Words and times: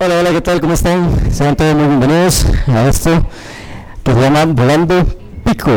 Hola, 0.00 0.20
hola, 0.20 0.30
¿qué 0.30 0.40
tal? 0.40 0.60
¿Cómo 0.60 0.74
están? 0.74 1.32
Sean 1.32 1.56
todos 1.56 1.74
muy 1.74 1.88
bienvenidos 1.88 2.46
a 2.68 2.88
esto 2.88 3.26
que 4.04 4.14
se 4.14 4.20
llama 4.20 4.44
Volando 4.44 5.04
Pico. 5.44 5.72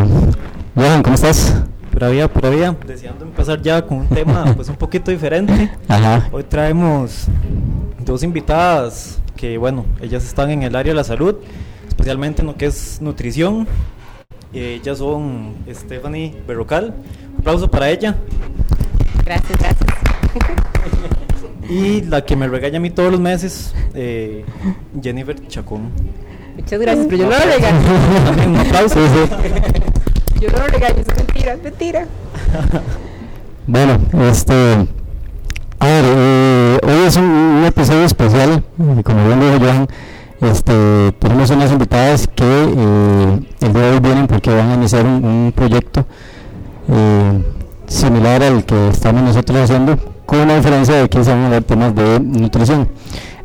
Johan, 0.76 1.02
¿cómo 1.02 1.16
estás? 1.16 1.56
Pura 1.92 2.10
vida, 2.10 2.28
pura 2.28 2.52
vida. 2.52 2.76
Deseando 2.86 3.26
empezar 3.26 3.60
ya 3.64 3.82
con 3.82 3.98
un 3.98 4.08
tema 4.08 4.46
pues 4.56 4.70
un 4.70 4.76
poquito 4.76 5.10
diferente. 5.10 5.72
Ajá. 5.88 6.30
Hoy 6.32 6.44
traemos 6.44 7.26
dos 7.98 8.22
invitadas 8.22 9.20
que 9.36 9.58
bueno, 9.58 9.88
ellas 10.00 10.24
están 10.24 10.52
en 10.52 10.62
el 10.62 10.76
área 10.76 10.92
de 10.92 10.98
la 10.98 11.04
salud, 11.04 11.38
especialmente 11.88 12.44
en 12.44 12.48
lo 12.50 12.56
que 12.56 12.68
es 12.68 13.02
nutrición. 13.02 13.68
Ellas 14.54 15.00
son 15.00 15.56
Stephanie 15.68 16.36
Berrocal. 16.48 16.94
Un 17.34 17.40
aplauso 17.40 17.68
para 17.72 17.90
ella. 17.90 18.16
Gracias, 19.26 19.58
gracias. 19.58 19.90
Y 21.72 22.02
la 22.02 22.26
que 22.26 22.36
me 22.36 22.50
regaña 22.50 22.78
a 22.78 22.80
mí 22.82 22.90
todos 22.90 23.12
los 23.12 23.22
meses, 23.22 23.74
eh, 23.94 24.44
Jennifer 25.02 25.48
Chacón. 25.48 25.90
Muchas 26.58 26.80
gracias, 26.82 27.06
pero 27.10 27.24
yo 27.24 27.30
no 27.30 27.32
lo 27.32 27.46
regaño. 27.46 27.80
También 28.26 28.50
un 28.52 28.58
aplauso. 28.58 28.96
Sí, 28.96 29.02
sí. 30.34 30.40
Yo 30.42 30.50
no 30.50 30.58
lo 30.58 30.68
regaño, 30.68 31.00
es 31.00 31.16
mentira, 31.16 31.54
es 31.54 31.64
mentira. 31.64 32.06
Bueno, 33.68 34.00
este. 34.30 34.54
A 35.80 35.88
ver, 35.88 36.04
eh, 36.06 36.80
hoy 36.84 37.08
es 37.08 37.16
un, 37.16 37.24
un 37.24 37.64
episodio 37.64 38.04
especial. 38.04 38.64
Como 38.78 39.28
bien 39.28 39.40
dijo 39.40 39.60
Johan, 39.60 39.88
este, 40.42 41.12
tenemos 41.20 41.50
unas 41.52 41.72
invitadas 41.72 42.28
que 42.28 42.44
eh, 42.44 43.40
el 43.62 43.74
día 43.74 43.82
de 43.82 43.92
hoy 43.92 44.00
vienen 44.00 44.28
porque 44.28 44.50
van 44.54 44.72
a 44.72 44.74
iniciar 44.74 45.06
un, 45.06 45.24
un 45.24 45.54
proyecto 45.56 46.06
eh, 46.90 47.44
similar 47.88 48.44
al 48.44 48.66
que 48.66 48.90
estamos 48.90 49.22
nosotros 49.22 49.58
haciendo, 49.60 49.98
con 50.32 50.40
una 50.40 50.56
diferencia 50.56 50.96
de 50.96 51.10
que 51.10 51.26
se 51.26 51.30
van 51.30 51.44
a 51.44 51.50
dar 51.50 51.64
temas 51.64 51.94
de 51.94 52.18
nutrición. 52.22 52.88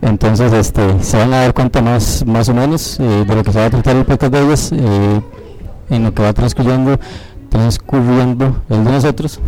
Entonces, 0.02 0.52
este, 0.52 1.02
se 1.02 1.16
van 1.16 1.34
a 1.34 1.38
dar 1.38 1.52
cuenta 1.52 1.82
más, 1.82 2.24
más 2.24 2.48
o 2.48 2.54
menos 2.54 3.00
eh, 3.00 3.24
de 3.26 3.34
lo 3.34 3.42
que 3.42 3.50
se 3.50 3.58
va 3.58 3.64
a 3.64 3.70
tratar 3.70 3.96
el 3.96 4.04
podcast 4.04 4.32
de 4.32 4.40
ellas 4.40 4.70
eh, 4.72 5.20
en 5.90 6.04
lo 6.04 6.14
que 6.14 6.22
va 6.22 6.32
transcurriendo, 6.32 7.00
transcurriendo 7.48 8.62
el 8.70 8.84
de 8.84 8.92
nosotros. 8.92 9.40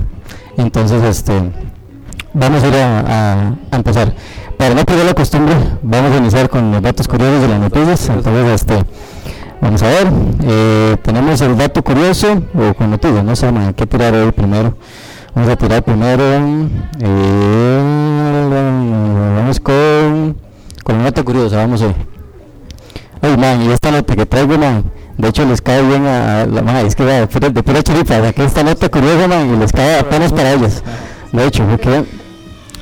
Entonces, 0.56 1.00
este, 1.04 1.32
vamos 2.34 2.64
a 2.64 2.66
ir 2.66 2.74
a, 2.74 3.54
empezar. 3.70 4.12
Para 4.56 4.74
no 4.74 4.84
perder 4.84 5.06
la 5.06 5.14
costumbre, 5.14 5.54
vamos 5.80 6.10
a 6.10 6.16
iniciar 6.16 6.48
con 6.48 6.72
los 6.72 6.82
datos 6.82 7.06
curiosos 7.06 7.40
de 7.40 7.46
las 7.46 7.60
noticias. 7.60 8.08
Entonces, 8.08 8.46
este, 8.48 8.84
vamos 9.60 9.80
a 9.84 9.86
ver. 9.86 10.08
eh, 10.42 10.96
tenemos 11.04 11.40
el 11.40 11.56
dato 11.56 11.84
curioso 11.84 12.42
o 12.52 12.74
con 12.74 12.90
noticias, 12.90 13.22
no 13.22 13.36
sé, 13.36 13.48
¿qué 13.76 13.86
tirar 13.86 14.12
hoy 14.12 14.32
primero? 14.32 14.74
Vamos 15.38 15.52
a 15.52 15.56
tirar 15.56 15.84
primero. 15.84 16.24
eh, 16.98 17.80
vamos 19.36 19.60
con, 19.60 20.36
con 20.82 20.96
un 20.96 21.04
dato 21.04 21.24
curioso, 21.24 21.54
vamos 21.54 21.80
hoy. 21.80 21.94
Ay, 23.22 23.36
man, 23.36 23.62
y 23.62 23.70
esta 23.70 23.92
nota 23.92 24.16
que 24.16 24.26
traigo, 24.26 24.58
man, 24.58 24.82
de 25.16 25.28
hecho 25.28 25.44
les 25.46 25.62
cae 25.62 25.80
bien 25.82 26.04
a, 26.06 26.44
la 26.44 26.60
man, 26.62 26.84
es 26.84 26.96
que 26.96 27.04
de 27.04 27.28
pura, 27.28 27.50
de 27.50 27.62
pura 27.62 27.84
chiripa, 27.84 28.20
saqué 28.20 28.46
esta 28.46 28.64
nota 28.64 28.88
curiosa, 28.88 29.28
man, 29.28 29.54
y 29.54 29.56
les 29.56 29.70
cae 29.70 30.00
apenas 30.00 30.32
para 30.32 30.54
ellos. 30.54 30.82
De 31.30 31.46
hecho, 31.46 31.64
porque 31.66 32.04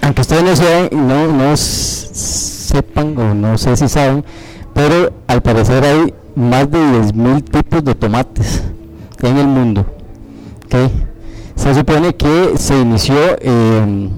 aunque 0.00 0.22
ustedes 0.22 0.42
no, 0.42 0.56
sean, 0.56 0.88
no, 0.92 1.26
no 1.30 1.54
sepan 1.58 3.18
o 3.18 3.34
no 3.34 3.58
sé 3.58 3.76
si 3.76 3.86
saben, 3.86 4.24
pero 4.72 5.12
al 5.26 5.42
parecer 5.42 5.84
hay 5.84 6.14
más 6.34 6.70
de 6.70 6.78
10.000 6.78 7.44
tipos 7.50 7.84
de 7.84 7.94
tomates 7.94 8.62
en 9.22 9.36
el 9.36 9.46
mundo. 9.46 9.84
¿ok? 10.64 11.15
Se 11.56 11.74
supone 11.74 12.14
que 12.14 12.52
se 12.56 12.78
inició, 12.78 13.16
eh, 13.40 14.08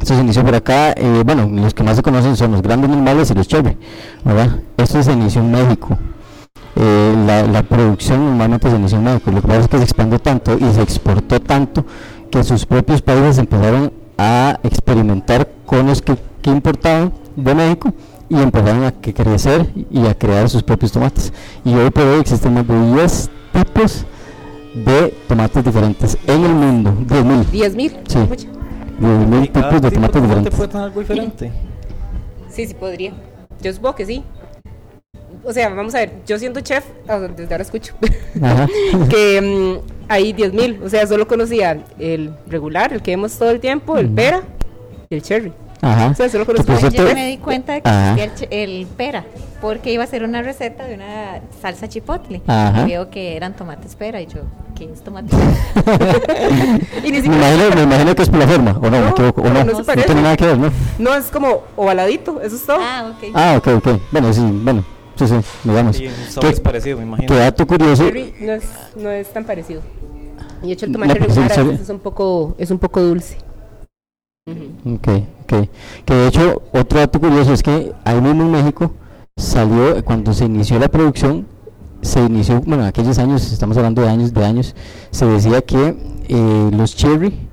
esto 0.00 0.14
se 0.14 0.20
inició 0.20 0.44
por 0.44 0.54
acá, 0.54 0.92
eh, 0.92 1.22
bueno, 1.24 1.48
los 1.50 1.74
que 1.74 1.82
más 1.82 1.96
se 1.96 2.02
conocen 2.02 2.36
son 2.36 2.52
los 2.52 2.62
grandes 2.62 2.88
normales 2.88 3.30
y 3.30 3.34
los 3.34 3.48
cherry, 3.48 3.76
¿verdad? 4.24 4.60
Esto 4.76 5.02
se 5.02 5.12
inició 5.12 5.40
en 5.40 5.50
México. 5.50 5.98
Eh, 6.76 7.14
la, 7.26 7.42
la 7.44 7.62
producción 7.62 8.24
normalmente 8.24 8.70
se 8.70 8.76
inició 8.76 8.98
en 8.98 9.04
México, 9.04 9.30
lo 9.32 9.40
que 9.40 9.48
pasa 9.48 9.60
es 9.60 9.68
que 9.68 9.78
se 9.78 9.84
expandió 9.84 10.18
tanto 10.20 10.56
y 10.56 10.72
se 10.72 10.82
exportó 10.82 11.40
tanto 11.40 11.84
que 12.30 12.44
sus 12.44 12.66
propios 12.66 13.00
países 13.00 13.38
empezaron 13.38 13.92
a 14.18 14.58
experimentar 14.62 15.48
con 15.66 15.86
los 15.86 16.02
que, 16.02 16.16
importaban 16.44 17.12
de 17.36 17.54
México 17.54 17.94
y 18.28 18.36
empezaron 18.36 18.84
a 18.84 18.92
crecer 18.92 19.70
y 19.90 20.06
a 20.06 20.14
crear 20.14 20.50
sus 20.50 20.62
propios 20.62 20.92
tomates. 20.92 21.32
Y 21.64 21.74
hoy 21.74 21.90
por 21.90 22.04
hoy 22.04 22.20
existen 22.20 22.54
más 22.54 22.66
de 22.66 22.92
10 22.92 23.30
tipos 23.52 24.04
de 24.74 25.14
tomates 25.28 25.64
diferentes 25.64 26.18
en 26.26 26.44
el 26.44 26.52
mundo, 26.54 26.90
10.000. 27.06 27.44
10 27.50 27.76
mil. 27.76 27.90
Sí. 28.08 28.18
10.000 28.18 29.44
Y 29.44 29.48
cada 29.48 29.68
tipos 29.68 29.82
de 29.82 29.90
tipo 29.90 30.08
tomates 30.08 30.12
tomate 30.12 30.20
diferentes. 30.20 30.54
puede 30.54 30.68
tener 30.68 30.84
algo 30.84 31.00
diferente. 31.00 31.52
Sí, 32.50 32.66
sí 32.66 32.74
podría. 32.74 33.12
Yo 33.60 33.72
supongo 33.72 33.94
que 33.96 34.06
sí. 34.06 34.24
O 35.46 35.52
sea, 35.52 35.68
vamos 35.68 35.94
a 35.94 35.98
ver, 35.98 36.12
yo 36.26 36.38
siendo 36.38 36.60
chef, 36.60 36.84
ah, 37.06 37.18
desde 37.18 37.52
ahora 37.52 37.62
escucho, 37.62 37.94
que 39.10 39.40
mm, 39.42 40.06
hay 40.08 40.32
10 40.32 40.52
mil. 40.54 40.80
O 40.82 40.88
sea, 40.88 41.06
solo 41.06 41.28
conocía 41.28 41.84
el 41.98 42.34
regular, 42.48 42.92
el 42.92 43.02
que 43.02 43.10
vemos 43.12 43.36
todo 43.38 43.50
el 43.50 43.60
tiempo, 43.60 43.96
el 43.98 44.08
pera 44.08 44.42
y 45.10 45.14
el 45.16 45.22
cherry. 45.22 45.52
Ajá. 45.82 46.06
O 46.12 46.14
sea, 46.14 46.28
solo 46.30 46.46
conozco 46.46 46.66
por 46.68 46.76
a 46.76 46.78
cierto- 46.78 47.06
Yo 47.08 47.14
me 47.14 47.26
di 47.26 47.36
cuenta 47.36 47.74
de 47.74 47.82
que 47.82 47.88
Ajá. 47.90 48.14
existía 48.14 48.48
el, 48.50 48.70
el 48.80 48.86
pera, 48.86 49.24
porque 49.60 49.92
iba 49.92 50.02
a 50.04 50.06
ser 50.06 50.24
una 50.24 50.40
receta 50.40 50.86
de 50.86 50.94
una 50.94 51.40
salsa 51.60 51.88
chipotle. 51.88 52.40
Ajá. 52.46 52.82
Y 52.84 52.86
veo 52.92 53.10
que 53.10 53.36
eran 53.36 53.54
tomates 53.54 53.94
pera, 53.96 54.22
y 54.22 54.26
yo, 54.26 54.40
¿qué 54.74 54.90
es 54.92 55.02
tomate 55.02 55.34
Y 57.04 57.10
ni 57.12 57.20
me, 57.22 57.36
imagino, 57.36 57.74
me 57.74 57.82
imagino 57.82 58.14
que 58.14 58.22
es 58.22 58.28
por 58.28 58.38
la 58.40 58.46
forma, 58.48 58.70
o 58.72 58.80
no, 58.80 58.90
me 58.90 59.00
No, 59.00 59.08
equivoco, 59.10 59.40
o 59.42 59.44
no, 59.48 59.64
no 59.64 59.72
no, 59.72 59.84
parece. 59.84 60.06
tiene 60.06 60.22
nada 60.22 60.36
que 60.36 60.46
ver, 60.46 60.58
¿no? 60.58 60.70
No, 60.98 61.14
es 61.14 61.26
como 61.30 61.62
ovaladito, 61.76 62.40
eso 62.40 62.56
es 62.56 62.66
todo. 62.66 62.78
ah, 62.80 63.12
ok. 63.16 63.30
Ah, 63.34 63.54
ok, 63.58 63.68
ok. 63.76 63.88
Bueno, 64.10 64.32
sí, 64.32 64.40
bueno, 64.62 64.84
sí, 65.16 65.26
sí, 65.28 65.34
digamos. 65.64 65.98
Un 66.00 66.08
sabor 66.30 66.50
es 66.50 66.56
¿Qué, 66.58 66.62
parecido, 66.62 66.96
me 66.98 67.04
imagino. 67.04 67.28
qué 67.32 67.38
dato 67.38 67.66
curioso? 67.66 68.04
No 68.40 68.52
es, 68.52 68.64
no 68.96 69.10
es 69.10 69.32
tan 69.32 69.44
parecido. 69.44 69.80
Y 70.62 70.68
de 70.68 70.72
hecho 70.72 70.86
el 70.86 70.92
tomate 70.92 71.12
el 71.12 71.18
regular 71.20 71.52
a 71.52 71.54
cherry- 71.54 71.66
veces 71.68 71.80
es 71.82 71.90
un 71.90 71.98
poco, 72.00 72.54
es 72.58 72.70
un 72.70 72.78
poco 72.78 73.00
dulce. 73.00 73.36
Ujú. 74.46 74.94
Ok, 74.96 75.08
ok. 75.44 75.68
Que 76.04 76.14
de 76.14 76.26
hecho, 76.28 76.62
otro 76.72 76.98
dato 76.98 77.20
curioso 77.20 77.52
es 77.52 77.62
que 77.62 77.92
ahí 78.04 78.20
mismo 78.20 78.42
en 78.44 78.50
México 78.50 78.92
salió, 79.36 80.02
cuando 80.04 80.32
se 80.32 80.44
inició 80.46 80.78
la 80.78 80.88
producción, 80.88 81.46
se 82.04 82.20
inició, 82.20 82.60
bueno, 82.60 82.82
en 82.82 82.88
aquellos 82.88 83.18
años, 83.18 83.50
estamos 83.50 83.76
hablando 83.76 84.02
de 84.02 84.08
años, 84.08 84.32
de 84.32 84.44
años, 84.44 84.74
se 85.10 85.26
decía 85.26 85.62
que 85.62 85.96
eh, 86.28 86.70
los 86.72 86.94
cherry 86.94 87.48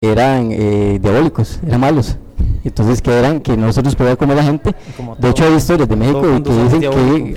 eran 0.00 0.50
eh, 0.52 0.98
diabólicos, 1.00 1.60
eran 1.66 1.80
malos. 1.80 2.16
Entonces 2.64 3.02
que 3.02 3.10
eran 3.10 3.40
que 3.40 3.56
no 3.56 3.72
se 3.72 3.82
los 3.82 3.96
podía 3.96 4.16
comer 4.16 4.36
la 4.36 4.44
gente. 4.44 4.74
Como 4.96 5.16
De 5.16 5.30
hecho 5.30 5.44
hay 5.44 5.54
historias 5.54 5.88
de 5.88 5.96
México 5.96 6.22
que 6.22 6.62
dicen 6.62 6.80
que 6.80 7.36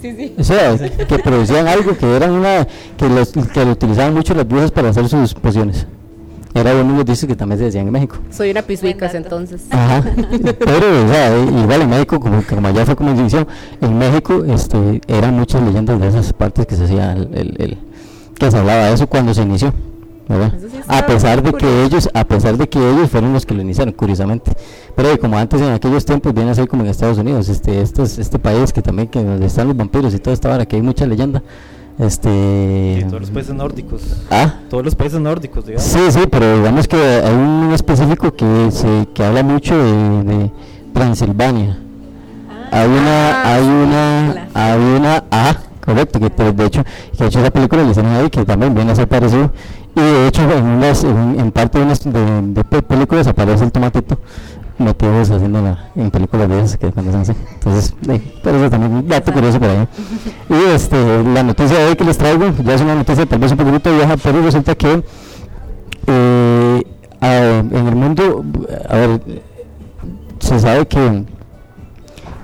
Sí, 0.00 0.14
sí. 0.16 0.34
o 0.38 0.44
sea, 0.44 0.76
que 0.76 1.18
producían 1.18 1.66
algo 1.66 1.96
que 1.96 2.14
eran 2.14 2.32
una 2.32 2.66
que 2.98 3.08
los 3.08 3.32
que 3.32 3.64
lo 3.64 3.72
utilizaban 3.72 4.12
mucho 4.12 4.34
las 4.34 4.46
brujas 4.46 4.70
para 4.70 4.90
hacer 4.90 5.08
sus 5.08 5.32
pociones. 5.32 5.86
Era 6.54 6.72
uno 6.74 6.92
de 6.92 6.98
los 6.98 7.04
dichos 7.04 7.26
que 7.26 7.34
también 7.34 7.58
se 7.58 7.64
decían 7.64 7.86
en 7.88 7.92
México. 7.92 8.16
Soy 8.30 8.50
una 8.52 8.62
pisuicas 8.62 9.12
entonces. 9.14 9.62
Ajá. 9.70 10.02
Pero, 10.58 11.04
o 11.04 11.08
sea, 11.08 11.36
igual 11.38 11.82
en 11.82 11.90
México, 11.90 12.20
como, 12.20 12.42
como 12.48 12.68
allá 12.68 12.86
fue 12.86 12.94
como 12.94 13.12
división, 13.12 13.46
en 13.80 13.98
México 13.98 14.44
este, 14.46 15.00
eran 15.08 15.34
muchas 15.34 15.62
leyendas 15.62 16.00
de 16.00 16.08
esas 16.08 16.32
partes 16.32 16.66
que 16.66 16.76
se 16.76 16.84
hacía 16.84 17.12
el, 17.12 17.28
el- 17.34 17.54
el- 17.58 17.78
que 18.38 18.50
se 18.50 18.56
hablaba 18.56 18.86
de 18.86 18.94
eso 18.94 19.06
cuando 19.08 19.34
se 19.34 19.42
inició. 19.42 19.70
sí 20.28 20.78
A 20.88 21.04
pesar 21.06 21.42
de 21.42 21.52
que 21.52 21.84
ellos, 21.84 22.08
a 22.14 22.24
pesar 22.24 22.56
de 22.56 22.68
que 22.68 22.78
ellos 22.78 23.10
fueron 23.10 23.32
los 23.32 23.44
que 23.46 23.54
lo 23.54 23.62
iniciaron, 23.62 23.92
curiosamente. 23.92 24.52
Pero 24.96 25.18
como 25.18 25.36
antes 25.36 25.60
en 25.60 25.70
aquellos 25.72 26.04
tiempos 26.04 26.32
viene 26.34 26.50
a 26.50 26.54
ser 26.54 26.68
como 26.68 26.82
en 26.84 26.88
Estados 26.90 27.18
Unidos, 27.18 27.48
este, 27.48 27.80
estos, 27.80 28.18
este 28.18 28.38
país 28.38 28.72
que 28.72 28.80
también 28.80 29.08
que 29.08 29.22
donde 29.22 29.46
están 29.46 29.66
los 29.68 29.76
vampiros 29.76 30.14
y 30.14 30.18
toda 30.20 30.34
esta 30.34 30.52
hora 30.54 30.66
que 30.66 30.76
hay 30.76 30.82
mucha 30.82 31.04
leyenda. 31.06 31.42
Este 31.98 32.98
Y 33.00 33.04
todos 33.04 33.20
los 33.20 33.30
países 33.30 33.54
nórdicos. 33.54 34.02
Ah, 34.30 34.54
Todos 34.68 34.84
los 34.84 34.94
países 34.96 35.20
nórdicos, 35.20 35.64
digamos. 35.64 35.86
Sí, 35.86 36.00
sí, 36.10 36.20
pero 36.30 36.56
digamos 36.58 36.88
que 36.88 36.96
hay 36.96 37.32
un 37.34 37.70
específico 37.72 38.32
que 38.34 38.68
se 38.70 39.06
que 39.14 39.24
habla 39.24 39.42
mucho 39.44 39.76
de, 39.76 40.24
de 40.24 40.50
Transilvania. 40.92 41.78
Hay 42.72 42.88
una, 42.88 43.30
Ah, 43.42 43.54
hay 43.54 43.62
sí, 43.62 43.68
una, 43.68 44.48
hay 44.54 44.78
una, 44.80 45.24
ah, 45.30 45.54
correcto, 45.84 46.18
que 46.18 46.30
pues, 46.30 46.56
de 46.56 46.66
hecho, 46.66 46.82
que 47.16 47.22
de 47.22 47.26
hecho 47.28 47.38
esa 47.40 47.50
película 47.52 47.84
le 47.84 48.00
ahí 48.08 48.28
que 48.30 48.44
también 48.44 48.74
viene 48.74 48.90
a 48.90 48.96
ser 48.96 49.06
parecido. 49.06 49.52
Y 49.94 50.00
de 50.00 50.26
hecho 50.26 50.42
en 50.50 50.64
unas, 50.64 51.04
en, 51.04 51.38
en 51.38 51.52
parte 51.52 51.78
de 51.78 51.84
unas 51.84 52.02
de, 52.02 52.42
de 52.42 52.64
pe- 52.64 52.82
películas 52.82 53.28
aparece 53.28 53.62
el 53.62 53.70
tomatito 53.70 54.18
metidos 54.78 55.30
haciendo 55.30 55.62
la, 55.62 55.90
en 55.94 56.10
películas 56.10 56.48
de 56.48 56.58
esas 56.60 56.76
que 56.78 56.90
cuando 56.90 57.16
hacen. 57.18 57.36
Entonces, 57.54 57.94
eh, 58.08 58.20
pero 58.42 58.56
eso 58.58 58.70
también 58.70 58.92
un 58.92 59.08
dato 59.08 59.32
curioso 59.32 59.58
por 59.60 59.68
ahí. 59.70 59.86
Y 60.50 60.74
este, 60.74 61.22
la 61.22 61.42
noticia 61.42 61.78
de 61.78 61.84
hoy 61.86 61.96
que 61.96 62.04
les 62.04 62.18
traigo, 62.18 62.46
ya 62.64 62.74
es 62.74 62.80
una 62.80 62.94
noticia 62.94 63.26
tal 63.26 63.38
vez 63.38 63.52
un 63.52 63.58
poquito 63.58 63.92
vieja, 63.94 64.16
pero 64.22 64.42
resulta 64.42 64.74
que 64.74 65.02
eh, 66.06 66.82
a- 67.20 67.58
en 67.58 67.86
el 67.88 67.94
mundo, 67.96 68.44
a 68.88 68.96
ver, 68.96 69.20
se 70.40 70.58
sabe 70.60 70.86
que 70.86 71.24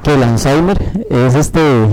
que 0.02 0.14
el 0.14 0.22
Alzheimer 0.22 0.78
es 1.10 1.34
este 1.34 1.60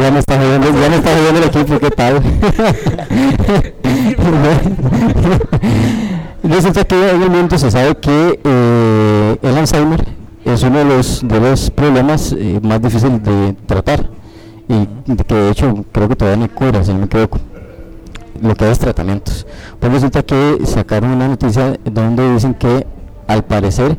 ya 0.00 0.10
me 0.10 0.18
está 0.18 0.36
jodiendo 0.38 0.70
ya 0.80 0.88
me 0.90 0.96
está 0.96 1.10
jodiendo 1.16 1.38
el 1.38 1.44
equipo 1.44 1.78
qué 1.78 1.90
tal 1.90 2.20
resulta 6.42 6.84
que 6.84 6.96
mundo 7.30 7.58
se 7.58 7.70
sabe 7.70 7.96
que 7.96 8.40
eh, 8.42 9.36
el 9.42 9.58
Alzheimer 9.58 10.04
es 10.44 10.62
uno 10.62 10.78
de 10.78 10.84
los, 10.84 11.26
de 11.26 11.40
los 11.40 11.70
problemas 11.70 12.32
eh, 12.32 12.60
más 12.62 12.80
difíciles 12.80 13.22
de 13.22 13.54
tratar 13.66 14.08
y 14.68 14.86
que 15.24 15.34
de 15.34 15.50
hecho 15.50 15.84
creo 15.92 16.08
que 16.08 16.16
todavía 16.16 16.46
no 16.46 16.54
cura, 16.54 16.84
si 16.84 16.92
no 16.92 17.00
me 17.00 17.04
equivoco. 17.06 17.38
Lo 18.40 18.54
que 18.54 18.70
es 18.70 18.78
tratamientos. 18.78 19.46
Pues 19.78 19.92
resulta 19.92 20.22
que 20.22 20.58
sacaron 20.64 21.10
una 21.10 21.28
noticia 21.28 21.78
donde 21.84 22.32
dicen 22.32 22.54
que 22.54 22.86
al 23.26 23.44
parecer 23.44 23.98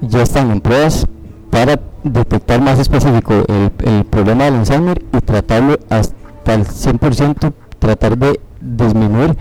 ya 0.00 0.22
están 0.22 0.50
en 0.50 0.60
pruebas 0.60 1.06
para 1.50 1.80
detectar 2.02 2.60
más 2.60 2.78
específico 2.78 3.32
el, 3.48 3.70
el 3.84 4.04
problema 4.04 4.44
del 4.44 4.56
Alzheimer 4.56 5.02
y 5.12 5.20
tratarlo 5.20 5.78
hasta 5.88 6.54
el 6.54 6.66
100%, 6.66 7.52
tratar 7.78 8.18
de 8.18 8.40
disminuir 8.60 9.36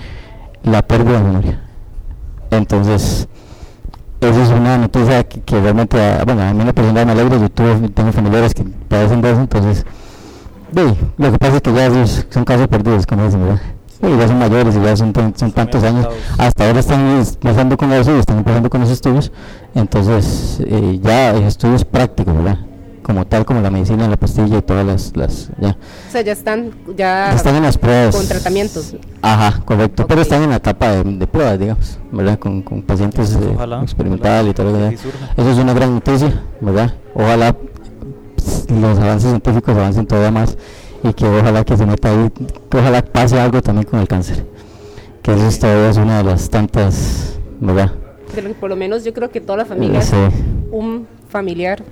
la 0.64 0.82
pérdida 0.82 1.18
de 1.18 1.24
memoria. 1.24 1.61
Entonces, 2.52 3.28
esa 4.20 4.44
es 4.44 4.50
una 4.50 4.78
noticia 4.78 5.24
que, 5.24 5.42
que 5.42 5.60
realmente, 5.62 6.00
ah, 6.00 6.24
bueno, 6.26 6.42
a 6.44 6.54
mí 6.54 6.64
me 6.64 6.74
persona 6.74 7.06
me 7.06 7.14
alegra, 7.14 7.38
yo 7.38 7.50
tuve- 7.50 7.90
tengo 7.94 8.12
familiares 8.12 8.54
que 8.54 8.64
padecen 8.64 9.22
de 9.22 9.32
eso, 9.32 9.42
entonces, 9.42 9.86
lo 11.18 11.32
que 11.32 11.38
pasa 11.38 11.56
es 11.56 11.62
que 11.62 11.74
ya 11.74 11.88
esos 11.88 12.28
son 12.30 12.44
casos 12.46 12.68
perdidos, 12.68 13.06
como 13.06 13.26
dicen, 13.26 13.42
¿verdad? 13.44 13.62
Sí, 13.88 14.08
ya 14.18 14.28
son 14.28 14.40
mayores 14.40 14.76
y 14.76 14.82
ya 14.82 14.96
son, 14.98 15.14
son 15.36 15.52
tantos 15.52 15.84
años, 15.84 16.08
hasta 16.38 16.68
ahora 16.68 16.80
están 16.80 17.02
empezando 17.20 17.78
con 17.78 17.92
eso 17.94 18.16
y 18.16 18.20
están 18.20 18.38
empezando 18.40 18.70
con 18.70 18.82
los 18.82 18.90
estudios, 18.90 19.32
entonces 19.76 20.58
eh, 20.66 21.00
ya 21.02 21.32
estudios 21.38 21.86
prácticos, 21.86 22.36
¿verdad? 22.36 22.58
Como 23.12 23.28
tal, 23.28 23.44
como 23.44 23.60
la 23.60 23.70
medicina, 23.70 24.08
la 24.08 24.16
pastilla 24.16 24.60
y 24.60 24.62
todas 24.62 24.86
las, 24.86 25.18
las 25.18 25.50
ya. 25.60 25.72
O 26.08 26.12
sea, 26.12 26.22
ya 26.22 26.32
están, 26.32 26.72
ya 26.96 27.34
Están 27.34 27.56
en 27.58 27.64
las 27.64 27.78
pruebas. 27.78 28.16
con 28.16 28.26
tratamientos. 28.26 28.96
Ajá, 29.22 29.62
correcto. 29.66 30.08
Pero 30.08 30.22
Ok. 30.22 30.24
están 30.26 30.44
en 30.44 30.52
la 30.52 30.56
etapa 30.56 30.92
de, 30.92 31.04
de 31.04 31.28
pruebas, 31.28 31.60
digamos, 31.60 32.00
¿verdad? 32.10 32.40
Con, 32.40 32.62
con 32.62 32.82
pacientes 32.84 33.34
eh, 33.36 33.52
ojalá, 33.54 33.82
experimental 33.82 34.48
y 34.48 34.54
todo 34.54 34.72
lo. 34.72 34.88
Eso 34.88 35.10
es 35.38 35.58
una 35.58 35.74
gran 35.74 35.94
noticia, 35.94 36.42
¿verdad? 36.62 36.94
Ojalá 37.14 37.54
pues, 37.54 38.68
los 38.72 38.98
avances 38.98 39.30
científicos 39.30 39.76
avancen 39.76 40.08
todavía 40.08 40.32
más 40.32 40.58
y 41.04 41.12
que 41.12 41.26
ojalá 41.26 41.66
que 41.66 41.76
se 41.76 41.86
meta 41.86 42.10
ahí, 42.12 42.32
que 42.70 42.78
ojalá 42.78 43.02
pase 43.02 43.38
algo 43.42 43.62
también 43.62 43.86
con 43.88 44.00
el 44.00 44.08
cáncer. 44.08 44.46
Que 45.22 45.34
eso 45.34 45.48
es 45.48 45.60
todavía 45.60 45.90
es 45.90 45.98
una 45.98 46.20
de 46.20 46.24
las 46.24 46.50
tantas, 46.50 47.34
¿verdad? 47.60 47.92
Que 48.34 48.42
por 48.42 48.70
lo 48.70 48.78
menos 48.78 49.04
yo 49.04 49.14
creo 49.14 49.30
que 49.30 49.42
toda 49.42 49.58
la 49.58 49.66
familia, 49.66 50.02
sí, 50.02 50.16
un 50.72 51.06
familiar 51.28 51.84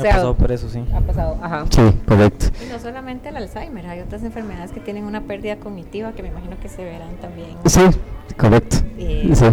He 0.00 0.02
o 0.02 0.04
sea, 0.04 0.12
pasado 0.16 0.34
por 0.36 0.52
eso, 0.52 0.68
sí. 0.68 0.82
ha 0.94 1.00
pasado. 1.00 1.38
Ajá. 1.42 1.64
sí, 1.70 1.82
correcto. 2.06 2.46
Y 2.66 2.70
no 2.72 2.78
solamente 2.78 3.28
el 3.28 3.36
Alzheimer, 3.36 3.86
hay 3.86 4.00
otras 4.00 4.22
enfermedades 4.22 4.72
que 4.72 4.80
tienen 4.80 5.04
una 5.04 5.22
pérdida 5.22 5.56
cognitiva 5.56 6.12
que 6.12 6.22
me 6.22 6.28
imagino 6.28 6.56
que 6.60 6.68
se 6.68 6.84
verán 6.84 7.10
también. 7.20 7.50
Sí, 7.66 7.80
correcto. 8.36 8.76
Eh, 8.98 9.30
Sí, 9.34 9.44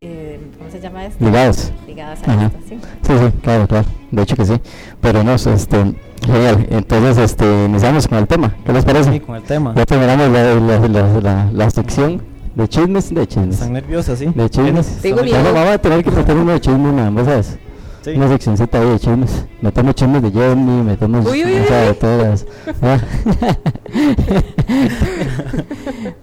eh, 0.00 0.40
¿Cómo 0.58 0.70
se 0.70 0.80
llama 0.80 1.06
esto? 1.06 1.24
ligados. 1.24 1.72
Ligadas 1.86 2.20
a 2.28 2.32
Ajá. 2.32 2.46
esto, 2.46 2.58
sí. 2.68 2.78
Sí, 3.02 3.12
sí, 3.18 3.32
claro, 3.42 3.66
claro. 3.66 3.86
De 4.10 4.22
hecho 4.22 4.36
que 4.36 4.44
sí. 4.44 4.54
Pero 5.00 5.24
no, 5.24 5.34
este, 5.34 5.94
genial. 6.24 6.66
Entonces, 6.70 7.18
este, 7.18 7.64
iniciamos 7.64 8.06
con 8.06 8.18
el 8.18 8.26
tema. 8.26 8.54
¿Qué 8.64 8.72
les 8.72 8.84
parece? 8.84 9.12
Sí, 9.12 9.20
con 9.20 9.36
el 9.36 9.42
tema. 9.42 9.74
Ya 9.74 9.84
terminamos 9.86 10.28
la, 10.30 10.54
la, 10.54 10.88
la, 10.88 11.20
la, 11.20 11.50
la 11.52 11.70
sección 11.70 12.22
de 12.54 12.68
chismes, 12.68 13.12
de 13.14 13.26
chismes. 13.26 13.54
Están 13.54 13.72
nerviosas, 13.72 14.18
sí. 14.18 14.26
De 14.34 14.48
chismes. 14.50 14.98
Tengo 15.02 15.20
Están 15.20 15.24
miedo. 15.24 15.40
Bueno, 15.42 15.54
vamos 15.58 15.74
a 15.74 15.78
tener 15.78 16.04
que 16.04 16.10
meter 16.10 16.36
uno 16.36 16.52
de 16.52 16.60
chismes, 16.60 16.92
nada 16.92 17.10
más, 17.10 17.24
¿sabes? 17.26 17.58
Sí. 18.06 18.12
Una 18.12 18.28
seccioncita 18.28 18.78
ahí 18.78 18.88
de 18.88 19.00
chismes. 19.00 19.44
Metemos 19.60 19.96
chismes 19.96 20.22
de 20.22 20.30
Jenny, 20.30 20.82
metemos 20.84 21.26
Uy, 21.26 21.44
uy, 21.44 21.54
o 21.54 21.64
sea, 21.66 21.80
uy, 21.80 21.86
de 21.88 21.94
todas. 21.94 22.46
¿ah? 22.82 23.00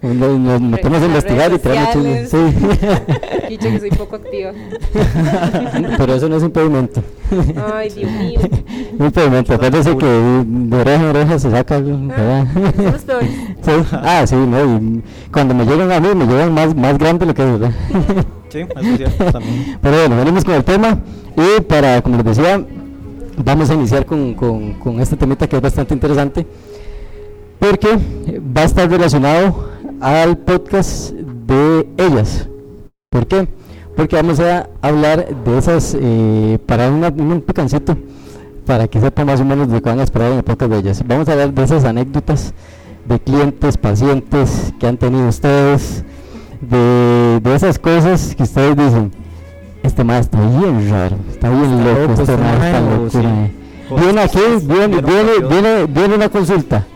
nos, 0.00 0.38
nos 0.40 0.60
metemos 0.62 1.02
a 1.02 1.04
investigar 1.04 1.52
y 1.52 1.58
traemos 1.58 1.92
chismes. 1.92 2.30
Sí. 2.30 2.38
Dicho 3.50 3.68
que 3.68 3.80
soy 3.80 3.90
poco 3.90 4.16
activa. 4.16 4.52
Pero 5.98 6.14
eso 6.14 6.26
no 6.26 6.36
es 6.36 6.42
impedimento. 6.42 7.02
Ay, 7.74 7.90
Dios 7.90 8.10
mío. 8.12 8.40
Un 8.98 9.04
impedimento. 9.04 9.52
Acuérdese 9.52 9.94
que 9.94 10.06
de 10.06 10.76
oreja 10.80 11.02
en 11.02 11.08
oreja 11.10 11.38
se 11.38 11.50
saca, 11.50 11.82
peores. 11.82 13.04
Sí. 13.60 13.72
Ah, 13.92 14.24
sí, 14.26 14.36
no. 14.36 14.64
y 14.64 15.02
cuando 15.30 15.54
me 15.54 15.66
llegan 15.66 15.92
a 15.92 16.00
mí, 16.00 16.08
me 16.14 16.24
llegan 16.24 16.54
más, 16.54 16.74
más 16.74 16.96
grande 16.96 17.26
lo 17.26 17.34
que 17.34 17.42
es, 17.42 17.60
¿verdad? 17.60 17.74
También. 19.32 19.78
Pero 19.82 19.96
bueno, 19.98 20.16
venimos 20.16 20.44
con 20.44 20.54
el 20.54 20.64
tema. 20.64 20.98
Y 21.36 21.60
para, 21.62 22.00
como 22.02 22.16
les 22.16 22.24
decía, 22.24 22.64
vamos 23.44 23.70
a 23.70 23.74
iniciar 23.74 24.06
con, 24.06 24.34
con, 24.34 24.74
con 24.74 25.00
este 25.00 25.16
temita 25.16 25.46
que 25.48 25.56
es 25.56 25.62
bastante 25.62 25.94
interesante. 25.94 26.46
Porque 27.58 27.98
va 28.56 28.62
a 28.62 28.64
estar 28.64 28.88
relacionado 28.90 29.70
al 30.00 30.38
podcast 30.38 31.12
de 31.12 31.88
ellas. 31.96 32.48
¿Por 33.10 33.26
qué? 33.26 33.48
Porque 33.96 34.16
vamos 34.16 34.40
a 34.40 34.68
hablar 34.82 35.26
de 35.44 35.58
esas, 35.58 35.96
eh, 35.98 36.58
para 36.66 36.90
una- 36.90 37.08
un 37.08 37.40
picancito, 37.40 37.96
para 38.66 38.88
que 38.88 39.00
sepan 39.00 39.26
más 39.26 39.40
o 39.40 39.44
menos 39.44 39.68
de 39.68 39.80
que 39.80 39.88
van 39.88 40.00
a 40.00 40.02
esperar 40.02 40.32
en 40.32 40.38
el 40.38 40.42
podcast 40.44 40.70
de 40.72 40.78
ellas. 40.78 41.02
Vamos 41.06 41.28
a 41.28 41.32
hablar 41.32 41.52
de 41.54 41.62
esas 41.62 41.84
anécdotas 41.84 42.52
de 43.06 43.20
clientes, 43.20 43.78
pacientes 43.78 44.72
que 44.80 44.86
han 44.86 44.96
tenido 44.96 45.28
ustedes, 45.28 46.04
de, 46.68 47.40
de 47.40 47.54
esas 47.54 47.78
cosas 47.78 48.34
que 48.34 48.42
ustedes 48.42 48.76
dicen, 48.76 49.12
este 49.82 50.04
más 50.04 50.20
está 50.20 50.40
bien 50.40 50.90
raro, 50.90 51.16
está 51.30 51.50
bien 51.50 51.64
Está 51.64 51.84
loco, 51.84 52.00
loco 52.00 52.12
este 52.12 52.32
está 52.32 52.36
mae, 52.36 52.74
o 52.82 52.90
locura, 53.04 53.10
sí. 53.10 53.18
eh". 53.26 53.50
Viene 54.00 54.20
aquí, 54.22 54.38
que 54.38 54.58
viene, 54.74 55.00
viene, 55.02 55.48
viene, 55.48 55.86
viene 55.86 56.14
una 56.14 56.28
consulta, 56.28 56.86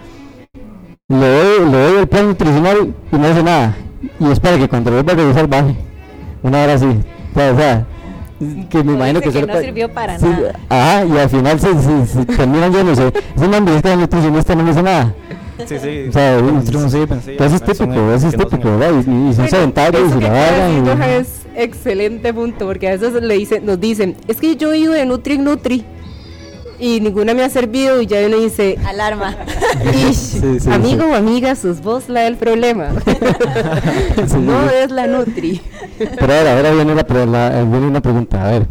le 1.08 1.16
doy, 1.16 1.70
le 1.70 1.82
doy 1.90 1.98
el 2.00 2.06
plan 2.08 2.28
nutricional 2.28 2.94
y 3.12 3.16
no 3.16 3.26
hace 3.26 3.42
nada, 3.42 3.76
y 4.18 4.30
espera 4.30 4.58
que 4.58 4.68
cuando 4.68 4.90
lo 4.90 4.96
vuelva 5.02 5.12
a 5.12 5.16
revisar 5.16 5.48
baje, 5.48 5.76
una 6.42 6.62
hora 6.62 6.74
así, 6.74 6.86
o 6.86 7.34
sea, 7.34 7.52
o 7.52 7.56
sea, 7.56 7.86
que 8.70 8.84
me 8.84 8.92
O 8.92 8.94
imagino 8.94 9.20
que, 9.20 9.30
que 9.30 9.46
no 9.46 9.56
sirvió 9.60 9.92
para 9.92 10.18
sí, 10.18 10.26
nada. 10.26 10.52
Ajá, 10.68 11.04
y 11.04 11.18
al 11.18 11.28
final 11.28 11.60
se, 11.60 11.74
se, 11.82 12.06
se 12.06 12.24
terminan 12.24 12.72
yéndose, 12.72 13.08
es 13.08 13.42
una 13.42 13.56
ambulancia 13.58 13.90
de 13.90 13.96
nutricionista 13.96 14.54
no 14.54 14.62
me 14.62 14.70
dice 14.70 14.82
nada. 14.82 15.14
Sí, 15.66 15.76
sí. 15.80 16.06
O 16.08 16.12
sea, 16.12 16.38
es- 16.38 16.92
sí, 16.92 17.06
pensé, 17.06 17.34
Pues 17.36 17.52
eso 17.52 17.64
es 17.64 17.76
son 17.78 17.88
típico, 17.88 18.12
eso 18.12 18.28
es 18.28 18.36
no 18.38 18.44
típico, 18.46 18.78
¿verdad? 18.78 18.90
Y, 18.94 18.98
y 19.00 19.02
son 19.02 19.34
Bueno, 19.34 19.48
sedentarios 19.48 20.08
eso 20.10 20.18
y 20.18 20.22
la 20.22 20.30
vara. 20.30 20.70
y- 20.70 21.20
es 21.20 21.28
excelente 21.56 22.32
punto, 22.32 22.66
porque 22.66 22.88
a 22.88 22.92
veces 22.92 23.12
le 23.22 23.34
dicen, 23.34 23.66
nos 23.66 23.80
dicen, 23.80 24.16
es 24.28 24.36
que 24.40 24.56
yo 24.56 24.72
he 24.72 24.78
ido 24.78 24.92
de 24.92 25.04
Nutri 25.06 25.34
en 25.34 25.44
Nutri 25.44 25.84
y 26.80 27.00
ninguna 27.00 27.34
me 27.34 27.42
ha 27.42 27.50
servido 27.50 28.00
y 28.00 28.06
ya 28.06 28.18
uno 28.24 28.36
dice, 28.38 28.78
Alarma. 28.86 29.36
"Ish, 30.08 30.14
Sí, 30.14 30.60
sí, 30.60 30.70
amigo 30.70 31.02
sí. 31.04 31.10
o 31.10 31.14
amiga, 31.16 31.56
sus 31.56 31.80
vos 31.80 32.08
la 32.08 32.20
del 32.20 32.36
problema. 32.36 32.90
Sí, 34.28 34.36
no 34.38 34.68
sí. 34.68 34.74
es 34.84 34.90
la 34.92 35.06
Nutri. 35.08 35.60
Pero 35.98 36.32
ahora, 36.32 36.56
ahora 36.56 36.70
viene, 36.72 36.94
la, 36.94 37.04
pre- 37.04 37.26
la- 37.26 37.50
viene 37.64 37.86
una 37.88 38.00
pregunta, 38.00 38.44
a 38.46 38.50
ver. 38.52 38.66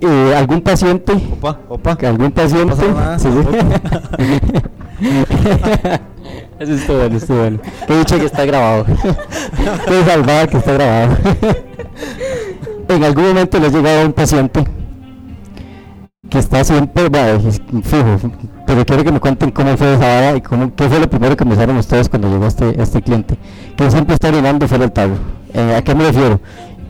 Eh, 0.00 0.34
¿Algún 0.36 0.60
paciente? 0.60 1.12
Opa, 1.32 1.58
opa. 1.68 1.96
que 1.96 2.06
¿Algún 2.06 2.30
paciente? 2.30 2.76
nada, 2.88 3.18
sí. 3.18 3.28
Eso 6.58 6.72
estuvo 6.72 6.98
bueno, 6.98 7.16
estuvo 7.16 7.38
bueno. 7.38 7.58
Que 7.86 7.98
dicho 7.98 8.18
que 8.18 8.26
está 8.26 8.44
grabado. 8.44 8.86
Qué 9.86 10.04
salvada 10.04 10.46
que 10.46 10.56
está 10.58 10.72
grabado. 10.72 11.16
en 12.88 13.04
algún 13.04 13.24
momento 13.28 13.58
les 13.58 13.72
llegado 13.72 14.06
un 14.06 14.12
paciente 14.12 14.64
que 16.28 16.38
está 16.38 16.64
siempre, 16.64 17.08
bueno, 17.08 17.40
fijo, 17.82 18.32
pero 18.66 18.84
quiero 18.84 19.04
que 19.04 19.12
me 19.12 19.20
cuenten 19.20 19.50
cómo 19.50 19.76
fue 19.76 19.94
esa 19.94 20.06
vara 20.06 20.36
y 20.36 20.40
cómo, 20.40 20.74
qué 20.74 20.88
fue 20.88 20.98
lo 20.98 21.08
primero 21.08 21.36
que 21.36 21.44
pensaron 21.44 21.76
ustedes 21.76 22.08
cuando 22.08 22.28
llegó 22.28 22.46
este, 22.46 22.80
este 22.82 23.02
cliente, 23.02 23.36
que 23.76 23.90
siempre 23.90 24.14
está 24.14 24.28
orinando 24.28 24.66
fuera 24.66 24.82
del 24.82 24.92
tarro. 24.92 25.14
Eh, 25.52 25.76
¿A 25.76 25.82
qué 25.82 25.94
me 25.94 26.04
refiero? 26.04 26.40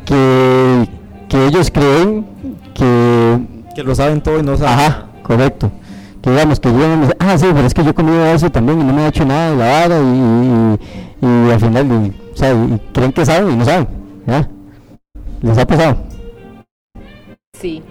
Que, 0.06 0.88
que 1.28 1.46
ellos 1.46 1.70
creen 1.70 2.26
que 2.74 3.38
Que 3.74 3.82
lo 3.82 3.94
saben 3.94 4.22
todo 4.22 4.38
y 4.38 4.42
no 4.42 4.56
saben. 4.56 4.78
Ajá, 4.78 5.06
correcto. 5.22 5.70
Que 6.24 6.30
digamos 6.30 6.58
que 6.58 6.70
llegan 6.70 6.92
y 6.92 6.96
me 6.96 7.02
dicen, 7.02 7.16
ah, 7.20 7.36
sí, 7.36 7.46
pero 7.52 7.66
es 7.66 7.74
que 7.74 7.84
yo 7.84 7.90
he 7.90 7.94
comido 7.94 8.24
eso 8.24 8.48
también 8.50 8.80
y 8.80 8.84
no 8.84 8.94
me 8.94 9.02
ha 9.02 9.08
hecho 9.08 9.26
nada 9.26 9.50
de 9.50 9.56
la 9.58 9.66
vara 9.66 9.98
y, 10.00 10.78
y, 11.20 11.26
y 11.26 11.50
al 11.50 11.60
final, 11.60 11.86
y, 11.86 12.32
o 12.32 12.34
sea, 12.34 12.54
y 12.54 12.80
creen 12.94 13.12
que 13.12 13.26
saben 13.26 13.52
y 13.52 13.56
no 13.56 13.64
saben. 13.66 13.88
¿ya? 14.26 14.48
¿Les 15.42 15.58
ha 15.58 15.66
pasado? 15.66 15.98
Sí. 17.60 17.82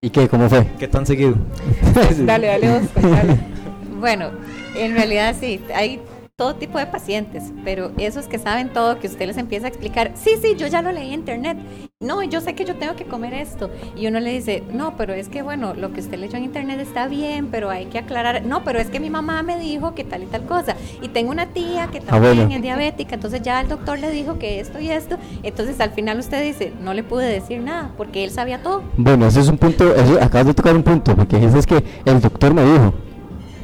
¿Y 0.00 0.10
qué? 0.10 0.28
¿Cómo 0.28 0.48
fue? 0.48 0.64
¿Qué 0.78 0.86
tan 0.86 1.04
seguido? 1.04 1.34
Dale, 2.20 2.46
dale 2.46 2.70
vos, 2.70 2.88
contale. 2.94 3.36
Bueno, 3.98 4.30
en 4.76 4.94
realidad 4.94 5.34
sí, 5.40 5.60
hay 5.74 6.00
todo 6.36 6.56
tipo 6.56 6.76
de 6.78 6.84
pacientes, 6.84 7.44
pero 7.64 7.92
esos 7.96 8.26
que 8.28 8.38
saben 8.38 8.68
todo, 8.68 8.98
que 8.98 9.06
usted 9.06 9.26
les 9.26 9.38
empieza 9.38 9.64
a 9.64 9.68
explicar, 9.70 10.12
sí, 10.16 10.32
sí, 10.42 10.54
yo 10.58 10.66
ya 10.66 10.82
lo 10.82 10.92
leí 10.92 11.06
en 11.08 11.20
internet, 11.20 11.56
no, 11.98 12.22
yo 12.22 12.42
sé 12.42 12.54
que 12.54 12.66
yo 12.66 12.76
tengo 12.76 12.94
que 12.94 13.06
comer 13.06 13.32
esto, 13.32 13.70
y 13.96 14.06
uno 14.06 14.20
le 14.20 14.32
dice, 14.32 14.62
no, 14.70 14.98
pero 14.98 15.14
es 15.14 15.30
que 15.30 15.40
bueno, 15.40 15.72
lo 15.72 15.94
que 15.94 16.00
usted 16.00 16.18
leyó 16.18 16.36
en 16.36 16.44
internet 16.44 16.78
está 16.78 17.08
bien, 17.08 17.46
pero 17.50 17.70
hay 17.70 17.86
que 17.86 17.98
aclarar, 17.98 18.44
no, 18.44 18.64
pero 18.64 18.78
es 18.78 18.90
que 18.90 19.00
mi 19.00 19.08
mamá 19.08 19.42
me 19.42 19.58
dijo 19.58 19.94
que 19.94 20.04
tal 20.04 20.24
y 20.24 20.26
tal 20.26 20.44
cosa, 20.44 20.76
y 21.00 21.08
tengo 21.08 21.30
una 21.30 21.46
tía 21.46 21.86
que 21.86 22.00
Ah, 22.00 22.10
también 22.10 22.36
bueno. 22.36 22.54
es 22.54 22.60
diabética, 22.60 23.14
entonces 23.14 23.40
ya 23.40 23.58
el 23.62 23.68
doctor 23.68 23.98
le 23.98 24.10
dijo 24.10 24.38
que 24.38 24.60
esto 24.60 24.78
y 24.78 24.90
esto, 24.90 25.16
entonces 25.42 25.80
al 25.80 25.92
final 25.92 26.18
usted 26.18 26.44
dice, 26.44 26.70
no 26.82 26.92
le 26.92 27.02
pude 27.02 27.24
decir 27.26 27.62
nada, 27.62 27.92
porque 27.96 28.24
él 28.24 28.30
sabía 28.30 28.62
todo 28.62 28.82
Bueno, 28.98 29.26
ese 29.26 29.40
es 29.40 29.48
un 29.48 29.56
punto, 29.56 29.94
eso- 29.94 30.18
acabas 30.20 30.48
de 30.48 30.52
tocar 30.52 30.76
un 30.76 30.82
punto, 30.82 31.16
porque 31.16 31.38
dices 31.38 31.66
que 31.66 31.82
el 32.04 32.20
doctor 32.20 32.52
me 32.52 32.62
dijo. 32.62 32.92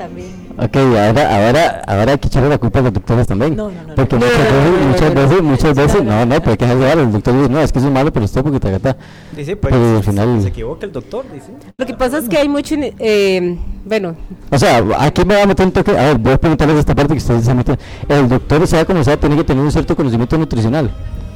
También. 0.02 0.42
Ok, 0.58 0.76
ahora, 0.76 1.46
ahora, 1.46 1.82
ahora 1.86 2.12
hay 2.12 2.18
que 2.18 2.28
echarle 2.28 2.48
la 2.50 2.58
culpa 2.58 2.78
a 2.80 2.82
los 2.82 2.92
doctores 2.92 3.26
también. 3.26 3.56
No, 3.56 3.70
no, 3.70 3.82
no, 3.88 3.94
Porque 3.94 4.16
no. 4.18 4.26
muchas 4.26 4.38
No, 4.38 4.54
veces, 4.54 4.86
muchas 4.86 5.14
veces, 5.14 5.42
muchas 5.42 5.74
veces, 5.76 6.04
no, 6.04 6.26
no, 6.26 6.42
porque 6.42 6.64
es 6.64 6.78
raro, 6.78 7.00
el 7.00 7.12
doctor 7.12 7.34
dice, 7.36 7.48
no, 7.48 7.60
es 7.60 7.72
que 7.72 7.78
es 7.78 7.84
malo, 7.86 8.12
pero 8.12 8.24
usted 8.26 8.42
porque 8.42 8.60
te 8.60 8.68
agata. 8.68 8.96
Dice, 9.36 9.56
pues, 9.56 9.72
Pero 9.72 9.96
al 9.96 10.04
se- 10.04 10.10
final- 10.10 10.42
se 10.42 10.48
equivoca 10.48 10.86
el 10.86 10.92
doctor, 10.92 11.24
dice. 11.32 11.52
Lo 11.76 11.86
que 11.86 11.94
pasa 11.94 12.18
es 12.18 12.28
que 12.28 12.36
hay 12.38 12.48
mucho, 12.48 12.74
eh, 12.78 13.58
bueno, 13.84 14.14
O 14.50 14.58
sea, 14.58 14.84
aquí 14.98 15.24
me 15.24 15.34
va 15.36 15.42
a 15.42 15.46
meter 15.46 15.66
un 15.66 15.72
toque, 15.72 15.90
a 15.92 16.02
ver, 16.04 16.18
voy 16.18 16.32
a 16.34 16.38
preguntarles 16.38 16.76
esta 16.78 16.94
parte 16.94 17.14
que 17.14 17.18
ustedes 17.18 17.44
se 17.44 17.54
meten. 17.54 17.78
El 18.08 18.28
doctor, 18.28 18.66
sea 18.66 18.84
como 18.84 19.02
sea, 19.02 19.16
tiene 19.16 19.36
que 19.36 19.44
tener 19.44 19.62
un 19.64 19.72
cierto 19.72 19.96
conocimiento 19.96 20.36
nutricional. 20.36 20.90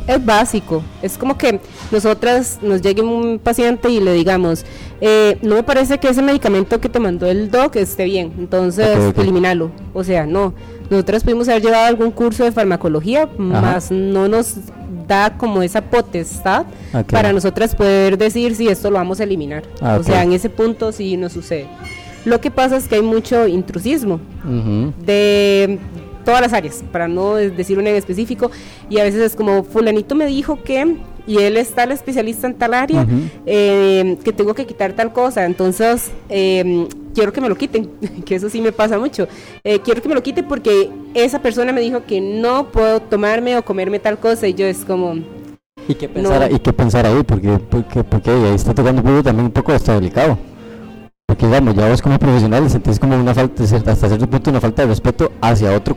Es 0.06 0.24
básico. 0.24 0.82
Es 1.02 1.18
como 1.18 1.36
que 1.36 1.60
nosotras 1.90 2.58
nos 2.62 2.80
llegue 2.82 3.02
un 3.02 3.38
paciente 3.38 3.88
y 3.90 4.00
le 4.00 4.12
digamos, 4.12 4.64
eh, 5.00 5.38
no 5.42 5.54
me 5.56 5.62
parece 5.62 5.98
que 5.98 6.08
ese 6.08 6.22
medicamento 6.22 6.80
que 6.80 6.88
te 6.88 6.98
mandó 7.00 7.26
el 7.26 7.50
doc 7.50 7.76
esté 7.76 8.04
bien, 8.04 8.32
entonces 8.38 8.96
Ok, 8.96 9.08
ok. 9.10 9.18
elimínalo. 9.18 9.70
O 9.94 10.04
sea, 10.04 10.26
no. 10.26 10.54
Nosotras 10.90 11.24
pudimos 11.24 11.48
haber 11.48 11.62
llevado 11.62 11.86
algún 11.86 12.10
curso 12.12 12.44
de 12.44 12.52
farmacología, 12.52 13.28
más 13.38 13.90
no 13.90 14.28
nos 14.28 14.54
da 15.08 15.36
como 15.36 15.62
esa 15.62 15.82
potestad 15.82 16.66
Ok. 16.94 17.10
para 17.12 17.32
nosotras 17.32 17.74
poder 17.74 18.16
decir 18.18 18.54
si 18.54 18.68
esto 18.68 18.90
lo 18.90 18.96
vamos 18.98 19.18
a 19.20 19.24
eliminar. 19.24 19.64
Ah, 19.80 19.96
O 20.00 20.02
sea, 20.04 20.22
en 20.22 20.32
ese 20.32 20.48
punto 20.50 20.92
sí 20.92 21.16
nos 21.16 21.32
sucede. 21.32 21.66
Lo 22.24 22.40
que 22.40 22.50
pasa 22.50 22.76
es 22.76 22.88
que 22.88 22.96
hay 22.96 23.02
mucho 23.02 23.46
intrusismo 23.46 24.20
Ujú. 24.44 24.92
de 25.04 25.78
todas 26.26 26.42
las 26.42 26.52
áreas, 26.52 26.84
para 26.92 27.08
no 27.08 27.36
decir 27.36 27.78
una 27.78 27.88
en 27.88 27.96
específico, 27.96 28.50
y 28.90 28.98
a 28.98 29.04
veces 29.04 29.22
es 29.22 29.36
como, 29.36 29.62
fulanito 29.62 30.14
me 30.14 30.26
dijo 30.26 30.62
que, 30.62 30.96
y 31.26 31.38
él 31.38 31.56
es 31.56 31.70
tal 31.70 31.92
especialista 31.92 32.48
en 32.48 32.54
tal 32.54 32.74
área, 32.74 33.06
eh, 33.46 34.18
que 34.24 34.32
tengo 34.32 34.52
que 34.52 34.66
quitar 34.66 34.92
tal 34.92 35.12
cosa, 35.12 35.46
entonces 35.46 36.10
eh, 36.28 36.88
quiero 37.14 37.32
que 37.32 37.40
me 37.40 37.48
lo 37.48 37.56
quiten, 37.56 37.88
que 38.26 38.34
eso 38.34 38.50
sí 38.50 38.60
me 38.60 38.72
pasa 38.72 38.98
mucho, 38.98 39.28
Eh, 39.64 39.78
quiero 39.78 40.02
que 40.02 40.08
me 40.08 40.16
lo 40.16 40.22
quite 40.22 40.42
porque 40.42 40.90
esa 41.14 41.40
persona 41.40 41.72
me 41.72 41.80
dijo 41.80 42.04
que 42.04 42.20
no 42.20 42.70
puedo 42.72 43.00
tomarme 43.00 43.56
o 43.56 43.64
comerme 43.64 44.00
tal 44.00 44.18
cosa, 44.18 44.48
y 44.48 44.54
yo 44.54 44.66
es 44.66 44.84
como, 44.84 45.14
¿Y 45.88 45.94
qué 45.94 46.08
pensar, 46.08 46.50
¿y 46.52 46.58
qué 46.58 46.72
pensar 46.72 47.06
ahí? 47.06 47.22
Porque, 47.22 47.60
porque, 47.70 48.02
porque 48.02 48.30
ahí 48.30 48.54
está 48.56 48.74
tocando 48.74 49.00
un 49.00 49.06
poco 49.06 49.22
también 49.22 49.46
un 49.46 49.52
poco 49.52 49.70
hasta 49.72 49.94
delicado. 49.94 50.36
Porque 51.28 51.44
digamos, 51.46 51.74
ya 51.74 51.88
vos 51.88 52.00
como 52.00 52.20
profesional 52.20 52.70
sentís 52.70 53.00
como 53.00 53.16
una 53.16 53.34
falta, 53.34 53.64
hasta 53.64 53.96
cierto 53.96 54.30
punto 54.30 54.48
una 54.48 54.60
falta 54.60 54.82
de 54.82 54.88
respeto 54.88 55.32
hacia 55.40 55.72
otro, 55.76 55.96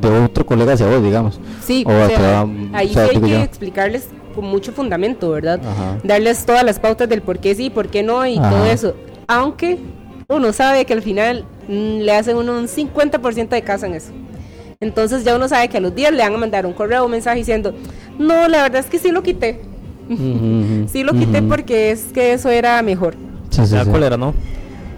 de 0.00 0.08
otro 0.24 0.46
colega 0.46 0.74
hacia 0.74 0.86
vos, 0.86 1.02
digamos. 1.02 1.40
sí, 1.64 1.82
O 1.84 1.90
o 1.90 2.06
sea, 2.06 2.16
sea, 2.16 2.46
ahí 2.72 2.90
o 2.90 2.92
sea, 2.92 3.08
sí 3.08 3.16
hay 3.16 3.20
que 3.20 3.28
yo. 3.28 3.38
explicarles 3.40 4.08
con 4.32 4.44
mucho 4.44 4.70
fundamento, 4.70 5.30
¿verdad? 5.30 5.60
Ajá. 5.66 5.98
darles 6.04 6.46
todas 6.46 6.62
las 6.62 6.78
pautas 6.78 7.08
del 7.08 7.22
por 7.22 7.40
qué 7.40 7.56
sí, 7.56 7.70
por 7.70 7.88
qué 7.88 8.04
no 8.04 8.24
y 8.24 8.38
Ajá. 8.38 8.50
todo 8.50 8.66
eso. 8.66 8.94
Aunque 9.26 9.78
uno 10.28 10.52
sabe 10.52 10.84
que 10.84 10.92
al 10.92 11.02
final 11.02 11.44
mm, 11.66 11.98
le 12.02 12.12
hacen 12.14 12.36
uno 12.36 12.56
un 12.56 12.68
50% 12.68 13.48
de 13.48 13.62
caso 13.62 13.86
en 13.86 13.94
eso. 13.94 14.12
Entonces 14.78 15.24
ya 15.24 15.34
uno 15.34 15.48
sabe 15.48 15.66
que 15.68 15.78
a 15.78 15.80
los 15.80 15.92
días 15.92 16.12
le 16.12 16.22
van 16.22 16.34
a 16.34 16.38
mandar 16.38 16.66
un 16.66 16.72
correo 16.72 17.02
o 17.02 17.06
un 17.06 17.10
mensaje 17.10 17.38
diciendo, 17.38 17.74
no, 18.16 18.46
la 18.46 18.62
verdad 18.62 18.78
es 18.78 18.86
que 18.86 19.00
sí 19.00 19.10
lo 19.10 19.24
quité. 19.24 19.60
Ujú, 20.08 20.86
Sí 20.92 21.02
lo 21.02 21.14
quité 21.14 21.42
porque 21.42 21.90
es 21.90 22.04
que 22.14 22.32
eso 22.32 22.48
era 22.48 22.80
mejor. 22.82 23.16
Sí, 23.64 23.70
sí, 23.70 23.74
Ya 23.76 23.84
sí. 23.84 23.90
cólera, 23.90 24.16
¿no? 24.16 24.34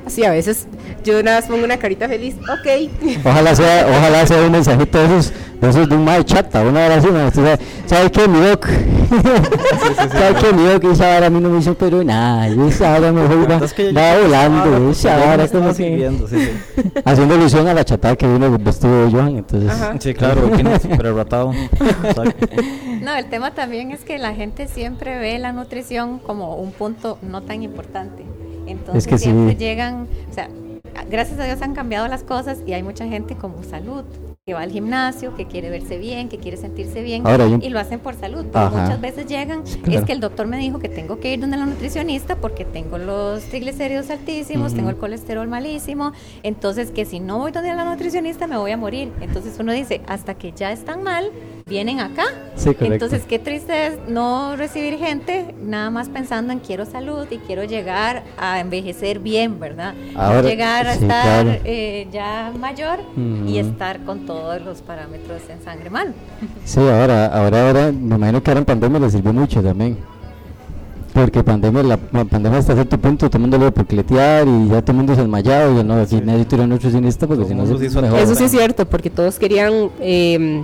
Así 0.07 0.25
a 0.25 0.31
veces 0.31 0.67
yo 1.05 1.23
nada 1.23 1.41
más 1.41 1.49
pongo 1.49 1.65
una 1.65 1.77
carita 1.77 2.09
feliz, 2.09 2.35
ok. 2.43 2.91
Ojalá 3.25 3.55
sea, 3.55 3.87
ojalá 3.89 4.27
sea 4.27 4.43
un 4.43 4.51
mensajito 4.51 4.99
de 4.99 5.05
esos, 5.05 5.33
de 5.61 5.69
esos 5.71 5.89
de 5.89 5.95
un 5.95 6.05
mae 6.05 6.25
chata, 6.25 6.63
una 6.63 6.87
hora 6.87 6.97
así, 6.97 7.07
usted 7.07 7.33
sabe, 7.45 7.59
¿sabe 7.87 8.11
qué, 8.11 8.27
mi 8.27 8.41
doc? 8.41 8.67
¿Sabe 10.11 10.35
qué, 10.41 10.53
mi 10.53 10.65
doc? 10.65 10.85
Esa 10.85 11.17
hora 11.17 11.27
a 11.27 11.31
mí 11.31 11.41
no 11.41 11.51
me 11.51 11.61
hizo 11.61 11.75
pero 11.75 12.03
nada, 12.03 12.49
y 12.49 12.61
esa 12.69 12.97
hora 12.99 13.13
mejor 13.13 13.49
va, 13.51 13.59
yo- 13.65 13.95
va 13.95 14.15
yo- 14.17 14.23
volando, 14.23 14.91
esa 14.91 15.17
hora 15.33 15.49
como 15.49 15.69
que, 15.75 16.11
sí, 16.29 16.37
sí. 16.37 16.83
haciendo 17.05 17.35
alusión 17.35 17.69
a 17.69 17.75
la 17.75 17.85
chata 17.85 18.17
que 18.17 18.27
vino 18.27 18.59
vestido 18.59 19.05
de 19.05 19.11
Johan, 19.13 19.37
entonces, 19.37 19.71
Ajá. 19.71 19.95
Sí, 20.01 20.15
claro, 20.15 20.51
arratado. 20.99 21.53
Exacto. 22.05 22.47
No, 23.03 23.13
el 23.17 23.27
tema 23.27 23.53
también 23.53 23.91
es 23.91 24.01
que 24.05 24.17
la 24.19 24.33
gente 24.33 24.69
siempre 24.69 25.19
ve 25.19 25.37
la 25.41 25.53
nutrición 25.53 26.19
como 26.21 26.55
un 26.57 26.71
punto 26.71 27.19
no 27.23 27.43
tan 27.43 27.63
importante. 27.65 28.25
Entonces 28.67 29.07
que 29.07 29.19
sí. 29.19 29.25
siempre 29.25 29.57
llegan, 29.57 30.07
o 30.31 30.35
sea, 30.35 30.49
gracias 31.11 31.39
a 31.41 31.45
Dios 31.45 31.63
han 31.63 31.75
cambiado 31.75 32.09
las 32.09 32.23
cosas 32.25 32.59
y 32.67 32.73
hay 32.73 32.83
mucha 32.83 33.07
gente 33.07 33.37
como 33.37 33.63
salud, 33.63 34.05
que 34.45 34.55
va 34.55 34.63
al 34.63 34.73
gimnasio, 34.73 35.37
que 35.37 35.47
quiere 35.47 35.71
verse 35.71 35.99
bien, 35.99 36.29
que 36.29 36.37
quiere 36.37 36.57
sentirse 36.57 37.01
bien 37.01 37.25
Ahora 37.25 37.47
y 37.47 37.69
lo 37.69 37.79
hacen 37.79 38.01
por 38.01 38.17
salud. 38.17 38.45
Pero 38.53 38.71
muchas 38.71 39.01
veces 39.01 39.27
llegan, 39.27 39.63
claro. 39.63 40.01
es 40.01 40.05
que 40.05 40.11
el 40.11 40.19
doctor 40.19 40.49
me 40.49 40.59
dijo 40.59 40.81
que 40.81 40.89
tengo 40.89 41.21
que 41.21 41.33
ir 41.33 41.39
donde 41.39 41.57
la 41.57 41.65
nutricionista 41.65 42.35
porque 42.35 42.65
tengo 42.65 42.99
los 42.99 43.45
triglicéridos 43.45 44.11
altísimos, 44.11 44.75
tengo 44.75 44.91
el 44.91 44.97
colesterol 44.97 45.47
malísimo, 45.47 46.11
entonces 46.43 46.91
que 46.91 47.05
si 47.05 47.21
no 47.21 47.39
voy 47.39 47.53
donde 47.53 47.73
la 47.73 47.85
nutricionista 47.85 48.49
me 48.49 48.57
voy 48.57 48.73
a 48.73 48.77
morir. 48.77 49.13
Entonces 49.21 49.55
uno 49.61 49.71
dice, 49.71 50.01
hasta 50.09 50.35
que 50.35 50.51
ya 50.51 50.73
están 50.73 51.05
mal, 51.05 51.31
vienen 51.67 52.01
acá. 52.01 52.25
Sí. 52.57 52.77
Entonces, 52.81 53.25
qué 53.25 53.39
triste 53.39 53.87
es 53.87 53.95
no 54.09 54.57
recibir 54.57 54.99
gente 54.99 55.55
nada 55.61 55.91
más 55.91 56.09
pensando 56.09 56.53
en 56.53 56.59
quiero 56.59 56.85
salud 56.85 57.27
y 57.31 57.39
quiero 57.39 57.65
llegar 57.65 58.25
a 58.39 58.61
envejecer 58.61 59.21
bien, 59.21 59.59
¿verdad? 59.59 59.95
No 60.15 60.43
llegar 60.43 60.87
a 60.87 60.95
sí, 60.95 61.05
estar 61.05 61.45
claro. 61.45 61.61
eh, 61.65 62.09
ya 62.13 62.53
mayor 62.59 63.01
y 63.47 63.59
estar 63.59 64.05
con 64.05 64.27
todos 64.33 64.63
los 64.63 64.83
parámetros 64.83 65.43
en 65.49 65.63
sangre 65.63 65.91
mal. 65.91 66.15
sí, 66.65 66.81
ahora, 66.81 67.27
ahora, 67.27 67.67
ahora, 67.67 67.93
me 67.93 68.17
imagino 68.17 68.43
que 68.43 68.51
ahora 68.51 68.61
en 68.61 68.65
pandemia 68.67 68.99
le 69.01 69.11
sirvió 69.11 69.33
mucho 69.33 69.63
también, 69.63 69.99
porque 71.13 71.43
pandemia, 71.43 71.83
la 71.83 71.99
la 72.13 72.25
pandemia 72.25 72.59
hasta 72.59 72.75
cierto 72.75 72.99
punto 72.99 73.29
todo 73.29 73.39
el 73.39 73.43
mundo 73.43 73.59
le 73.59 73.65
dio 73.65 73.75
por 73.75 73.87
cletear 73.87 74.47
y 74.49 74.69
ya 74.69 74.81
todo 74.81 74.93
el 74.93 74.97
mundo 74.97 75.15
se 75.15 75.21
desmayado 75.21 75.81
y 75.81 75.85
no, 75.85 75.95
aquí 75.95 76.17
necesito 76.17 76.57
ir 76.57 76.61
a 76.63 76.65
un 76.65 76.71
nutricionista 76.71 77.27
porque 77.27 77.45
Todo 77.45 77.49
si 77.51 77.55
no 77.55 77.79
se 77.79 77.87
hizo 77.87 78.01
mejor. 78.01 78.19
Eso 78.19 78.35
sí 78.35 78.45
es 78.45 78.51
cierto, 78.51 78.87
porque 78.87 79.11
todos 79.11 79.39
querían 79.39 79.91
eh, 80.01 80.63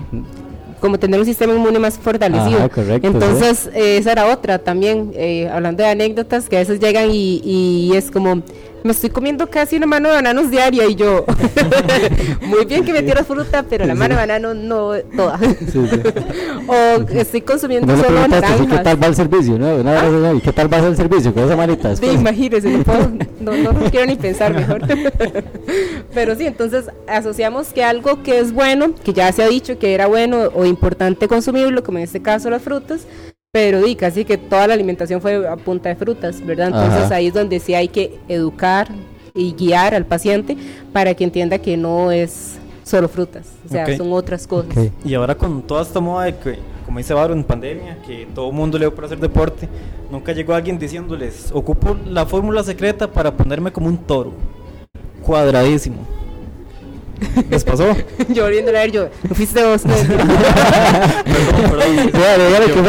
como 0.80 0.98
tener 0.98 1.20
un 1.20 1.26
sistema 1.26 1.54
inmune 1.54 1.78
más 1.78 1.98
fortalecido. 1.98 2.58
Ajá, 2.58 2.68
correcto, 2.68 3.06
Entonces, 3.08 3.68
eh, 3.74 3.98
esa 3.98 4.12
era 4.12 4.32
otra 4.32 4.58
también, 4.58 5.10
eh, 5.14 5.48
hablando 5.52 5.82
de 5.82 5.90
anécdotas 5.90 6.48
que 6.48 6.56
a 6.56 6.60
veces 6.60 6.80
llegan 6.80 7.10
y, 7.10 7.40
y 7.44 7.92
es 7.96 8.10
como, 8.10 8.42
me 8.84 8.92
estoy 8.92 9.10
comiendo 9.10 9.48
casi 9.48 9.76
una 9.76 9.86
mano 9.86 10.08
de 10.08 10.14
bananos 10.16 10.50
diaria 10.50 10.86
y 10.86 10.94
yo, 10.94 11.24
muy 12.42 12.64
bien 12.64 12.84
que 12.84 12.92
metieras 12.92 13.26
fruta, 13.26 13.64
pero 13.68 13.84
la 13.86 13.94
mano 13.94 14.14
de 14.14 14.20
banano 14.20 14.54
no 14.54 14.92
toda. 15.16 15.38
Sí, 15.38 15.56
sí. 15.72 15.78
o 16.68 17.02
estoy 17.10 17.40
consumiendo 17.42 17.94
No 17.94 18.02
solo 18.02 18.26
naranjas. 18.28 18.66
qué 18.66 18.78
tal 18.78 19.02
va 19.02 19.06
el 19.06 19.14
servicio, 19.14 19.58
¿no? 19.58 19.76
Una 19.76 20.02
vez, 20.02 20.12
¿no? 20.12 20.34
¿Y 20.34 20.40
qué 20.40 20.52
tal 20.52 20.72
va 20.72 20.78
el 20.78 20.96
servicio 20.96 21.34
con 21.34 21.44
esa 21.44 21.56
manita? 21.56 21.96
Sí, 21.96 22.06
imagínese, 22.06 22.70
no, 22.70 22.84
puedo, 22.84 23.10
no, 23.40 23.72
no 23.72 23.90
quiero 23.90 24.06
ni 24.06 24.16
pensar 24.16 24.54
mejor. 24.54 24.82
Pero 26.14 26.34
sí, 26.34 26.46
entonces 26.46 26.86
asociamos 27.06 27.72
que 27.72 27.84
algo 27.84 28.22
que 28.22 28.38
es 28.40 28.52
bueno, 28.52 28.94
que 29.04 29.12
ya 29.12 29.30
se 29.32 29.42
ha 29.42 29.48
dicho 29.48 29.78
que 29.78 29.94
era 29.94 30.06
bueno 30.06 30.50
o 30.54 30.64
importante 30.64 31.28
consumirlo, 31.28 31.82
como 31.82 31.98
en 31.98 32.04
este 32.04 32.20
caso 32.22 32.50
las 32.50 32.62
frutas, 32.62 33.06
pero 33.52 33.82
di 33.82 33.96
casi 33.96 34.24
que 34.24 34.36
toda 34.36 34.66
la 34.66 34.74
alimentación 34.74 35.20
fue 35.20 35.48
a 35.48 35.56
punta 35.56 35.88
de 35.88 35.96
frutas, 35.96 36.44
¿verdad? 36.44 36.68
Entonces 36.68 37.04
Ajá. 37.04 37.14
ahí 37.14 37.28
es 37.28 37.34
donde 37.34 37.60
sí 37.60 37.74
hay 37.74 37.88
que 37.88 38.18
educar 38.28 38.88
y 39.34 39.52
guiar 39.52 39.94
al 39.94 40.04
paciente 40.04 40.56
para 40.92 41.14
que 41.14 41.24
entienda 41.24 41.58
que 41.58 41.76
no 41.76 42.10
es 42.12 42.58
solo 42.84 43.08
frutas, 43.08 43.46
o 43.66 43.68
sea, 43.68 43.96
son 43.96 44.12
otras 44.12 44.46
cosas. 44.46 44.90
Y 45.04 45.14
ahora 45.14 45.34
con 45.34 45.62
toda 45.62 45.82
esta 45.82 46.00
moda 46.00 46.26
de 46.26 46.36
que, 46.36 46.58
como 46.84 46.98
dice 46.98 47.14
Varo, 47.14 47.34
en 47.34 47.44
pandemia, 47.44 47.98
que 48.02 48.26
todo 48.34 48.48
el 48.48 48.54
mundo 48.54 48.78
le 48.78 48.86
dio 48.86 48.94
por 48.94 49.04
hacer 49.04 49.18
deporte, 49.18 49.68
nunca 50.10 50.32
llegó 50.32 50.54
alguien 50.54 50.78
diciéndoles, 50.78 51.50
ocupo 51.52 51.96
la 52.06 52.26
fórmula 52.26 52.62
secreta 52.62 53.10
para 53.10 53.32
ponerme 53.32 53.72
como 53.72 53.88
un 53.88 53.98
toro, 53.98 54.32
cuadradísimo. 55.22 56.17
¿Les 57.50 57.64
pasó? 57.64 57.96
yo 58.28 58.44
volviendo 58.44 58.70
a 58.70 58.74
ver, 58.74 58.92
yo, 58.92 59.08
no 59.28 59.34
fuiste 59.34 59.64
vos, 59.64 59.84
no, 59.84 59.94
perdón, 61.64 62.10
perdón. 62.12 62.52
Que 62.64 62.82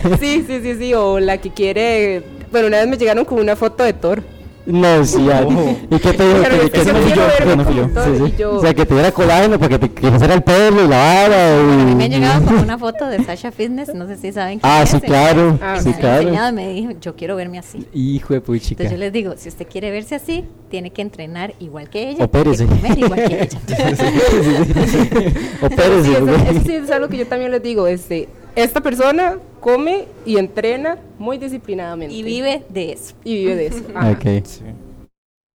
que. 0.00 0.18
Sí, 0.18 0.44
sí, 0.46 0.60
sí, 0.62 0.74
sí, 0.78 0.94
o 0.94 1.20
la 1.20 1.38
que 1.38 1.50
quiere, 1.50 2.22
bueno, 2.50 2.68
una 2.68 2.78
vez 2.78 2.88
me 2.88 2.96
llegaron 2.96 3.24
con 3.24 3.38
una 3.38 3.56
foto 3.56 3.84
de 3.84 3.92
Thor. 3.92 4.22
No, 4.64 5.04
sí, 5.04 5.24
ya. 5.26 5.42
Ojo. 5.42 5.76
¿Y 5.90 5.98
qué 5.98 6.12
te 6.12 6.24
dijo? 6.28 6.38
Pero 6.42 6.60
Que- 6.62 6.70
que 6.70 6.84
no 6.92 6.98
fui 7.00 7.12
yo, 7.12 7.22
que 7.36 7.56
no 7.56 7.64
fui 7.64 7.74
como 7.74 7.88
yo. 7.94 8.04
Sí, 8.04 8.10
y 8.10 8.26
sí. 8.28 8.34
yo- 8.38 8.54
O 8.56 8.60
sea, 8.60 8.74
que 8.74 8.86
te 8.86 8.94
diera 8.94 9.10
colágeno 9.10 9.58
para 9.58 9.68
que 9.70 9.78
te 9.88 9.90
creciera 9.94 10.34
el 10.34 10.42
pelo 10.42 10.84
y 10.84 10.88
la 10.88 10.96
vara. 10.96 11.58
A 11.58 11.62
mí 11.62 11.94
me 11.96 12.04
ha 12.04 12.06
y- 12.06 12.10
llegado 12.10 12.44
con 12.44 12.58
una 12.58 12.78
foto 12.78 13.06
de 13.06 13.24
Sasha 13.24 13.50
Fitness, 13.50 13.92
no 13.94 14.06
sé 14.06 14.16
si 14.18 14.30
saben 14.32 14.60
quién 14.60 14.72
Ah, 14.72 14.82
es, 14.82 14.90
sí, 14.90 15.00
claro. 15.00 15.58
Ah, 15.60 15.80
Sí, 15.82 15.92
claro. 15.94 16.20
enseñado 16.22 16.50
y 16.50 16.52
me 16.52 16.68
dijo, 16.74 16.92
yo 17.00 17.16
quiero 17.16 17.34
verme 17.36 17.58
así. 17.58 17.86
Hijo 17.92 18.34
de 18.34 18.40
puchica. 18.40 18.82
Entonces 18.84 18.92
yo 18.92 18.98
les 18.98 19.12
digo, 19.12 19.34
si 19.36 19.48
usted 19.48 19.66
quiere 19.66 19.90
verse 19.90 20.14
así, 20.14 20.44
tiene 20.70 20.90
que 20.90 21.02
entrenar 21.02 21.54
igual 21.58 21.90
que 21.90 22.10
ella, 22.10 22.24
Opérese. 22.24 22.64
y 22.64 22.66
comer 22.68 22.98
igual 22.98 23.24
que 23.24 23.42
ella. 23.42 23.58
Opérese, 25.62 26.04
Sí, 26.04 26.12
eso, 26.12 26.28
eso 26.50 26.60
sí 26.64 26.72
es 26.74 26.90
algo 26.90 27.08
que 27.08 27.16
yo 27.18 27.26
también 27.26 27.50
les 27.50 27.62
digo. 27.62 27.86
Este, 27.86 28.28
esta 28.56 28.80
persona 28.80 29.38
come 29.60 30.06
y 30.26 30.36
entrena 30.36 30.98
muy 31.18 31.38
disciplinadamente. 31.38 32.14
y 32.14 32.22
vive 32.22 32.64
de 32.68 32.92
eso. 32.92 33.14
Y 33.24 33.36
vive 33.36 33.56
de 33.56 33.66
eso. 33.66 33.82
Ajá. 33.94 34.10
Ok. 34.10 34.44
Sí. 34.44 34.62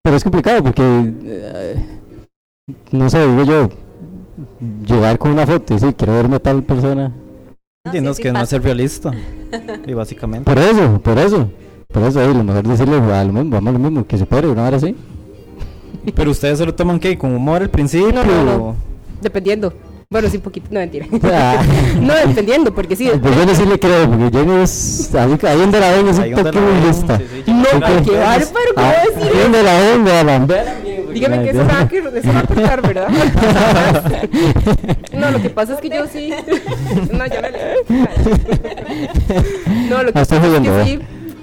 Pero 0.03 0.15
es 0.17 0.23
complicado 0.23 0.63
porque, 0.63 0.83
eh, 1.25 1.75
no 2.91 3.09
sé, 3.09 3.27
digo 3.27 3.43
yo, 3.43 3.69
llegar 4.85 5.17
con 5.17 5.31
una 5.31 5.45
foto 5.45 5.73
y 5.73 5.77
decir, 5.79 5.95
quiero 5.95 6.13
verme 6.13 6.37
a 6.37 6.39
tal 6.39 6.63
persona. 6.63 7.11
No, 7.85 8.11
y 8.11 8.13
sí, 8.13 8.21
que 8.21 8.31
no 8.31 8.41
es 8.41 8.49
ser 8.49 8.61
realista. 8.63 9.11
Y 9.87 9.93
básicamente. 9.93 10.43
Por 10.53 10.61
eso, 10.61 11.01
por 11.01 11.17
eso. 11.17 11.49
Por 11.87 12.03
eso, 12.03 12.19
ahí, 12.19 12.33
lo 12.33 12.43
mejor 12.43 12.67
decirle 12.67 12.97
a 12.97 13.23
lo 13.23 13.31
mismo, 13.33 13.49
vamos 13.51 13.69
a 13.69 13.71
lo 13.71 13.79
mismo, 13.79 14.05
que 14.05 14.17
se 14.17 14.25
puede, 14.25 14.47
una 14.49 14.67
hora 14.67 14.75
así. 14.77 14.93
Pero 16.13 16.31
ustedes 16.31 16.57
se 16.57 16.65
lo 16.65 16.75
toman 16.75 16.99
qué, 16.99 17.17
con 17.17 17.33
humor 17.33 17.61
al 17.61 17.69
principio. 17.69 18.11
No, 18.11 18.23
no, 18.25 18.43
no. 18.43 18.55
o- 18.69 18.75
Dependiendo. 19.21 19.73
Bueno, 20.09 20.29
sí, 20.29 20.37
un 20.37 20.43
poquito. 20.43 20.67
No, 20.71 20.79
mentira. 20.79 21.05
Ah. 21.23 21.61
no, 21.99 22.13
dependiendo, 22.15 22.73
porque 22.73 22.95
sí. 22.95 23.11
Pues 23.21 23.35
yo 23.35 23.45
no 23.45 23.53
sí 23.53 23.65
le 23.65 23.77
creo, 23.77 24.09
porque 24.09 24.37
Jenny 24.37 24.61
es. 24.63 25.13
Ahí, 25.13 25.37
ahí 25.43 25.57
donde 25.59 25.79
la 25.81 25.91
ven 25.91 26.07
es 26.07 26.17
Ahí 26.19 26.33
un 26.33 26.41
muy 26.43 26.51
ven, 26.51 26.87
lista. 26.87 27.17
sí, 27.17 27.23
sí, 27.29 27.43
yo 27.45 27.53
No, 27.53 27.63
qué 28.05 28.17
bárbaro, 28.17 28.45
¿cómo 28.73 28.87
Ah, 28.87 28.93
decir 29.05 29.23
ahí 29.33 29.39
donde 29.43 29.63
la 29.63 29.79
ven, 29.79 30.05
vean, 30.05 30.47
Dígame 31.13 31.43
que 31.43 31.49
eso 31.49 31.65
va 31.67 31.81
a, 31.81 31.87
que- 31.89 31.97
eso 31.97 32.33
va 32.33 32.39
a 32.39 32.43
cortar, 32.43 32.81
¿verdad? 32.83 33.07
no, 35.13 35.31
lo 35.31 35.41
que 35.41 35.49
pasa 35.49 35.73
es 35.73 35.81
que 35.81 35.89
yo 35.89 36.05
sí. 36.07 36.31
no, 37.11 37.25
ya 37.25 37.41
me 37.41 37.51
le- 37.51 37.75
No, 39.89 40.03
lo 40.03 40.13
que 40.13 40.19
Ah, 40.19 40.25
pasa 40.25 40.37
es 40.37 40.41
que 40.61 40.83
sí. 40.85 40.99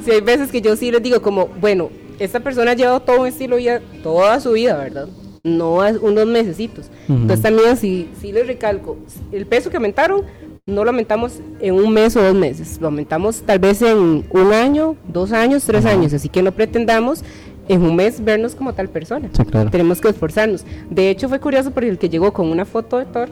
Sí, 0.06 0.10
hay 0.10 0.20
veces 0.22 0.50
que 0.50 0.62
yo 0.62 0.74
sí 0.76 0.90
les 0.90 1.02
digo, 1.02 1.20
como, 1.20 1.48
bueno, 1.60 1.90
esta 2.18 2.40
persona 2.40 2.70
ha 2.70 2.74
llevado 2.74 3.00
todo 3.00 3.20
un 3.22 3.26
estilo 3.26 3.56
de 3.56 3.62
vida 3.62 3.80
toda 4.02 4.40
su 4.40 4.52
vida, 4.52 4.74
¿verdad? 4.76 5.06
No 5.44 5.82
a 5.82 5.90
unos 5.90 6.26
mesecitos. 6.26 6.86
Entonces 7.08 7.42
también, 7.42 7.76
si, 7.76 8.08
si 8.20 8.32
les 8.32 8.46
recalco, 8.46 8.96
el 9.30 9.44
peso 9.46 9.68
que 9.70 9.76
aumentaron, 9.76 10.22
no 10.66 10.84
lo 10.84 10.90
aumentamos 10.90 11.40
en 11.60 11.74
un 11.74 11.92
mes 11.92 12.16
o 12.16 12.22
dos 12.22 12.34
meses, 12.34 12.78
lo 12.80 12.86
aumentamos 12.86 13.42
tal 13.42 13.58
vez 13.58 13.82
en 13.82 14.24
un 14.30 14.52
año, 14.54 14.96
dos 15.06 15.32
años, 15.32 15.64
tres 15.64 15.84
años, 15.84 16.14
así 16.14 16.30
que 16.30 16.42
no 16.42 16.52
pretendamos 16.52 17.22
en 17.68 17.82
un 17.82 17.94
mes 17.94 18.24
vernos 18.24 18.54
como 18.54 18.72
tal 18.72 18.88
persona. 18.88 19.28
Sí, 19.36 19.44
claro. 19.44 19.70
Tenemos 19.70 20.00
que 20.00 20.08
esforzarnos. 20.08 20.64
De 20.88 21.10
hecho, 21.10 21.28
fue 21.28 21.38
curioso 21.40 21.70
porque 21.70 21.90
el 21.90 21.98
que 21.98 22.08
llegó 22.08 22.32
con 22.32 22.50
una 22.50 22.64
foto 22.64 22.96
de 22.98 23.04
Thor, 23.04 23.28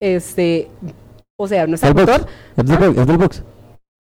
este, 0.00 0.68
o 1.36 1.48
sea, 1.48 1.66
no 1.66 1.74
está 1.74 1.88
¿El 1.88 1.94
box? 1.94 2.06
Thor. 2.06 2.26
¿Es 2.56 2.66
del 2.66 2.78
box? 2.78 2.98
¿Es 2.98 3.06
del 3.08 3.18
box? 3.18 3.42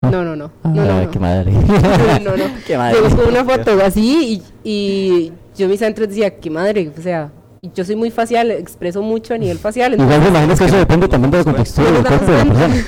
No, 0.02 0.24
no, 0.24 0.36
no. 0.36 0.52
No, 0.64 0.74
no, 0.74 0.82
Ah, 0.82 1.04
no. 1.06 1.12
qué 1.12 1.20
madre. 1.20 1.52
no, 2.24 2.36
no. 2.36 2.44
Qué 2.68 2.78
madre. 2.78 3.00
Llegó 3.00 3.16
con 3.16 3.28
una 3.30 3.46
foto 3.46 3.72
así 3.84 4.42
y, 4.64 4.70
y 4.70 5.32
yo 5.56 5.68
mis 5.70 5.82
adentros 5.82 6.10
decía, 6.10 6.36
qué 6.40 6.50
madre, 6.50 6.92
o 6.98 7.02
sea, 7.02 7.32
yo 7.74 7.86
soy 7.86 7.96
muy 7.96 8.12
facial, 8.12 8.52
expreso 8.52 9.02
mucho 9.02 9.34
a 9.34 9.38
nivel 9.38 9.58
facial. 9.58 9.94
Igual 9.94 10.22
me 10.22 10.28
imagino 10.30 10.56
que 10.56 10.66
eso 10.66 10.78
depende 10.78 11.08
también 11.08 11.32
de 11.32 11.38
la 11.38 11.44
contextura 11.46 11.92
del 11.92 12.04
cuerpo 12.06 12.32
de 12.32 12.38
la 12.38 12.46
persona. 12.46 12.76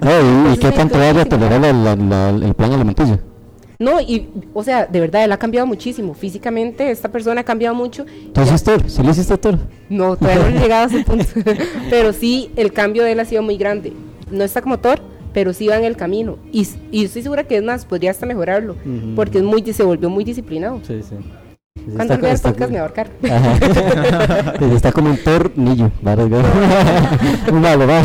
No, 0.00 0.10
y, 0.50 0.54
y 0.54 0.56
qué 0.58 0.70
tanto 0.70 0.98
vaya 0.98 1.22
a 1.22 1.24
tolerar 1.26 1.60
la- 1.60 1.72
la- 1.72 1.96
la- 1.96 2.46
el 2.46 2.54
plan 2.54 2.72
alimenticio. 2.72 3.18
No, 3.78 4.00
y, 4.00 4.28
o 4.54 4.64
sea, 4.64 4.86
de 4.86 4.98
verdad, 5.00 5.24
él 5.24 5.30
ha 5.32 5.36
cambiado 5.36 5.66
muchísimo. 5.66 6.14
Físicamente, 6.14 6.90
esta 6.90 7.08
persona 7.10 7.42
ha 7.42 7.44
cambiado 7.44 7.74
mucho. 7.76 8.06
Entonces, 8.24 8.64
Thor, 8.64 8.88
¿sí 8.90 9.02
le 9.02 9.10
hiciste 9.10 9.36
Thor? 9.36 9.58
No, 9.90 10.16
todavía 10.16 10.48
no 10.50 10.56
he 10.56 10.60
llegado 10.60 10.84
a 10.84 10.86
ese 10.86 11.04
punto. 11.04 11.24
pero 11.90 12.12
sí, 12.12 12.50
el 12.56 12.72
cambio 12.72 13.04
de 13.04 13.12
él 13.12 13.20
ha 13.20 13.24
sido 13.26 13.42
muy 13.42 13.56
grande. 13.58 13.92
No 14.30 14.42
está 14.42 14.62
como 14.62 14.78
Thor, 14.78 15.00
pero 15.34 15.52
sí 15.52 15.68
va 15.68 15.76
en 15.76 15.84
el 15.84 15.96
camino. 15.96 16.38
Y, 16.50 16.66
y 16.90 17.04
estoy 17.04 17.22
segura 17.22 17.44
que 17.44 17.56
es 17.58 17.62
más, 17.62 17.84
podría 17.84 18.10
hasta 18.10 18.24
mejorarlo. 18.26 18.72
Ujú. 18.72 19.14
Porque 19.14 19.38
es 19.38 19.44
muy, 19.44 19.62
se 19.72 19.82
volvió 19.84 20.08
muy 20.10 20.24
disciplinado. 20.24 20.80
Sí, 20.86 21.00
sí. 21.08 21.14
Sí, 21.86 21.92
Cuando 21.94 22.18
vea 22.18 22.32
el 22.32 22.40
podcast 22.40 22.70
me 22.70 22.76
va 22.76 22.82
a 22.82 22.86
ahorcar. 22.86 23.10
Ajá. 23.30 24.58
Sí, 24.58 24.64
está 24.74 24.92
como 24.92 25.10
un 25.10 25.16
tornillo. 25.18 25.90
Malo, 26.02 26.28
va. 26.28 28.02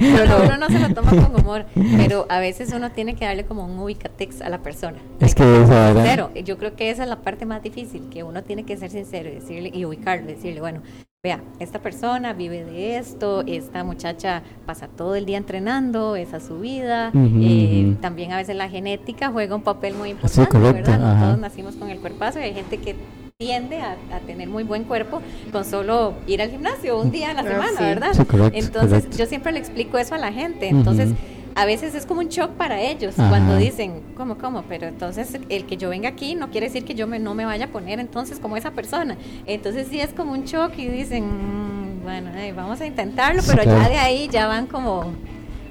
No, 0.00 0.26
no. 0.26 0.44
Uno 0.44 0.56
no 0.58 0.68
se 0.68 0.78
lo 0.78 0.94
toma 0.94 1.10
con 1.10 1.34
humor, 1.40 1.66
pero 1.96 2.26
a 2.28 2.38
veces 2.40 2.72
uno 2.74 2.90
tiene 2.92 3.14
que 3.14 3.24
darle 3.24 3.44
como 3.44 3.64
un 3.64 3.78
ubicatex 3.78 4.42
a 4.42 4.48
la 4.48 4.58
persona. 4.58 4.98
Es 5.20 5.34
que 5.34 5.42
esa 5.42 5.92
verdad. 5.92 6.02
Sincero, 6.02 6.30
yo 6.44 6.58
creo 6.58 6.76
que 6.76 6.90
esa 6.90 7.04
es 7.04 7.08
la 7.08 7.20
parte 7.22 7.46
más 7.46 7.62
difícil, 7.62 8.08
que 8.10 8.22
uno 8.22 8.42
tiene 8.42 8.64
que 8.64 8.76
ser 8.76 8.90
sincero 8.90 9.28
y 9.28 9.34
decirle 9.34 9.70
y 9.72 9.84
ubicarlo, 9.84 10.26
decirle, 10.26 10.60
bueno, 10.60 10.82
vea, 11.24 11.40
esta 11.60 11.78
persona 11.78 12.32
vive 12.32 12.64
de 12.64 12.96
esto, 12.98 13.44
esta 13.46 13.84
muchacha 13.84 14.42
pasa 14.66 14.88
todo 14.88 15.14
el 15.14 15.24
día 15.24 15.36
entrenando, 15.38 16.16
esa 16.16 16.38
es 16.38 16.42
su 16.46 16.58
vida, 16.58 17.12
eh, 17.14 17.94
también 18.00 18.32
a 18.32 18.38
veces 18.38 18.56
la 18.56 18.68
genética 18.68 19.30
juega 19.30 19.54
un 19.54 19.62
papel 19.62 19.94
muy 19.94 20.10
importante, 20.10 20.50
correcto, 20.50 20.90
¿verdad? 20.90 20.98
No 20.98 21.06
ajá. 21.06 21.24
todos 21.26 21.38
nacimos 21.38 21.76
con 21.76 21.90
el 21.90 22.00
cuerpazo 22.00 22.40
y 22.40 22.42
hay 22.42 22.54
gente 22.54 22.78
que 22.78 22.96
tiende 23.38 23.80
a, 23.80 23.92
a 24.12 24.18
tener 24.26 24.48
muy 24.48 24.64
buen 24.64 24.82
cuerpo 24.82 25.22
con 25.52 25.64
solo 25.64 26.14
ir 26.26 26.42
al 26.42 26.50
gimnasio 26.50 27.00
un 27.00 27.12
día 27.12 27.30
a 27.30 27.34
la 27.34 27.42
Ah, 27.42 27.44
semana, 27.44 27.78
sí. 27.78 27.84
¿verdad? 27.84 28.12
Sí, 28.14 28.24
correcto, 28.24 28.58
Entonces, 28.58 28.90
correcto. 29.04 29.16
yo 29.16 29.26
siempre 29.26 29.52
le 29.52 29.60
explico 29.60 29.98
eso 29.98 30.16
a 30.16 30.18
la 30.18 30.32
gente. 30.32 30.68
Entonces. 30.70 31.10
A 31.54 31.64
veces 31.64 31.94
es 31.94 32.06
como 32.06 32.20
un 32.20 32.28
shock 32.28 32.50
para 32.52 32.80
ellos 32.80 33.18
Ajá. 33.18 33.28
cuando 33.28 33.56
dicen, 33.56 34.02
¿cómo, 34.16 34.38
cómo? 34.38 34.62
Pero 34.68 34.86
entonces 34.86 35.36
el 35.48 35.66
que 35.66 35.76
yo 35.76 35.88
venga 35.90 36.08
aquí 36.08 36.34
no 36.34 36.50
quiere 36.50 36.66
decir 36.66 36.84
que 36.84 36.94
yo 36.94 37.06
me, 37.06 37.18
no 37.18 37.34
me 37.34 37.44
vaya 37.44 37.66
a 37.66 37.68
poner 37.68 38.00
entonces 38.00 38.38
como 38.38 38.56
esa 38.56 38.70
persona. 38.72 39.16
Entonces 39.46 39.88
sí 39.88 40.00
es 40.00 40.12
como 40.12 40.32
un 40.32 40.44
shock 40.44 40.72
y 40.78 40.88
dicen, 40.88 41.24
"Mm, 41.26 42.02
bueno, 42.02 42.30
vamos 42.56 42.80
a 42.80 42.86
intentarlo, 42.86 43.42
pero 43.46 43.64
ya 43.64 43.88
de 43.88 43.96
ahí 43.96 44.28
ya 44.28 44.46
van 44.46 44.66
como 44.66 45.12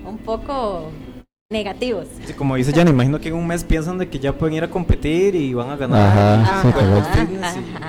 un 0.06 0.18
poco 0.18 0.92
negativos. 1.52 2.08
Sí, 2.26 2.34
como 2.34 2.56
dice 2.56 2.72
Jan, 2.74 2.88
imagino 2.88 3.20
que 3.20 3.30
en 3.30 3.36
un 3.36 3.46
mes 3.46 3.64
piensan 3.64 3.98
de 3.98 4.08
que 4.10 4.18
ya 4.20 4.34
pueden 4.34 4.56
ir 4.56 4.64
a 4.64 4.70
competir 4.70 5.36
y 5.36 5.54
van 5.54 5.70
a 5.70 5.76
ganar. 5.76 6.42
Ajá, 6.42 7.28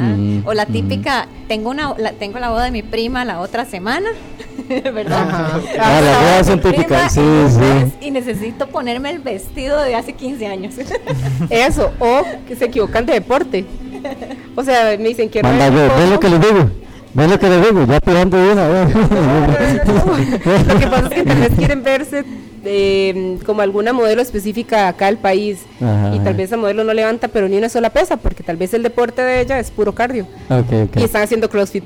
y- 0.01 0.43
O 0.45 0.53
la 0.53 0.65
ujú. 0.65 0.73
típica, 0.73 1.29
tengo 1.49 1.71
una 1.71 1.95
la, 1.97 2.13
tengo 2.13 2.39
la 2.39 2.51
boda 2.51 2.65
de 2.65 2.71
mi 2.71 2.83
prima 2.83 3.25
la 3.25 3.41
otra 3.41 3.65
semana, 3.65 4.09
¿verdad? 4.69 5.29
Ajá. 5.29 5.61
Ah, 5.81 6.01
las 6.01 6.19
bodas 6.21 6.47
son 6.47 6.61
típicas, 6.61 7.13
sí, 7.15 7.21
sí. 7.49 8.07
Y 8.07 8.11
necesito 8.11 8.67
ponerme 8.69 9.11
el 9.11 9.21
vestido 9.21 9.81
de 9.83 9.95
hace 9.95 10.13
15 10.15 10.47
años. 10.47 10.75
Eso, 11.51 11.93
o 12.01 12.23
que 12.47 12.57
se 12.57 12.67
equivocan 12.67 13.07
de 13.07 13.15
deporte. 13.15 13.65
O 14.57 14.65
sea, 14.65 14.97
me 14.99 15.09
dicen 15.09 15.29
que 15.31 15.43
Manda 15.43 15.71
¿ven 15.71 16.11
lo 16.11 16.19
que 16.21 16.29
les 16.29 16.41
digo? 16.41 16.71
¿Ven 17.15 17.31
lo 17.31 17.39
que 17.39 17.49
les 17.49 17.63
digo? 17.63 17.87
Ya 17.87 17.99
de 18.01 18.53
una, 18.53 18.69
Lo 20.69 20.79
que 20.79 20.87
pasa 20.87 21.07
es 21.09 21.15
que 21.15 21.23
tal 21.25 21.41
vez 21.41 21.53
quieren 21.57 21.83
verse 21.83 22.25
eh, 22.65 23.39
como 23.45 23.61
alguna 23.61 23.93
modelo 23.93 24.23
específica 24.23 24.89
acá 24.89 25.07
del 25.07 25.19
país. 25.19 25.61
Ajá, 25.81 26.11
y 26.15 26.19
tal 26.19 26.29
ajá. 26.29 26.37
vez 26.37 26.47
esa 26.47 26.57
modelo 26.57 26.85
no 26.85 26.95
levanta, 26.95 27.29
pero 27.29 27.49
ni 27.49 27.57
una 27.59 27.69
sola 27.69 27.91
pesa, 27.91 28.17
porque 28.17 28.43
tal 28.43 28.57
vez 28.57 28.73
el 28.75 28.83
deporte 28.83 29.23
de 29.23 29.41
ella 29.43 29.59
es 29.59 29.71
puro 29.71 29.95
cardio. 29.95 30.27
Y 30.97 31.03
están 31.03 31.23
haciendo 31.23 31.49
CrossFit. 31.51 31.85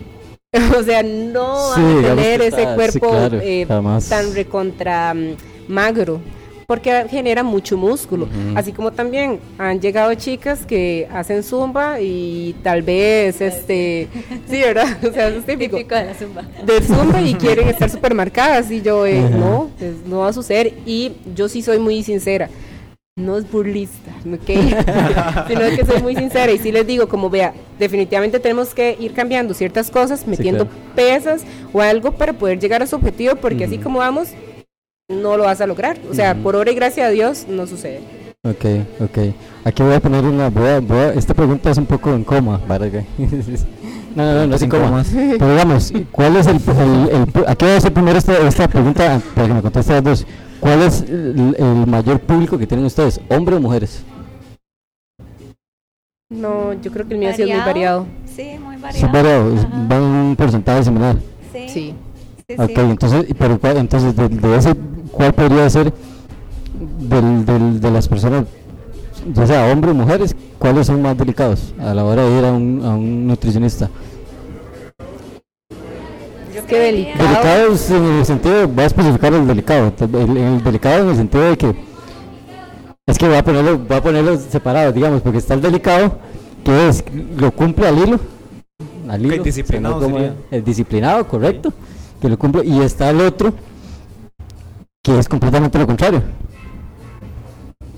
o 0.78 0.82
sea, 0.84 1.02
no 1.02 1.74
Sí, 1.74 1.82
van 1.82 2.04
a 2.04 2.14
tener 2.16 2.40
ese 2.42 2.48
está- 2.62 2.70
sí, 2.70 2.74
cuerpo 2.76 3.10
claro, 3.10 3.38
eh, 3.42 3.66
tan 4.08 4.34
recontra 4.34 5.12
mm, 5.12 5.34
magro. 5.68 6.20
Porque 6.66 7.06
genera 7.08 7.42
mucho 7.42 7.76
músculo. 7.76 8.28
Así 8.54 8.72
como 8.72 8.92
también 8.92 9.38
han 9.58 9.80
llegado 9.80 10.12
chicas 10.14 10.66
que 10.66 11.08
hacen 11.12 11.42
zumba 11.42 12.00
y 12.00 12.54
tal 12.62 12.82
vez, 12.82 13.40
este, 13.40 14.08
sí, 14.48 14.60
¿verdad? 14.60 14.98
O 15.08 15.12
sea, 15.12 15.28
eso 15.28 15.38
es 15.38 15.46
típico. 15.46 15.76
Típico 15.76 15.94
de 15.94 16.04
la 16.04 16.14
zumba. 16.14 16.42
del 16.64 16.82
Zumba 16.82 17.20
y 17.22 17.34
quieren 17.34 17.68
estar 17.68 17.88
súper 17.88 18.14
marcadas 18.14 18.70
y 18.70 18.82
yo, 18.82 19.06
eh, 19.06 19.20
no, 19.30 19.70
pues, 19.78 19.94
no 20.06 20.18
va 20.18 20.28
a 20.28 20.32
suceder 20.32 20.74
y 20.84 21.12
yo 21.34 21.48
sí 21.48 21.62
soy 21.62 21.78
muy 21.78 22.02
sincera, 22.02 22.48
no 23.18 23.38
es 23.38 23.50
burlista, 23.50 24.10
¿ok? 24.26 24.46
sino 25.48 25.60
que 25.74 25.86
soy 25.86 26.02
muy 26.02 26.14
sincera 26.16 26.52
y 26.52 26.58
sí 26.58 26.70
les 26.72 26.86
digo 26.86 27.08
como 27.08 27.30
vea, 27.30 27.54
definitivamente 27.78 28.40
tenemos 28.40 28.74
que 28.74 28.96
ir 29.00 29.14
cambiando 29.14 29.54
ciertas 29.54 29.90
cosas, 29.90 30.26
metiendo 30.26 30.66
claro. 30.66 30.94
pesas 30.94 31.42
o 31.72 31.80
algo 31.80 32.12
para 32.12 32.34
poder 32.34 32.58
llegar 32.58 32.82
a 32.82 32.86
su 32.86 32.96
objetivo 32.96 33.36
porque 33.36 33.64
así 33.64 33.78
como 33.78 34.00
vamos, 34.00 34.28
no 35.08 35.36
lo 35.36 35.44
vas 35.44 35.60
a 35.60 35.66
lograr, 35.66 35.98
o 36.10 36.14
sea, 36.14 36.32
Ujú. 36.32 36.42
por 36.42 36.56
obra 36.56 36.70
y 36.70 36.74
gracia 36.74 37.06
a 37.06 37.10
Dios 37.10 37.46
no 37.48 37.66
sucede. 37.66 38.00
Ok, 38.42 38.64
ok. 39.00 39.18
Aquí 39.64 39.82
voy 39.82 39.94
a 39.94 40.00
poner 40.00 40.24
una. 40.24 40.50
Voy 40.50 40.68
a- 40.68 40.80
voy 40.80 40.98
a- 40.98 41.12
esta 41.14 41.34
pregunta 41.34 41.70
es 41.70 41.78
un 41.78 41.86
poco 41.86 42.14
incómoda, 42.14 42.60
¿vale? 42.66 43.06
No, 44.16 44.24
no, 44.24 44.34
no, 44.34 44.46
no 44.46 44.56
es 44.56 44.62
incómoda. 44.62 45.04
Pero 45.12 45.50
digamos, 45.50 45.92
¿cuál 46.10 46.36
es 46.36 46.46
el. 46.46 46.56
el, 46.56 47.08
el- 47.10 47.44
aquí 47.48 47.64
voy 47.66 47.74
a 47.74 47.76
hacer 47.76 47.92
primero 47.92 48.16
esta, 48.18 48.38
esta 48.48 48.66
pregunta 48.66 49.20
para 49.34 49.46
que 49.48 49.54
me 49.54 49.60
conteste 49.62 49.92
las 49.92 50.04
dos. 50.04 50.26
¿Cuál 50.58 50.82
es 50.82 51.02
el, 51.02 51.54
el 51.58 51.86
mayor 51.86 52.18
público 52.20 52.56
que 52.56 52.66
tienen 52.66 52.86
ustedes, 52.86 53.20
hombres 53.28 53.58
o 53.58 53.60
mujeres? 53.60 54.02
No, 56.30 56.72
yo 56.80 56.90
creo 56.90 57.06
que 57.06 57.14
el 57.14 57.20
mío 57.20 57.30
sí 57.36 57.42
es 57.42 57.48
muy 57.48 57.58
variado. 57.58 58.06
Sí, 58.24 58.56
muy 58.58 58.76
variado. 58.76 59.12
variado, 59.12 59.54
es- 59.54 59.64
Ajá. 59.64 59.86
va 59.90 59.96
en 59.96 60.02
un 60.02 60.36
porcentaje 60.36 60.84
similar. 60.84 61.16
Sí, 61.52 61.68
Sí. 61.68 61.94
sí, 62.48 62.54
Ok, 62.58 62.66
sí. 62.68 62.74
entonces, 62.80 63.26
pero 63.38 63.58
cuál- 63.60 63.76
entonces 63.76 64.16
de, 64.16 64.28
de 64.30 64.56
ese, 64.56 64.74
¿cuál 65.16 65.32
podría 65.32 65.68
ser 65.70 65.92
del, 67.00 67.44
del, 67.44 67.80
de 67.80 67.90
las 67.90 68.06
personas, 68.06 68.44
ya 69.34 69.46
sea 69.46 69.72
hombres 69.72 69.92
o 69.92 69.94
mujeres, 69.96 70.36
cuáles 70.58 70.86
son 70.86 71.02
más 71.02 71.16
delicados 71.16 71.72
a 71.80 71.94
la 71.94 72.04
hora 72.04 72.22
de 72.22 72.38
ir 72.38 72.44
a 72.44 72.52
un, 72.52 72.82
a 72.84 72.94
un 72.94 73.26
nutricionista? 73.26 73.90
Que 76.66 76.78
delicado. 76.80 77.28
Delicados 77.28 77.90
en 77.90 78.04
el 78.04 78.26
sentido, 78.26 78.66
voy 78.66 78.82
a 78.82 78.86
especificar 78.88 79.32
el 79.32 79.46
delicado, 79.46 79.92
el, 80.00 80.36
el 80.36 80.64
delicado 80.64 81.04
en 81.04 81.08
el 81.10 81.16
sentido 81.16 81.44
de 81.44 81.56
que 81.56 81.76
es 83.06 83.18
que 83.18 83.28
voy 83.28 83.36
a 83.36 83.44
ponerlo, 83.44 83.78
voy 83.78 83.96
a 83.96 84.02
ponerlo 84.02 84.36
separado, 84.36 84.90
digamos, 84.90 85.22
porque 85.22 85.38
está 85.38 85.54
el 85.54 85.60
delicado 85.60 86.18
que 86.64 86.88
es 86.88 87.04
lo 87.36 87.52
cumple 87.52 87.86
al 87.86 87.98
hilo, 87.98 88.18
al 89.08 89.24
hilo, 89.24 89.44
disciplinado 89.44 89.98
o 89.98 90.00
sea, 90.00 90.08
no 90.08 90.14
como 90.14 90.26
sería. 90.26 90.42
el 90.50 90.64
disciplinado, 90.64 91.28
correcto, 91.28 91.72
que 92.20 92.28
lo 92.28 92.36
cumple 92.36 92.64
y 92.64 92.80
está 92.80 93.10
el 93.10 93.20
otro 93.20 93.54
que 95.06 95.16
es 95.20 95.28
completamente 95.28 95.78
lo 95.78 95.86
contrario. 95.86 96.20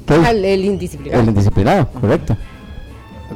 ¿Qué 0.06 0.14
es? 0.16 0.26
Al- 0.26 0.44
el 0.44 0.64
indisciplinado. 0.64 1.22
El 1.22 1.28
indisciplinado, 1.30 1.86
correcto. 1.88 2.36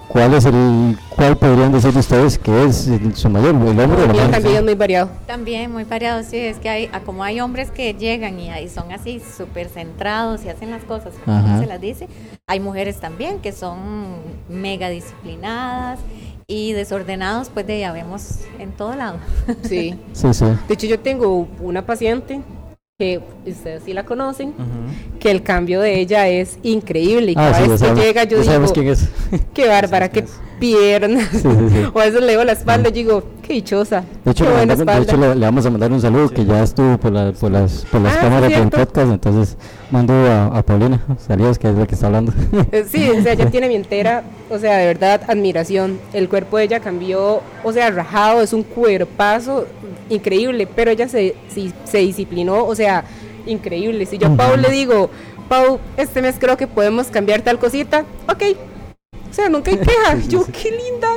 ¿cuál 0.08 0.32
es 0.34 0.44
el, 0.46 0.96
cuál 1.10 1.36
podrían 1.38 1.70
decir 1.72 1.96
ustedes 1.96 2.38
que 2.38 2.64
es 2.64 2.86
el- 2.88 3.14
su 3.16 3.28
mayor, 3.30 3.54
el 3.54 3.80
hombre 3.80 4.02
o 4.02 4.06
la 4.06 4.12
mujer? 4.12 4.30
también 4.30 4.56
es 4.56 4.62
muy 4.64 4.74
variado. 4.74 5.10
También 5.26 5.72
muy 5.72 5.84
variado, 5.84 6.22
sí, 6.22 6.36
es 6.36 6.58
que 6.58 6.68
hay, 6.68 6.88
como 7.06 7.24
hay 7.24 7.40
hombres 7.40 7.70
que 7.70 7.94
llegan 7.94 8.38
y 8.38 8.50
son 8.68 8.92
así 8.92 9.20
súper 9.20 9.68
centrados 9.70 10.44
y 10.44 10.50
hacen 10.50 10.70
las 10.70 10.82
cosas 10.84 11.14
como 11.24 11.36
Ajá. 11.38 11.60
se 11.60 11.66
las 11.66 11.80
dice, 11.80 12.08
hay 12.46 12.60
mujeres 12.60 13.00
también 13.00 13.38
que 13.40 13.52
son 13.52 13.78
mega 14.50 14.88
disciplinadas 14.90 15.98
y 16.46 16.72
desordenados, 16.72 17.48
pues 17.48 17.66
de 17.66 17.80
ya 17.80 17.92
vemos 17.92 18.40
en 18.58 18.72
todo 18.72 18.94
lado. 18.96 19.16
Sí. 19.62 19.94
Sí, 20.12 20.34
sí. 20.34 20.44
De 20.68 20.74
hecho, 20.74 20.86
yo 20.86 21.00
tengo 21.00 21.48
una 21.60 21.84
paciente 21.86 22.40
que 23.02 23.20
ustedes 23.50 23.82
sí 23.84 23.92
la 23.92 24.04
conocen, 24.04 24.54
que 25.18 25.30
el 25.32 25.42
cambio 25.42 25.80
de 25.80 25.98
ella 25.98 26.28
es 26.28 26.58
increíble. 26.62 27.32
Y 27.32 27.34
Ah, 27.36 27.50
cada 27.50 27.64
sí, 27.64 27.68
vez 27.70 27.82
que 27.82 27.94
llega, 28.00 28.22
yo 28.24 28.36
digo, 28.38 28.44
sabemos 28.44 28.72
quién 28.72 28.88
es. 28.88 29.08
qué 29.52 29.66
bárbara, 29.74 30.08
quién 30.08 30.26
qué. 30.26 30.30
Piernas. 30.62 31.28
Sí, 31.32 31.38
sí, 31.40 31.48
sí. 31.70 31.84
o 31.92 32.00
a 32.00 32.04
veces 32.04 32.20
le 32.20 32.26
veo 32.36 32.44
la 32.44 32.52
espalda 32.52 32.88
y 32.88 32.92
digo, 32.92 33.22
qué 33.42 33.54
dichosa. 33.54 34.04
De 34.24 34.30
hecho, 34.30 34.44
qué 34.44 34.66
le, 34.66 34.76
de 34.76 35.02
hecho 35.02 35.16
le, 35.16 35.34
le 35.34 35.44
vamos 35.46 35.66
a 35.66 35.70
mandar 35.70 35.90
un 35.92 36.00
saludo 36.00 36.28
que 36.30 36.44
ya 36.44 36.62
estuvo 36.62 36.96
por, 36.98 37.12
la- 37.12 37.32
por 37.32 37.50
las, 37.50 37.84
por 37.90 38.00
las 38.00 38.16
Ah, 38.16 38.20
cámaras 38.20 38.50
del 38.50 38.68
podcast, 38.70 39.10
entonces 39.12 39.56
mando 39.90 40.12
a, 40.14 40.46
a 40.58 40.62
Paulina, 40.62 41.00
saludos, 41.18 41.58
que 41.58 41.68
es 41.68 41.74
la 41.74 41.86
que 41.86 41.94
está 41.94 42.06
hablando. 42.06 42.32
Eh, 42.70 42.84
Sí, 42.88 43.10
o 43.10 43.22
sea, 43.22 43.32
ella 43.32 43.46
tiene 43.50 43.68
mi 43.68 43.74
entera, 43.74 44.22
o 44.50 44.58
sea, 44.58 44.76
de 44.78 44.86
verdad, 44.86 45.20
admiración. 45.28 45.98
El 46.12 46.28
cuerpo 46.28 46.58
de 46.58 46.64
ella 46.64 46.80
cambió, 46.80 47.40
o 47.64 47.72
sea, 47.72 47.90
rajado, 47.90 48.40
es 48.42 48.52
un 48.52 48.62
cuerpazo 48.62 49.66
increíble, 50.08 50.66
pero 50.66 50.90
ella 50.90 51.08
se, 51.08 51.34
se 51.84 51.98
disciplinó, 51.98 52.64
o 52.64 52.74
sea, 52.74 53.04
increíble. 53.46 54.06
Si 54.06 54.18
yo 54.18 54.28
a 54.28 54.36
Pau 54.36 54.56
le 54.56 54.70
digo, 54.70 55.10
Pau, 55.48 55.78
este 55.96 56.22
mes 56.22 56.36
creo 56.38 56.56
que 56.56 56.66
podemos 56.66 57.08
cambiar 57.08 57.42
tal 57.42 57.58
cosita, 57.58 58.04
ok. 58.28 58.42
O 59.32 59.34
sea, 59.34 59.48
nunca 59.48 59.70
hay 59.70 59.78
queja. 59.78 60.18
Yo, 60.28 60.44
qué 60.46 60.70
linda. 60.70 61.08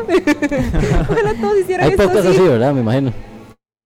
Ojalá 1.10 1.34
todos 1.34 1.60
hicieran 1.60 1.86
Hay 1.86 1.92
esto 1.92 2.04
pocas 2.08 2.26
así. 2.26 2.38
así, 2.38 2.48
¿verdad? 2.48 2.74
Me 2.74 2.80
imagino. 2.80 3.12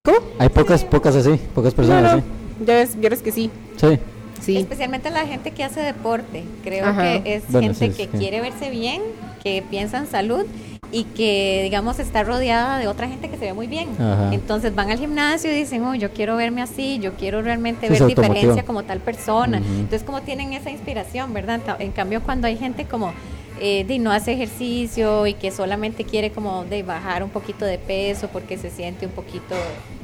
¿Cómo? 0.06 0.20
Hay 0.38 0.50
pocas, 0.50 0.84
pocas 0.86 1.16
así, 1.16 1.32
pocas 1.56 1.74
No, 1.74 1.78
personas 1.78 2.16
no, 2.18 2.66
ya 2.66 2.74
ves, 2.76 2.96
ya 3.02 3.10
ves 3.10 3.22
que 3.24 3.32
sí. 3.32 3.50
así. 3.76 3.96
Sí. 3.96 4.00
Sí. 4.42 4.58
Especialmente 4.58 5.10
la 5.10 5.26
gente 5.26 5.50
que 5.52 5.64
hace 5.64 5.82
deporte. 5.82 6.44
Creo 6.64 6.86
Ajá. 6.86 7.02
que 7.24 7.36
es 7.36 7.44
Bueno, 7.52 7.74
gente 7.74 7.92
sí, 7.92 7.98
que 7.98 8.04
sí. 8.12 8.18
quiere 8.20 8.40
verse 8.40 8.70
bien, 8.70 9.02
que 9.44 9.64
piensa 9.70 9.98
en 9.98 10.06
salud 10.08 10.46
y 10.92 11.04
que, 11.06 11.62
digamos, 11.64 12.00
está 12.00 12.24
rodeada 12.24 12.78
de 12.78 12.88
otra 12.88 13.08
gente 13.08 13.30
que 13.30 13.38
se 13.38 13.46
ve 13.46 13.54
muy 13.54 13.66
bien. 13.68 13.90
Ajá. 14.00 14.30
Entonces 14.32 14.74
van 14.76 14.92
al 14.92 15.00
gimnasio 15.00 15.52
y 15.52 15.56
dicen, 15.56 15.84
oh, 15.86 15.96
yo 15.96 16.12
quiero 16.12 16.36
verme 16.38 16.62
así, 16.62 17.00
yo 17.00 17.14
quiero 17.14 17.42
realmente 17.42 17.88
Sí, 17.88 17.94
ver 17.94 18.06
diferencia 18.08 18.64
como 18.64 18.84
tal 18.84 19.00
persona. 19.00 19.58
Entonces, 19.58 20.04
como 20.04 20.22
tienen 20.22 20.54
esa 20.54 20.70
inspiración, 20.70 21.34
¿verdad? 21.34 21.60
En 21.80 21.92
cambio, 21.92 22.22
cuando 22.22 22.48
hay 22.48 22.58
gente 22.58 22.86
como 22.86 23.12
eh, 23.60 23.84
de 23.86 24.00
no 24.00 24.12
hace 24.12 24.34
ejercicio 24.34 25.28
y 25.28 25.34
que 25.34 25.52
solamente 25.52 26.04
quiere 26.04 26.32
como 26.32 26.66
de 26.66 26.84
bajar 26.84 27.24
un 27.24 27.30
poquito 27.30 27.66
de 27.66 27.78
peso 27.78 28.28
porque 28.32 28.58
se 28.58 28.70
siente 28.70 29.06
un 29.06 29.12
poquito 29.12 29.56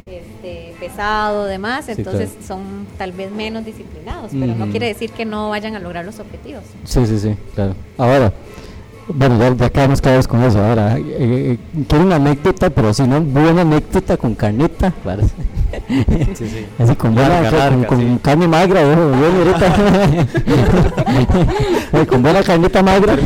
este, 0.06 0.74
pesado, 0.80 1.46
demás, 1.46 1.86
Sí, 1.86 1.94
entonces 1.98 2.30
claro. 2.32 2.46
son 2.48 2.88
tal 2.98 3.12
vez 3.12 3.32
menos 3.32 3.66
disciplinados, 3.66 4.32
pero 4.40 4.54
no 4.56 4.68
quiere 4.70 4.88
decir 4.88 5.12
que 5.12 5.26
no 5.26 5.50
vayan 5.50 5.76
a 5.76 5.80
lograr 5.80 6.06
los 6.06 6.20
objetivos. 6.20 6.64
Sí, 6.84 7.06
sí, 7.08 7.18
sí, 7.20 7.36
claro. 7.56 7.76
Ahora, 7.98 8.32
bueno, 9.08 9.38
ya, 9.40 9.56
ya 9.56 9.70
quedamos 9.70 10.02
claros 10.02 10.28
con 10.28 10.44
eso. 10.44 10.64
Ahora, 10.64 10.98
eh, 10.98 11.04
eh, 11.20 11.58
quiero 11.88 12.06
una 12.06 12.16
anécdota, 12.16 12.70
pero 12.70 12.94
si 12.94 13.04
no, 13.04 13.22
buena 13.22 13.62
anécdota 13.62 14.18
con 14.18 14.34
carnita, 14.36 14.92
claro. 15.04 15.24
Sí, 15.24 16.48
sí. 16.48 16.66
Así 16.80 16.96
con 16.96 17.14
buena, 17.14 17.42
Larga, 17.42 17.50
con, 17.50 17.60
larga, 17.60 17.88
con 17.88 18.00
sí. 18.00 18.20
carne 18.22 18.48
magra, 18.48 18.82
ojo, 18.82 19.12
bien 19.12 19.36
ahorita. 19.38 20.28
Con 22.10 22.22
buena 22.22 22.44
carnita 22.44 22.84
magra. 22.84 23.16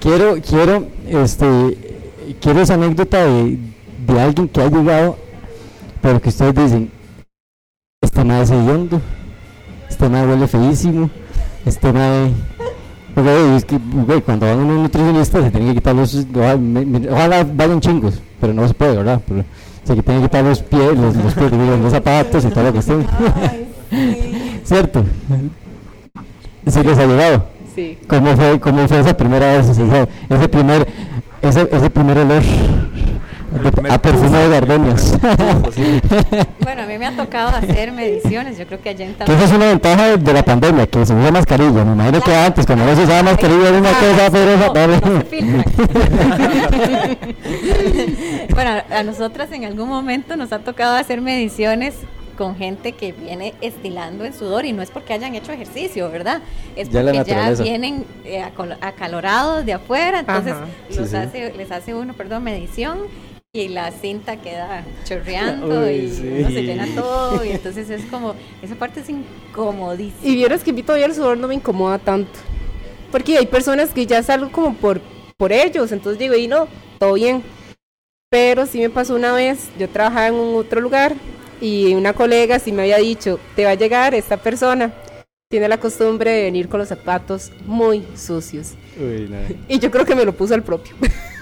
Quiero, 0.00 0.34
quiero, 0.42 0.88
este, 1.08 2.34
quiero 2.40 2.60
esa 2.60 2.74
anécdota 2.74 3.24
de, 3.24 3.56
de 4.04 4.20
alguien 4.20 4.48
que 4.48 4.60
ha 4.60 4.68
llegado, 4.68 5.16
pero 6.00 6.20
que 6.20 6.30
ustedes 6.30 6.56
dicen, 6.56 6.90
este 8.00 8.24
madre 8.24 8.42
es 8.42 8.50
hediondo, 8.50 9.00
este 9.88 10.08
madre 10.08 10.32
huele 10.32 10.48
feísimo, 10.48 11.08
este 11.64 11.92
madre... 11.92 12.32
Porque, 13.14 13.30
güey, 13.30 13.56
es 13.56 13.64
que, 13.64 13.78
güey, 13.78 14.22
cuando 14.22 14.46
van 14.46 14.58
a 14.58 14.62
un 14.62 14.82
nutricionista 14.82 15.42
se 15.42 15.50
tienen 15.50 15.68
que 15.70 15.74
quitar 15.76 15.94
los... 15.94 16.26
ojalá 17.10 17.44
vayan 17.44 17.80
chingos, 17.80 18.22
pero 18.40 18.54
no 18.54 18.66
se 18.66 18.74
puede, 18.74 18.96
¿verdad? 18.96 19.20
Pero 19.26 19.44
se 19.84 19.94
que 19.94 20.02
tienen 20.02 20.22
que 20.22 20.28
quitar 20.28 20.44
los 20.44 20.62
pies, 20.62 20.96
los, 20.96 21.16
los 21.16 21.34
pies, 21.34 21.50
digo, 21.50 21.76
los 21.82 21.92
zapatos 21.92 22.44
y 22.44 22.48
todo 22.48 22.64
lo 22.64 22.72
que 22.72 22.78
estén. 22.78 23.06
¿Cierto? 24.64 25.04
Sí 26.66 26.82
les 26.82 26.98
ha 26.98 27.06
llegado. 27.06 27.46
Sí. 27.74 27.98
¿Cómo 28.06 28.36
fue, 28.36 28.60
cómo 28.60 28.88
fue 28.88 29.00
esa 29.00 29.16
primera 29.16 29.56
vez? 29.56 29.68
Ese, 29.68 29.82
ese 30.30 30.48
primer, 30.48 30.86
ese, 31.42 31.68
ese 31.70 31.90
primer 31.90 32.18
olor 32.18 32.42
a 33.90 33.98
perfume 34.00 34.38
de 34.38 34.48
gardenias. 34.48 35.18
Sí. 35.74 36.00
Bueno, 36.60 36.82
a 36.82 36.86
mí 36.86 36.98
me 36.98 37.06
ha 37.06 37.16
tocado 37.16 37.48
hacer 37.56 37.92
mediciones, 37.92 38.58
yo 38.58 38.66
creo 38.66 38.80
que 38.82 38.90
allá 38.90 39.06
en 39.06 39.14
que 39.14 39.24
esa 39.32 39.44
es 39.44 39.52
una 39.52 39.66
ventaja 39.66 40.06
de, 40.08 40.16
de 40.18 40.32
la 40.32 40.42
pandemia, 40.44 40.86
que 40.86 41.06
se 41.06 41.14
usa 41.14 41.30
mascarilla. 41.30 41.84
Me 41.84 41.92
imagino 41.92 42.20
que 42.20 42.34
antes, 42.34 42.66
cuando 42.66 42.84
no 42.84 42.94
se 42.94 43.02
usaba 43.04 43.22
mascarilla, 43.22 43.68
era 43.68 43.78
una 43.78 43.92
cosa, 43.92 44.30
pero 44.30 44.56
no, 44.56 44.74
esa- 44.74 45.10
no 45.10 45.18
se 45.18 45.24
filtran. 45.26 45.64
bueno, 48.54 48.70
a 48.90 49.02
nosotras 49.02 49.50
en 49.52 49.64
algún 49.64 49.88
momento 49.88 50.36
nos 50.36 50.52
ha 50.52 50.58
tocado 50.58 50.96
hacer 50.96 51.20
mediciones 51.20 51.94
con 52.36 52.56
gente 52.56 52.92
que 52.92 53.12
viene 53.12 53.54
estilando 53.60 54.24
en 54.24 54.32
sudor 54.34 54.64
y 54.64 54.72
no 54.72 54.82
es 54.82 54.90
porque 54.90 55.12
hayan 55.12 55.34
hecho 55.34 55.52
ejercicio, 55.52 56.10
¿verdad? 56.10 56.40
Es 56.76 56.88
Ya 56.90 57.02
porque 57.02 57.24
ya 57.24 57.50
vienen 57.62 58.04
eh, 58.24 58.42
acolo- 58.42 58.76
acalorados 58.80 59.64
de 59.66 59.74
afuera, 59.74 60.20
entonces 60.20 60.54
los 60.88 60.98
Sí, 61.08 61.10
sí. 61.10 61.16
hace, 61.16 61.52
les 61.56 61.70
hace 61.70 61.94
uno, 61.94 62.14
perdón, 62.14 62.42
medición 62.44 62.98
y 63.54 63.68
la 63.68 63.90
cinta 63.90 64.38
queda 64.38 64.82
chorreando 65.04 65.82
Uy, 65.82 65.90
y 65.90 66.10
sí. 66.10 66.26
uno 66.38 66.48
se 66.48 66.62
llena 66.62 66.86
todo 66.94 67.44
y 67.44 67.50
entonces 67.50 67.90
es 67.90 68.06
como, 68.06 68.34
esa 68.62 68.74
parte 68.76 69.00
es 69.00 69.10
incomodísima. 69.10 70.26
Y 70.26 70.36
vieras 70.36 70.64
que 70.64 70.70
a 70.70 70.72
mí 70.72 70.82
todavía 70.82 71.04
el 71.04 71.14
sudor 71.14 71.36
no 71.36 71.48
me 71.48 71.56
incomoda 71.56 71.98
tanto. 71.98 72.32
Porque 73.10 73.36
hay 73.36 73.44
personas 73.44 73.90
que 73.90 74.06
ya 74.06 74.22
salgo 74.22 74.50
como 74.50 74.74
por, 74.74 75.02
por 75.36 75.52
ellos, 75.52 75.92
entonces 75.92 76.18
digo, 76.18 76.34
y 76.34 76.48
no, 76.48 76.66
todo 76.98 77.12
bien. 77.12 77.42
Pero 78.30 78.64
sí 78.64 78.78
me 78.78 78.88
pasó 78.88 79.14
una 79.16 79.34
vez, 79.34 79.68
yo 79.78 79.86
trabajaba 79.86 80.28
en 80.28 80.34
un 80.34 80.56
otro 80.56 80.80
lugar 80.80 81.14
y 81.60 81.92
una 81.92 82.14
colega 82.14 82.58
sí 82.58 82.72
me 82.72 82.80
había 82.80 82.96
dicho, 82.96 83.38
te 83.54 83.66
va 83.66 83.72
a 83.72 83.74
llegar 83.74 84.14
esta 84.14 84.38
persona, 84.38 84.94
tiene 85.52 85.68
la 85.68 85.76
costumbre 85.76 86.30
de 86.30 86.42
venir 86.44 86.66
con 86.66 86.80
los 86.80 86.88
zapatos 86.88 87.52
muy 87.66 88.06
sucios. 88.16 88.70
Uy, 88.98 89.28
no. 89.28 89.36
Y 89.68 89.78
yo 89.78 89.90
creo 89.90 90.06
que 90.06 90.14
me 90.14 90.24
lo 90.24 90.32
puso 90.32 90.54
al 90.54 90.62
propio. 90.62 90.94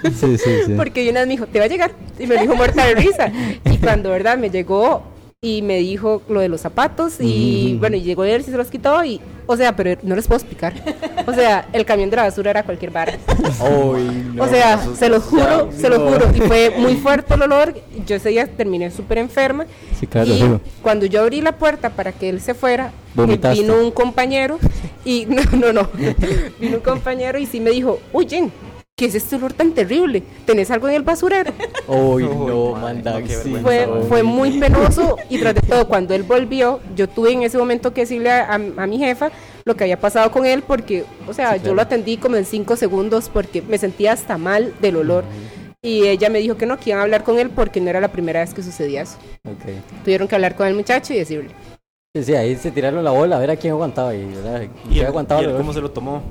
Sí, 0.03 0.37
sí, 0.37 0.49
sí. 0.65 0.73
Porque 0.75 1.09
una 1.09 1.21
vez 1.21 1.27
me 1.27 1.33
dijo, 1.35 1.47
te 1.47 1.59
va 1.59 1.65
a 1.65 1.67
llegar. 1.69 1.93
Y 2.19 2.27
me 2.27 2.35
lo 2.35 2.41
dijo 2.41 2.53
muerta 2.53 2.85
de 2.85 2.95
risa. 2.95 3.31
Y 3.71 3.77
cuando, 3.77 4.09
¿verdad? 4.09 4.37
Me 4.37 4.49
llegó 4.49 5.03
y 5.39 5.61
me 5.61 5.77
dijo 5.77 6.21
lo 6.27 6.41
de 6.41 6.49
los 6.49 6.59
zapatos 6.59 7.15
y 7.21 7.77
bueno, 7.79 7.95
y 7.95 8.01
llegó 8.01 8.25
él 8.25 8.43
se 8.43 8.51
los 8.51 8.67
quitó 8.67 9.03
y, 9.03 9.19
o 9.51 9.57
sea, 9.57 9.75
pero 9.75 9.99
no 10.03 10.15
les 10.15 10.27
puedo 10.27 10.37
explicar. 10.39 10.73
O 11.27 11.33
sea, 11.33 11.67
el 11.73 11.85
camión 11.85 12.09
de 12.09 12.15
la 12.15 12.23
basura 12.23 12.51
era 12.51 12.63
cualquier 12.63 12.91
no, 14.33 14.43
o 14.43 14.47
sea, 14.47 14.75
eso- 14.75 14.95
se 14.95 15.09
los 15.09 15.23
juro, 15.23 15.69
ya, 15.71 15.77
se 15.77 15.89
lo 15.89 15.97
no. 15.99 16.09
juro. 16.11 16.31
Y 16.35 16.41
fue 16.41 16.73
muy 16.77 16.95
fuerte 16.95 17.33
el 17.33 17.41
olor. 17.43 17.75
Yo 18.05 18.15
ese 18.15 18.29
día 18.29 18.47
terminé 18.47 18.89
súper 18.91 19.17
enferma. 19.19 19.65
Sí, 19.99 20.07
claro, 20.07 20.27
y 20.29 20.41
digo. 20.41 20.61
cuando 20.81 21.05
yo 21.05 21.21
abrí 21.21 21.41
la 21.41 21.53
puerta 21.57 21.89
para 21.91 22.11
que 22.11 22.29
él 22.29 22.41
se 22.41 22.53
fuera, 22.53 22.91
Vomitaste. 23.13 23.61
vino 23.61 23.75
un 23.79 23.91
compañero 23.91 24.57
y 25.05 25.25
no, 25.29 25.43
no, 25.57 25.73
no. 25.73 25.89
vino 26.59 26.77
un 26.77 26.83
compañero 26.83 27.37
y 27.37 27.45
sí 27.45 27.59
me 27.59 27.71
dijo, 27.71 27.99
oye, 28.13 28.49
¿qué 29.01 29.07
es 29.07 29.15
este 29.15 29.35
olor 29.35 29.51
tan 29.53 29.71
terrible? 29.71 30.21
¿Tenés 30.45 30.69
algo 30.69 30.87
en 30.87 30.93
el 30.93 31.01
basurero? 31.01 31.51
Uy, 31.87 32.21
no, 32.23 32.73
manda, 32.73 33.19
sí. 33.27 33.55
fue, 33.59 33.87
fue 34.07 34.21
muy 34.21 34.59
penoso 34.59 35.17
y 35.27 35.39
tras 35.39 35.55
de 35.55 35.61
todo, 35.61 35.87
cuando 35.87 36.13
él 36.13 36.21
volvió, 36.21 36.79
yo 36.95 37.09
tuve 37.09 37.31
en 37.31 37.41
ese 37.41 37.57
momento 37.57 37.95
que 37.95 38.01
decirle 38.01 38.29
a, 38.29 38.45
a- 38.51 38.53
a 38.83 38.85
mi 38.87 38.99
jefa 38.99 39.31
lo 39.65 39.75
que 39.75 39.85
había 39.85 39.99
pasado 39.99 40.29
con 40.29 40.45
él 40.45 40.61
porque, 40.61 41.03
o 41.27 41.33
sea, 41.33 41.53
Sí, 41.53 41.55
yo 41.57 41.61
claro. 41.63 41.75
lo 41.77 41.81
atendí 41.81 42.17
como 42.17 42.35
en 42.35 42.45
cinco 42.45 42.75
segundos 42.75 43.27
porque 43.33 43.63
me 43.63 43.79
sentía 43.79 44.11
hasta 44.13 44.37
mal 44.37 44.71
del 44.81 44.97
olor. 44.97 45.23
Y 45.81 46.05
ella 46.05 46.29
me 46.29 46.37
dijo 46.37 46.57
que 46.57 46.67
no, 46.67 46.77
que 46.77 46.91
iban 46.91 46.99
a 46.99 47.03
hablar 47.03 47.23
con 47.23 47.39
él 47.39 47.49
porque 47.49 47.81
no 47.81 47.89
era 47.89 47.99
la 47.99 48.09
primera 48.11 48.41
vez 48.41 48.53
que 48.53 48.61
sucedía 48.61 49.01
eso. 49.01 49.17
Ok. 49.45 49.71
Tuvieron 50.03 50.27
que 50.27 50.35
hablar 50.35 50.55
con 50.55 50.67
el 50.67 50.75
muchacho 50.75 51.11
y 51.11 51.17
decirle. 51.17 51.49
Sí, 52.15 52.23
sí, 52.23 52.35
ahí 52.35 52.55
se 52.55 52.69
tiraron 52.69 53.03
la 53.03 53.09
bola 53.09 53.37
a 53.37 53.39
ver 53.39 53.49
a 53.49 53.55
quién 53.55 53.73
aguantaba. 53.73 54.13
Y. 54.13 54.19
¿Y 54.19 54.25
¿Quién 54.89 54.99
él, 55.01 55.05
aguantaba 55.07 55.41
y 55.41 55.45
él 55.45 55.55
cómo 55.57 55.73
se 55.73 55.81
lo 55.81 55.89
tomó? 55.89 56.21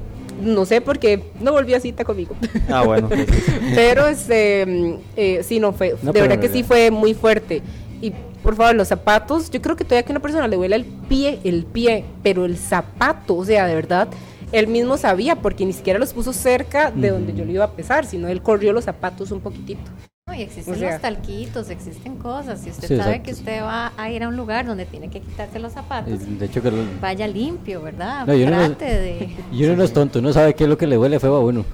No 0.40 0.64
sé 0.64 0.80
porque 0.80 1.22
no 1.40 1.52
volvió 1.52 1.76
a 1.76 1.80
cita 1.80 2.04
conmigo. 2.04 2.34
Ah, 2.68 2.84
bueno. 2.84 3.08
Pero 3.74 4.06
este, 4.06 4.98
eh, 5.16 5.42
sí, 5.42 5.60
no 5.60 5.72
fue. 5.72 5.96
No, 6.02 6.12
de 6.12 6.20
verdad 6.20 6.38
que 6.38 6.48
sí 6.48 6.62
fue 6.62 6.90
muy 6.90 7.14
fuerte. 7.14 7.62
Y 8.00 8.12
por 8.42 8.56
favor, 8.56 8.74
los 8.74 8.88
zapatos, 8.88 9.50
yo 9.50 9.60
creo 9.60 9.76
que 9.76 9.84
todavía 9.84 10.04
que 10.04 10.12
a 10.12 10.14
una 10.14 10.20
persona 10.20 10.48
le 10.48 10.56
duele 10.56 10.76
el 10.76 10.84
pie, 10.84 11.38
el 11.44 11.64
pie, 11.64 12.04
pero 12.22 12.44
el 12.44 12.56
zapato, 12.56 13.36
o 13.36 13.44
sea, 13.44 13.66
de 13.66 13.74
verdad, 13.74 14.08
él 14.52 14.66
mismo 14.66 14.96
sabía 14.96 15.36
porque 15.36 15.64
ni 15.64 15.72
siquiera 15.72 15.98
los 15.98 16.12
puso 16.12 16.32
cerca 16.32 16.90
de 16.90 17.10
donde 17.10 17.34
yo 17.34 17.44
le 17.44 17.52
iba 17.52 17.64
a 17.64 17.72
pesar, 17.72 18.06
sino 18.06 18.28
él 18.28 18.42
corrió 18.42 18.72
los 18.72 18.84
zapatos 18.84 19.30
un 19.30 19.40
poquitito. 19.40 19.90
No, 20.30 20.36
y 20.36 20.42
existen 20.42 20.74
O 20.74 20.76
sea- 20.76 20.92
los 20.92 21.00
talquitos, 21.02 21.70
existen 21.70 22.14
cosas. 22.16 22.60
Si 22.60 22.70
usted 22.70 22.86
Sí, 22.88 22.96
sabe 22.96 23.10
exacto. 23.16 23.24
que 23.24 23.32
usted 23.32 23.62
va 23.62 23.92
a 23.96 24.10
ir 24.12 24.22
a 24.22 24.28
un 24.28 24.36
lugar 24.36 24.64
donde 24.64 24.86
tiene 24.86 25.10
que 25.10 25.20
quitarse 25.20 25.58
los 25.58 25.72
zapatos, 25.72 26.12
De 26.38 26.46
hecho, 26.46 26.62
que 26.62 26.70
lo- 26.70 26.84
vaya 27.00 27.26
limpio, 27.26 27.82
¿verdad? 27.82 28.26
No, 28.26 28.34
y 28.34 28.44
uno 28.44 28.52
no- 28.56 28.66
Trate 28.76 28.84
de... 28.84 29.36
y 29.52 29.64
uno 29.64 29.76
no 29.76 29.82
es 29.84 29.92
tonto, 29.92 30.20
uno 30.20 30.32
sabe 30.32 30.54
qué 30.54 30.64
es 30.64 30.70
lo 30.70 30.78
que 30.78 30.86
le 30.86 30.96
huele 30.96 31.18
feo 31.18 31.34
a 31.34 31.40
uno. 31.40 31.64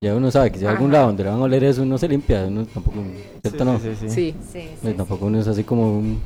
Ya 0.00 0.14
uno 0.14 0.30
sabe 0.30 0.50
que 0.52 0.58
si 0.58 0.64
a 0.64 0.70
algún 0.70 0.90
lado 0.92 1.08
donde 1.08 1.24
le 1.24 1.30
van 1.30 1.40
a 1.40 1.42
oler 1.42 1.64
eso, 1.64 1.82
uno 1.82 1.98
se 1.98 2.08
limpia. 2.08 2.44
Uno 2.46 2.64
tampoco, 2.66 2.98
¿cierto 3.42 3.64
no? 3.64 3.78
Sí, 3.80 3.88
sí, 3.98 4.08
sí. 4.08 4.08
Sí, 4.08 4.34
Sí, 4.52 4.68
Pues 4.80 4.92
sí, 4.92 4.96
tampoco 4.96 5.26
uno 5.26 5.40
es 5.40 5.48
así 5.48 5.64
como 5.64 5.98
un... 5.98 6.20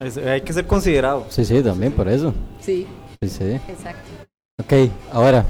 Es- 0.00 0.16
hay 0.16 0.40
que 0.40 0.52
ser 0.52 0.66
considerado. 0.66 1.26
Sí, 1.28 1.44
sí, 1.44 1.60
también 1.62 1.92
por 1.92 2.08
eso. 2.08 2.32
sí. 2.60 2.86
Sí, 3.20 3.28
sí. 3.28 3.44
exacto. 3.68 4.08
Ok, 4.62 4.88
ahora. 5.12 5.44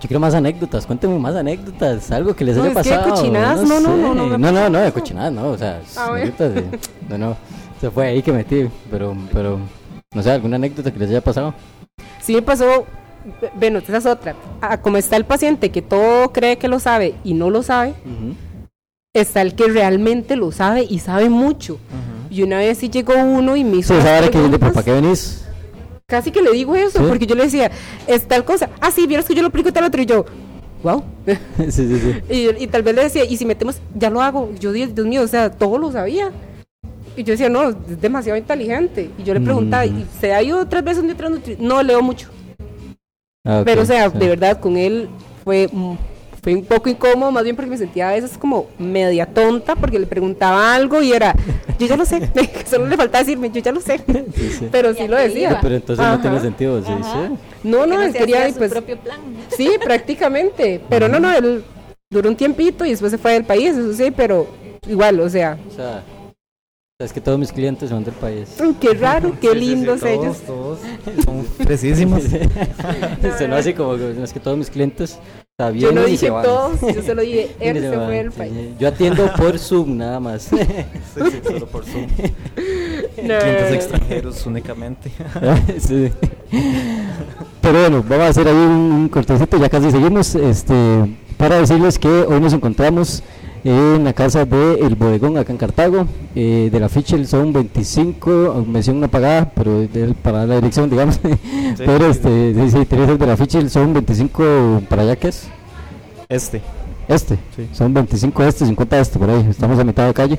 Yo 0.00 0.08
quiero 0.08 0.20
más 0.20 0.34
anécdotas, 0.34 0.86
cuéntenme 0.86 1.18
más 1.18 1.34
anécdotas, 1.36 2.10
algo 2.10 2.34
que 2.34 2.44
les 2.44 2.56
No, 2.56 2.64
haya 2.64 2.72
es 2.72 2.82
que 2.82 2.90
de 2.90 2.96
pasado. 2.96 3.14
cochinadas, 3.14 3.62
no, 3.62 3.80
no, 3.80 3.80
sé. 3.80 3.82
no, 3.82 3.96
no 3.96 4.14
no, 4.14 4.38
no, 4.38 4.52
pasa 4.52 4.68
no, 4.70 4.78
de 4.80 4.92
cochinadas, 4.92 5.32
no, 5.32 5.48
o 5.50 5.58
sea, 5.58 5.80
Ah, 5.96 6.06
anécdotas 6.14 6.54
de, 6.54 6.64
no, 7.08 7.18
no, 7.18 7.36
se 7.80 7.90
fue 7.90 8.06
ahí 8.06 8.22
que 8.22 8.32
metí, 8.32 8.68
pero, 8.90 9.14
pero, 9.32 9.58
no 10.14 10.22
sé, 10.22 10.30
alguna 10.30 10.56
anécdota 10.56 10.90
que 10.92 10.98
les 10.98 11.10
haya 11.10 11.20
pasado. 11.20 11.54
Sí 12.20 12.34
me 12.34 12.42
pasó, 12.42 12.86
bueno, 13.54 13.78
esa 13.80 13.96
es 13.98 14.06
otra. 14.06 14.34
Ah, 14.60 14.78
como 14.80 14.96
está 14.96 15.16
el 15.16 15.24
paciente 15.24 15.70
que 15.70 15.82
todo 15.82 16.32
cree 16.32 16.56
que 16.56 16.68
lo 16.68 16.80
sabe 16.80 17.14
y 17.22 17.34
no 17.34 17.50
lo 17.50 17.62
sabe, 17.62 17.94
está 19.12 19.42
el 19.42 19.54
que 19.54 19.68
realmente 19.68 20.36
lo 20.36 20.52
sabe 20.52 20.86
y 20.88 21.00
sabe 21.00 21.28
mucho. 21.28 21.78
Y 22.30 22.42
una 22.42 22.58
vez 22.58 22.78
sí 22.78 22.88
llegó 22.88 23.12
uno 23.14 23.56
y 23.56 23.64
me 23.64 23.76
hizo 23.76 23.94
Sí, 23.94 24.00
que 24.30 24.58
¿para 24.58 24.82
qué 24.82 24.92
venís? 24.92 25.44
Casi 26.12 26.30
que 26.30 26.42
le 26.42 26.50
digo 26.52 26.76
eso, 26.76 26.98
¿Sí? 26.98 27.04
porque 27.08 27.26
yo 27.26 27.34
le 27.34 27.44
decía, 27.44 27.70
es 28.06 28.28
tal 28.28 28.44
cosa. 28.44 28.68
Ah, 28.82 28.90
sí, 28.90 29.06
vieras 29.06 29.24
que 29.24 29.34
yo 29.34 29.40
lo 29.40 29.48
aplico 29.48 29.72
tal 29.72 29.84
otro. 29.84 30.02
Y 30.02 30.04
yo, 30.04 30.26
wow. 30.82 31.02
sí, 31.58 31.70
sí, 31.70 31.98
sí. 31.98 32.14
y, 32.28 32.64
y 32.64 32.66
tal 32.66 32.82
vez 32.82 32.94
le 32.94 33.02
decía, 33.04 33.24
y 33.24 33.34
si 33.38 33.46
metemos, 33.46 33.80
ya 33.94 34.10
lo 34.10 34.20
hago. 34.20 34.50
Yo 34.60 34.72
dije, 34.72 34.88
Dios 34.88 35.06
mío, 35.06 35.22
o 35.22 35.26
sea, 35.26 35.50
todo 35.50 35.78
lo 35.78 35.90
sabía. 35.90 36.30
Y 37.16 37.22
yo 37.24 37.32
decía, 37.32 37.48
no, 37.48 37.70
es 37.70 37.98
demasiado 37.98 38.36
inteligente. 38.36 39.10
Y 39.16 39.22
yo 39.22 39.32
le 39.32 39.40
preguntaba, 39.40 39.86
Mm. 39.86 40.00
¿y 40.00 40.06
se 40.20 40.34
ha 40.34 40.42
ido 40.42 40.68
tres 40.68 40.84
veces 40.84 40.98
donde 40.98 41.14
otra 41.14 41.30
nutri-?" 41.30 41.56
No, 41.58 41.82
leo 41.82 42.02
mucho. 42.02 42.28
Ah, 43.46 43.62
Pero, 43.64 43.80
o 43.80 43.86
sea, 43.86 44.10
sí. 44.10 44.18
de 44.18 44.28
verdad, 44.28 44.60
con 44.60 44.76
él 44.76 45.08
fue, 45.44 45.66
fue 46.42 46.54
un 46.56 46.64
poco 46.64 46.88
incómodo, 46.88 47.30
más 47.30 47.44
bien 47.44 47.54
porque 47.54 47.70
me 47.70 47.78
sentía 47.78 48.08
a 48.08 48.12
veces 48.12 48.36
como 48.36 48.66
media 48.76 49.26
tonta, 49.26 49.76
porque 49.76 49.98
le 50.00 50.06
preguntaba 50.06 50.74
algo 50.74 51.00
y 51.00 51.12
era, 51.12 51.36
yo 51.78 51.86
ya 51.86 51.96
lo 51.96 52.04
sé. 52.04 52.28
Solo 52.68 52.86
le 52.86 52.96
faltaba 52.96 53.22
decirme, 53.22 53.48
yo 53.50 53.60
ya 53.60 53.70
lo 53.70 53.80
sé. 53.80 53.98
Sí, 54.34 54.50
sí. 54.58 54.68
Pero 54.72 54.92
sí 54.92 55.06
lo 55.06 55.16
decía. 55.16 55.50
iba. 55.50 55.60
Pero 55.60 55.76
entonces 55.76 56.04
no 56.04 56.12
Ajá. 56.12 56.20
tiene 56.22 56.40
sentido, 56.40 56.82
sí, 56.84 56.90
Ajá. 56.92 57.28
sí. 57.28 57.34
No, 57.62 57.86
no, 57.86 57.96
Que 58.00 58.06
él 58.06 58.12
quería, 58.12 58.48
su 58.52 58.58
pues, 58.58 58.72
propio 58.72 58.96
plan. 58.98 59.20
sí, 59.56 59.70
prácticamente. 59.84 60.80
Pero 60.88 61.06
no, 61.08 61.20
no, 61.20 61.32
él 61.32 61.62
duró 62.10 62.28
un 62.28 62.36
tiempito 62.36 62.84
y 62.84 62.90
después 62.90 63.12
se 63.12 63.18
fue 63.18 63.34
del 63.34 63.44
país, 63.44 63.76
eso 63.76 63.92
sí, 63.94 64.10
pero 64.10 64.48
igual, 64.88 65.20
o 65.20 65.28
sea, 65.30 65.56
O 65.70 65.74
sea, 65.74 66.02
es 66.98 67.12
que 67.12 67.20
todos 67.20 67.38
mis 67.38 67.52
clientes 67.52 67.88
son 67.88 68.02
del 68.04 68.14
país. 68.14 68.48
mm, 68.60 68.72
qué 68.80 68.94
raro, 68.94 69.36
qué 69.40 69.48
Sí, 69.52 69.54
sí, 69.54 69.60
sí, 69.60 69.66
lindos 69.66 70.00
todos, 70.00 70.12
ellos. 70.12 70.38
Todos 70.40 70.78
son 71.24 71.44
precisísimos. 71.64 72.22
Sonó 73.38 73.54
así 73.56 73.74
como 73.74 73.96
que 73.96 74.22
es 74.22 74.32
que 74.32 74.40
todos 74.40 74.58
mis 74.58 74.70
clientes 74.70 75.18
Yo 75.58 75.92
no 75.92 76.04
dije 76.04 76.28
todos, 76.28 76.80
yo 76.80 77.02
solo 77.02 77.20
dije, 77.22 77.54
él 77.60 77.78
se 77.78 77.92
fue 77.92 78.16
del 78.16 78.32
país. 78.32 78.52
Yo 78.78 78.88
atiendo 78.88 79.30
por 79.34 79.58
Zoom 79.58 79.98
nada 79.98 80.18
más. 80.18 80.44
Sí, 80.50 80.56
sí, 81.30 81.40
solo 81.44 81.66
por 81.66 81.84
Zoom. 81.84 82.06
No, 83.22 83.38
Clientes 83.38 83.72
extranjeros 83.72 84.46
únicamente. 84.46 85.12
Sí. 85.78 86.10
Pero 87.60 87.80
bueno, 87.80 88.02
vamos 88.08 88.26
a 88.26 88.28
hacer 88.28 88.48
ahí 88.48 88.54
un, 88.54 88.92
un 88.92 89.08
cortecito, 89.10 89.58
ya 89.58 89.68
casi 89.68 89.90
seguimos. 89.90 90.34
Este, 90.34 90.74
para 91.36 91.58
decirles 91.58 91.98
que 91.98 92.08
hoy 92.08 92.40
nos 92.40 92.54
encontramos 92.54 93.22
en 93.64 94.04
la 94.04 94.12
casa 94.12 94.44
de 94.44 94.74
El 94.80 94.94
Bodegón, 94.96 95.36
acá 95.38 95.52
en 95.52 95.58
Cartago. 95.58 96.06
Eh, 96.34 96.68
de 96.72 96.80
la 96.80 96.88
Fichel 96.88 97.26
son 97.26 97.52
25, 97.52 98.64
mención 98.66 98.96
una 98.96 99.08
pagada, 99.08 99.50
pero 99.54 99.86
para 100.22 100.46
la 100.46 100.56
dirección, 100.56 100.90
digamos. 100.90 101.20
pero 101.78 102.06
este, 102.06 102.54
sí, 102.54 102.70
sí, 102.70 102.84
Teresa 102.86 103.14
de 103.16 103.26
la 103.26 103.36
Fichel 103.36 103.70
son 103.70 103.92
25 103.92 104.82
para 104.88 105.02
allá, 105.02 105.16
¿qué 105.16 105.28
es? 105.28 105.48
Este. 106.28 106.60
Este, 107.08 107.36
Sí. 107.56 107.68
son 107.72 107.92
25 107.92 108.42
este, 108.44 108.64
50 108.66 109.00
este, 109.00 109.18
por 109.18 109.28
ahí, 109.30 109.46
estamos 109.50 109.78
a 109.78 109.84
mitad 109.84 110.06
de 110.06 110.14
calle. 110.14 110.38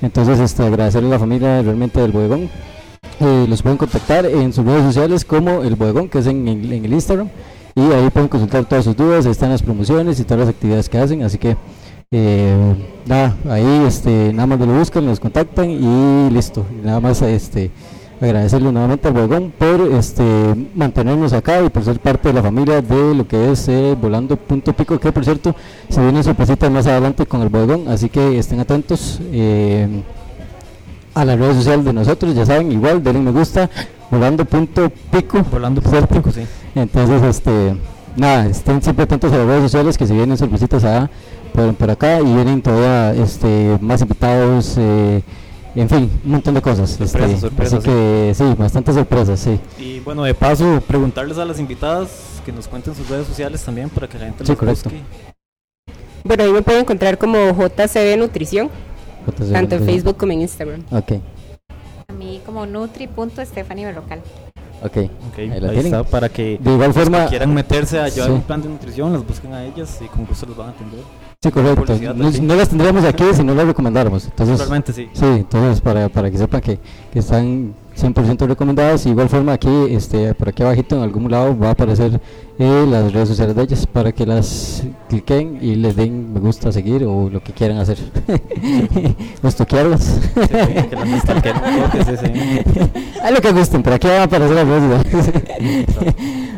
Entonces, 0.00 0.38
este, 0.38 0.62
agradecerle 0.64 1.08
a 1.08 1.12
la 1.12 1.18
familia 1.18 1.60
realmente 1.62 2.00
del 2.00 2.12
Bodegón. 2.12 2.48
Eh, 3.20 3.46
los 3.48 3.62
pueden 3.62 3.78
contactar 3.78 4.26
en 4.26 4.52
sus 4.52 4.64
redes 4.64 4.82
sociales 4.84 5.24
como 5.24 5.62
el 5.64 5.74
Bodegón, 5.74 6.08
que 6.08 6.20
es 6.20 6.26
en, 6.28 6.46
el- 6.46 6.72
en 6.72 6.84
el 6.84 6.92
Instagram. 6.92 7.28
Y 7.74 7.80
ahí 7.92 8.08
pueden 8.10 8.28
consultar 8.28 8.64
todas 8.64 8.84
sus 8.84 8.96
dudas, 8.96 9.26
ahí 9.26 9.32
están 9.32 9.50
las 9.50 9.62
promociones 9.62 10.18
y 10.20 10.24
todas 10.24 10.40
las 10.40 10.48
actividades 10.48 10.88
que 10.88 10.98
hacen. 10.98 11.22
Así 11.22 11.36
que, 11.38 11.56
eh, 12.10 12.74
nada, 13.06 13.36
ahí 13.50 13.84
este, 13.86 14.32
nada 14.32 14.46
más 14.46 14.58
lo 14.60 14.66
buscan, 14.66 15.04
los 15.06 15.20
contactan 15.20 15.70
y 15.70 16.30
listo. 16.30 16.64
Nada 16.82 17.00
más 17.00 17.20
este, 17.22 17.70
agradecerle 18.20 18.72
nuevamente 18.72 19.08
al 19.08 19.14
Bodegón 19.14 19.52
por 19.56 19.80
este, 19.92 20.24
mantenernos 20.74 21.32
acá 21.32 21.62
y 21.62 21.68
por 21.68 21.84
ser 21.84 22.00
parte 22.00 22.28
de 22.28 22.34
la 22.34 22.42
familia 22.42 22.80
de 22.80 23.14
lo 23.14 23.28
que 23.28 23.52
es 23.52 23.68
eh, 23.68 23.96
Volando 24.00 24.36
Punto 24.36 24.72
Pico, 24.72 24.98
que 24.98 25.12
por 25.12 25.24
cierto 25.24 25.54
se 25.88 26.00
vienen 26.00 26.24
sorpresitas 26.24 26.70
más 26.70 26.86
adelante 26.86 27.26
con 27.26 27.42
el 27.42 27.48
Bodegón, 27.48 27.88
así 27.88 28.08
que 28.08 28.38
estén 28.38 28.60
atentos. 28.60 29.20
eh, 29.32 30.02
a 31.14 31.24
las 31.24 31.36
redes 31.36 31.56
sociales 31.56 31.84
de 31.84 31.92
nosotros, 31.92 32.32
ya 32.34 32.46
saben, 32.46 32.70
igual, 32.70 33.02
denle 33.02 33.20
me 33.20 33.32
gusta, 33.32 33.68
volando 34.08 34.44
punto 34.44 34.88
pico, 35.10 35.44
Volando 35.50 35.80
¿cierto? 35.80 36.14
pico, 36.14 36.30
sí. 36.30 36.42
Entonces, 36.76 37.22
este, 37.24 37.74
nada, 38.16 38.46
estén 38.46 38.80
siempre 38.80 39.02
atentos 39.02 39.32
a 39.32 39.38
las 39.38 39.46
redes 39.46 39.62
sociales 39.62 39.98
que 39.98 40.06
se 40.06 40.14
vienen 40.14 40.36
sorpresitas 40.36 40.84
allá, 40.84 41.10
por, 41.58 41.74
por 41.74 41.90
acá 41.90 42.20
y 42.20 42.24
vienen 42.24 42.62
todavía 42.62 43.14
este, 43.22 43.78
más 43.80 44.00
invitados, 44.00 44.76
eh, 44.78 45.22
en 45.74 45.88
fin, 45.88 46.10
un 46.24 46.30
montón 46.30 46.54
de 46.54 46.62
cosas. 46.62 46.90
Sorpresas, 46.90 47.30
este, 47.30 47.40
sorpresas, 47.40 47.74
así 47.80 47.88
que 47.88 48.32
sí, 48.34 48.44
bastantes 48.56 48.94
sorpresas, 48.94 49.40
sí. 49.40 49.58
Y 49.78 50.00
bueno, 50.00 50.22
de 50.22 50.34
paso, 50.34 50.80
preguntarles 50.86 51.36
a 51.38 51.44
las 51.44 51.58
invitadas 51.58 52.40
que 52.44 52.52
nos 52.52 52.68
cuenten 52.68 52.94
sus 52.94 53.08
redes 53.08 53.26
sociales 53.26 53.62
también 53.64 53.88
para 53.90 54.08
que 54.08 54.18
la 54.18 54.26
gente 54.26 54.44
Sí, 54.44 54.52
los 54.52 54.58
correcto. 54.58 54.90
busque. 54.90 55.02
Bueno, 56.24 56.44
ahí 56.44 56.52
me 56.52 56.62
pueden 56.62 56.82
encontrar 56.82 57.18
como 57.18 57.36
JCB 57.52 58.16
Nutrición, 58.18 58.70
de- 59.38 59.52
tanto 59.52 59.74
en 59.76 59.84
Facebook 59.84 60.16
como 60.16 60.32
en 60.32 60.42
Instagram. 60.42 60.82
Ok, 60.90 61.12
A 62.08 62.12
mí 62.12 62.40
como 62.46 62.66
nutri.estefani 62.66 63.84
Berrocal. 63.84 64.20
ok. 64.82 64.96
Ok, 65.28 65.38
Ahí 65.38 65.50
ahí, 65.50 65.60
la 65.60 65.68
tienen. 65.70 65.86
está, 65.86 66.04
para 66.04 66.28
que 66.28 66.58
De 66.60 66.72
igual 66.72 66.92
que 66.92 67.00
forma, 67.00 67.26
quieran 67.26 67.52
meterse 67.54 67.98
a 68.00 68.08
llevar 68.08 68.28
Sí. 68.30 68.34
un 68.34 68.42
plan 68.42 68.62
de 68.62 68.68
nutrición, 68.68 69.12
las 69.12 69.26
busquen 69.26 69.52
a 69.54 69.64
ellas 69.64 69.98
y 70.04 70.06
con 70.08 70.24
gusto 70.26 70.46
los 70.46 70.56
van 70.56 70.68
a 70.68 70.70
atender. 70.70 71.00
Sí, 71.40 71.50
correcto. 71.52 71.98
No, 72.14 72.30
no 72.30 72.54
las 72.56 72.68
tendríamos 72.68 73.04
aquí 73.04 73.24
si 73.32 73.44
no 73.44 73.54
las 73.54 73.66
recomendáramos. 73.66 74.24
Entonces, 74.24 74.58
Realmente 74.58 74.92
sí. 74.92 75.08
Sí, 75.12 75.24
entonces 75.24 75.80
para, 75.80 76.08
para 76.08 76.30
que 76.30 76.38
sepan 76.38 76.60
que, 76.60 76.78
que 77.12 77.18
están 77.20 77.74
100% 77.96 78.46
recomendadas. 78.46 79.04
De 79.04 79.10
igual 79.10 79.28
forma 79.28 79.52
aquí, 79.52 79.70
este, 79.90 80.34
por 80.34 80.48
aquí 80.48 80.62
abajito 80.62 80.96
en 80.96 81.02
algún 81.02 81.30
lado 81.30 81.56
va 81.56 81.68
a 81.68 81.70
aparecer 81.72 82.20
eh, 82.58 82.86
las 82.88 83.12
redes 83.12 83.28
sociales 83.28 83.54
de 83.54 83.62
ellas 83.62 83.86
para 83.86 84.10
que 84.12 84.26
las 84.26 84.82
cliquen 85.08 85.58
y 85.60 85.74
les 85.76 85.94
den 85.94 86.32
me 86.32 86.40
gusta, 86.40 86.72
seguir 86.72 87.04
o 87.04 87.28
lo 87.30 87.40
que 87.40 87.52
quieran 87.52 87.78
hacer. 87.78 87.98
o 89.42 89.48
estoquearlas. 89.48 90.02
Sí, 90.04 90.40
sí, 90.40 90.88
que 90.88 90.96
las 90.96 91.22
stalkeen 91.22 91.56
un 91.56 91.82
toque, 91.90 92.04
sí, 92.04 92.16
sí. 92.24 93.00
Haz 93.22 93.32
lo 93.32 93.40
que 93.40 93.52
gusten, 93.52 93.82
pero 93.82 93.96
aquí 93.96 94.08
van 94.08 94.20
a 94.20 94.22
aparecer 94.24 94.56
las 94.56 94.66
redes 94.66 95.02
sociales. 95.04 95.34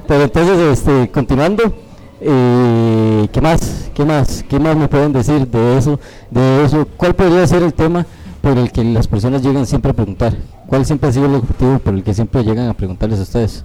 Pero 0.07 0.25
entonces, 0.25 0.79
este, 0.79 1.11
continuando, 1.11 1.90
eh, 2.21 3.29
¿qué 3.33 3.41
más? 3.41 3.91
¿Qué 3.95 4.05
más? 4.05 4.45
¿Qué 4.49 4.59
más 4.59 4.77
me 4.77 4.89
pueden 4.89 5.13
decir 5.13 5.47
de 5.47 5.79
eso? 5.79 5.99
De 6.31 6.65
eso, 6.65 6.87
¿cuál 6.97 7.15
podría 7.15 7.47
ser 7.47 7.63
el 7.63 7.73
tema 7.75 8.07
por 8.41 8.57
el 8.59 8.71
que 8.73 8.83
las 8.85 9.07
personas 9.09 9.43
llegan 9.43 9.67
siempre 9.67 9.91
a 9.91 9.95
preguntar? 9.95 10.35
¿Cuál 10.67 10.85
siempre 10.87 11.09
ha 11.09 11.13
sido 11.13 11.27
el 11.27 11.35
objetivo 11.35 11.79
por 11.79 11.95
el 11.95 12.03
que 12.05 12.15
siempre 12.15 12.43
llegan 12.45 12.69
a 12.69 12.75
preguntarles 12.75 13.19
a 13.19 13.23
ustedes? 13.23 13.65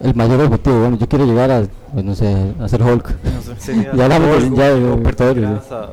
El 0.00 0.14
mayor 0.14 0.40
objetivo, 0.40 0.80
bueno, 0.80 0.98
yo 0.98 1.08
quiero 1.08 1.24
llegar 1.24 1.50
a, 1.50 1.62
pues, 1.92 2.04
no 2.04 2.14
sé, 2.14 2.34
a 2.60 2.68
ser 2.68 2.82
Hulk. 2.82 3.08
No 3.24 3.42
sé, 3.42 3.54
sería 3.60 3.94
Ya 3.94 4.04
hablamos 4.04 4.28
algo- 4.42 4.56
ya 4.56 4.74
de- 4.74 5.40
grasa, 5.40 5.90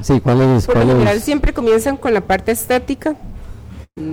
sí. 0.00 0.20
¿cuál 0.20 0.40
es? 0.42 0.66
Por 0.66 0.76
lo 0.76 0.82
cuál 0.82 0.92
general 0.96 1.16
es? 1.16 1.24
siempre 1.24 1.52
comienzan 1.52 1.96
con 1.96 2.12
la 2.12 2.20
parte 2.20 2.52
estética 2.52 3.14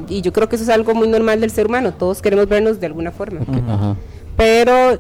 y 0.07 0.21
yo 0.21 0.31
creo 0.31 0.47
que 0.47 0.55
eso 0.57 0.63
es 0.63 0.69
algo 0.69 0.93
muy 0.93 1.07
normal 1.07 1.41
del 1.41 1.49
ser 1.49 1.65
humano, 1.67 1.91
todos 1.93 2.21
queremos 2.21 2.47
vernos 2.47 2.79
de 2.79 2.86
alguna 2.86 3.12
forma. 3.12 3.41
Ok, 3.41 3.49
Ujú. 3.49 3.71
Ajá. 3.71 3.95
Pero 4.38 4.99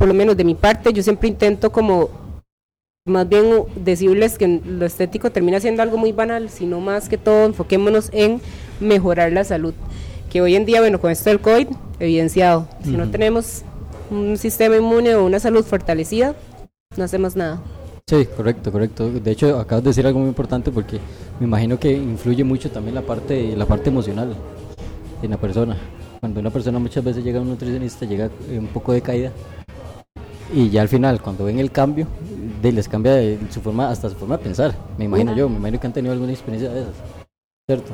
por 0.00 0.08
lo 0.08 0.14
menos 0.14 0.34
de 0.34 0.44
mi 0.44 0.54
parte 0.54 0.94
yo 0.94 1.02
siempre 1.02 1.28
intento 1.28 1.70
como 1.70 2.08
más 3.04 3.28
bien 3.28 3.64
decirles 3.76 4.38
que 4.38 4.62
lo 4.64 4.86
estético 4.86 5.30
termina 5.30 5.60
siendo 5.60 5.82
algo 5.82 5.98
muy 5.98 6.10
banal, 6.10 6.48
sino 6.48 6.80
más 6.80 7.10
que 7.10 7.18
todo 7.18 7.44
enfoquémonos 7.44 8.08
en 8.14 8.40
mejorar 8.80 9.30
la 9.30 9.44
salud. 9.44 9.74
Que 10.30 10.40
hoy 10.40 10.56
en 10.56 10.64
día, 10.64 10.80
bueno, 10.80 11.02
con 11.02 11.10
esto 11.10 11.28
del 11.28 11.40
COVID, 11.40 11.66
evidenciado, 11.98 12.66
si 12.82 12.92
no 12.92 13.10
tenemos 13.10 13.62
un 14.10 14.38
sistema 14.38 14.74
inmune 14.74 15.16
o 15.16 15.26
una 15.26 15.38
salud 15.38 15.66
fortalecida, 15.66 16.34
no 16.96 17.04
hacemos 17.04 17.36
nada. 17.36 17.60
Sí, 18.06 18.26
correcto, 18.34 18.72
correcto. 18.72 19.10
De 19.10 19.30
hecho, 19.30 19.58
acabas 19.58 19.84
de 19.84 19.90
decir 19.90 20.06
algo 20.06 20.20
muy 20.20 20.28
importante 20.28 20.70
porque 20.70 20.98
me 21.40 21.46
imagino 21.46 21.78
que 21.78 21.92
influye 21.92 22.42
mucho 22.42 22.70
también 22.70 22.94
la 22.94 23.02
parte, 23.02 23.54
la 23.54 23.66
parte 23.66 23.90
emocional 23.90 24.34
en 25.22 25.30
la 25.30 25.36
persona. 25.36 25.76
Cuando 26.20 26.40
una 26.40 26.50
persona 26.50 26.78
muchas 26.78 27.04
veces 27.04 27.22
llega 27.22 27.38
a 27.38 27.42
un 27.42 27.48
nutricionista, 27.48 28.06
llega 28.06 28.30
eh, 28.50 28.58
un 28.58 28.66
poco 28.68 28.92
de 28.92 29.02
caída 29.02 29.32
y 30.52 30.70
ya 30.70 30.82
al 30.82 30.88
final, 30.88 31.20
cuando 31.20 31.44
ven 31.44 31.58
el 31.58 31.70
cambio, 31.70 32.06
de, 32.62 32.72
les 32.72 32.88
cambia 32.88 33.14
de 33.14 33.38
su 33.50 33.60
forma, 33.60 33.90
hasta 33.90 34.08
su 34.08 34.16
forma 34.16 34.36
de 34.36 34.44
pensar. 34.44 34.74
Me 34.98 35.04
imagino 35.04 35.34
yo, 35.34 35.48
me 35.48 35.56
imagino 35.56 35.80
que 35.80 35.86
han 35.86 35.92
tenido 35.92 36.12
alguna 36.12 36.32
experiencia 36.32 36.70
de 36.70 36.82
esas, 36.82 36.94
¿cierto? 37.68 37.92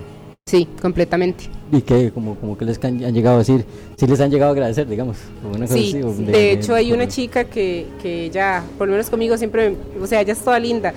Sí, 0.48 0.68
completamente. 0.80 1.46
¿Y 1.72 1.80
qué? 1.82 2.12
Como, 2.12 2.36
como 2.36 2.56
que 2.56 2.64
les 2.64 2.82
han, 2.84 3.04
han 3.04 3.12
llegado 3.12 3.36
a 3.36 3.38
decir, 3.40 3.64
sí 3.96 4.06
les 4.06 4.20
han 4.20 4.30
llegado 4.30 4.50
a 4.50 4.52
agradecer, 4.52 4.86
digamos. 4.86 5.16
una 5.42 5.66
cosa 5.66 5.74
Sí, 5.74 5.88
así, 5.88 6.02
o 6.02 6.12
de, 6.12 6.52
hecho 6.52 6.74
hay 6.74 6.92
una 6.92 7.08
chica 7.08 7.44
que, 7.44 7.86
que 8.00 8.30
ya, 8.30 8.64
por 8.78 8.86
lo 8.86 8.92
menos 8.92 9.10
conmigo 9.10 9.36
siempre, 9.36 9.76
o 10.00 10.06
sea, 10.06 10.20
ella 10.20 10.32
es 10.32 10.38
toda 10.38 10.58
linda. 10.60 10.94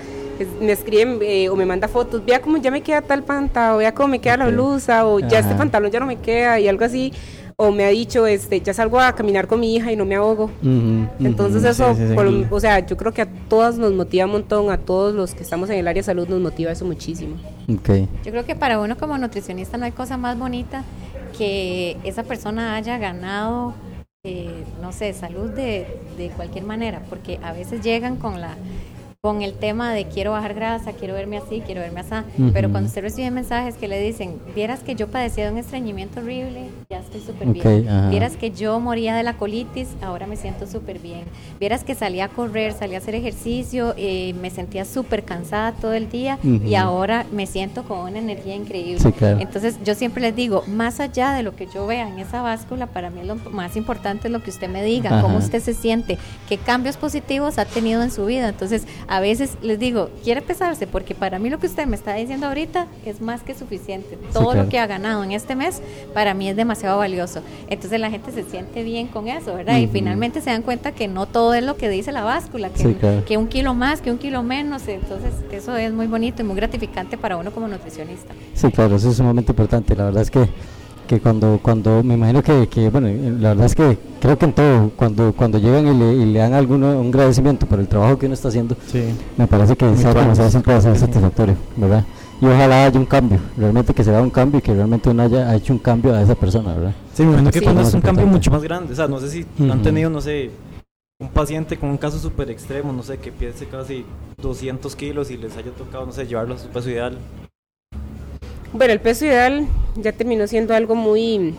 Me 0.60 0.72
escriben 0.72 1.18
eh, 1.20 1.48
o 1.50 1.56
me 1.56 1.66
manda 1.66 1.88
fotos, 1.88 2.24
vea 2.24 2.40
cómo 2.40 2.56
ya 2.58 2.70
me 2.70 2.80
queda 2.80 3.02
tal 3.02 3.24
pantalón, 3.24 3.78
vea 3.78 3.92
cómo 3.92 4.08
me 4.08 4.20
queda 4.20 4.36
la 4.38 4.48
blusa, 4.48 5.04
o 5.04 5.18
ya 5.18 5.40
este 5.40 5.50
Ajá. 5.50 5.58
pantalón 5.58 5.90
ya 5.90 6.00
no 6.00 6.06
me 6.06 6.16
queda, 6.16 6.58
y 6.60 6.68
algo 6.68 6.84
así. 6.84 7.12
O 7.62 7.70
me 7.72 7.84
ha 7.84 7.88
dicho, 7.88 8.26
este, 8.26 8.62
ya 8.62 8.72
salgo 8.72 8.98
a 8.98 9.14
caminar 9.14 9.46
con 9.46 9.60
mi 9.60 9.76
hija 9.76 9.92
y 9.92 9.96
no 9.96 10.06
me 10.06 10.14
ahogo. 10.14 10.50
Entonces 11.20 11.62
eso, 11.62 11.94
sí, 11.94 12.08
sí. 12.08 12.14
por 12.14 12.26
o 12.26 12.58
sea, 12.58 12.86
yo 12.86 12.96
creo 12.96 13.12
que 13.12 13.20
a 13.20 13.26
todas 13.26 13.76
nos 13.76 13.92
motiva 13.92 14.24
un 14.24 14.32
montón, 14.32 14.70
a 14.70 14.78
todos 14.78 15.14
los 15.14 15.34
que 15.34 15.42
estamos 15.42 15.68
en 15.68 15.76
el 15.76 15.86
área 15.86 16.00
de 16.00 16.06
salud 16.06 16.26
nos 16.26 16.40
motiva 16.40 16.72
eso 16.72 16.86
muchísimo. 16.86 17.36
Ok. 17.68 18.08
Yo 18.24 18.30
creo 18.30 18.46
que 18.46 18.56
para 18.56 18.80
uno 18.80 18.96
como 18.96 19.18
nutricionista 19.18 19.76
no 19.76 19.84
hay 19.84 19.92
cosa 19.92 20.16
más 20.16 20.38
bonita 20.38 20.84
que 21.36 21.98
esa 22.02 22.22
persona 22.22 22.76
haya 22.76 22.96
ganado, 22.96 23.74
eh, 24.24 24.64
no 24.80 24.92
sé, 24.92 25.12
salud 25.12 25.50
de, 25.50 25.86
de 26.16 26.30
cualquier 26.30 26.64
manera, 26.64 27.02
porque 27.10 27.38
a 27.42 27.52
veces 27.52 27.82
llegan 27.82 28.16
con 28.16 28.40
la 28.40 28.56
con 29.22 29.42
el 29.42 29.52
tema 29.52 29.92
de 29.92 30.06
quiero 30.06 30.30
bajar 30.30 30.54
grasa, 30.54 30.92
quiero 30.92 31.12
verme 31.12 31.36
así, 31.36 31.62
quiero 31.66 31.82
verme 31.82 32.00
así, 32.00 32.14
pero 32.54 32.70
cuando 32.70 32.88
usted 32.88 33.02
recibe 33.02 33.30
mensajes 33.30 33.74
que 33.74 33.86
le 33.86 34.00
dicen, 34.00 34.40
vieras 34.54 34.80
que 34.80 34.94
yo 34.94 35.08
padecía 35.08 35.44
de 35.44 35.52
un 35.52 35.58
estreñimiento 35.58 36.20
horrible, 36.20 36.70
ya 36.88 37.00
estoy 37.00 37.20
súper 37.20 37.48
bien, 37.48 37.86
vieras 38.08 38.38
que 38.38 38.50
yo 38.50 38.80
moría 38.80 39.14
de 39.14 39.22
la 39.22 39.34
colitis, 39.36 39.88
ahora 40.00 40.26
me 40.26 40.36
siento 40.36 40.66
súper 40.66 41.00
bien, 41.00 41.24
vieras 41.58 41.84
que 41.84 41.94
salía 41.94 42.24
a 42.24 42.28
correr, 42.28 42.72
salía 42.72 42.96
a 42.96 43.02
hacer 43.02 43.14
ejercicio, 43.14 43.92
eh, 43.98 44.32
me 44.40 44.48
sentía 44.48 44.86
súper 44.86 45.22
cansada 45.22 45.72
todo 45.72 45.92
el 45.92 46.08
día 46.08 46.38
y 46.42 46.74
ahora 46.74 47.26
me 47.30 47.44
siento 47.44 47.84
con 47.84 47.98
una 47.98 48.20
energía 48.20 48.54
increíble. 48.54 49.00
Sí, 49.00 49.12
claro. 49.12 49.38
Entonces 49.38 49.76
yo 49.84 49.94
siempre 49.94 50.22
les 50.22 50.34
digo, 50.34 50.64
más 50.66 50.98
allá 50.98 51.32
de 51.32 51.42
lo 51.42 51.54
que 51.54 51.66
yo 51.66 51.86
vea 51.86 52.08
en 52.08 52.20
esa 52.20 52.40
báscula, 52.40 52.86
para 52.86 53.10
mí 53.10 53.22
lo 53.22 53.34
más 53.34 53.76
importante 53.76 54.28
es 54.28 54.32
lo 54.32 54.42
que 54.42 54.48
usted 54.48 54.70
me 54.70 54.82
diga, 54.82 55.20
cómo 55.20 55.36
usted 55.36 55.60
se 55.60 55.74
siente, 55.74 56.16
qué 56.48 56.56
cambios 56.56 56.96
positivos 56.96 57.58
ha 57.58 57.66
tenido 57.66 58.02
en 58.02 58.10
su 58.10 58.24
vida. 58.24 58.48
Entonces 58.48 58.86
a 59.10 59.18
veces 59.18 59.58
les 59.60 59.76
digo, 59.80 60.08
quiere 60.22 60.40
pesarse, 60.40 60.86
porque 60.86 61.16
para 61.16 61.40
mí 61.40 61.50
lo 61.50 61.58
que 61.58 61.66
usted 61.66 61.84
me 61.86 61.96
está 61.96 62.14
diciendo 62.14 62.46
ahorita 62.46 62.86
es 63.04 63.20
más 63.20 63.42
que 63.42 63.56
suficiente. 63.56 64.16
Todo 64.32 64.52
claro. 64.52 64.62
lo 64.62 64.68
que 64.68 64.78
ha 64.78 64.86
ganado 64.86 65.24
en 65.24 65.32
este 65.32 65.56
mes 65.56 65.82
para 66.14 66.32
mí 66.32 66.48
es 66.48 66.54
demasiado 66.54 66.96
valioso. 66.96 67.42
Entonces 67.68 67.98
la 67.98 68.08
gente 68.08 68.30
se 68.30 68.44
siente 68.44 68.84
bien 68.84 69.08
con 69.08 69.26
eso, 69.26 69.56
¿verdad? 69.56 69.78
Y 69.78 69.88
finalmente 69.88 70.40
se 70.40 70.50
dan 70.50 70.62
cuenta 70.62 70.92
que 70.92 71.08
no 71.08 71.26
todo 71.26 71.54
es 71.54 71.64
lo 71.64 71.76
que 71.76 71.88
dice 71.88 72.12
la 72.12 72.22
báscula, 72.22 72.70
que, 72.70 72.78
Sí, 72.78 72.94
claro. 72.94 73.24
que 73.24 73.36
un 73.36 73.48
kilo 73.48 73.74
más, 73.74 74.00
que 74.00 74.12
un 74.12 74.18
kilo 74.18 74.44
menos. 74.44 74.86
Entonces 74.86 75.34
eso 75.50 75.76
es 75.76 75.92
muy 75.92 76.06
bonito 76.06 76.42
y 76.42 76.44
muy 76.44 76.54
gratificante 76.54 77.18
para 77.18 77.36
uno 77.36 77.50
como 77.50 77.66
nutricionista. 77.66 78.32
Sí, 78.54 78.70
claro, 78.70 78.94
eso 78.94 79.10
es 79.10 79.16
sumamente 79.16 79.50
importante. 79.50 79.96
La 79.96 80.04
verdad 80.04 80.22
es 80.22 80.30
que, 80.30 80.48
que 81.10 81.18
cuando, 81.18 81.58
cuando 81.60 82.04
me 82.04 82.14
imagino 82.14 82.40
que, 82.40 82.68
que, 82.68 82.88
bueno, 82.88 83.08
la 83.40 83.48
verdad 83.48 83.66
es 83.66 83.74
que 83.74 83.98
creo 84.20 84.38
que 84.38 84.44
en 84.44 84.52
todo, 84.52 84.90
cuando, 84.94 85.32
cuando 85.32 85.58
llegan 85.58 85.84
y 85.88 85.98
le, 85.98 86.12
y 86.14 86.24
le 86.26 86.38
dan 86.38 86.52
alguno, 86.54 87.00
un 87.00 87.08
agradecimiento 87.08 87.66
por 87.66 87.80
el 87.80 87.88
trabajo 87.88 88.16
que 88.16 88.26
uno 88.26 88.34
está 88.34 88.46
haciendo, 88.46 88.76
Sí. 88.86 89.02
me 89.36 89.48
parece 89.48 89.74
que 89.74 89.86
sea 89.96 90.12
tuanis. 90.12 90.20
demasiado 90.22 90.50
siempre 90.50 90.72
va 90.74 90.78
a 90.78 90.82
ser 90.82 90.96
satisfactorio, 90.96 91.56
¿verdad? 91.76 92.04
Y 92.40 92.46
ojalá 92.46 92.84
haya 92.84 92.96
un 93.00 93.06
cambio, 93.06 93.40
realmente 93.56 93.92
que 93.92 94.04
se 94.04 94.12
vea 94.12 94.22
un 94.22 94.30
cambio 94.30 94.60
y 94.60 94.62
que 94.62 94.72
realmente 94.72 95.10
uno 95.10 95.24
haya 95.24 95.52
hecho 95.56 95.72
un 95.72 95.80
cambio 95.80 96.14
a 96.14 96.22
esa 96.22 96.36
persona, 96.36 96.74
¿verdad? 96.74 96.94
Sí, 97.12 97.24
me 97.24 97.30
imagino 97.30 97.50
que 97.50 97.58
Sí. 97.58 97.64
cuando 97.64 97.82
es 97.82 97.92
un 97.92 98.00
cambio 98.02 98.26
mucho 98.28 98.52
más 98.52 98.62
grande, 98.62 98.92
o 98.92 98.96
sea, 98.96 99.08
no 99.08 99.18
sé 99.18 99.30
si 99.30 99.44
han 99.68 99.82
tenido, 99.82 100.10
no 100.10 100.20
sé, 100.20 100.52
un 101.20 101.28
paciente 101.30 101.76
con 101.76 101.90
un 101.90 101.96
caso 101.98 102.20
súper 102.20 102.50
extremo, 102.52 102.92
no 102.92 103.02
sé, 103.02 103.18
que 103.18 103.32
piense 103.32 103.66
casi 103.66 104.04
200 104.40 104.94
kilos 104.94 105.28
y 105.32 105.36
les 105.38 105.56
haya 105.56 105.72
tocado, 105.72 106.06
no 106.06 106.12
sé, 106.12 106.24
llevarlo 106.28 106.54
a 106.54 106.58
su 106.58 106.68
peso 106.68 106.88
ideal. 106.88 107.18
Bueno, 108.72 108.92
el 108.92 109.00
peso 109.00 109.24
ideal 109.26 109.66
ya 109.96 110.12
terminó 110.12 110.46
siendo 110.46 110.74
algo 110.74 110.94
muy, 110.94 111.54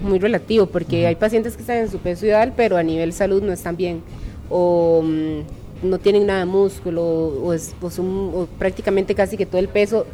muy 0.00 0.18
relativo, 0.18 0.66
porque 0.66 1.06
hay 1.06 1.16
pacientes 1.16 1.54
que 1.56 1.62
están 1.62 1.78
en 1.78 1.90
su 1.90 1.98
peso 1.98 2.26
ideal, 2.26 2.52
pero 2.56 2.76
a 2.76 2.82
nivel 2.82 3.12
salud 3.12 3.42
no 3.42 3.52
están 3.52 3.76
bien, 3.76 4.02
o 4.48 5.02
mm, 5.02 5.88
no 5.88 5.98
tienen 5.98 6.26
nada 6.26 6.40
de 6.40 6.46
músculo, 6.46 7.02
o, 7.04 7.52
es, 7.52 7.74
o 7.80 7.90
son- 7.90 8.30
o 8.34 8.46
prácticamente 8.58 9.14
casi 9.14 9.36
que 9.36 9.46
todo 9.46 9.60
el 9.60 9.68
peso 9.68 10.06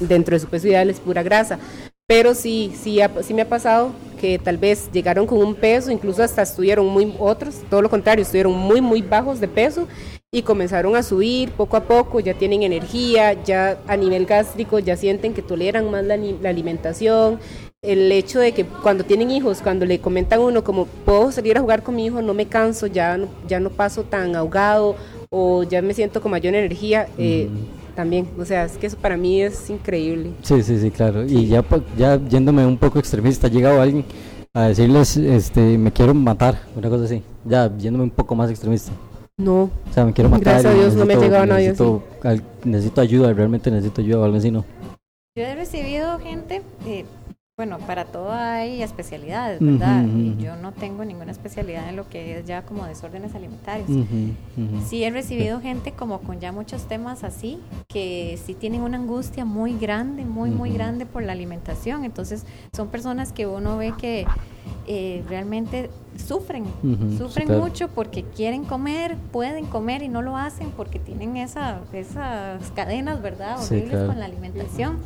dentro 0.00 0.34
de 0.34 0.40
su 0.40 0.48
peso 0.48 0.66
ideal 0.68 0.88
es 0.90 1.00
pura 1.00 1.22
grasa. 1.22 1.58
Pero 2.06 2.34
sí, 2.34 2.72
sí, 2.82 2.98
sí 3.22 3.34
me 3.34 3.42
ha 3.42 3.48
pasado 3.48 3.90
que 4.20 4.38
tal 4.38 4.58
vez 4.58 4.90
llegaron 4.92 5.26
con 5.26 5.38
un 5.38 5.54
peso, 5.54 5.90
incluso 5.90 6.22
hasta 6.22 6.42
estuvieron 6.42 6.86
muy 6.86 7.14
otros, 7.18 7.56
todo 7.70 7.82
lo 7.82 7.90
contrario, 7.90 8.22
estuvieron 8.22 8.52
muy, 8.52 8.80
muy 8.80 9.02
bajos 9.02 9.40
de 9.40 9.48
peso 9.48 9.86
y 10.34 10.42
comenzaron 10.42 10.96
a 10.96 11.04
subir 11.04 11.52
poco 11.52 11.76
a 11.76 11.84
poco, 11.84 12.18
ya 12.18 12.34
tienen 12.34 12.64
energía, 12.64 13.40
ya 13.44 13.78
a 13.86 13.96
nivel 13.96 14.26
gástrico 14.26 14.80
ya 14.80 14.96
sienten 14.96 15.32
que 15.32 15.42
toleran 15.42 15.88
más 15.92 16.02
la, 16.02 16.16
la 16.16 16.48
alimentación. 16.48 17.38
El 17.82 18.10
hecho 18.10 18.40
de 18.40 18.50
que 18.50 18.64
cuando 18.64 19.04
tienen 19.04 19.30
hijos, 19.30 19.60
cuando 19.62 19.86
le 19.86 20.00
comentan 20.00 20.40
a 20.40 20.42
uno 20.42 20.64
como 20.64 20.86
puedo 20.86 21.30
salir 21.30 21.56
a 21.56 21.60
jugar 21.60 21.84
con 21.84 21.94
mi 21.94 22.06
hijo, 22.06 22.20
no 22.20 22.34
me 22.34 22.46
canso, 22.46 22.88
ya 22.88 23.16
no, 23.16 23.28
ya 23.46 23.60
no 23.60 23.70
paso 23.70 24.02
tan 24.02 24.34
ahogado 24.34 24.96
o 25.30 25.62
ya 25.62 25.80
me 25.82 25.94
siento 25.94 26.20
con 26.20 26.32
mayor 26.32 26.56
energía, 26.56 27.06
eh, 27.16 27.48
también, 27.94 28.26
o 28.36 28.44
sea, 28.44 28.64
es 28.64 28.76
que 28.76 28.88
eso 28.88 28.96
para 28.96 29.16
mí 29.16 29.40
es 29.40 29.70
increíble. 29.70 30.32
Sí, 30.42 30.64
sí, 30.64 30.80
sí, 30.80 30.90
claro. 30.90 31.24
Y 31.24 31.46
ya, 31.46 31.64
ya 31.96 32.20
yéndome 32.28 32.66
un 32.66 32.76
poco 32.76 32.98
extremista, 32.98 33.46
ha 33.46 33.50
llegado 33.50 33.80
alguien 33.80 34.04
a 34.52 34.66
decirles, 34.66 35.16
este, 35.16 35.78
me 35.78 35.92
quiero 35.92 36.12
matar, 36.12 36.58
una 36.74 36.88
cosa 36.88 37.04
así. 37.04 37.22
Ya 37.44 37.70
yéndome 37.76 38.02
un 38.02 38.10
poco 38.10 38.34
más 38.34 38.50
extremista. 38.50 38.90
No, 39.38 39.64
O 39.64 39.92
sea, 39.92 40.04
me 40.04 40.12
quiero 40.12 40.30
matar. 40.30 40.62
Gracias 40.62 40.72
a 40.72 40.76
Dios 40.76 40.94
no 40.94 41.04
me 41.06 41.14
ha 41.14 41.16
necesito- 41.16 41.22
llegado 41.24 41.46
nadie 41.46 41.68
necesito, 41.68 42.02
necesito 42.64 43.00
ayuda, 43.00 43.32
realmente 43.32 43.70
necesito 43.70 44.00
ayuda 44.00 44.20
o 44.20 44.24
algo 44.24 44.36
así, 44.36 44.50
¿no? 44.52 44.64
Yo 45.36 45.44
he 45.44 45.54
recibido 45.56 46.18
gente, 46.20 46.62
eh, 46.86 47.04
bueno, 47.56 47.78
para 47.78 48.04
todo 48.06 48.32
hay 48.32 48.82
especialidades, 48.82 49.60
¿verdad? 49.60 50.04
Ujú. 50.04 50.40
yo 50.40 50.56
no 50.56 50.72
tengo 50.72 51.04
ninguna 51.04 51.30
especialidad 51.30 51.88
en 51.88 51.94
lo 51.94 52.08
que 52.08 52.40
es 52.40 52.46
ya 52.46 52.62
como 52.62 52.84
desórdenes 52.84 53.36
alimentarios. 53.36 53.88
Ujú. 53.88 54.80
Sí 54.84 55.04
he 55.04 55.10
recibido 55.10 55.60
gente 55.60 55.92
como 55.92 56.18
con 56.18 56.40
ya 56.40 56.50
muchos 56.50 56.88
temas 56.88 57.22
así, 57.22 57.60
que 57.86 58.40
sí 58.44 58.54
tienen 58.54 58.80
una 58.80 58.96
angustia 58.96 59.44
muy 59.44 59.78
grande, 59.78 60.24
muy, 60.24 60.50
muy 60.50 60.72
grande 60.72 61.06
por 61.06 61.22
la 61.22 61.30
alimentación. 61.30 62.04
Entonces 62.04 62.44
son 62.72 62.88
personas 62.88 63.32
que 63.32 63.46
uno 63.46 63.76
ve 63.76 63.94
que 63.96 64.26
eh, 64.88 65.22
realmente 65.28 65.90
sufren, 66.16 66.64
sufren 67.16 67.56
mucho 67.56 67.86
porque 67.86 68.24
quieren 68.24 68.64
comer, 68.64 69.16
pueden 69.30 69.66
comer 69.66 70.02
y 70.02 70.08
no 70.08 70.22
lo 70.22 70.36
hacen 70.36 70.70
porque 70.76 70.98
tienen 70.98 71.36
esa, 71.36 71.82
esas 71.92 72.68
cadenas, 72.74 73.22
¿verdad? 73.22 73.58
Sí, 73.60 73.74
Horribles 73.74 73.90
claro. 73.90 74.06
con 74.08 74.18
la 74.18 74.24
alimentación. 74.24 74.98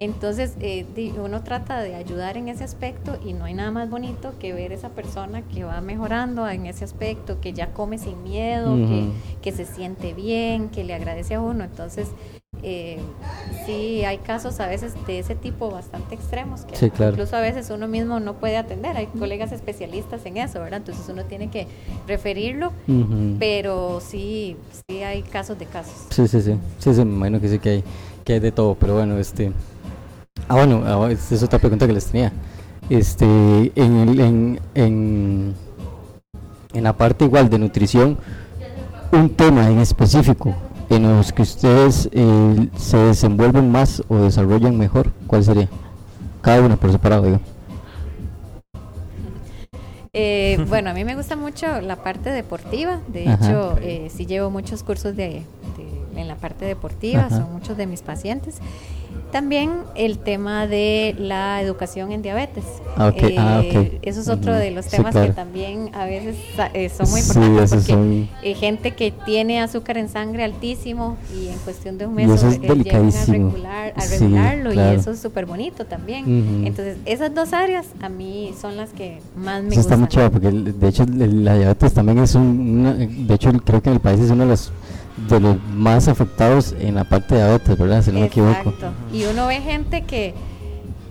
Entonces, 0.00 0.54
eh, 0.60 0.84
uno 1.22 1.42
trata 1.42 1.80
de 1.80 1.94
ayudar 1.94 2.36
en 2.36 2.48
ese 2.48 2.64
aspecto 2.64 3.18
y 3.24 3.32
no 3.32 3.44
hay 3.44 3.54
nada 3.54 3.70
más 3.70 3.88
bonito 3.90 4.32
que 4.38 4.52
ver 4.52 4.72
esa 4.72 4.90
persona 4.90 5.42
que 5.42 5.64
va 5.64 5.80
mejorando 5.80 6.48
en 6.48 6.66
ese 6.66 6.84
aspecto, 6.84 7.40
que 7.40 7.52
ya 7.52 7.72
come 7.72 7.98
sin 7.98 8.22
miedo, 8.22 8.74
que, 8.76 9.08
que 9.40 9.52
se 9.52 9.64
siente 9.64 10.12
bien, 10.12 10.68
que 10.68 10.84
le 10.84 10.94
agradece 10.94 11.34
a 11.34 11.40
uno. 11.40 11.64
Entonces, 11.64 12.08
eh, 12.62 12.98
sí, 13.66 14.04
hay 14.04 14.18
casos 14.18 14.58
a 14.60 14.66
veces 14.66 14.94
de 15.06 15.18
ese 15.18 15.34
tipo 15.34 15.70
bastante 15.70 16.14
extremos 16.14 16.62
que 16.62 16.76
Sí, 16.76 16.90
claro. 16.90 17.12
incluso 17.12 17.36
a 17.36 17.40
veces 17.40 17.70
uno 17.70 17.86
mismo 17.88 18.20
no 18.20 18.34
puede 18.34 18.56
atender. 18.56 18.96
Hay 18.96 19.06
colegas 19.06 19.52
especialistas 19.52 20.24
en 20.26 20.38
eso, 20.38 20.60
¿verdad? 20.60 20.78
Entonces 20.78 21.06
uno 21.08 21.24
tiene 21.24 21.50
que 21.50 21.66
referirlo, 22.08 22.72
pero 23.38 24.00
sí, 24.00 24.56
sí 24.88 25.02
hay 25.02 25.22
casos 25.22 25.58
de 25.58 25.66
casos. 25.66 26.06
Sí, 26.10 26.26
sí, 26.26 26.40
sí. 26.40 26.56
Sí, 26.78 26.94
sí, 26.94 27.04
me 27.04 27.14
imagino 27.14 27.40
que 27.40 27.48
sí 27.48 27.58
que 27.58 27.68
hay, 27.70 27.84
que 28.24 28.32
hay 28.34 28.40
de 28.40 28.52
todo, 28.52 28.74
pero 28.74 28.94
bueno, 28.94 29.18
este... 29.18 29.52
Ah, 30.48 30.54
bueno, 30.56 30.82
ah, 30.84 31.10
esta 31.10 31.34
es 31.34 31.42
otra 31.42 31.58
pregunta 31.58 31.86
que 31.86 31.92
les 31.92 32.06
tenía. 32.06 32.32
Este, 32.90 33.24
en, 33.24 33.96
el- 33.96 34.20
en, 34.20 34.60
en, 34.74 35.54
en 36.74 36.82
la 36.84 36.92
parte 36.92 37.24
igual 37.24 37.48
de 37.48 37.58
nutrición, 37.58 38.18
un 39.12 39.30
tema 39.30 39.70
en 39.70 39.78
específico 39.78 40.54
en 40.90 41.04
los 41.04 41.32
que 41.32 41.42
ustedes 41.42 42.10
eh, 42.12 42.68
se 42.76 42.96
desenvuelven 42.98 43.70
más 43.70 44.02
o 44.08 44.16
desarrollan 44.16 44.76
mejor, 44.76 45.12
¿cuál 45.26 45.44
sería? 45.44 45.68
Cada 46.42 46.60
uno 46.60 46.76
por 46.76 46.92
separado, 46.92 47.22
digo. 47.24 47.40
Eh, 50.12 50.58
bueno, 50.68 50.90
a 50.90 50.94
mí 50.94 51.04
me 51.04 51.14
gusta 51.16 51.36
mucho 51.36 51.80
la 51.80 51.96
parte 51.96 52.30
deportiva. 52.30 53.00
De 53.08 53.28
Ajá. 53.28 53.46
hecho, 53.46 53.78
eh, 53.80 54.10
sí 54.14 54.26
llevo 54.26 54.50
muchos 54.50 54.82
cursos 54.82 55.16
de, 55.16 55.42
de- 55.76 56.20
en 56.20 56.28
la 56.28 56.36
parte 56.36 56.64
deportiva, 56.66 57.22
Ajá. 57.26 57.38
son 57.38 57.52
muchos 57.52 57.76
de 57.76 57.86
mis 57.86 58.02
pacientes. 58.02 58.58
También 59.32 59.72
el 59.96 60.18
tema 60.18 60.68
de 60.68 61.16
la 61.18 61.60
educación 61.60 62.12
en 62.12 62.22
diabetes. 62.22 62.64
Ah, 62.96 63.08
ok. 63.08 63.22
Ah, 63.36 63.62
ok. 63.66 63.94
Eso 64.02 64.20
es 64.20 64.28
otro 64.28 64.54
de 64.54 64.70
los 64.70 64.84
Sí, 64.84 64.92
temas 64.92 65.10
claro. 65.10 65.26
que 65.26 65.32
también 65.32 65.90
a 65.92 66.04
veces 66.04 66.36
sa- 66.54 66.70
eh, 66.72 66.88
son 66.88 67.10
muy 67.10 67.20
Sí, 67.20 67.28
importantes 67.32 67.72
esos 67.72 67.78
porque 67.84 67.92
son- 67.92 68.28
eh, 68.44 68.54
gente 68.54 68.92
que 68.92 69.10
tiene 69.10 69.60
azúcar 69.60 69.98
en 69.98 70.08
sangre 70.08 70.44
altísimo 70.44 71.16
y 71.36 71.48
en 71.48 71.58
cuestión 71.58 71.98
de 71.98 72.06
un 72.06 72.14
mes 72.14 72.30
es 72.30 72.44
eh, 72.44 72.60
llegan 72.60 73.08
a, 73.12 73.24
regular, 73.26 73.92
a 73.96 74.00
Sí, 74.02 74.18
regularlo 74.18 74.70
claro. 74.70 74.92
y 74.92 75.00
eso 75.00 75.10
es 75.10 75.18
súper 75.18 75.46
bonito 75.46 75.84
también. 75.84 76.64
Entonces, 76.64 76.96
esas 77.04 77.34
dos 77.34 77.52
áreas 77.52 77.86
a 78.02 78.08
mí 78.08 78.54
son 78.60 78.76
las 78.76 78.90
que 78.90 79.18
más 79.36 79.64
me 79.64 79.70
Eso 79.70 79.80
está 79.80 79.96
gustan. 79.96 80.00
muy 80.00 80.08
chévere 80.08 80.30
porque 80.30 80.46
el- 80.48 80.78
de 80.78 80.88
hecho 80.88 81.02
el- 81.02 81.44
la 81.44 81.56
diabetes 81.56 81.92
también 81.92 82.18
es 82.20 82.36
un, 82.36 82.44
una- 82.82 82.94
de 82.94 83.34
hecho 83.34 83.50
creo 83.64 83.82
que 83.82 83.88
en 83.88 83.94
el 83.96 84.00
país 84.00 84.20
es 84.20 84.30
uno 84.30 84.44
de 84.44 84.50
los 84.50 84.70
de 85.28 85.40
los 85.40 85.56
más 85.72 86.08
afectados 86.08 86.74
en 86.78 86.96
la 86.96 87.04
parte 87.04 87.34
de 87.34 87.42
diabetes, 87.42 87.78
¿verdad? 87.78 88.02
Si 88.02 88.10
no 88.12 88.20
me 88.20 88.26
equivoco. 88.26 88.70
Exacto. 88.70 88.88
Y 89.12 89.24
uno 89.24 89.46
ve 89.46 89.60
gente 89.60 90.02
que 90.02 90.34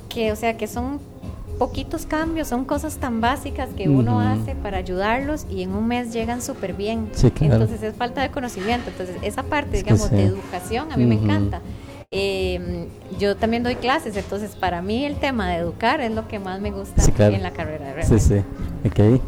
que, 0.10 0.32
o 0.32 0.36
sea, 0.36 0.58
que 0.58 0.68
son 0.68 1.00
poquitos 1.58 2.06
cambios, 2.06 2.48
son 2.48 2.66
cosas 2.66 2.98
tan 2.98 3.20
básicas 3.22 3.70
que 3.76 3.90
uno 3.90 4.20
hace 4.20 4.54
para 4.54 4.78
ayudarlos 4.78 5.48
y 5.50 5.64
en 5.64 5.74
un 5.74 5.88
mes 5.88 6.14
llegan 6.14 6.42
súper 6.42 6.74
bien. 6.74 7.10
Sí, 7.14 7.32
claro. 7.32 7.54
Entonces 7.56 7.82
es 7.82 7.96
falta 7.96 8.22
de 8.22 8.30
conocimiento. 8.30 8.90
Entonces 8.92 9.16
esa 9.24 9.42
parte, 9.44 9.78
Es 9.78 9.84
digamos, 9.84 10.12
de 10.12 10.18
sí. 10.18 10.24
educación 10.24 10.92
a 10.92 10.98
mí 10.98 11.06
me 11.06 11.16
encanta. 11.16 11.62
Eh, 12.12 12.88
yo 13.20 13.36
también 13.38 13.64
doy 13.64 13.74
clases, 13.76 14.16
entonces 14.16 14.56
para 14.56 14.84
mí 14.84 15.04
el 15.04 15.16
tema 15.16 15.50
de 15.50 15.56
educar 15.58 16.00
es 16.00 16.12
lo 16.12 16.28
que 16.28 16.38
más 16.38 16.62
me 16.62 16.70
gusta 16.70 17.02
Sí, 17.02 17.12
claro. 17.12 17.34
en 17.34 17.42
la 17.42 17.52
carrera. 17.52 17.86
Sí, 18.04 18.18
realmente. 18.18 18.46
sí. 18.84 18.88
Ok. 19.18 19.22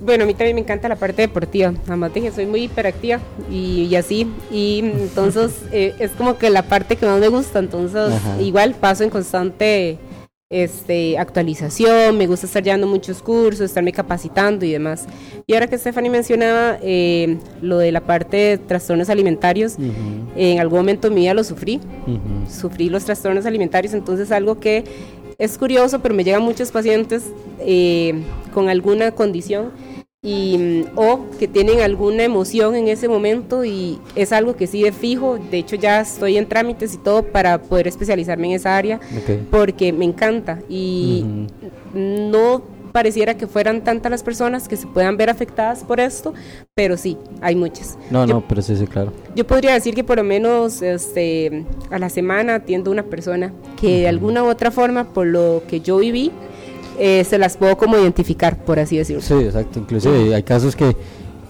Bueno, 0.00 0.24
a 0.24 0.26
mí 0.26 0.34
también 0.34 0.54
me 0.54 0.60
encanta 0.60 0.88
la 0.88 0.96
parte 0.96 1.22
deportiva. 1.22 1.72
Además 1.86 2.12
de 2.14 2.22
que 2.22 2.32
soy 2.32 2.46
muy 2.46 2.64
hiperactiva 2.64 3.20
y, 3.50 3.84
y 3.84 3.96
así. 3.96 4.30
Y 4.50 4.80
entonces 4.80 5.52
eh, 5.72 5.94
es 5.98 6.10
como 6.12 6.36
que 6.38 6.50
la 6.50 6.62
parte 6.62 6.96
que 6.96 7.06
más 7.06 7.20
me 7.20 7.28
gusta. 7.28 7.58
Entonces, 7.58 8.12
Ajá. 8.12 8.40
igual 8.40 8.74
paso 8.74 9.04
en 9.04 9.10
constante 9.10 9.98
este, 10.50 11.18
actualización. 11.18 12.16
Me 12.16 12.26
gusta 12.26 12.46
estar 12.46 12.62
llevando 12.62 12.86
muchos 12.86 13.22
cursos, 13.22 13.62
estarme 13.62 13.92
capacitando 13.92 14.64
y 14.64 14.72
demás. 14.72 15.06
Y 15.46 15.54
ahora 15.54 15.66
que 15.66 15.78
Stephanie 15.78 16.10
mencionaba 16.10 16.78
eh, 16.82 17.38
lo 17.60 17.78
de 17.78 17.90
la 17.92 18.00
parte 18.00 18.36
de 18.36 18.58
trastornos 18.58 19.08
alimentarios, 19.08 19.76
en 20.36 20.60
algún 20.60 20.78
momento 20.80 21.08
de 21.08 21.14
mi 21.14 21.22
vida 21.22 21.34
lo 21.34 21.44
sufrí 21.44 21.80
sufrí 22.48 22.88
los 22.88 23.04
trastornos 23.04 23.46
alimentarios, 23.46 23.94
entonces 23.94 24.30
algo 24.30 24.58
que 24.60 24.84
es 25.38 25.58
curioso, 25.58 26.00
pero 26.00 26.14
me 26.14 26.24
llegan 26.24 26.42
muchos 26.42 26.70
pacientes 26.70 27.24
eh, 27.60 28.22
con 28.52 28.68
alguna 28.68 29.12
condición 29.12 29.70
y, 30.22 30.56
mm, 30.58 30.98
o 30.98 31.26
que 31.38 31.46
tienen 31.46 31.80
alguna 31.80 32.24
emoción 32.24 32.74
en 32.74 32.88
ese 32.88 33.08
momento 33.08 33.64
y 33.64 33.98
es 34.14 34.32
algo 34.32 34.56
que 34.56 34.66
sí 34.66 34.82
de 34.82 34.92
fijo, 34.92 35.38
de 35.50 35.58
hecho 35.58 35.76
ya 35.76 36.00
estoy 36.00 36.38
en 36.38 36.46
trámites 36.48 36.94
y 36.94 36.98
todo 36.98 37.22
para 37.22 37.60
poder 37.60 37.86
especializarme 37.86 38.48
en 38.48 38.52
esa 38.54 38.76
área 38.76 39.00
porque 39.50 39.92
me 39.92 40.06
encanta 40.06 40.60
y 40.68 41.24
no 41.92 42.62
pareciera 42.94 43.36
que 43.36 43.48
fueran 43.48 43.82
tantas 43.82 44.08
las 44.08 44.22
personas 44.22 44.68
que 44.68 44.76
se 44.76 44.86
puedan 44.86 45.16
ver 45.16 45.28
afectadas 45.28 45.82
por 45.82 45.98
esto, 45.98 46.32
pero 46.74 46.96
sí, 46.96 47.18
hay 47.40 47.56
muchas. 47.56 47.98
No, 48.08 48.24
Yo- 48.24 48.34
no, 48.34 48.44
pero 48.48 48.62
sí, 48.62 48.76
sí, 48.76 48.86
claro. 48.86 49.12
yo 49.34 49.44
podría 49.44 49.72
decir 49.74 49.96
que 49.96 50.04
por 50.04 50.16
lo 50.18 50.22
menos 50.22 50.80
este, 50.80 51.64
a 51.90 51.98
la 51.98 52.08
semana 52.08 52.54
atiendo 52.54 52.92
una 52.92 53.02
persona 53.02 53.52
que 53.80 54.02
de 54.02 54.08
alguna 54.08 54.44
u 54.44 54.46
otra 54.46 54.70
forma, 54.70 55.12
por 55.12 55.26
lo 55.26 55.64
que 55.66 55.80
yo 55.80 55.96
viví, 55.98 56.30
eh, 57.00 57.24
se 57.24 57.36
las 57.36 57.56
puedo 57.56 57.76
como 57.76 57.98
identificar, 57.98 58.64
por 58.64 58.78
así 58.78 58.96
decirlo. 58.96 59.22
Sí, 59.22 59.34
exacto. 59.34 59.80
Inclusive 59.80 60.32
hay 60.32 60.42
casos 60.44 60.76
que, 60.76 60.94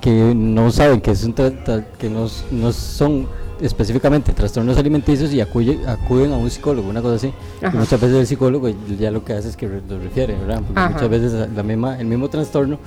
que 0.01 0.11
no 0.34 0.70
saben 0.70 1.03
que, 1.03 1.11
es 1.11 1.24
un 1.24 1.34
que 1.34 2.09
no, 2.09 2.26
no 2.53 2.72
son 2.72 3.28
específicamente 3.61 4.32
trastornos 4.32 4.76
alimenticios 4.78 5.32
y 5.32 5.40
acuye- 5.40 5.78
acuden 5.86 6.32
a 6.32 6.36
un 6.36 6.50
psicólogo, 6.50 6.88
una 6.88 7.00
cosa 7.02 7.14
así. 7.16 7.32
Y 7.62 7.76
muchas 7.76 8.00
veces 8.00 8.16
el 8.16 8.26
psicólogo 8.26 8.68
ya 8.98 9.11
lo 9.11 9.24
que 9.24 9.32
hace 9.34 9.48
es 9.48 9.57
que 9.57 9.68
re- 9.68 9.82
lo 9.88 9.98
refiere, 9.98 10.34
¿verdad? 10.34 10.62
Porque 10.66 10.80
Ajá. 10.80 10.90
muchas 10.90 11.09
veces 11.09 11.32
la 11.55 11.62
misma, 11.62 11.98
el 12.00 12.07
mismo 12.07 12.28
trastorno 12.28 12.78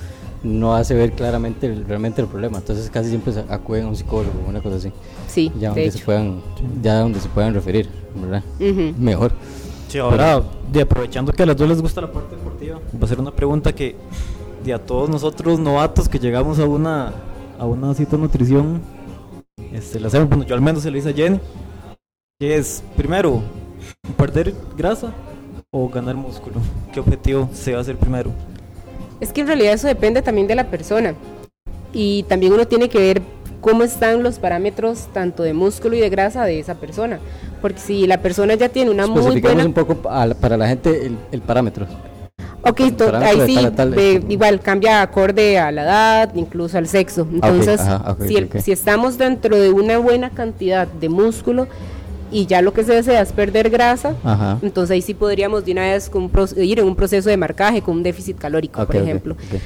no 0.44 0.76
hace 0.76 0.94
ver 0.94 1.14
claramente 1.14 1.68
el- 1.68 1.86
realmente 1.86 2.22
el 2.22 2.28
problema. 2.28 2.58
Entonces 2.60 2.90
casi 2.90 3.10
siempre 3.10 3.34
se 3.34 3.40
acuden 3.50 3.86
a 3.86 3.88
un 3.90 3.96
psicólogo, 3.96 4.34
una 4.48 4.62
cosa 4.62 4.76
así. 4.78 4.92
Sí, 5.28 5.52
Ya 5.56 5.70
de 5.74 5.82
donde 5.82 5.92
se 5.92 5.98
hecho. 5.98 6.06
puedan, 6.06 6.42
ya 6.82 7.00
donde 7.00 7.20
se 7.20 7.30
puedan 7.30 7.54
referir, 7.54 7.90
¿verdad? 8.16 8.44
Ujú. 8.60 8.94
Mejor. 9.00 9.32
Sí, 9.88 9.98
ahora, 10.00 10.42
de 10.72 10.82
aprovechando 10.82 11.32
que 11.32 11.44
a 11.44 11.46
las 11.46 11.56
dos 11.56 11.68
les 11.70 11.82
gusta 11.82 12.02
la 12.02 12.12
parte 12.12 12.36
deportiva, 12.36 12.78
va 13.02 13.06
a 13.06 13.08
ser 13.08 13.20
una 13.20 13.32
pregunta 13.32 13.74
que 13.74 13.96
de 14.66 14.74
a 14.74 14.80
todos 14.80 15.10
nosotros 15.10 15.60
novatos 15.60 16.10
que 16.10 16.20
llegamos 16.20 16.60
a 16.60 16.66
una 16.66 17.14
a 17.58 17.66
una 17.66 17.94
cita 17.96 18.18
de 18.18 18.22
nutrición, 18.22 18.82
este, 19.74 20.00
la 20.00 20.08
hacemos, 20.08 20.30
bueno, 20.30 20.44
yo 20.46 20.56
al 20.56 20.62
menos 20.62 20.84
se 20.84 20.92
lo 20.92 20.98
hice 20.98 21.10
a 21.10 21.14
Jenny, 21.14 21.40
que 22.40 22.56
es, 22.56 22.84
primero, 22.96 23.42
perder 24.18 24.54
grasa 24.78 25.14
o 25.72 25.90
ganar 25.90 26.16
músculo. 26.16 26.58
¿Qué 26.94 27.00
objetivo 27.00 27.50
se 27.54 27.74
va 27.74 27.80
a 27.80 27.82
hacer 27.82 27.98
primero? 27.98 28.32
Es 29.20 29.34
que 29.34 29.42
en 29.42 29.48
realidad 29.48 29.74
eso 29.74 29.88
depende 29.88 30.22
también 30.22 30.48
de 30.48 30.56
la 30.56 30.70
persona. 30.70 31.16
Y 31.94 32.24
también 32.24 32.54
uno 32.54 32.68
tiene 32.68 32.90
que 32.90 33.00
ver 33.00 33.22
cómo 33.62 33.84
están 33.84 34.22
los 34.22 34.40
parámetros 34.40 35.08
tanto 35.14 35.44
de 35.44 35.54
músculo 35.54 35.96
y 35.96 36.00
de 36.00 36.10
grasa 36.10 36.46
de 36.46 36.60
esa 36.60 36.76
persona. 36.76 37.20
Porque 37.62 37.80
si 37.80 38.08
la 38.08 38.22
persona 38.22 38.54
ya 38.54 38.70
tiene 38.70 38.92
una 38.92 39.08
muy 39.08 39.42
buena... 39.42 39.66
un 39.66 39.74
poco 39.74 39.96
para 39.96 40.58
la 40.58 40.68
gente 40.68 41.08
el, 41.08 41.18
el 41.32 41.42
parámetro. 41.42 41.88
Ok, 42.70 42.80
ahí 43.24 43.42
sí, 43.48 43.56
tal 43.56 43.76
tal, 43.76 43.94
este. 43.94 44.26
igual 44.34 44.60
cambia 44.60 45.02
acorde 45.02 45.58
a 45.60 45.72
la 45.72 45.84
edad, 45.84 46.36
incluso 46.36 46.78
al 46.78 46.88
sexo. 46.88 47.28
Entonces, 47.32 47.80
ajá, 47.82 48.16
si, 48.26 48.36
el- 48.36 48.50
si 48.62 48.72
estamos 48.72 49.18
dentro 49.18 49.56
de 49.58 49.70
una 49.72 49.98
buena 49.98 50.30
cantidad 50.30 50.88
de 50.88 51.10
músculo 51.10 51.68
y 52.32 52.46
ya 52.46 52.62
lo 52.62 52.74
que 52.74 52.84
se 52.84 52.94
desea 52.94 53.22
es 53.22 53.32
perder 53.32 53.70
grasa, 53.70 54.14
Ajá. 54.24 54.58
entonces 54.62 54.94
ahí 54.94 55.02
sí 55.02 55.14
podríamos 55.14 55.64
de 55.66 55.72
una 55.72 55.82
vez 55.84 56.10
con 56.10 56.24
un 56.24 56.32
ir 56.58 56.80
en 56.80 56.86
un 56.86 56.96
proceso 56.96 57.30
de 57.30 57.38
marcaje 57.38 57.82
con 57.82 57.96
un 57.98 58.04
déficit 58.04 58.38
calórico, 58.38 58.86
por 58.86 58.96
ejemplo. 58.98 59.34
ok. 59.36 59.62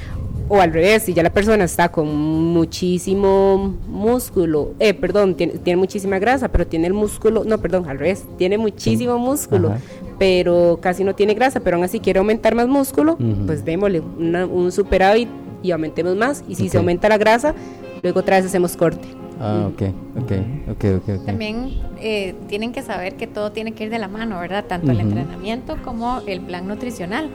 O 0.48 0.60
al 0.60 0.72
revés, 0.72 1.04
si 1.04 1.14
ya 1.14 1.22
la 1.22 1.30
persona 1.32 1.64
está 1.64 1.90
con 1.90 2.14
muchísimo 2.14 3.74
músculo, 3.88 4.74
eh, 4.80 4.92
perdón, 4.92 5.34
tiene, 5.34 5.54
tiene 5.54 5.78
muchísima 5.78 6.18
grasa, 6.18 6.48
pero 6.48 6.66
tiene 6.66 6.88
el 6.88 6.92
músculo, 6.92 7.44
no, 7.44 7.58
perdón, 7.58 7.88
al 7.88 7.98
revés, 7.98 8.24
tiene 8.36 8.58
muchísimo 8.58 9.18
músculo, 9.18 9.68
Ajá. 9.70 9.78
pero 10.18 10.78
casi 10.82 11.04
no 11.04 11.14
tiene 11.14 11.32
grasa, 11.34 11.60
pero 11.60 11.76
aún 11.76 11.84
así 11.84 12.00
quiere 12.00 12.18
aumentar 12.18 12.54
más 12.54 12.68
músculo, 12.68 13.16
pues 13.46 13.64
démosle 13.64 14.00
una- 14.18 14.44
un 14.46 14.70
superávit 14.72 15.28
y 15.62 15.70
aumentemos 15.70 16.16
más. 16.16 16.44
Y 16.48 16.54
si 16.56 16.68
se 16.68 16.76
aumenta 16.76 17.08
la 17.08 17.16
grasa, 17.18 17.54
luego 18.02 18.20
otra 18.20 18.36
vez 18.36 18.44
hacemos 18.46 18.76
corte. 18.76 19.08
Ah, 19.44 19.66
ok, 19.66 19.82
ok, 20.22 20.32
ok, 20.68 20.84
ok. 20.98 21.08
ok. 21.18 21.26
También 21.26 21.74
eh, 22.00 22.36
tienen 22.46 22.70
que 22.70 22.80
saber 22.82 23.16
que 23.16 23.26
todo 23.26 23.50
tiene 23.50 23.72
que 23.72 23.84
ir 23.84 23.90
de 23.90 23.98
la 23.98 24.06
mano, 24.06 24.38
¿verdad? 24.38 24.66
Tanto 24.66 24.92
el 24.92 25.00
entrenamiento 25.00 25.82
como 25.82 26.20
el 26.28 26.40
plan 26.42 26.68
nutricional. 26.68 27.28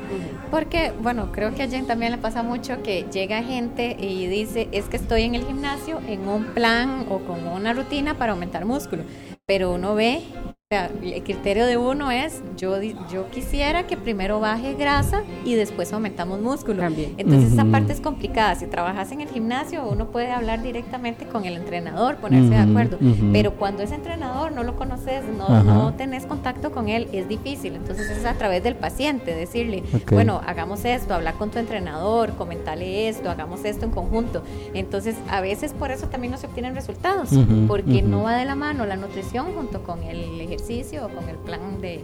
Porque, 0.50 0.94
bueno, 1.02 1.34
creo 1.34 1.54
que 1.54 1.64
a 1.64 1.68
Jen 1.68 1.86
también 1.86 2.14
le 2.14 2.18
pasa 2.18 2.44
mucho 2.44 2.82
que 2.82 3.06
llega 3.12 3.44
gente 3.44 3.98
y 4.00 4.28
dice, 4.28 4.70
es 4.72 4.86
que 4.86 4.96
estoy 4.96 5.24
en 5.24 5.36
el 5.36 5.46
gimnasio 5.46 6.00
en 6.08 6.30
un 6.30 6.46
plan 6.46 7.06
o 7.10 7.20
con 7.20 7.46
una 7.46 7.74
rutina 7.74 8.14
para 8.14 8.32
aumentar 8.32 8.64
músculo. 8.64 9.04
Pero 9.46 9.74
uno 9.74 9.94
ve, 9.94 10.22
el 10.70 11.24
criterio 11.24 11.66
de 11.66 11.78
uno 11.78 12.12
es, 12.12 12.44
yo, 12.58 12.82
yo 12.82 13.30
quisiera 13.30 13.88
que 13.88 13.96
primero 13.96 14.42
baje 14.42 14.74
grasa 14.74 15.24
y 15.46 15.56
después 15.56 15.94
aumentamos 15.94 16.42
músculo. 16.42 16.82
También. 16.82 17.14
Entonces 17.18 17.54
esa 17.54 17.64
parte 17.64 17.94
es 17.94 18.02
complicada. 18.02 18.54
Si 18.56 18.68
trabajas 18.68 19.14
en 19.14 19.22
el 19.22 19.30
gimnasio, 19.30 19.88
uno 19.88 20.08
puede 20.12 20.30
hablar 20.30 20.62
directamente 20.62 21.26
con 21.26 21.46
el 21.46 21.56
entrenador, 21.56 22.18
ponerse 22.18 22.50
de 22.50 22.58
acuerdo. 22.58 22.98
Pero 23.32 23.54
cuando 23.54 23.82
ese 23.82 23.96
entrenador 23.96 24.52
no 24.52 24.64
lo 24.64 24.76
conoces, 24.76 25.24
no, 25.38 25.64
no 25.64 25.94
tenés 25.94 26.26
contacto 26.26 26.74
con 26.74 26.90
él, 26.90 27.08
es 27.14 27.30
difícil. 27.30 27.76
Entonces 27.76 28.10
es 28.10 28.26
a 28.26 28.34
través 28.34 28.62
del 28.62 28.76
paciente, 28.76 29.34
decirle, 29.34 29.84
bueno, 30.12 30.42
hagamos 30.46 30.84
esto, 30.84 31.14
hablar 31.14 31.36
con 31.36 31.50
tu 31.50 31.60
entrenador, 31.60 32.36
comentarle 32.36 33.08
esto, 33.08 33.30
hagamos 33.30 33.64
esto 33.64 33.86
en 33.86 33.92
conjunto. 33.92 34.44
Entonces 34.74 35.16
a 35.30 35.40
veces 35.40 35.72
por 35.72 35.92
eso 35.92 36.08
también 36.10 36.32
no 36.32 36.38
se 36.38 36.48
obtienen 36.48 36.76
resultados, 36.76 37.30
porque 37.70 38.02
no 38.02 38.24
va 38.24 38.36
de 38.36 38.44
la 38.44 38.56
mano 38.56 38.86
la 38.86 38.98
nutrición 38.98 39.54
junto 39.56 39.82
con 39.84 40.04
el 40.04 40.42
ejercicio 40.42 40.57
o 41.02 41.10
con 41.10 41.30
el 41.30 41.36
plan 41.38 41.80
de, 41.82 42.02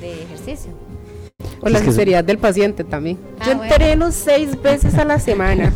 de 0.00 0.22
ejercicio. 0.22 0.72
O 1.60 1.68
la 1.68 1.80
sinceridad 1.80 2.22
del 2.24 2.38
paciente 2.38 2.84
también. 2.84 3.18
Ah, 3.40 3.46
Yo 3.46 3.56
bueno. 3.56 3.72
entreno 3.72 4.12
seis 4.12 4.60
veces 4.60 4.94
a 4.94 5.04
la 5.04 5.18
semana. 5.18 5.72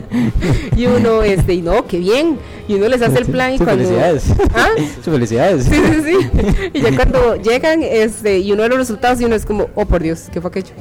y 0.76 0.86
uno, 0.86 1.22
este, 1.22 1.54
y 1.54 1.62
no, 1.62 1.86
qué 1.86 1.98
bien. 1.98 2.38
Y 2.68 2.74
uno 2.74 2.88
les 2.88 3.02
hace 3.02 3.18
el 3.18 3.26
plan 3.26 3.52
y 3.54 3.58
Sí, 3.58 3.64
cuando. 3.64 3.84
Felicidades. 3.84 4.24
¿Ah? 4.54 4.68
Sí, 4.76 5.10
felicidades. 5.10 5.64
Sí, 5.64 5.74
sí, 5.74 6.02
sí. 6.04 6.70
Y 6.74 6.80
ya 6.82 6.94
cuando 6.94 7.36
llegan 7.36 7.82
este, 7.82 8.38
y 8.38 8.52
uno 8.52 8.62
ve 8.62 8.68
los 8.68 8.78
resultados 8.78 9.20
y 9.20 9.24
uno 9.24 9.34
es 9.34 9.46
como, 9.46 9.68
oh 9.74 9.84
por 9.86 10.02
Dios, 10.02 10.28
¿qué 10.32 10.40
fue 10.40 10.48
aquello? 10.48 10.74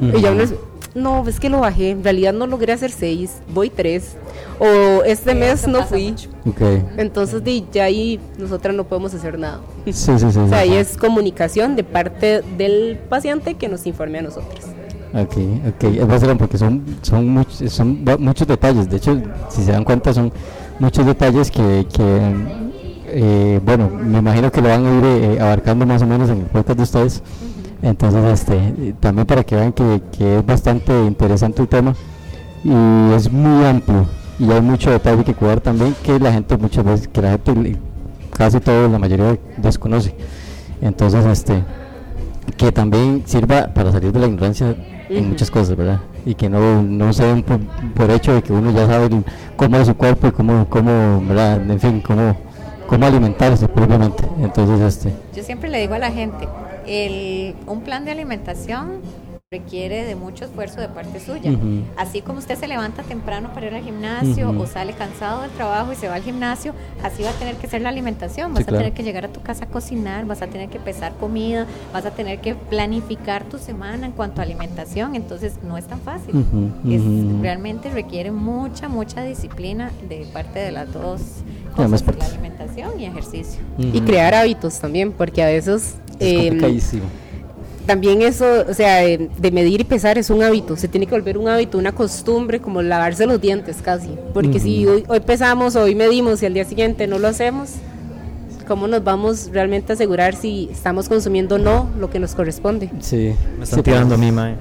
Y 0.00 0.20
ya 0.20 0.32
uno 0.32 0.42
es, 0.42 0.54
no, 0.94 1.26
es 1.28 1.40
que 1.40 1.48
lo 1.48 1.60
bajé, 1.60 1.90
en 1.90 2.04
realidad 2.04 2.32
no 2.32 2.46
logré 2.46 2.72
hacer 2.72 2.90
seis, 2.90 3.32
voy 3.52 3.70
tres. 3.70 4.16
O 4.60 5.02
este 5.04 5.32
Sí, 5.32 5.36
mes 5.36 5.66
no 5.66 5.82
fui. 5.82 6.14
Entonces 6.96 7.42
di, 7.42 7.64
ya 7.72 7.84
ahí 7.84 8.20
nosotras 8.38 8.74
no 8.74 8.84
podemos 8.84 9.12
hacer 9.14 9.38
nada. 9.38 9.60
Sí, 9.86 9.92
sí, 9.92 10.18
sí. 10.18 10.38
O 10.38 10.48
sea, 10.48 10.58
ahí 10.58 10.74
es 10.74 10.96
comunicación 10.96 11.74
de 11.76 11.82
parte 11.84 12.42
del 12.56 12.98
paciente 13.08 13.54
que 13.54 13.68
nos 13.68 13.86
informe 13.86 14.18
a 14.18 14.22
nosotros. 14.22 14.64
Ok, 15.12 15.36
ok, 15.68 15.84
es 15.84 16.06
bastante 16.06 16.36
porque 16.36 16.58
son, 16.58 16.82
son, 17.02 17.28
muchos, 17.28 17.72
son 17.72 18.04
va- 18.08 18.16
muchos 18.16 18.46
detalles, 18.48 18.88
de 18.90 18.96
hecho, 18.96 19.20
si 19.48 19.62
se 19.62 19.70
dan 19.72 19.84
cuenta, 19.84 20.12
son 20.12 20.32
muchos 20.80 21.06
detalles 21.06 21.50
que, 21.52 21.86
que 21.92 22.20
eh, 23.06 23.60
bueno, 23.64 23.88
me 23.90 24.18
imagino 24.18 24.50
que 24.50 24.60
lo 24.60 24.68
van 24.70 24.84
a 24.86 24.98
ir 24.98 25.04
eh, 25.04 25.40
abarcando 25.40 25.86
más 25.86 26.02
o 26.02 26.06
menos 26.06 26.28
en 26.30 26.38
el 26.40 26.46
podcast 26.46 26.76
de 26.78 26.82
ustedes, 26.82 27.22
entonces, 27.84 28.24
este, 28.24 28.94
también 28.98 29.26
para 29.26 29.44
que 29.44 29.56
vean 29.56 29.72
que, 29.72 30.00
que 30.16 30.38
es 30.38 30.46
bastante 30.46 30.92
interesante 31.04 31.60
el 31.60 31.68
tema 31.68 31.94
y 32.64 33.12
es 33.14 33.30
muy 33.30 33.62
amplio 33.66 34.06
y 34.38 34.50
hay 34.50 34.62
mucho 34.62 34.90
detalle 34.90 35.22
que 35.22 35.34
cuidar 35.34 35.60
también 35.60 35.94
que 36.02 36.18
la 36.18 36.32
gente 36.32 36.56
muchas 36.56 36.82
veces, 36.82 37.08
que 37.08 37.20
la 37.20 37.32
gente, 37.32 37.76
casi 38.30 38.58
todo, 38.58 38.88
la 38.88 38.98
mayoría 38.98 39.38
desconoce, 39.58 40.14
entonces, 40.80 41.26
este, 41.26 41.62
que 42.56 42.72
también 42.72 43.22
sirva 43.26 43.68
para 43.74 43.92
salir 43.92 44.12
de 44.12 44.18
la 44.18 44.28
ignorancia 44.28 44.74
en 45.10 45.28
muchas 45.28 45.50
cosas, 45.50 45.76
¿verdad? 45.76 46.00
Y 46.24 46.34
que 46.34 46.48
no, 46.48 46.82
no 46.82 47.12
se 47.12 47.26
den 47.26 47.42
por, 47.42 47.60
por 47.94 48.10
hecho 48.10 48.32
de 48.32 48.42
que 48.42 48.54
uno 48.54 48.70
ya 48.70 48.86
sabe 48.86 49.10
cómo 49.56 49.76
es 49.76 49.86
su 49.86 49.94
cuerpo 49.94 50.28
y 50.28 50.30
cómo, 50.32 50.66
cómo 50.70 51.22
¿verdad? 51.28 51.70
En 51.70 51.78
fin, 51.78 52.00
cómo, 52.00 52.34
cómo 52.86 53.04
alimentarse 53.04 53.68
propiamente. 53.68 54.24
Entonces, 54.40 54.80
este, 54.80 55.12
Yo 55.36 55.42
siempre 55.42 55.68
le 55.68 55.80
digo 55.80 55.94
a 55.94 55.98
la 55.98 56.10
gente, 56.10 56.48
el, 56.86 57.54
un 57.66 57.80
plan 57.82 58.04
de 58.04 58.12
alimentación 58.12 59.00
requiere 59.50 60.04
de 60.04 60.16
mucho 60.16 60.46
esfuerzo 60.46 60.80
de 60.80 60.88
parte 60.88 61.20
suya. 61.20 61.52
Así 61.96 62.22
como 62.22 62.40
usted 62.40 62.58
se 62.58 62.66
levanta 62.66 63.04
temprano 63.04 63.52
para 63.54 63.66
ir 63.68 63.74
al 63.74 63.84
gimnasio 63.84 64.50
o 64.50 64.66
sale 64.66 64.94
cansado 64.94 65.42
del 65.42 65.50
trabajo 65.52 65.92
y 65.92 65.96
se 65.96 66.08
va 66.08 66.16
al 66.16 66.24
gimnasio, 66.24 66.74
así 67.04 67.22
va 67.22 67.30
a 67.30 67.34
tener 67.34 67.54
que 67.56 67.68
ser 67.68 67.80
la 67.82 67.90
alimentación. 67.90 68.52
Vas 68.52 68.64
Sí, 68.64 68.70
a 68.74 68.76
tener 68.78 68.92
que 68.94 69.04
llegar 69.04 69.26
a 69.26 69.28
tu 69.28 69.42
casa 69.42 69.66
a 69.66 69.68
cocinar, 69.68 70.24
vas 70.24 70.42
a 70.42 70.48
tener 70.48 70.70
que 70.70 70.80
pesar 70.80 71.12
comida, 71.20 71.66
vas 71.92 72.04
a 72.04 72.10
tener 72.10 72.40
que 72.40 72.56
planificar 72.56 73.44
tu 73.44 73.58
semana 73.58 74.06
en 74.06 74.12
cuanto 74.12 74.40
a 74.40 74.44
alimentación. 74.44 75.14
Entonces 75.14 75.52
no 75.62 75.78
es 75.78 75.84
tan 75.86 76.00
fácil. 76.00 76.34
Es- 76.90 77.40
realmente 77.40 77.90
requiere 77.90 78.32
mucha, 78.32 78.88
mucha 78.88 79.22
disciplina 79.22 79.92
de 80.08 80.26
parte 80.32 80.58
de 80.58 80.72
las 80.72 80.92
dos 80.92 81.20
cosas, 81.76 82.02
la 82.18 82.24
alimentación 82.26 82.98
y 82.98 83.06
ejercicio. 83.06 83.60
Y 83.78 84.00
crear 84.00 84.34
hábitos 84.34 84.80
también, 84.80 85.12
porque 85.12 85.44
a 85.44 85.46
veces 85.46 85.96
Es 86.18 86.32
em, 86.32 86.44
complicadísimo. 86.48 87.02
también 87.86 88.22
eso, 88.22 88.46
o 88.68 88.74
sea, 88.74 89.04
eh, 89.04 89.28
de 89.38 89.50
medir 89.50 89.80
y 89.80 89.84
pesar 89.84 90.16
es 90.18 90.30
un 90.30 90.42
hábito, 90.42 90.76
se 90.76 90.88
tiene 90.88 91.06
que 91.06 91.12
volver 91.14 91.36
un 91.38 91.48
hábito, 91.48 91.78
una 91.78 91.92
costumbre, 91.92 92.60
como 92.60 92.80
lavarse 92.82 93.26
los 93.26 93.40
dientes 93.40 93.76
casi, 93.82 94.10
porque 94.32 94.58
si 94.60 94.84
Ujú. 94.86 94.94
hoy, 94.94 95.04
hoy 95.08 95.20
pesamos, 95.20 95.76
hoy 95.76 95.94
medimos 95.94 96.42
y 96.42 96.46
al 96.46 96.54
día 96.54 96.64
siguiente 96.64 97.06
no 97.06 97.18
lo 97.18 97.28
hacemos, 97.28 97.70
¿cómo 98.66 98.86
nos 98.86 99.04
vamos 99.04 99.50
realmente 99.52 99.92
a 99.92 99.94
asegurar 99.94 100.34
si 100.34 100.68
estamos 100.72 101.08
consumiendo 101.08 101.56
o 101.56 101.58
no 101.58 101.90
lo 101.98 102.08
que 102.10 102.18
nos 102.18 102.34
corresponde? 102.34 102.90
Sí. 103.00 103.34
Me 103.58 103.66
Sí, 103.66 103.70
están 103.72 103.82
tirando 103.82 104.14
a 104.14 104.18
pues. 104.18 104.26
mí, 104.30 104.32
mae. 104.32 104.54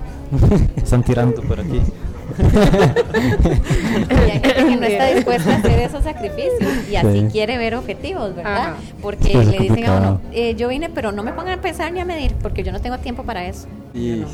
Me 0.75 0.83
están 0.83 1.03
tirando 1.03 1.41
por 1.43 1.59
aquí. 1.59 1.79
Y 2.39 4.13
hay 4.13 4.31
gente 4.31 4.53
que 4.65 4.75
no 4.77 4.85
está 4.85 5.05
dispuesta 5.13 5.53
a 5.53 5.57
hacer 5.57 5.79
esos 5.79 6.03
sacrificios 6.03 6.71
y 6.91 6.95
así 6.95 7.19
Sí. 7.21 7.27
quiere 7.31 7.57
ver 7.57 7.75
objetivos, 7.75 8.35
¿verdad? 8.35 8.57
Ajá. 8.57 8.75
Porque 9.01 9.33
le 9.37 9.59
dicen 9.59 9.85
a 9.85 9.97
uno, 9.97 10.21
eh, 10.31 10.55
yo 10.55 10.67
vine, 10.69 10.89
pero 10.89 11.11
no 11.11 11.23
me 11.23 11.33
pongan 11.33 11.59
a 11.59 11.61
pensar 11.61 11.91
ni 11.91 11.99
a 11.99 12.05
medir, 12.05 12.33
porque 12.41 12.63
yo 12.63 12.71
no 12.71 12.79
tengo 12.81 12.97
tiempo 12.99 13.23
para 13.23 13.45
eso. 13.45 13.67
Y- 13.93 14.19
Yo 14.19 14.25
no. 14.25 14.27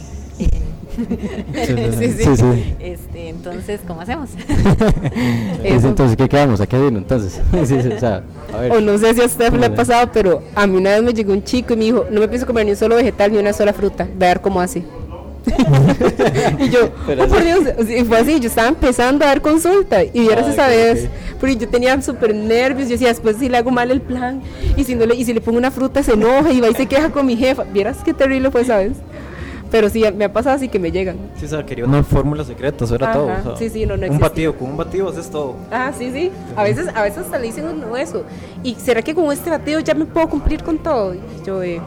Sí, 1.97 2.11
sí. 2.11 2.23
Sí, 2.23 2.37
sí. 2.37 2.75
Este, 2.79 3.29
entonces, 3.29 3.79
¿cómo 3.87 4.01
hacemos? 4.01 4.29
Entonces, 5.63 6.17
¿qué 6.17 6.27
quedamos? 6.27 6.59
¿A 6.61 6.67
qué 6.67 6.77
vino 6.79 6.97
entonces? 6.97 7.39
sí, 7.65 7.81
sí, 7.81 7.87
o 7.89 7.99
sea, 7.99 8.23
a 8.53 8.57
ver. 8.59 8.71
O 8.73 8.81
no 8.81 8.97
sé 8.97 9.13
si 9.13 9.21
a 9.21 9.25
usted 9.25 9.53
le 9.53 9.67
ha 9.67 9.75
pasado, 9.75 10.09
pero 10.11 10.41
a 10.55 10.67
mí 10.67 10.77
una 10.77 10.91
vez 10.91 11.03
me 11.03 11.13
llegó 11.13 11.31
un 11.33 11.43
chico 11.43 11.73
y 11.73 11.77
me 11.77 11.83
dijo, 11.85 12.05
no 12.11 12.19
me 12.19 12.27
pienso 12.27 12.45
comer 12.45 12.65
ni 12.65 12.71
un 12.71 12.77
solo 12.77 12.95
vegetal 12.95 13.31
ni 13.31 13.37
una 13.37 13.53
sola 13.53 13.71
fruta, 13.73 14.07
ver 14.17 14.41
cómo 14.41 14.59
hace. 14.61 14.83
y 16.59 16.69
yo, 16.69 16.85
oh, 17.07 17.27
por 17.27 17.43
Dios, 17.43 17.59
sea, 17.87 18.05
fue 18.05 18.17
así, 18.17 18.39
yo 18.39 18.47
estaba 18.49 18.67
empezando 18.67 19.25
a 19.25 19.29
dar 19.29 19.41
consulta 19.41 20.03
y 20.03 20.11
vieras 20.11 20.45
Ah, 20.47 20.51
esa 20.51 20.67
vez, 20.67 21.07
porque 21.39 21.55
yo 21.55 21.67
tenía 21.67 21.99
súper 22.01 22.35
nervios, 22.35 22.87
yo 22.89 22.93
decía, 22.93 23.07
después 23.09 23.37
si 23.37 23.49
le 23.49 23.57
hago 23.57 23.71
mal 23.71 23.91
el 23.91 24.01
plan 24.01 24.41
y 24.75 24.83
si 24.83 24.95
no 24.95 25.05
le, 25.05 25.15
y 25.15 25.25
si 25.25 25.33
le 25.33 25.41
pongo 25.41 25.57
una 25.57 25.71
fruta 25.71 26.03
se 26.03 26.13
enoja 26.13 26.51
y 26.51 26.59
va 26.59 26.69
y 26.69 26.73
se 26.75 26.85
queja 26.85 27.09
con 27.09 27.25
mi 27.25 27.35
jefa, 27.35 27.63
vieras 27.63 27.97
qué 28.03 28.13
terrible 28.13 28.51
fue, 28.51 28.65
¿sabes? 28.65 28.93
Pero 29.71 29.87
sí, 29.89 30.03
me 30.15 30.25
ha 30.25 30.33
pasado 30.33 30.55
así 30.55 30.67
que 30.67 30.79
me 30.79 30.91
llegan. 30.91 31.17
Sí, 31.37 31.45
o 31.45 31.47
sea, 31.47 31.63
quería 31.63 31.85
una 31.85 32.03
fórmula 32.03 32.43
secreta, 32.43 32.85
eso 32.85 32.95
era 32.95 33.11
Ajá, 33.11 33.19
todo. 33.19 33.27
o 33.27 33.43
sea, 33.43 33.57
sí, 33.57 33.69
sí, 33.69 33.85
no, 33.85 33.97
no 33.97 34.07
Un 34.07 34.17
batido, 34.17 34.55
con 34.55 34.71
un 34.71 34.77
batido 34.77 35.09
haces 35.09 35.29
todo. 35.29 35.55
Ah, 35.71 35.91
sí, 35.95 36.09
sí. 36.11 36.31
A 36.55 36.63
veces, 36.63 36.87
a 36.93 37.03
veces 37.03 37.19
hasta 37.19 37.37
le 37.37 37.45
dicen 37.47 37.67
a 37.67 37.71
uno 37.71 37.95
eso. 37.95 38.23
¿Y 38.63 38.73
será 38.75 39.03
que 39.03 39.13
con 39.13 39.31
este 39.31 39.49
bateo 39.51 39.79
ya 39.81 39.93
me 39.93 40.05
puedo 40.05 40.27
cumplir 40.27 40.63
con 40.63 40.79
todo? 40.79 41.13
Y 41.13 41.19
yo, 41.45 41.61
eh, 41.61 41.79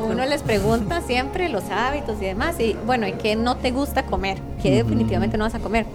uno 0.00 0.24
les 0.24 0.42
pregunta 0.42 1.00
siempre 1.00 1.48
los 1.48 1.64
hábitos 1.70 2.16
y 2.20 2.24
demás, 2.26 2.58
y 2.60 2.76
bueno, 2.86 3.06
¿y 3.06 3.12
qué 3.12 3.36
no 3.36 3.56
te 3.56 3.70
gusta 3.70 4.04
comer? 4.04 4.38
¿Qué 4.62 4.70
definitivamente 4.76 5.36
no 5.38 5.44
vas 5.44 5.54
a 5.54 5.58
comer? 5.58 5.86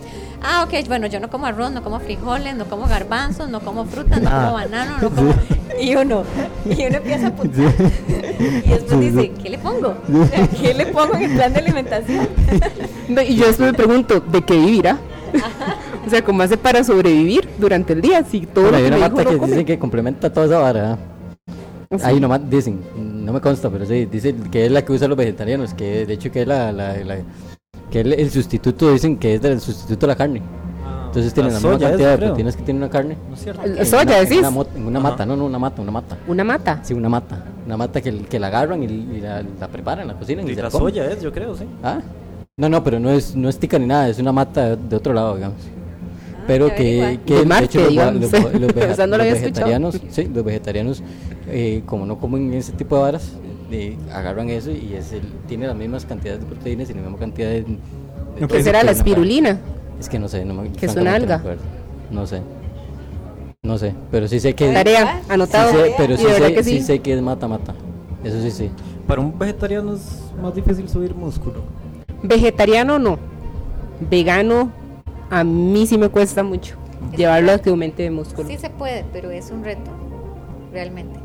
Ah, 0.43 0.63
ok, 0.65 0.87
bueno, 0.87 1.07
yo 1.07 1.19
no 1.19 1.29
como 1.29 1.45
arroz, 1.45 1.71
no 1.71 1.83
como 1.83 1.99
frijoles, 1.99 2.55
no 2.55 2.65
como 2.65 2.87
garbanzos, 2.87 3.49
no 3.49 3.59
como 3.59 3.85
frutas, 3.85 4.21
no 4.21 4.29
Ah. 4.31 4.41
como 4.41 4.53
banano, 4.53 4.97
no 5.01 5.09
como... 5.09 5.33
Y 5.79 5.95
uno, 5.95 6.23
y 6.65 6.85
uno 6.85 6.97
empieza 6.97 7.27
a 7.27 7.29
apuntar. 7.29 7.73
Y 8.65 8.69
después 8.69 8.99
dice, 8.99 9.31
¿qué 9.41 9.49
le 9.49 9.57
pongo? 9.57 9.95
¿Qué 10.61 10.73
le 10.73 10.85
pongo 10.87 11.15
en 11.15 11.23
el 11.23 11.31
plan 11.35 11.53
de 11.53 11.59
alimentación? 11.59 12.27
no, 13.09 13.21
y 13.21 13.35
yo 13.35 13.47
después 13.47 13.71
me 13.71 13.77
pregunto, 13.77 14.19
¿de 14.19 14.41
qué 14.43 14.57
vivirá? 14.57 14.97
o 16.05 16.09
sea, 16.09 16.23
¿cómo 16.23 16.41
hace 16.43 16.57
para 16.57 16.83
sobrevivir 16.83 17.47
durante 17.57 17.93
el 17.93 18.01
día? 18.01 18.23
Si 18.29 18.41
todo 18.45 18.69
Bueno, 18.71 18.77
lo 18.77 18.77
hay 18.77 18.83
que 18.83 18.87
una 18.89 18.97
me 18.97 19.09
dijo 19.09 19.17
que 19.17 19.23
no 19.35 19.39
come. 19.39 19.51
dicen 19.51 19.65
que 19.65 19.79
complementa 19.79 20.31
toda 20.31 20.45
esa 20.47 20.57
vara. 20.59 20.97
¿Ah? 21.91 21.97
Sí. 22.09 22.13
Una 22.17 22.27
mata, 22.27 22.45
dicen, 22.49 22.79
no 22.97 23.33
me 23.33 23.41
consta, 23.41 23.69
pero 23.69 23.85
sí, 23.85 24.05
dice 24.05 24.35
que 24.51 24.65
es 24.65 24.71
la 24.71 24.83
que 24.83 24.91
usan 24.93 25.09
los 25.09 25.17
vegetarianos, 25.17 25.73
que 25.73 26.05
de 26.05 26.13
hecho 26.13 26.31
que 26.31 26.41
es 26.41 26.47
la, 26.47 26.71
la, 26.71 26.97
la- 27.03 27.17
que 27.91 28.01
el, 28.01 28.13
el 28.13 28.29
sustituto, 28.29 28.91
dicen 28.91 29.17
que 29.17 29.35
es 29.35 29.41
del 29.41 29.59
sustituto 29.59 30.05
de 30.05 30.13
la 30.13 30.15
carne. 30.15 30.41
Entonces 31.07 31.33
tienen 31.33 31.51
la, 31.53 31.57
misma 31.59 31.71
cantidad 31.71 31.93
eso 31.99 32.03
de 32.11 32.15
creo. 32.17 32.27
proteínas 32.29 32.55
que 32.55 32.61
tiene 32.61 32.77
una 32.79 32.89
carne. 32.89 33.17
¿No 33.27 33.33
es 33.33 33.41
cierto? 33.41 33.63
El- 33.63 33.77
en 33.79 33.85
soya, 33.87 34.03
una- 34.03 34.17
en 34.19 34.23
decís. 34.29 34.37
una, 34.75 34.97
en 34.97 35.01
mata, 35.03 35.25
no, 35.25 35.35
no, 35.35 35.45
una 35.45 35.57
mata, 35.57 35.81
una 35.81 35.91
mata. 35.91 36.17
Una 36.27 36.43
mata. 36.43 36.79
Sí, 36.83 36.93
una 36.93 37.09
mata. 37.09 37.43
Una 37.65 37.77
mata 37.77 37.99
que, 38.01 38.15
que 38.25 38.39
la 38.39 38.47
agarran 38.47 38.83
y, 38.83 38.85
y 38.85 39.21
la, 39.21 39.43
la 39.59 39.67
preparan, 39.67 40.07
la 40.07 40.13
cocinan 40.13 40.47
y, 40.47 40.51
Y 40.51 40.55
se 40.55 40.61
la 40.61 40.67
la 40.67 40.71
soya 40.71 41.05
es, 41.09 41.21
yo 41.21 41.31
creo, 41.33 41.55
sí. 41.57 41.65
¿Ah? 41.83 41.99
No, 42.57 42.69
no, 42.69 42.83
pero 42.83 42.99
no 42.99 43.09
es, 43.09 43.35
no 43.35 43.49
es 43.49 43.57
tica 43.57 43.79
ni 43.79 43.87
nada, 43.87 44.07
es 44.09 44.19
una 44.19 44.31
mata 44.31 44.75
de 44.75 44.95
otro 44.95 45.13
lado, 45.13 45.33
digamos. 45.35 45.57
Pero 46.49 46.75
que, 46.75 47.19
que 47.25 47.33
De 47.35 47.39
de 47.41 47.45
Marte, 47.45 47.65
hecho 47.65 47.81
los, 47.89 48.31
los- 48.31 48.31
los 48.53 48.97
no 49.07 49.17
la 49.17 49.25
los 49.25 49.33
vegetarianos, 49.33 50.01
sí, 50.09 50.29
los 50.33 50.43
vegetarianos, 50.43 51.03
eh, 51.47 51.83
como 51.85 52.05
no 52.05 52.17
comen 52.19 52.53
ese 52.53 52.71
tipo 52.73 52.95
de 52.95 53.01
varas, 53.03 53.33
eh, 53.71 53.95
agarran 54.11 54.49
eso 54.49 54.71
y 54.71 54.93
es 54.95 55.13
el, 55.13 55.21
tiene 55.47 55.67
las 55.67 55.75
mismas 55.75 56.05
cantidades 56.05 56.41
de 56.41 56.47
proteínas 56.47 56.89
y 56.89 56.93
la 56.95 57.01
misma 57.01 57.17
cantidad 57.19 57.49
de... 57.49 57.61
de 57.61 58.45
Ok. 58.45 58.51
¿Qué 58.51 58.63
será 58.63 58.79
la 58.79 58.85
para- 58.87 58.97
espirulina? 58.97 59.59
Es 59.99 60.09
que 60.09 60.17
no 60.17 60.27
sé, 60.27 60.43
no 60.43 60.53
me 60.55 60.71
Que 60.71 60.87
es 60.87 60.93
una 60.95 61.11
no 61.11 61.15
alga. 61.15 61.35
acuerdo. 61.35 61.61
No 62.09 62.25
sé. 62.25 62.41
No 63.61 63.77
sé, 63.77 63.93
pero 64.09 64.27
sí 64.27 64.39
sé 64.39 64.55
que... 64.55 64.71
Tarea, 64.73 65.21
sí 65.25 65.31
anotado. 65.31 65.71
sé, 65.71 65.93
pero 65.97 66.17
sí 66.17 66.23
de 66.25 66.33
sé, 66.33 66.53
que 66.53 66.63
sí 66.63 66.79
sí. 66.79 66.81
sé 66.81 66.99
que 66.99 67.13
es 67.13 67.21
mata-mata. 67.21 67.75
Eso 68.23 68.41
sí, 68.41 68.49
sí. 68.51 68.71
Para 69.05 69.21
un 69.21 69.37
vegetariano 69.37 69.93
es 69.93 70.31
más 70.41 70.55
difícil 70.55 70.87
subir 70.89 71.13
músculo. 71.13 71.61
Vegetariano 72.23 72.97
no. 72.97 73.19
Vegano 74.09 74.71
a 75.29 75.43
mí 75.43 75.85
sí 75.87 75.97
me 75.97 76.09
cuesta 76.09 76.43
mucho 76.43 76.75
llevarlo 77.15 77.51
a 77.53 77.59
que 77.59 77.69
aumente 77.69 78.03
de 78.03 78.11
músculo. 78.11 78.47
Sí 78.47 78.57
se 78.57 78.69
puede, 78.69 79.05
pero 79.13 79.31
es 79.31 79.51
un 79.51 79.63
reto, 79.63 79.89
realmente. 80.73 81.19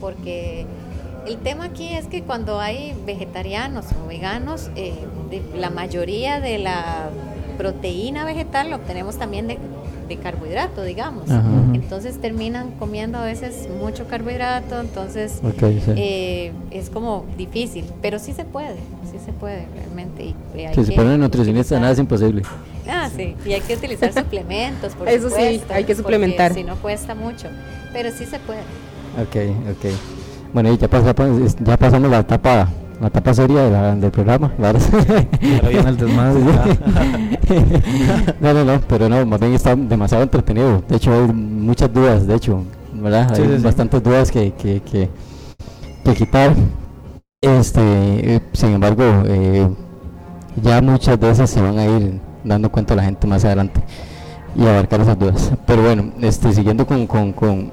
Porque 0.00 0.66
el 1.26 1.36
tema 1.38 1.64
aquí 1.66 1.88
es 1.94 2.06
que 2.06 2.22
cuando 2.22 2.60
hay 2.60 2.94
vegetarianos 3.06 3.86
o 4.04 4.06
veganos, 4.08 4.70
eh, 4.76 4.94
de- 5.30 5.42
la 5.58 5.70
mayoría 5.70 6.40
de 6.40 6.58
la 6.58 7.08
proteína 7.58 8.24
vegetal 8.24 8.70
la 8.70 8.76
obtenemos 8.76 9.16
también 9.16 9.46
de, 9.46 9.58
de 10.08 10.16
carbohidrato, 10.18 10.82
digamos. 10.82 11.30
Ajá. 11.30 11.42
Entonces 11.72 12.20
terminan 12.20 12.72
comiendo 12.72 13.18
a 13.18 13.24
veces 13.24 13.68
mucho 13.80 14.06
carbohidrato, 14.06 14.80
entonces 14.80 15.40
sí. 15.40 15.92
eh, 15.96 16.52
es 16.70 16.90
como 16.90 17.24
difícil, 17.38 17.84
pero 18.02 18.18
sí 18.18 18.32
se 18.32 18.44
puede, 18.44 18.74
sí 19.18 19.24
se 19.24 19.32
puede 19.32 19.66
realmente. 19.74 20.24
Y, 20.24 20.34
eh, 20.58 20.66
hay 20.68 20.74
Si 20.74 20.84
se 20.84 20.90
que 20.90 20.96
pone 20.96 21.16
nutricionista, 21.18 21.74
utilizar- 21.76 21.80
nada 21.80 21.92
es 21.92 21.98
imposible. 21.98 22.42
Ah, 22.88 23.08
sí, 23.14 23.34
y 23.46 23.52
hay 23.52 23.60
que 23.60 23.74
utilizar 23.74 24.12
suplementos, 24.18 24.94
por 24.94 25.08
Eso 25.08 25.28
sí, 25.28 25.34
supuesto, 25.34 25.74
hay 25.74 25.84
que 25.84 25.94
suplementar. 25.94 26.52
Si 26.54 26.64
no 26.64 26.76
cuesta 26.76 27.14
mucho, 27.14 27.48
pero 27.92 28.10
sí 28.10 28.24
se 28.26 28.38
puede. 28.40 28.60
Ok, 29.20 29.56
ok. 29.70 29.92
Bueno, 30.52 30.72
y 30.72 30.76
ya, 30.78 30.88
pasa- 30.88 31.14
ya 31.64 31.76
pasamos 31.76 32.10
la 32.10 32.18
etapa, 32.20 32.68
la 33.00 33.06
etapa 33.08 33.34
seria 33.34 33.62
de 33.62 33.70
la- 33.70 33.94
del 33.96 34.10
programa. 34.10 34.52
verdad. 34.58 34.82
Ahora 35.56 35.68
viene 35.68 35.88
el 35.88 35.96
desmadre. 35.96 36.40
no, 38.40 38.52
no, 38.54 38.64
no, 38.64 38.80
pero 38.88 39.08
no, 39.08 39.24
más 39.26 39.40
bien 39.40 39.54
está 39.54 39.74
demasiado 39.76 40.22
entretenido. 40.24 40.82
De 40.88 40.96
hecho, 40.96 41.12
hay 41.12 41.32
muchas 41.32 41.92
dudas, 41.92 42.26
de 42.26 42.34
hecho, 42.34 42.62
¿verdad? 42.94 43.34
Sí, 43.34 43.42
hay 43.42 43.48
sí, 43.48 43.56
sí. 43.58 43.62
bastantes 43.64 44.02
dudas 44.02 44.30
que, 44.30 44.52
que, 44.52 44.80
que, 44.80 45.08
que 46.04 46.14
quitar. 46.14 46.52
Este, 47.44 48.40
sin 48.52 48.70
embargo, 48.70 49.02
eh, 49.26 49.68
ya 50.62 50.80
muchas 50.80 51.18
de 51.18 51.30
esas 51.30 51.50
se 51.50 51.60
van 51.60 51.78
a 51.78 51.86
ir 51.86 52.20
dando 52.42 52.70
cuenta 52.70 52.94
la 52.94 53.04
gente 53.04 53.26
más 53.26 53.44
adelante 53.44 53.82
y 54.56 54.66
abarcar 54.66 55.00
esas 55.00 55.18
dudas. 55.18 55.52
Pero 55.66 55.82
bueno, 55.82 56.12
este, 56.20 56.52
siguiendo 56.52 56.86
con, 56.86 57.06
con, 57.06 57.32
con, 57.32 57.72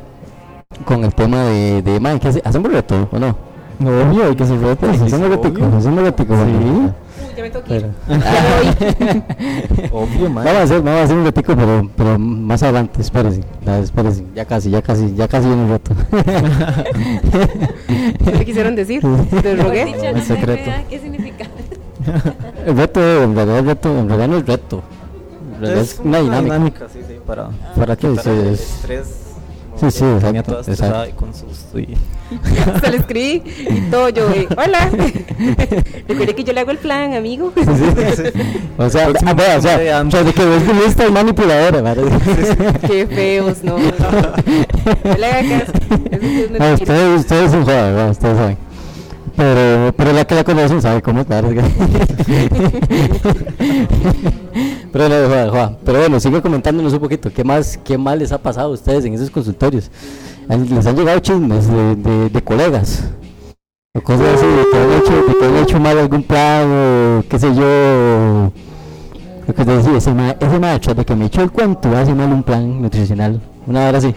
con 0.86 1.04
el 1.04 1.14
tema 1.14 1.44
de, 1.44 1.82
de 1.82 2.00
Mike, 2.00 2.42
¿hacemos 2.44 2.72
reto 2.72 3.08
o 3.12 3.20
no? 3.20 3.36
No, 3.80 3.90
obvio, 3.90 4.26
hay 4.26 4.36
que 4.36 4.44
hacer 4.44 4.60
retos, 4.60 5.02
hacemos 5.02 5.30
retico, 5.30 5.66
hacemos 5.66 6.04
retico. 6.04 6.36
Sí. 6.36 6.92
Me 7.42 7.50
tengo 7.50 7.66
que 7.66 7.76
ir. 7.78 7.86
Pero- 8.08 8.22
Obvio, 9.92 10.30
man. 10.30 10.46
Vamos 10.46 10.60
a 10.60 10.64
hacer, 10.64 10.82
vamos 10.82 11.02
a 11.02 11.04
hacer 11.04 11.18
un 11.18 11.26
ratico, 11.26 11.56
pero, 11.56 11.90
pero 11.96 12.20
más 12.20 12.64
adelante, 12.64 13.02
espérese, 13.02 13.44
ya, 13.66 13.80
espérese, 13.80 14.24
ya 14.36 14.46
casi, 14.46 14.70
ya 14.70 14.82
casi, 14.82 15.16
ya 15.16 15.28
casi 15.28 15.48
viene 15.48 15.64
el 15.64 15.70
rato. 15.70 15.92
¿Qué 18.38 18.46
quisieron 18.46 18.76
decir? 18.76 19.02
¿Te 19.42 19.56
rogué? 19.64 20.12
no 20.14 20.22
secreto. 20.22 20.72
qué- 20.90 21.00
significa. 21.00 21.46
el 22.66 22.78
reto, 22.78 23.24
en 23.24 23.36
realidad, 23.36 23.60
el 23.60 23.66
reto, 23.66 23.98
en 24.00 24.08
realidad 24.08 24.28
no 24.28 24.38
es 24.38 24.46
reto, 24.48 24.82
en 25.56 25.62
realidad 25.62 25.84
es 25.84 26.00
una 26.04 26.20
dinámica. 26.20 26.88
sí, 26.92 27.00
sí, 27.08 27.16
para, 27.26 27.50
¿Para 27.76 27.94
es- 27.94 28.28
estrés. 28.62 29.21
Sí, 29.82 29.92
sí, 29.92 30.00
Tenía 30.00 30.16
exacto, 30.42 30.44
toda 30.52 30.60
estresada 30.62 31.06
exacto. 31.08 31.10
y 31.10 31.14
con 31.20 31.34
susto 31.34 31.80
y- 31.80 31.98
Se 32.82 32.92
le 32.92 32.98
escribí 32.98 33.44
y 33.70 33.82
todo 33.92 34.08
yo, 34.10 34.30
eh, 34.32 34.48
hola. 34.56 34.90
Recuerde 36.08 36.34
que 36.36 36.44
yo 36.46 36.54
le 36.54 36.60
hago 36.62 36.72
el 36.72 36.78
plan, 36.78 37.14
amigo. 37.14 37.52
O 38.78 38.90
sea, 38.90 39.10
ah, 39.26 39.34
bueno, 39.34 39.58
o 39.58 39.62
sea, 39.62 39.78
de 39.78 39.94
o 39.94 40.10
sea, 40.12 40.24
de 40.24 40.34
que 40.34 40.56
es 40.58 40.68
lista 40.86 41.06
y 41.08 41.12
manipuladora, 41.12 41.82
¿verdad? 41.82 42.22
Qué 42.88 43.06
feos, 43.08 43.64
no. 43.64 43.78
No 43.78 45.18
le 45.18 45.26
haga 45.26 45.60
caso. 45.60 45.72
Sí 46.20 46.42
es 46.44 46.52
No, 46.60 46.74
ustedes, 46.74 47.20
ustedes 47.20 47.52
son 47.52 47.64
jóvenes, 47.66 47.84
¿verdad? 47.96 48.10
ustedes 48.12 48.38
saben. 48.38 48.58
Pero, 49.36 49.94
pero 49.96 50.14
la 50.14 50.26
que 50.26 50.36
la 50.36 50.44
conocen 50.44 50.82
sabe 50.82 51.02
cómo 51.02 51.22
estar. 51.22 51.44
Pero, 54.92 55.10
no, 55.10 55.16
joda, 55.28 55.50
joda. 55.50 55.78
pero 55.86 56.00
bueno, 56.00 56.20
sigue 56.20 56.42
comentándonos 56.42 56.94
un 56.94 57.00
poquito. 57.00 57.32
¿Qué 57.34 57.44
más, 57.44 57.78
¿Qué 57.84 57.98
más 57.98 58.18
les 58.18 58.32
ha 58.32 58.38
pasado 58.38 58.70
a 58.70 58.74
ustedes 58.74 59.06
en 59.06 59.14
esos 59.14 59.30
consultorios? 59.30 59.90
¿Les 60.70 60.86
han 60.86 60.96
llegado 60.96 61.20
chismes 61.20 61.68
de, 61.68 61.96
de, 61.96 62.30
de 62.30 62.42
colegas? 62.44 63.06
O 63.94 64.02
cosas 64.02 64.36
así, 64.36 64.46
de 64.46 64.66
que 64.72 65.46
han 65.46 65.58
hecho, 65.64 65.80
mal 65.80 65.98
algún 65.98 66.24
plan 66.24 66.66
o 66.70 67.24
qué 67.30 67.40
sé 67.40 67.54
yo. 67.54 68.52
Lo 69.48 69.54
que 69.54 69.66
te 69.66 69.78
decía, 69.78 69.98
ese, 69.98 70.14
ma- 70.14 70.36
ese 70.40 70.60
macho 70.60 70.94
de 70.94 71.04
que 71.04 71.16
me 71.16 71.26
echó 71.26 71.42
el 71.42 71.52
cuento 71.52 71.90
hace 71.96 72.14
mal 72.14 72.32
un 72.32 72.44
plan 72.44 72.82
nutricional. 72.82 73.42
Una 73.68 73.88
hora 73.90 73.98
así. 73.98 74.14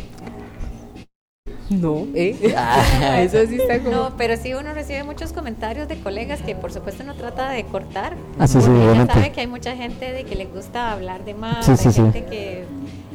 No, 1.71 2.07
¿eh? 2.15 2.37
Eso 3.23 3.47
sí 3.47 3.57
está 3.57 3.79
como... 3.81 3.91
No, 3.91 4.17
pero 4.17 4.37
sí 4.37 4.55
uno 4.55 4.75
recibe 4.75 5.03
muchos 5.05 5.33
comentarios 5.33 5.89
de 5.89 5.99
colegas 5.99 6.43
que 6.43 6.55
por 6.55 6.73
supuesto 6.73 7.05
no 7.05 7.15
trata 7.15 7.51
de 7.51 7.65
cortar. 7.65 8.17
Ah, 8.39 8.47
sí, 8.47 8.61
sí, 8.61 8.67
porque 8.67 8.81
ya 8.81 8.87
obviamente. 8.91 9.15
sabe 9.15 9.33
que 9.33 9.41
hay 9.41 9.47
mucha 9.47 9.75
gente 9.77 10.13
de 10.13 10.25
que 10.25 10.35
le 10.35 10.47
gusta 10.47 10.93
hablar 10.93 11.25
de 11.25 11.35
más, 11.35 11.65
Sí, 11.65 11.73
hay 11.73 11.77
sí, 11.79 11.91
sí. 11.93 12.01
gente 12.03 12.25
que 12.25 12.65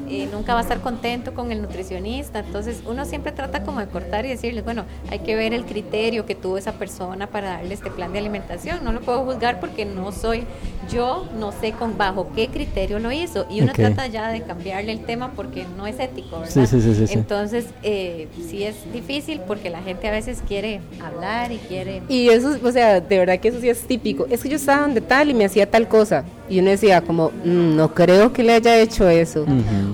eh, 0.10 0.28
nunca 0.32 0.54
va 0.54 0.60
a 0.60 0.64
estar 0.64 0.82
contento 0.82 1.34
con 1.34 1.52
el 1.52 1.62
nutricionista. 1.62 2.40
Entonces 2.40 2.82
uno 2.86 3.06
siempre 3.06 3.32
trata 3.32 3.64
como 3.64 3.80
de 3.80 3.88
cortar 3.88 4.26
y 4.26 4.30
decirles, 4.30 4.64
bueno, 4.64 4.86
hay 5.10 5.20
que 5.20 5.36
ver 5.36 5.54
el 5.54 5.66
criterio 5.66 6.26
que 6.26 6.36
tuvo 6.36 6.58
esa 6.58 6.74
persona 6.74 7.28
para 7.28 7.50
darle 7.52 7.74
este 7.74 7.92
plan 7.92 8.12
de 8.14 8.20
alimentación. 8.20 8.84
No 8.84 8.92
lo 8.92 9.02
puedo 9.02 9.24
juzgar 9.24 9.60
porque 9.60 9.86
no 9.86 10.12
soy 10.12 10.44
yo, 10.92 11.28
no 11.38 11.52
sé 11.52 11.74
con 11.74 11.98
bajo 11.98 12.32
qué 12.36 12.48
criterio 12.48 13.00
lo 13.00 13.12
hizo. 13.12 13.46
Y 13.50 13.62
uno 13.62 13.74
trata 13.74 14.08
ya 14.08 14.30
de 14.30 14.42
cambiarle 14.42 14.92
el 14.92 15.06
tema 15.06 15.32
porque 15.36 15.66
no 15.78 15.88
es 15.88 16.00
ético, 16.00 16.40
¿verdad? 16.40 16.54
Sí, 16.54 16.68
sí, 16.68 16.82
sí, 16.82 16.96
sí, 16.96 17.08
sí. 17.08 17.14
Entonces, 17.14 17.68
eh, 17.84 18.28
sí 18.50 18.64
es 18.64 18.92
difícil 18.92 19.42
porque 19.46 19.70
la 19.70 19.82
gente 19.82 20.08
a 20.08 20.12
veces 20.12 20.42
quiere 20.48 20.82
hablar 21.04 21.52
y 21.52 21.58
quiere... 21.58 22.02
Y 22.10 22.30
eso, 22.30 22.58
o 22.64 22.72
sea, 22.72 23.00
de 23.00 23.20
verdad 23.20 23.40
que 23.40 23.50
eso 23.50 23.60
sí 23.60 23.70
es 23.70 23.86
típico. 23.86 24.26
Es 24.30 24.42
que 24.42 24.50
yo 24.50 24.56
estaba 24.56 24.82
donde 24.82 25.02
tal 25.02 25.30
y 25.30 25.34
me 25.34 25.46
hacía 25.46 25.70
tal 25.70 25.88
cosa. 25.88 26.26
Y 26.50 26.60
uno 26.60 26.70
decía 26.72 27.02
como, 27.02 27.30
"Mm, 27.46 27.76
no 27.76 27.94
creo 27.94 28.34
que 28.34 28.44
le 28.44 28.54
haya 28.54 28.80
hecho 28.80 29.08
eso. 29.08 29.46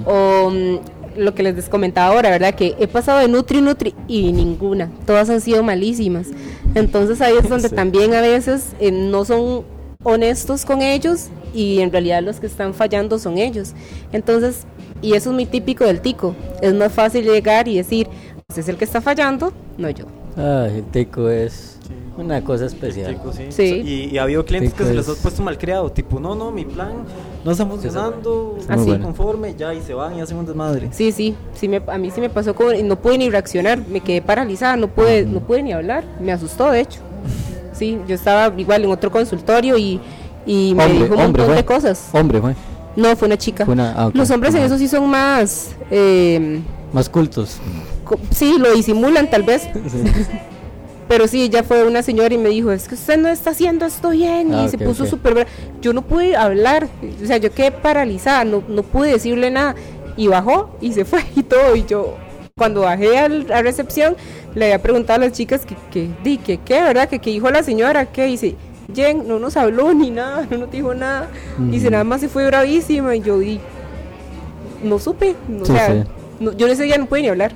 O 0.06 0.50
mm, 0.50 1.20
lo 1.20 1.34
que 1.34 1.44
les 1.44 1.70
comentaba 1.70 2.14
ahora, 2.14 2.30
¿verdad? 2.30 2.56
Que 2.56 2.76
he 2.80 2.88
pasado 2.88 3.20
de 3.20 3.28
Nutri 3.28 3.62
Nutri 3.62 3.94
y 4.08 4.32
ninguna. 4.34 4.90
Todas 5.06 5.30
han 5.30 5.42
sido 5.42 5.64
malísimas. 5.64 6.28
Entonces 6.74 7.22
ahí 7.22 7.36
es 7.42 7.48
donde 7.50 7.70
Sí. 7.70 7.76
también 7.76 8.14
a 8.14 8.22
veces 8.22 8.74
eh, 8.80 8.92
no 8.92 9.24
son 9.26 9.64
honestos 10.04 10.66
con 10.66 10.82
ellos 10.82 11.28
y 11.54 11.80
en 11.80 11.92
realidad 11.92 12.22
los 12.22 12.40
que 12.40 12.48
están 12.48 12.74
fallando 12.74 13.18
son 13.18 13.38
ellos. 13.38 13.74
Entonces, 14.12 14.66
y 15.02 15.14
eso 15.14 15.30
es 15.30 15.34
muy 15.36 15.46
típico 15.46 15.84
del 15.86 16.02
tico. 16.02 16.36
Es 16.62 16.74
más 16.74 16.92
fácil 16.92 17.24
llegar 17.26 17.68
y 17.68 17.78
decir, 17.78 18.08
"Usted 18.50 18.62
es 18.62 18.70
el 18.70 18.78
que 18.78 18.86
está 18.86 19.02
fallando, 19.02 19.52
no 19.78 19.90
yo. 19.90 20.06
Ay, 20.38 20.78
el 20.80 20.84
tico 20.86 21.30
es 21.30 21.78
una 22.18 22.44
cosa 22.44 22.66
especial. 22.66 23.16
Tico, 23.16 23.34
sí. 23.34 23.46
Sí. 23.50 23.82
Y, 23.86 24.14
y 24.16 24.18
ha 24.18 24.24
habido 24.24 24.46
clientes 24.46 24.72
Tico 24.74 24.84
que 24.84 24.90
se 24.90 24.96
les 24.96 25.08
es- 25.08 25.20
ha 25.20 25.22
puesto 25.22 25.44
mal 25.44 25.58
creado, 25.58 25.92
tipo, 25.92 26.20
no, 26.20 26.34
no, 26.36 26.52
mi 26.52 26.64
plan 26.66 26.94
no 27.44 27.52
está 27.52 27.66
funcionando, 27.66 28.58
así 28.68 28.86
bueno. 28.86 29.06
conforme, 29.06 29.54
ya, 29.56 29.74
y 29.74 29.82
se 29.82 29.94
van 29.94 30.18
y 30.18 30.22
hacen 30.22 30.38
un 30.38 30.46
desmadre. 30.46 30.90
Sí, 30.92 31.12
sí, 31.12 31.36
sí 31.54 31.68
me, 31.68 31.82
a 31.88 31.98
mí 31.98 32.10
sí 32.12 32.22
me 32.22 32.30
pasó 32.30 32.56
con, 32.56 32.76
y 32.76 32.84
no 32.84 32.96
pude 32.96 33.18
ni 33.18 33.30
reaccionar, 33.30 33.80
me 33.88 34.00
quedé 34.02 34.22
paralizada, 34.22 34.76
no 34.78 34.88
pude, 34.88 35.26
no 35.26 35.40
pude 35.42 35.62
ni 35.64 35.74
hablar, 35.74 36.04
me 36.22 36.32
asustó 36.32 36.72
de 36.72 36.82
hecho. 36.82 37.00
Sí, 37.74 38.00
yo 38.08 38.16
estaba 38.16 38.54
igual 38.60 38.86
en 38.86 38.92
otro 38.92 39.12
consultorio 39.12 39.78
y, 39.78 40.00
y 40.46 40.74
me 40.76 40.86
Hombre, 40.86 41.00
dijo 41.04 41.14
un 41.16 41.22
hombre, 41.22 41.26
montón 41.26 41.46
fue. 41.48 41.56
de 41.56 41.66
cosas. 41.66 42.10
Hombre, 42.14 42.40
fue. 42.42 42.56
No, 42.96 43.14
fue 43.18 43.26
una 43.28 43.38
chica. 43.38 43.66
Fue 43.66 43.74
una- 43.74 43.94
ah. 43.98 44.10
Los 44.14 44.32
hombres 44.32 44.56
en 44.56 44.64
eso 44.64 44.78
sí 44.78 44.88
son 44.88 45.10
más, 45.10 45.72
eh, 45.92 46.62
Más 46.94 47.10
cultos. 47.10 47.58
sí, 48.32 48.56
lo 48.58 48.72
disimulan 48.74 49.30
tal 49.30 49.44
vez. 49.44 49.68
Pero 51.08 51.28
sí, 51.28 51.44
ella 51.44 51.62
fue 51.64 51.86
una 51.86 52.02
señora 52.02 52.34
y 52.34 52.38
me 52.40 52.50
dijo, 52.50 52.72
es 52.72 52.88
que 52.88 52.96
usted 52.96 53.18
no 53.18 53.30
está 53.30 53.52
haciendo 53.52 53.86
esto 53.86 54.10
bien. 54.10 54.54
Ah, 54.54 54.64
y 54.66 54.70
se 54.70 54.78
ok, 54.78 54.84
puso 54.84 55.04
ok. 55.04 55.10
súper. 55.10 55.48
Yo 55.82 55.94
no 55.94 56.02
pude 56.02 56.36
hablar, 56.36 56.88
o 57.24 57.26
sea, 57.28 57.38
yo 57.38 57.52
quedé 57.52 57.72
paralizada, 57.72 58.44
no, 58.44 58.64
no 58.68 58.82
pude 58.84 59.12
decirle 59.12 59.52
nada. 59.52 59.76
Y 60.18 60.28
bajó 60.28 60.76
y 60.82 60.94
se 60.94 61.06
fue 61.06 61.24
y 61.36 61.44
todo. 61.44 61.76
Y 61.76 61.86
yo, 61.86 62.16
cuando 62.58 62.82
bajé 62.82 63.18
a 63.20 63.28
recepción, 63.62 64.16
le 64.56 64.66
había 64.66 64.82
preguntado 64.82 65.22
a 65.22 65.26
las 65.26 65.34
chicas 65.34 65.66
que, 65.66 65.76
que, 65.92 66.10
di, 66.24 66.38
que 66.38 66.58
qué, 66.58 66.82
¿verdad? 66.82 67.08
Que 67.08 67.20
qué 67.20 67.30
dijo 67.30 67.52
la 67.52 67.62
señora, 67.62 68.08
qué 68.08 68.26
dice. 68.26 68.56
Jen 68.94 69.28
no 69.28 69.38
nos 69.40 69.58
habló 69.58 69.94
ni 69.96 70.10
nada, 70.10 70.48
no 70.50 70.58
nos 70.58 70.72
dijo 70.72 70.96
nada. 70.96 71.30
Dice, 71.70 71.86
Ujú. 71.88 71.92
nada 71.92 72.04
más 72.04 72.22
se 72.22 72.30
fue 72.30 72.48
bravísima. 72.48 73.16
Y 73.16 73.22
yo, 73.22 73.38
di, 73.38 73.60
no 74.84 74.98
supe. 75.00 75.36
O 75.62 75.66
Sí, 75.66 75.72
sea, 75.72 76.04
sí. 76.04 76.10
No- 76.40 76.52
yo 76.54 76.68
en 76.68 76.74
ese 76.74 76.84
día 76.84 76.98
no 76.98 77.06
pude 77.06 77.22
ni 77.22 77.28
hablar. 77.30 77.52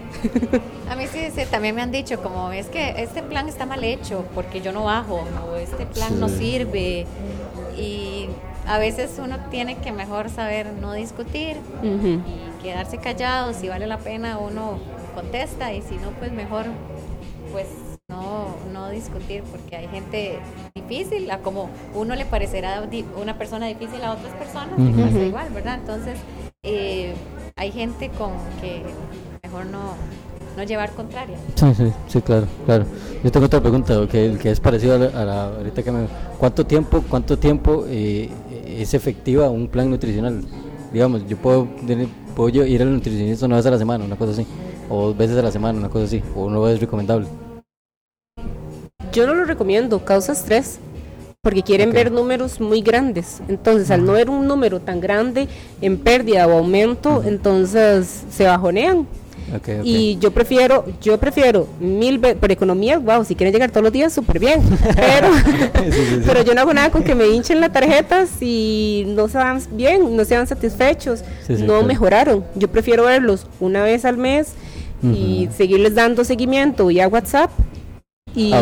A 0.89 0.95
mí 0.95 1.05
sí, 1.07 1.27
sí, 1.35 1.41
también 1.49 1.75
me 1.75 1.81
han 1.81 1.91
dicho 1.91 2.21
como 2.21 2.51
es 2.51 2.67
que 2.67 3.01
este 3.01 3.21
plan 3.23 3.47
está 3.47 3.65
mal 3.65 3.83
hecho 3.83 4.25
porque 4.33 4.61
yo 4.61 4.71
no 4.71 4.85
bajo 4.85 5.23
o 5.49 5.55
este 5.55 5.85
plan 5.85 6.19
no 6.19 6.29
sirve 6.29 7.05
y 7.77 8.27
a 8.67 8.77
veces 8.79 9.11
uno 9.23 9.37
tiene 9.51 9.77
que 9.77 9.91
mejor 9.91 10.29
saber 10.29 10.67
no 10.81 10.93
discutir 10.93 11.57
y 11.83 12.61
quedarse 12.63 12.97
callado, 12.97 13.53
si 13.53 13.69
vale 13.69 13.87
la 13.87 13.97
pena 13.97 14.37
uno 14.37 14.79
contesta 15.15 15.73
y 15.73 15.81
si 15.81 15.95
no 15.95 16.09
pues 16.19 16.31
mejor 16.31 16.65
pues 17.51 17.67
no, 18.09 18.55
no 18.73 18.89
discutir 18.89 19.43
porque 19.43 19.75
hay 19.75 19.87
gente 19.87 20.39
difícil, 20.75 21.29
a 21.31 21.37
como 21.39 21.69
uno 21.93 22.15
le 22.15 22.25
parecerá 22.25 22.83
una 23.19 23.37
persona 23.37 23.67
difícil 23.67 24.03
a 24.03 24.13
otras 24.13 24.33
personas, 24.33 24.77
Ujú. 24.77 25.01
pasa 25.01 25.19
igual, 25.19 25.49
¿verdad? 25.51 25.75
Entonces 25.75 26.17
eh, 26.63 27.13
hay 27.55 27.71
gente 27.71 28.09
con 28.17 28.31
que 28.61 28.83
mejor 29.43 29.65
no, 29.67 29.93
no 30.57 30.63
llevar 30.63 30.91
contraria. 30.91 31.37
Sí, 31.55 31.65
sí, 31.75 31.91
sí, 32.07 32.21
claro, 32.21 32.47
claro. 32.65 32.85
Yo 33.23 33.31
tengo 33.31 33.45
otra 33.45 33.61
pregunta 33.61 34.07
que, 34.09 34.37
que 34.41 34.51
es 34.51 34.59
parecido 34.59 34.95
a 34.95 34.97
la, 34.97 35.05
a 35.21 35.25
la- 35.25 35.45
ahorita 35.57 35.83
que 35.83 35.91
me... 35.91 36.07
¿Cuánto 36.37 36.65
tiempo, 36.65 37.03
cuánto 37.09 37.37
tiempo 37.37 37.85
eh, 37.87 38.29
es 38.67 38.93
efectiva 38.93 39.49
un 39.49 39.67
plan 39.67 39.89
nutricional? 39.89 40.43
Digamos, 40.91 41.27
yo 41.27 41.37
puedo, 41.37 41.67
tener- 41.85 42.07
puedo 42.35 42.49
yo 42.49 42.65
ir 42.65 42.81
al 42.81 42.93
nutricionista 42.93 43.45
una 43.45 43.57
vez 43.57 43.65
a 43.65 43.71
la 43.71 43.77
semana, 43.77 44.03
una 44.05 44.15
cosa 44.15 44.31
así, 44.33 44.45
o 44.89 45.07
dos 45.07 45.17
veces 45.17 45.37
a 45.37 45.41
la 45.41 45.51
semana, 45.51 45.79
una 45.79 45.89
cosa 45.89 46.05
así, 46.05 46.21
o 46.35 46.49
no 46.49 46.67
es 46.67 46.79
recomendable. 46.79 47.27
Yo 49.11 49.25
no 49.25 49.33
lo 49.33 49.43
recomiendo, 49.45 50.05
causa 50.05 50.33
estrés, 50.33 50.79
porque 51.41 51.63
quieren 51.63 51.93
ver 51.93 52.11
números 52.11 52.59
muy 52.59 52.81
grandes. 52.81 53.41
Entonces, 53.47 53.89
al 53.91 54.03
no 54.03 54.11
ver 54.11 54.29
un 54.29 54.45
número 54.45 54.81
tan 54.81 54.99
grande 54.99 55.47
en 55.79 55.97
pérdida 55.97 56.45
o 56.47 56.57
aumento, 56.57 57.23
entonces 57.25 58.23
se 58.29 58.43
bajonean. 58.43 59.07
Y 59.85 60.17
yo 60.19 60.31
prefiero, 60.31 60.85
yo 61.01 61.17
prefiero 61.17 61.67
mil 61.79 62.19
veces, 62.19 62.37
por 62.39 62.51
economía, 62.51 62.99
wow, 62.99 63.23
si 63.23 63.35
quieren 63.35 63.53
llegar 63.53 63.71
todos 63.71 63.85
los 63.85 63.93
días, 63.93 64.11
súper 64.13 64.37
bien. 64.37 64.61
Pero, 64.95 65.29
Sí, 65.33 65.91
sí, 65.93 66.05
sí. 66.09 66.21
pero 66.25 66.43
yo 66.43 66.53
no 66.53 66.59
hago 66.61 66.73
nada 66.73 66.91
con 66.91 67.03
que 67.03 67.15
me 67.15 67.25
hinchen 67.29 67.61
las 67.61 67.71
tarjetas 67.71 68.29
y 68.41 69.05
no 69.07 69.29
se 69.29 69.37
van 69.37 69.61
bien, 69.71 70.15
no 70.17 70.25
se 70.25 70.35
van 70.35 70.45
satisfechos, 70.45 71.23
no 71.47 71.55
claro. 71.65 71.83
mejoraron. 71.83 72.43
Yo 72.55 72.67
prefiero 72.67 73.05
verlos 73.05 73.47
una 73.61 73.81
vez 73.81 74.03
al 74.03 74.17
mes 74.17 74.49
y 75.01 75.47
seguirles 75.55 75.95
dando 75.95 76.25
seguimiento 76.25 76.87
vía 76.87 77.07
WhatsApp. 77.07 77.49
Y, 78.35 78.53
Ah, 78.53 78.61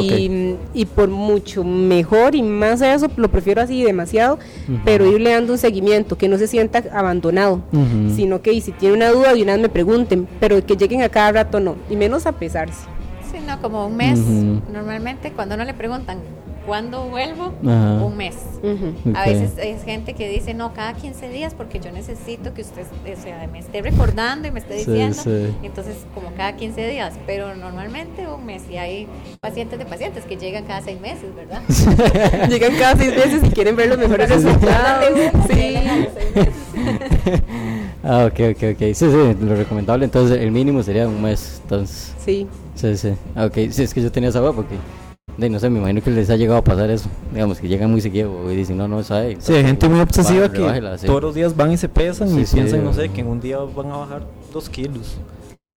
y 0.74 0.86
por 0.86 1.10
mucho 1.10 1.64
mejor 1.64 2.36
y 2.36 2.42
más 2.42 2.80
de 2.80 2.94
eso, 2.94 3.10
lo 3.18 3.30
prefiero 3.30 3.62
así 3.62 3.84
demasiado, 3.84 4.40
pero 4.86 5.06
irle 5.12 5.32
dando 5.32 5.54
un 5.54 5.60
seguimiento, 5.60 6.18
que 6.18 6.28
no 6.28 6.38
se 6.38 6.48
sienta 6.48 6.84
abandonado 6.94 7.62
sino 8.16 8.42
que 8.42 8.54
y 8.54 8.62
si 8.62 8.72
tiene 8.72 8.96
una 8.96 9.10
duda 9.10 9.34
de 9.34 9.44
una 9.44 9.54
vez 9.54 9.62
me 9.62 9.70
pregunten, 9.70 10.28
pero 10.40 10.66
que 10.66 10.76
lleguen 10.76 11.02
a 11.04 11.10
cada 11.10 11.32
rato 11.32 11.60
no, 11.60 11.76
y 11.90 11.96
menos 11.96 12.26
a 12.26 12.32
pesarse. 12.32 12.86
Sí, 13.32 13.38
no, 13.46 13.62
como 13.62 13.86
un 13.86 13.98
mes. 13.98 14.20
Normalmente 14.20 15.32
cuando 15.32 15.58
no 15.58 15.66
le 15.66 15.74
preguntan 15.74 16.20
cuándo 16.68 17.06
vuelvo, 17.06 17.54
Ajá. 17.66 18.04
un 18.04 18.16
mes. 18.18 18.36
A 19.16 19.26
veces 19.26 19.54
es 19.58 19.84
gente 19.84 20.14
que 20.14 20.30
dice, 20.30 20.54
no, 20.54 20.74
cada 20.74 20.94
15 20.94 21.30
días 21.30 21.56
porque 21.56 21.80
yo 21.80 21.92
necesito 21.92 22.54
que 22.54 22.62
usted 22.62 22.84
o 22.84 23.22
sea, 23.22 23.48
me 23.52 23.60
esté 23.60 23.82
recordando 23.82 24.48
y 24.48 24.52
me 24.52 24.60
esté 24.60 24.76
diciendo. 24.76 25.16
sí. 25.16 25.48
Entonces, 25.64 25.96
como 26.14 26.32
cada 26.36 26.56
15 26.56 26.88
días, 26.88 27.14
pero 27.26 27.56
normalmente 27.56 28.28
un 28.28 28.46
mes. 28.46 28.64
Y 28.70 28.78
hay 28.78 29.08
pacientes 29.40 29.80
de 29.80 29.86
pacientes 29.86 30.26
que 30.26 30.36
llegan 30.36 30.66
cada 30.66 30.82
6 30.82 31.00
meses, 31.00 31.34
¿verdad? 31.36 31.62
Llegan 32.50 32.76
cada 32.76 32.96
seis 32.96 33.16
veces 33.16 33.44
y 33.44 33.50
quieren 33.50 33.76
ver 33.76 33.90
los 33.90 33.98
mejores 33.98 34.30
resultados. 34.30 35.06
Sí. 35.50 35.76
ah, 38.04 38.26
ok, 38.26 38.40
ok, 38.52 38.64
ok. 38.74 38.80
Sí, 38.80 38.94
sí, 38.94 39.36
lo 39.42 39.56
recomendable 39.56 40.06
entonces 40.06 40.40
el 40.40 40.52
mínimo 40.52 40.84
sería 40.84 41.08
un 41.08 41.22
mes, 41.22 41.60
entonces... 41.64 42.14
Sí. 42.24 42.48
Sí, 42.76 42.96
sí. 42.98 43.14
Ok, 43.36 43.72
sí, 43.72 43.84
es 43.84 43.94
que 43.94 44.02
yo 44.02 44.12
tenía 44.12 44.30
esa 44.30 44.42
porque, 44.52 44.76
de, 45.38 45.50
no 45.50 45.60
sé, 45.60 45.70
me 45.70 45.80
imagino 45.80 46.02
que 46.02 46.10
les 46.10 46.30
ha 46.30 46.36
llegado 46.36 46.58
a 46.58 46.64
pasar 46.64 46.90
eso. 46.90 47.10
Digamos, 47.32 47.60
que 47.60 47.68
llegan 47.68 47.92
muy 47.92 48.02
seguido 48.02 48.52
y 48.52 48.56
dicen, 48.56 48.78
no, 48.78 48.88
no, 48.88 49.04
sabe. 49.04 49.38
Sí, 49.40 49.54
hay 49.54 49.64
gente 49.64 49.88
muy 49.88 50.00
obsesiva 50.00 50.52
que 50.52 50.58
rebájela, 50.58 50.98
sí. 50.98 51.06
todos 51.06 51.22
los 51.22 51.36
días 51.36 51.56
van 51.56 51.72
y 51.72 51.78
se 51.78 51.88
pesan 51.88 52.30
Sí, 52.30 52.42
y 52.42 52.46
sí, 52.46 52.56
piensan, 52.56 52.84
no 52.84 52.94
sé, 52.94 53.10
que 53.10 53.22
en 53.22 53.28
un 53.28 53.40
día 53.40 53.60
van 53.60 53.92
a 53.92 53.98
bajar 53.98 54.24
dos 54.52 54.68
kilos. 54.70 55.18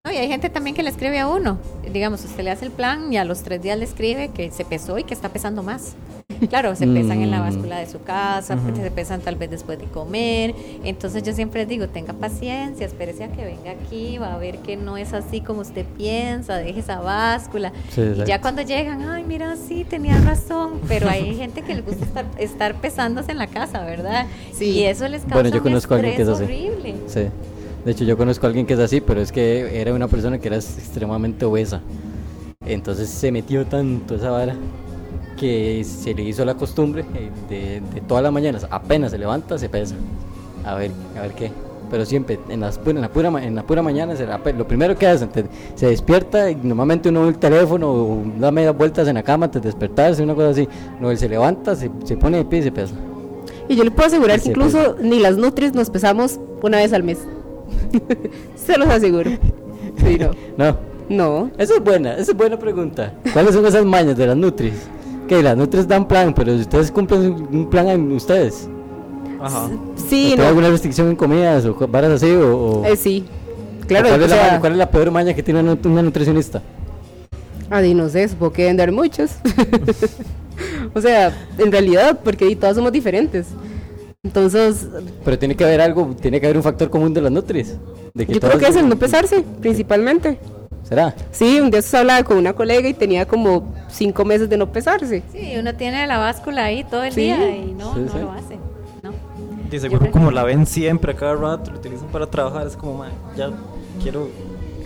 No, 0.03 0.11
y 0.11 0.17
hay 0.17 0.29
gente 0.29 0.49
también 0.49 0.75
que 0.75 0.83
le 0.83 0.89
escribe 0.89 1.19
a 1.19 1.29
uno. 1.29 1.59
Digamos, 1.93 2.25
usted 2.25 2.43
le 2.43 2.51
hace 2.51 2.65
el 2.65 2.71
plan 2.71 3.13
y 3.13 3.19
a 3.19 3.25
los 3.27 3.43
tres 3.43 3.61
días 3.61 3.77
le 3.79 3.85
escribe 3.85 4.29
que 4.31 4.51
se 4.51 4.65
pesó 4.65 4.97
y 4.97 5.05
que 5.05 5.13
está 5.13 5.29
pesando 5.29 5.63
más. 5.63 5.95
Claro, 6.49 6.75
se 6.75 6.87
pesan 6.87 7.21
en 7.21 7.31
la 7.31 7.41
Mm. 7.41 7.43
báscula 7.43 7.79
de 7.81 7.87
su 7.87 8.03
casa, 8.03 8.57
se 8.83 8.91
pesan 8.93 9.21
tal 9.21 9.37
vez 9.37 9.51
después 9.51 9.79
de 9.79 9.85
comer. 9.85 10.55
Entonces 10.85 11.23
yo 11.23 11.35
siempre 11.35 11.61
les 11.61 11.69
digo, 11.69 11.87
tenga 11.89 12.15
paciencia, 12.15 12.87
espérese 12.87 13.25
a 13.25 13.29
que 13.29 13.45
venga 13.45 13.73
aquí, 13.73 14.17
va 14.17 14.33
a 14.33 14.39
ver 14.39 14.61
que 14.61 14.79
no 14.79 14.97
es 14.97 15.13
así 15.13 15.43
como 15.43 15.61
usted 15.61 15.85
piensa, 15.99 16.57
deje 16.57 16.81
esa 16.81 17.01
báscula. 17.01 17.71
Sí, 17.91 18.01
y 18.01 18.25
ya 18.25 18.41
cuando 18.41 18.63
llegan, 18.63 19.03
ay, 19.03 19.23
mira, 19.25 19.55
sí, 19.57 19.85
tenía 19.85 20.17
razón, 20.23 20.81
pero 20.89 21.11
hay 21.11 21.35
gente 21.37 21.61
que 21.61 21.75
le 21.75 21.83
gusta 21.83 22.07
estar, 22.07 22.25
estar 22.39 22.75
pesándose 22.81 23.33
en 23.33 23.39
la 23.39 23.49
casa, 23.49 23.85
¿verdad? 23.85 24.25
Sí. 24.55 24.71
Y 24.71 24.85
eso 24.85 25.07
les 25.09 25.21
causa 25.25 25.35
Bueno, 25.35 25.51
yo 25.51 25.57
un 25.59 25.63
conozco 25.65 25.93
a 25.93 25.97
alguien 25.99 26.17
que 26.17 26.23
es 26.23 26.29
estrés 26.29 26.49
así. 26.51 26.59
horrible. 26.69 26.95
Sí. 27.07 27.27
De 27.85 27.93
hecho, 27.93 28.05
yo 28.05 28.17
conozco 28.17 28.47
a 28.47 28.49
alguien 28.49 28.67
que 28.67 28.75
es 28.75 28.81
así, 28.81 29.01
pero 29.01 29.21
es 29.21 29.33
que 29.33 29.81
era 29.81 29.95
una 29.95 30.07
persona 30.09 30.39
que 30.39 30.49
era 30.49 30.57
extremadamente 30.57 31.45
obesa. 31.47 31.81
Entonces 32.67 33.09
se 33.09 33.33
metió 33.33 33.65
tanto 33.67 34.15
esa 34.17 34.31
vara 34.31 34.55
que 35.39 35.83
se 35.85 36.13
le 36.13 36.23
hizo 36.23 36.45
la 36.45 36.55
costumbre 36.55 37.05
eh, 37.15 37.31
de, 37.49 37.81
de 37.95 38.01
todas 38.03 38.23
las 38.23 38.33
mañanas, 38.33 38.67
apenas 38.71 39.11
se 39.13 39.19
levanta, 39.19 39.59
se 39.59 39.69
pesa. 39.71 39.95
A 40.65 40.75
ver, 40.75 40.91
a 41.19 41.23
ver 41.23 41.33
qué. 41.33 41.51
Pero 41.91 42.05
siempre, 42.05 42.39
en, 42.51 42.61
las, 42.61 42.79
en, 42.87 43.01
la, 43.01 43.09
pura, 43.09 43.29
en 43.43 43.55
la 43.57 43.63
pura 43.65 43.83
mañana, 43.83 44.15
se, 44.15 44.27
la 44.27 44.39
pe- 44.39 44.53
lo 44.53 44.69
primero 44.69 44.97
que 44.97 45.07
hace, 45.07 45.27
te- 45.27 45.47
se 45.75 45.87
despierta 45.87 46.51
y 46.51 46.55
normalmente 46.55 47.09
uno 47.09 47.23
ve 47.23 47.29
el 47.31 47.39
teléfono 47.39 47.91
o 47.91 48.23
da 48.39 48.53
medias 48.53 48.77
vueltas 48.77 49.09
en 49.09 49.15
la 49.15 49.23
cama 49.23 49.47
antes 49.47 49.63
de 49.63 49.69
despertarse, 49.71 50.23
una 50.23 50.35
cosa 50.35 50.51
así. 50.51 50.69
No, 51.01 51.11
él 51.11 51.17
se 51.19 51.29
levanta, 51.29 51.75
se, 51.75 51.91
se 52.05 52.17
pone 52.19 52.37
de 52.37 52.45
pie 52.45 52.59
y 52.61 52.63
se 52.65 52.71
pesa. 52.73 52.95
Y 53.69 53.75
yo 53.75 53.83
le 53.85 53.91
puedo 53.91 54.07
asegurar 54.07 54.39
que 54.41 54.51
incluso 54.51 54.97
ni 55.03 55.19
las 55.19 55.37
Nutris 55.39 55.73
nos 55.75 55.89
pesamos 55.91 56.39
una 56.63 56.77
vez 56.77 56.93
al 56.93 57.03
mes. 57.03 57.19
Se 58.57 58.77
los 58.79 58.89
aseguro. 58.89 59.31
Sí, 60.05 60.19
no. 60.19 60.31
No, 60.57 60.77
No. 61.09 61.51
Esa 61.59 61.75
es 61.75 61.81
buena, 61.85 62.13
esa 62.15 62.31
es 62.33 62.37
buena 62.37 62.59
pregunta. 62.59 63.15
¿Cuáles 63.33 63.55
son 63.55 63.67
esas 63.67 63.85
mañas 63.85 64.17
de 64.17 64.27
las 64.27 64.37
Nutris? 64.37 64.75
Que 65.29 65.43
las 65.43 65.57
Nutris 65.57 65.87
dan 65.89 66.07
plan, 66.07 66.33
pero 66.35 66.55
si 66.55 66.61
ustedes 66.61 66.91
cumplen 66.91 67.47
un 67.53 67.69
plan 67.71 67.89
en 67.89 68.13
ustedes. 68.13 68.69
Ajá. 69.41 69.69
Sí, 69.97 70.25
¿O 70.25 70.29
¿Tiene 70.29 70.43
no. 70.43 70.49
alguna 70.49 70.69
restricción 70.69 71.09
en 71.09 71.17
comidas 71.17 71.65
o 71.67 71.75
varas 71.89 72.13
así? 72.13 72.31
O, 72.33 72.57
o- 72.57 72.85
Eh, 72.85 72.97
sí. 72.97 73.25
o 73.83 73.87
Claro, 73.87 74.09
¿cuál, 74.09 74.21
o 74.21 74.25
es 74.25 74.31
la, 74.31 74.37
sea, 74.37 74.47
maña- 74.49 74.61
cuál 74.61 74.73
es 74.73 74.79
la 74.79 74.91
peor 74.91 75.11
maña 75.11 75.35
que 75.35 75.43
tiene 75.43 75.61
una, 75.61 75.73
nut- 75.75 75.87
una 75.87 76.03
nutricionista? 76.03 76.63
Ah, 77.71 77.81
no 77.83 78.09
sé, 78.09 78.29
supongo 78.29 78.53
que 78.53 78.63
deben 78.63 78.77
dar 78.77 78.93
muchos. 78.93 79.31
o 80.95 81.01
sea, 81.01 81.33
en 81.59 81.71
realidad, 81.73 82.19
porque 82.23 82.55
todas 82.57 82.77
somos 82.77 82.93
diferentes. 82.93 83.47
Entonces, 84.23 84.87
Pero 85.25 85.39
tiene 85.39 85.57
que 85.57 85.65
haber 85.65 85.81
algo, 85.81 86.15
tiene 86.21 86.41
que 86.41 86.47
haber 86.47 86.59
un 86.59 86.63
factor 86.63 86.91
común 86.91 87.15
de 87.15 87.23
las 87.23 87.33
Nutris. 87.33 87.77
De 88.13 88.27
yo 88.27 88.39
creo 88.39 88.59
que 88.59 88.67
es 88.67 88.77
el 88.77 88.87
no 88.87 88.97
pesarse, 88.97 89.43
principalmente. 89.63 90.39
¿Será? 90.83 91.15
Sí, 91.31 91.59
un 91.61 91.71
día 91.71 91.81
se 91.81 91.97
hablaba 91.97 92.23
con 92.25 92.37
una 92.37 92.53
colega 92.53 92.87
y 92.87 92.93
tenía 92.93 93.27
como 93.27 93.73
cinco 93.89 94.25
meses 94.27 94.51
de 94.51 94.59
no 94.59 94.71
pesarse. 94.71 95.23
Sí, 95.33 95.55
uno 95.59 95.75
tiene 95.75 96.07
la 96.07 96.19
báscula 96.19 96.65
ahí 96.65 96.85
todo 96.85 97.03
el 97.05 97.13
Sí. 97.13 97.23
día 97.23 97.57
y 97.57 97.73
no, 97.73 97.95
Sí, 97.95 98.01
no 98.01 98.13
sí. 98.13 98.19
lo 98.19 98.33
hace. 98.33 98.59
No. 99.03 99.13
Y 99.73 99.79
seguro 99.79 100.11
como 100.11 100.31
la 100.31 100.43
ven 100.45 100.67
siempre 100.67 101.13
a 101.13 101.17
cada 101.17 101.35
rato, 101.37 101.71
lo 101.71 101.79
utilizan 101.79 102.09
para 102.09 102.27
trabajar, 102.27 102.67
es 102.67 102.77
como, 102.77 102.99
"Mae, 102.99 103.11
ya 103.37 103.51
quiero 104.03 104.29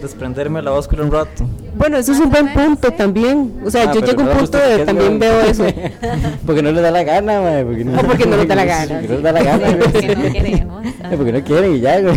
desprenderme 0.05 0.61
de 0.61 0.65
la 0.67 0.71
báscula 0.71 1.03
un 1.03 1.11
rato. 1.11 1.45
Bueno, 1.77 1.97
eso 1.97 2.13
es 2.13 2.21
un 2.21 2.31
buen 2.31 2.53
punto 2.53 2.91
también. 2.93 3.53
O 3.67 3.71
sea, 3.71 3.91
Ah, 3.91 3.93
yo 3.93 4.01
llego 4.01 4.23
a 4.23 4.25
un 4.25 4.39
punto 4.39 4.59
de 4.59 4.85
también 4.87 5.19
veo 5.19 5.41
eso. 5.41 5.65
porque 6.47 6.63
no 6.63 6.71
le 6.71 6.81
da 6.81 6.91
la 6.93 7.03
gana, 7.03 7.41
mae, 7.41 7.65
porque 7.65 7.85
no, 7.85 7.99
O 8.01 8.03
porque 8.07 8.27
no 8.27 8.37
les 8.37 8.47
da 8.49 8.55
la 8.55 8.65
gana, 8.65 9.01
Porque 9.01 9.07
sí. 9.07 9.09
no 9.09 9.15
les 9.15 9.23
da 9.23 9.33
la 9.33 9.43
gana. 9.43 9.79
Porque 9.93 10.17
no 10.17 10.33
queremos. 10.33 10.85
Porque 11.17 11.33
no 11.33 11.43
quieren 11.45 11.75
y 11.77 11.81
ya, 11.81 12.01
güey. 12.01 12.15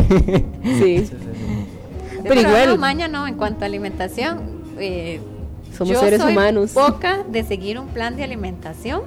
Sí. 0.79 1.09
Pero, 2.23 2.23
Pero 2.23 2.41
igual- 2.41 2.67
no, 2.67 2.77
maña 2.77 3.07
no, 3.07 3.27
en 3.27 3.35
cuanto 3.35 3.63
a 3.63 3.67
alimentación. 3.67 4.39
eh, 4.79 5.19
Somos 5.77 5.93
yo 5.93 5.99
seres 5.99 6.21
soy 6.21 6.33
humanos. 6.33 6.71
poca 6.71 7.19
de 7.29 7.43
seguir 7.43 7.79
un 7.79 7.87
plan 7.87 8.15
de 8.15 8.23
alimentación, 8.23 9.01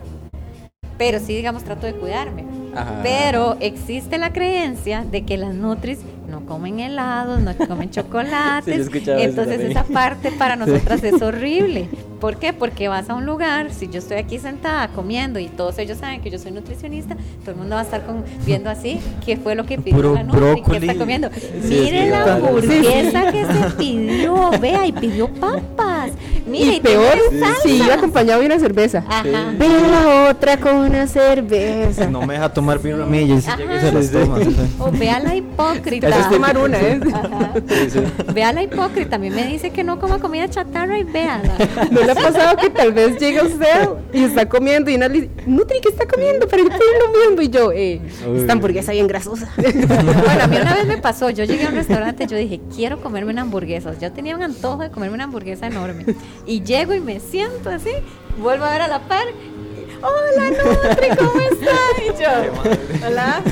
pero 0.99 1.19
sí, 1.19 1.35
digamos, 1.35 1.65
trato 1.65 1.87
de 1.87 1.95
cuidarme. 1.95 2.45
Ajá. 2.75 3.01
Pero 3.03 3.57
existe 3.61 4.19
la 4.19 4.33
creencia 4.33 5.05
de 5.11 5.25
que 5.25 5.37
las 5.37 5.55
nutris 5.55 5.99
no 6.31 6.47
comen 6.47 6.81
helados, 6.81 7.41
no 7.41 7.55
comen 7.57 7.91
Sí, 7.93 7.95
chocolates. 8.01 8.89
eso 8.89 9.13
entonces 9.19 9.61
esa 9.61 9.85
parte 9.85 10.31
para 10.33 10.57
nosotras 10.63 11.03
es 11.03 11.21
horrible. 11.21 11.89
¿Por 12.21 12.37
qué? 12.37 12.53
Porque 12.53 12.89
vas 12.89 13.09
a 13.09 13.15
un 13.15 13.25
lugar, 13.25 13.73
si 13.73 13.89
yo 13.89 13.99
estoy 13.99 14.19
aquí 14.19 14.39
sentada 14.39 14.89
comiendo 14.89 15.39
y 15.39 15.47
todos 15.49 15.79
ellos 15.79 15.99
saben 15.99 16.21
que 16.21 16.31
yo 16.31 16.39
soy 16.39 16.53
nutricionista, 16.53 17.17
todo 17.41 17.53
el 17.53 17.57
mundo 17.57 17.75
va 17.77 17.81
a 17.81 17.85
estar 17.85 18.05
con- 18.05 18.25
viendo 18.45 18.69
así 18.69 19.01
qué 19.25 19.37
fue 19.39 19.55
lo 19.55 19.65
que 19.65 19.79
pidió 19.79 19.97
Puro 19.97 20.15
la 20.15 20.23
nutri, 20.23 20.63
qué 20.63 20.77
está 20.77 20.95
comiendo. 20.97 21.31
Sí, 21.33 21.51
Mire 21.83 22.05
sí, 22.05 22.11
la 22.11 22.35
hamburguesa 22.35 23.33
que 23.33 23.45
se 23.47 23.71
pidió, 23.79 24.51
vea, 24.61 24.87
y 24.87 24.93
pidió 24.93 25.29
papas. 25.29 26.11
Mire, 26.47 26.77
Y 26.77 26.81
peor, 26.81 27.17
si 27.63 27.77
iba 27.77 27.95
acompañado 27.95 28.41
de 28.41 28.47
una 28.47 28.59
cerveza. 28.59 29.05
Ajá. 29.09 29.23
La 29.59 30.31
otra 30.31 30.57
con 30.59 30.75
una 30.77 31.07
cerveza. 31.07 32.07
No 32.09 32.23
me 32.27 32.35
deja 32.35 32.53
tomar 32.53 32.79
birra 32.81 33.05
a 33.05 33.07
mí 33.07 33.19
y 33.21 33.41
se 33.41 33.57
llega 33.57 33.77
y 33.77 33.81
se 33.81 33.87
Ajá. 33.89 33.99
las 33.99 34.11
toma. 34.11 34.39
sí. 34.41 34.57
O 34.79 34.91
vea 34.91 35.21
la 35.21 35.37
hipócrita. 35.37 36.09
Eso 36.09 36.19
es 36.21 36.31
tomar 36.31 36.59
una, 36.59 36.79
¿eh? 36.79 37.01
Ajá. 37.15 37.53
Vea 38.35 38.53
la 38.53 38.63
hipócrita. 38.63 39.17
A 39.17 39.19
mí 39.19 39.31
me 39.31 39.47
dice 39.47 39.71
que 39.71 39.85
no 39.85 39.99
coma 40.01 40.19
comida 40.19 40.49
chatarra 40.49 40.99
y 40.99 41.05
véala. 41.05 41.55
¿No 41.91 42.01
le 42.15 42.21
ha 42.21 42.23
pasado 42.23 42.57
que 42.57 42.71
tal 42.71 42.93
vez 42.93 43.19
llega 43.19 43.45
usted 43.45 43.89
y 44.13 44.25
está 44.25 44.49
comiendo 44.49 44.91
y 44.91 44.97
una 44.97 45.09
le 45.09 45.23
dice, 45.23 45.31
Nutri, 45.47 45.81
¿qué 45.81 45.91
está 45.91 46.07
comiendo? 46.07 46.47
Pero 46.49 46.65
yo 46.65 46.71
estoy 46.71 46.87
viendo. 47.21 47.43
Y 47.43 47.49
yo, 47.49 47.73
eh, 47.73 48.01
esta 48.37 48.53
hamburguesa 48.53 48.93
bien 48.93 49.07
grasosa. 49.07 49.51
Bueno, 50.21 50.45
a 50.45 50.47
mí 50.47 50.57
una 50.61 50.75
vez 50.75 50.87
me 50.87 50.99
pasó. 50.99 51.31
Yo 51.31 51.45
llegué 51.45 51.67
a 51.67 51.69
un 51.69 51.75
restaurante 51.75 52.25
y 52.25 52.27
yo 52.27 52.37
dije, 52.37 52.61
quiero 52.75 53.01
comerme 53.01 53.33
una 53.33 53.43
hamburguesa. 53.43 53.97
Yo 53.99 54.13
tenía 54.13 54.37
un 54.37 54.43
antojo 54.43 54.83
de 54.83 54.91
comerme 54.91 55.15
una 55.15 55.25
hamburguesa 55.25 55.67
enorme. 55.67 56.05
Y 56.47 56.63
llego 56.63 56.95
y 56.95 57.01
me 57.01 57.21
siento 57.21 57.71
así, 57.71 57.91
vuelvo 58.39 58.65
a 58.65 58.73
ver 58.73 58.83
a 58.83 58.89
la 58.89 59.01
par. 59.01 59.27
Hola 60.03 60.51
Nutri, 60.51 61.09
¿cómo 61.17 61.41
está? 61.53 61.77
Y 62.03 62.23
yo, 62.23 63.07
hola. 63.07 63.43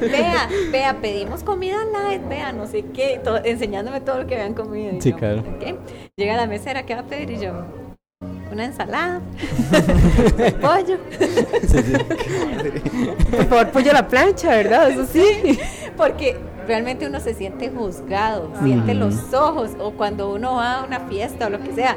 vea, 0.00 0.48
vea, 0.70 0.96
pedimos 1.00 1.42
comida 1.42 1.78
light, 1.84 2.26
vea, 2.28 2.52
no 2.52 2.66
sé 2.66 2.84
qué, 2.92 3.20
todo- 3.22 3.40
enseñándome 3.44 4.00
todo 4.00 4.18
lo 4.20 4.26
que 4.26 4.34
habían 4.34 4.54
comido. 4.54 4.94
Y 4.94 5.00
Sí, 5.00 5.10
yo, 5.12 5.16
claro. 5.16 5.40
"Ok". 5.40 5.78
Llega 6.16 6.36
la 6.36 6.46
mesera, 6.46 6.84
¿qué 6.84 6.94
va 6.94 7.00
a 7.00 7.04
pedir? 7.04 7.30
Y 7.30 7.38
yo, 7.40 7.52
una 8.52 8.64
ensalada, 8.66 9.20
pollo. 10.60 10.98
Por 13.30 13.46
favor, 13.46 13.68
pollo 13.70 13.90
a 13.90 13.94
la 13.94 14.08
plancha, 14.08 14.50
¿verdad? 14.50 14.90
Eso 14.90 15.06
sí. 15.10 15.58
Porque 15.96 16.36
realmente 16.66 17.06
uno 17.06 17.18
se 17.20 17.32
siente 17.34 17.70
juzgado, 17.70 18.50
siente 18.62 18.94
los 18.94 19.32
ojos, 19.32 19.70
o 19.78 19.92
cuando 19.92 20.32
uno 20.32 20.56
va 20.56 20.80
a 20.80 20.84
una 20.84 21.00
fiesta 21.00 21.46
o 21.46 21.50
lo 21.50 21.60
que 21.60 21.72
sea, 21.72 21.96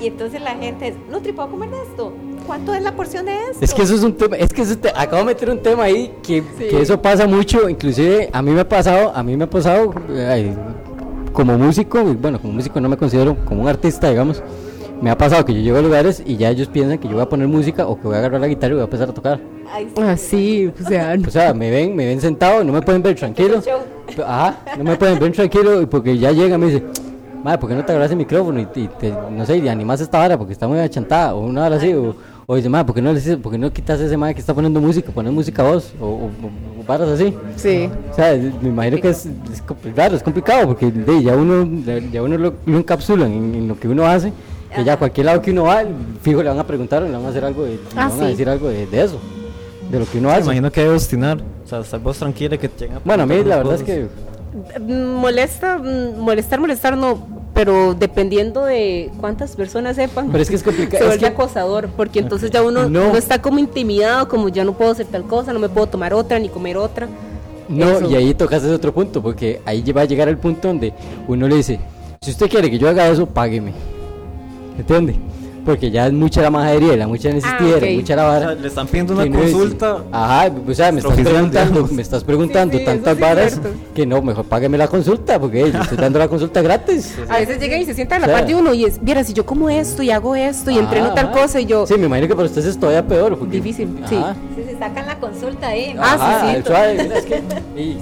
y 0.00 0.06
entonces 0.08 0.40
la 0.40 0.54
gente 0.56 0.88
es, 0.88 0.94
Nutri, 1.10 1.32
¿puedo 1.32 1.50
comer 1.50 1.70
de 1.70 1.82
esto? 1.82 2.12
¿Cuánto 2.46 2.74
es 2.74 2.82
la 2.82 2.94
porción 2.94 3.26
de 3.26 3.32
esto? 3.50 3.64
Es 3.64 3.72
que 3.74 3.82
eso 3.82 3.94
es 3.94 4.02
un 4.02 4.14
tema, 4.14 4.36
es 4.36 4.50
que 4.50 4.62
eso 4.62 4.76
te- 4.76 4.90
acabo 4.94 5.18
de 5.18 5.24
meter 5.24 5.48
un 5.50 5.58
tema 5.60 5.84
ahí 5.84 6.12
que, 6.22 6.42
que 6.58 6.80
eso 6.82 7.00
pasa 7.00 7.26
mucho, 7.26 7.68
inclusive 7.68 8.28
a 8.32 8.42
mí 8.42 8.50
me 8.50 8.60
ha 8.60 8.68
pasado, 8.68 9.12
a 9.14 9.22
mí 9.22 9.36
me 9.36 9.44
ha 9.44 9.50
pasado 9.50 9.94
ay, 10.28 10.54
como 11.32 11.56
músico, 11.58 12.02
bueno, 12.04 12.40
como 12.40 12.52
músico 12.54 12.80
no 12.80 12.88
me 12.88 12.96
considero 12.96 13.36
como 13.44 13.62
un 13.62 13.68
artista, 13.68 14.08
digamos. 14.10 14.42
Me 15.00 15.10
ha 15.10 15.18
pasado 15.18 15.44
que 15.44 15.52
yo 15.52 15.60
llego 15.60 15.78
a 15.78 15.82
lugares 15.82 16.22
y 16.24 16.36
ya 16.36 16.48
ellos 16.50 16.68
piensan 16.68 16.98
que 16.98 17.08
yo 17.08 17.14
voy 17.14 17.22
a 17.22 17.28
poner 17.28 17.48
música 17.48 17.86
o 17.86 17.96
que 18.00 18.06
voy 18.06 18.14
a 18.14 18.18
agarrar 18.20 18.40
la 18.40 18.46
guitarra 18.46 18.70
y 18.72 18.74
voy 18.76 18.80
a 18.82 18.84
empezar 18.84 19.08
a 19.10 19.12
tocar. 19.12 19.40
Ay, 19.70 19.88
sí. 19.94 20.02
Así, 20.02 20.72
o 20.82 20.88
sea, 20.88 21.16
O 21.26 21.30
sea, 21.30 21.52
me 21.52 21.70
ven, 21.70 21.96
me 21.96 22.06
ven 22.06 22.20
sentado, 22.20 22.62
no 22.62 22.72
me 22.72 22.80
pueden 22.80 23.02
ver 23.02 23.14
tranquilo. 23.16 23.60
Ajá, 24.24 24.58
no 24.78 24.84
me 24.84 24.96
pueden 24.96 25.18
ver 25.18 25.32
tranquilo 25.32 25.88
porque 25.90 26.16
ya 26.16 26.30
llega 26.30 26.54
y 26.54 26.58
me 26.58 26.66
dice, 26.66 26.84
madre, 27.44 27.58
¿por 27.58 27.68
qué 27.68 27.76
no 27.76 27.84
te 27.84 27.92
agarras 27.92 28.10
el 28.10 28.16
micrófono 28.16 28.58
y, 28.60 28.66
te- 28.66 28.80
y 28.80 28.88
te, 28.88 29.12
no 29.30 29.44
sé, 29.46 29.58
y 29.58 29.68
animas 29.68 30.00
esta 30.00 30.18
vara 30.18 30.36
porque 30.38 30.52
está 30.52 30.66
muy 30.66 30.78
achantada 30.80 31.34
o 31.34 31.40
una 31.46 31.66
hora 31.66 31.76
así? 31.76 31.92
O, 31.94 32.16
o 32.46 32.56
dice, 32.56 32.68
madre, 32.68 32.86
¿por 32.86 32.94
qué 32.94 33.02
no, 33.02 33.12
le 33.12 33.20
dices- 33.20 33.36
por 33.36 33.52
qué 33.52 33.58
no 33.58 33.72
quitas 33.72 34.00
ese 34.00 34.16
madre 34.16 34.34
que 34.34 34.40
está 34.40 34.52
poniendo 34.54 34.80
música, 34.80 35.12
pones 35.12 35.32
música 35.32 35.62
vos? 35.62 35.92
O, 36.00 36.04
o, 36.06 36.08
o- 36.26 36.80
o 36.80 36.84
varas 36.86 37.08
así. 37.08 37.32
sí. 37.56 37.88
O 38.10 38.14
sea, 38.14 38.34
me 38.60 38.68
imagino 38.70 39.00
que 39.00 39.10
es, 39.10 39.26
es 39.52 39.62
claro, 39.94 40.16
es 40.16 40.22
complicado 40.22 40.66
porque 40.68 40.90
de, 40.90 41.22
ya 41.22 41.36
uno, 41.36 41.66
ya 42.12 42.22
uno 42.22 42.36
lo, 42.38 42.54
lo 42.66 42.78
encapsulan 42.78 43.30
en, 43.30 43.54
en 43.54 43.68
lo 43.68 43.78
que 43.78 43.88
uno 43.88 44.04
hace. 44.06 44.32
Que 44.74 44.82
ya 44.82 44.94
a 44.94 44.96
cualquier 44.96 45.26
lado 45.26 45.40
que 45.40 45.52
uno 45.52 45.62
va, 45.64 45.84
fijo 46.22 46.42
le 46.42 46.48
van 46.48 46.58
a 46.58 46.66
preguntar 46.66 47.00
o 47.02 47.06
le 47.06 47.12
van 47.12 47.24
a 47.24 47.28
hacer 47.28 47.44
algo 47.44 47.62
de, 47.62 47.74
le 47.74 47.78
Ah, 47.94 48.08
van 48.08 48.18
a 48.18 48.24
sí. 48.24 48.30
decir 48.30 48.48
algo 48.48 48.68
de, 48.68 48.86
de 48.88 49.04
eso, 49.04 49.20
de 49.88 50.00
lo 50.00 50.04
que 50.04 50.18
uno 50.18 50.28
Me 50.30 50.34
hace. 50.34 50.44
imagino 50.46 50.72
que 50.72 50.80
debe 50.80 50.94
obstinar. 50.94 51.38
O 51.64 51.68
sea, 51.68 51.78
estar 51.78 52.00
vos 52.00 52.18
tranquila 52.18 52.56
que 52.58 52.68
te 52.68 52.90
Bueno, 53.04 53.22
a 53.22 53.26
mí 53.26 53.36
la 53.36 53.42
cosas. 53.42 53.58
verdad 53.58 53.74
es 53.74 53.82
que 53.84 54.08
Molesta, 54.80 55.78
mm, 55.78 56.18
molestar, 56.18 56.60
molestar 56.60 56.96
no, 56.96 57.18
pero 57.52 57.94
dependiendo 57.94 58.64
de 58.64 59.10
cuántas 59.20 59.56
personas 59.56 59.96
sepan, 59.96 60.30
Pero 60.30 60.42
es 60.42 60.48
que 60.48 60.56
es 60.56 60.62
complicado, 60.62 61.08
se 61.08 61.14
es 61.14 61.18
que- 61.18 61.26
acosador, 61.26 61.88
porque 61.96 62.20
entonces 62.20 62.50
ya 62.50 62.62
uno 62.62 62.88
No. 62.88 63.08
no 63.12 63.16
está 63.16 63.42
como 63.42 63.58
intimidado, 63.58 64.28
como 64.28 64.48
ya 64.48 64.64
no 64.64 64.72
puedo 64.74 64.92
hacer 64.92 65.06
tal 65.06 65.24
cosa, 65.24 65.52
no 65.52 65.58
me 65.58 65.68
puedo 65.68 65.86
tomar 65.88 66.14
otra 66.14 66.38
ni 66.38 66.48
comer 66.48 66.76
otra. 66.76 67.08
No, 67.68 67.88
Eso. 67.98 68.10
y 68.10 68.14
ahí 68.14 68.34
tocas 68.34 68.62
ese 68.62 68.72
otro 68.72 68.92
punto, 68.92 69.22
porque 69.22 69.60
ahí 69.64 69.82
va 69.92 70.02
a 70.02 70.04
llegar 70.04 70.28
el 70.28 70.36
punto 70.38 70.68
donde 70.68 70.92
uno 71.26 71.48
le 71.48 71.56
dice, 71.56 71.80
si 72.20 72.30
usted 72.30 72.48
quiere 72.48 72.70
que 72.70 72.78
yo 72.78 72.88
haga 72.88 73.08
eso, 73.08 73.26
págueme. 73.26 73.72
¿Entiende? 74.78 75.14
Porque 75.64 75.90
ya 75.90 76.06
es 76.06 76.12
mucha 76.12 76.42
la 76.42 76.50
majadería, 76.50 76.96
la 76.96 77.06
mucha 77.08 77.30
necesidad, 77.30 77.76
ok. 77.78 77.84
mucha 77.94 78.16
la 78.16 78.24
O 78.24 78.28
vara. 78.28 78.46
sea, 78.46 78.54
le 78.54 78.68
están 78.68 78.86
pidiendo 78.86 79.14
una 79.14 79.24
que 79.24 79.30
no 79.30 79.38
consulta. 79.40 80.04
Ajá, 80.12 80.50
o 80.68 80.74
sea, 80.74 80.92
me 80.92 80.98
estás 81.00 81.14
preguntando, 81.16 81.88
me 81.90 82.02
estás 82.02 82.24
preguntando 82.24 82.72
Sí, 82.74 82.78
sí, 82.80 82.84
tantas 82.84 83.14
sí 83.16 83.20
varas 83.22 83.60
que 83.94 84.06
no, 84.06 84.20
mejor 84.22 84.44
págame 84.44 84.76
la 84.78 84.88
consulta, 84.88 85.38
porque 85.40 85.62
hey, 85.64 85.70
yo 85.74 85.80
estoy 85.80 85.96
dando 85.96 86.18
la 86.18 86.28
consulta 86.28 86.60
gratis. 86.62 87.14
A 87.28 87.38
veces 87.38 87.58
llegan 87.58 87.80
y 87.80 87.84
se 87.86 87.94
sientan 87.94 88.22
a 88.22 88.24
O 88.24 88.26
la 88.28 88.32
sea, 88.32 88.38
par 88.40 88.46
de 88.48 88.54
uno 88.54 88.74
y 88.74 88.84
es, 88.84 89.00
mira, 89.02 89.24
si 89.24 89.32
yo 89.32 89.46
como 89.46 89.70
esto 89.70 90.02
y 90.02 90.10
hago 90.10 90.34
esto 90.36 90.70
y 90.70 90.74
Ajá, 90.74 90.84
entreno 90.84 91.14
tal 91.14 91.26
ajá. 91.28 91.40
cosa 91.42 91.60
y 91.60 91.66
yo... 91.66 91.86
Sí, 91.86 91.94
me 91.96 92.06
imagino 92.06 92.28
que 92.28 92.34
para 92.34 92.46
ustedes 92.46 92.66
es 92.68 92.78
todavía 92.78 93.06
peor. 93.06 93.38
porque- 93.38 93.56
Difícil, 93.56 93.88
sí. 94.08 94.18
Si 94.56 94.64
se 94.64 94.78
sacan 94.78 95.06
la 95.06 95.18
consulta 95.18 95.68
ahí. 95.68 95.94
Ah, 95.98 96.14
Ajá, 96.14 96.54
sí, 96.56 96.62
suave, 96.66 97.02
mira, 97.02 97.18
es 97.18 97.24
que, 97.26 97.42
y 97.76 97.98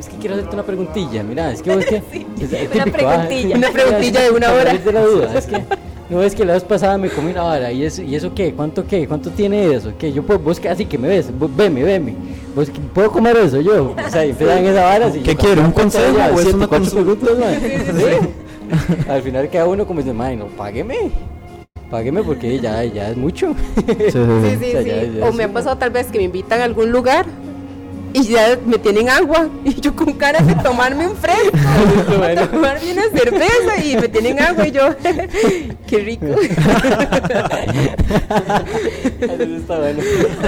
es 0.00 0.08
que 0.08 0.16
quiero 0.16 0.34
hacerte 0.34 0.54
una 0.54 0.62
preguntilla, 0.64 1.22
mira, 1.22 1.52
es 1.52 1.62
que 1.62 1.74
vos 1.74 1.84
que, 1.88 1.96
es, 1.96 2.52
es 2.52 2.74
una 2.74 2.84
típico, 2.84 3.08
ah, 3.08 3.24
preguntilla. 3.26 3.56
Una 3.58 3.70
preguntilla 3.70 4.20
de 4.22 4.30
una 4.30 4.52
hora. 4.52 4.64
salir 4.66 4.82
de 4.84 4.92
la 4.92 5.00
duda, 5.02 5.34
es 5.38 5.46
que, 5.46 5.64
no 6.10 6.22
es 6.22 6.34
que 6.34 6.44
la 6.44 6.54
vez 6.54 6.64
pasada 6.64 6.96
me 6.98 7.08
comí 7.10 7.30
una 7.32 7.42
vara, 7.42 7.70
y 7.72 7.84
eso, 7.84 8.02
y 8.02 8.14
eso 8.14 8.32
qué, 8.34 8.52
cuánto 8.54 8.86
qué, 8.86 9.06
cuánto 9.06 9.30
tiene 9.30 9.74
eso, 9.74 9.92
que 9.98 10.12
yo 10.12 10.22
puedo, 10.22 10.38
vos 10.40 10.58
que 10.58 10.68
así 10.68 10.86
que 10.86 10.96
me 10.98 11.08
ves, 11.08 11.30
vos, 11.38 11.54
veme, 11.54 11.82
veme, 11.82 12.14
vos 12.54 12.70
puedo 12.94 13.10
comer 13.10 13.36
eso 13.36 13.60
yo, 13.60 13.94
o 14.06 14.10
sea, 14.10 14.24
y 14.24 14.30
empiezan 14.30 14.64
esa 14.64 14.82
vara, 14.84 15.06
así, 15.06 15.20
¿Qué 15.20 15.32
yo, 15.34 15.38
quiere, 15.38 15.60
un 15.60 15.70
¿cuánto 15.72 15.98
consejo 15.98 16.16
ya? 16.16 16.26
o 16.28 16.34
es 16.34 16.40
Siete, 16.42 16.56
una 16.56 16.68
preguntas, 16.68 17.38
man. 17.38 17.54
Sí. 17.60 19.08
Al 19.08 19.22
final 19.22 19.48
queda 19.48 19.66
uno 19.66 19.86
como 19.86 20.00
dice, 20.00 20.12
"Mae, 20.12 20.36
no, 20.36 20.46
págueme, 20.48 21.10
págueme 21.90 22.22
porque 22.22 22.58
ya, 22.60 22.84
ya 22.84 23.10
es 23.10 23.16
mucho. 23.16 23.54
Sí, 23.76 23.84
sí, 24.12 24.18
O 24.18 24.50
sea, 24.50 24.82
sí. 24.82 24.88
ya- 24.88 25.04
ya 25.20 25.24
o 25.26 25.32
me 25.32 25.44
ha 25.44 25.52
pasado 25.52 25.76
tal 25.78 25.90
vez 25.90 26.08
que 26.08 26.18
me 26.18 26.24
invitan 26.24 26.60
a 26.60 26.64
algún 26.64 26.90
lugar 26.92 27.24
y 28.14 28.24
ya 28.28 28.58
me 28.66 28.78
tienen 28.78 29.08
agua 29.08 29.48
y 29.64 29.80
yo 29.80 29.94
con 29.94 30.12
cara 30.14 30.40
de 30.40 30.54
tomarme 30.56 31.06
un 31.08 31.16
fresco, 31.16 31.56
Bueno. 32.18 32.48
tomarme 32.48 32.92
una 32.92 33.02
cerveza 33.10 33.84
y 33.84 33.96
me 33.96 34.08
tienen 34.08 34.40
agua 34.40 34.66
y 34.66 34.70
yo, 34.70 34.88
qué 35.86 35.98
rico. 35.98 36.26
Eso 39.20 39.42
está 39.56 39.78
bueno. 39.78 40.00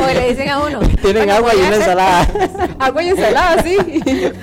O 0.02 0.14
le 0.14 0.28
dicen 0.30 0.48
a 0.48 0.58
uno. 0.64 0.80
Tienen 1.02 1.14
"Bueno, 1.26 1.32
agua 1.34 1.54
y 1.54 1.58
una 1.58 1.76
ensalada. 1.76 2.28
agua 2.78 3.02
y 3.02 3.08
ensalada, 3.10 3.62
sí. 3.62 3.76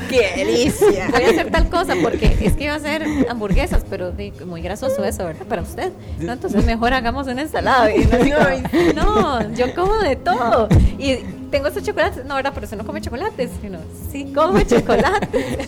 Qué 0.10 0.34
delicia. 0.38 1.08
Voy 1.12 1.24
a 1.24 1.30
hacer 1.30 1.52
cosa 1.70 1.94
porque 2.02 2.38
es 2.42 2.54
que 2.54 2.66
iba 2.66 2.74
a 2.74 2.78
hacer 2.78 3.06
hamburguesas, 3.30 3.84
pero 3.90 4.12
de- 4.12 4.34
muy 4.46 4.62
grasoso 4.62 5.04
eso, 5.04 5.26
¿verdad? 5.26 5.46
Para 5.48 5.62
usted. 5.62 5.92
No, 6.20 6.34
entonces 6.34 6.66
mejor 6.66 6.94
hagamos 6.94 7.28
una 7.28 7.42
ensalada. 7.42 7.94
Y 7.96 8.06
no, 8.06 8.18
digo, 8.20 8.38
no, 8.96 9.54
yo 9.54 9.74
como 9.76 9.98
de 10.00 10.16
todo. 10.16 10.68
Y 10.98 11.16
tengo 11.52 11.68
estos 11.68 11.84
chocolates. 11.84 12.26
No, 12.26 12.36
¿verdad? 12.36 12.52
Pero 12.54 12.66
usted 12.66 12.78
no 12.78 12.86
come 12.86 13.02
chocolates. 13.02 13.50
Y 13.64 13.68
uno, 13.68 13.80
sí, 14.12 14.32
come 14.34 14.66
chocolates. 14.66 15.46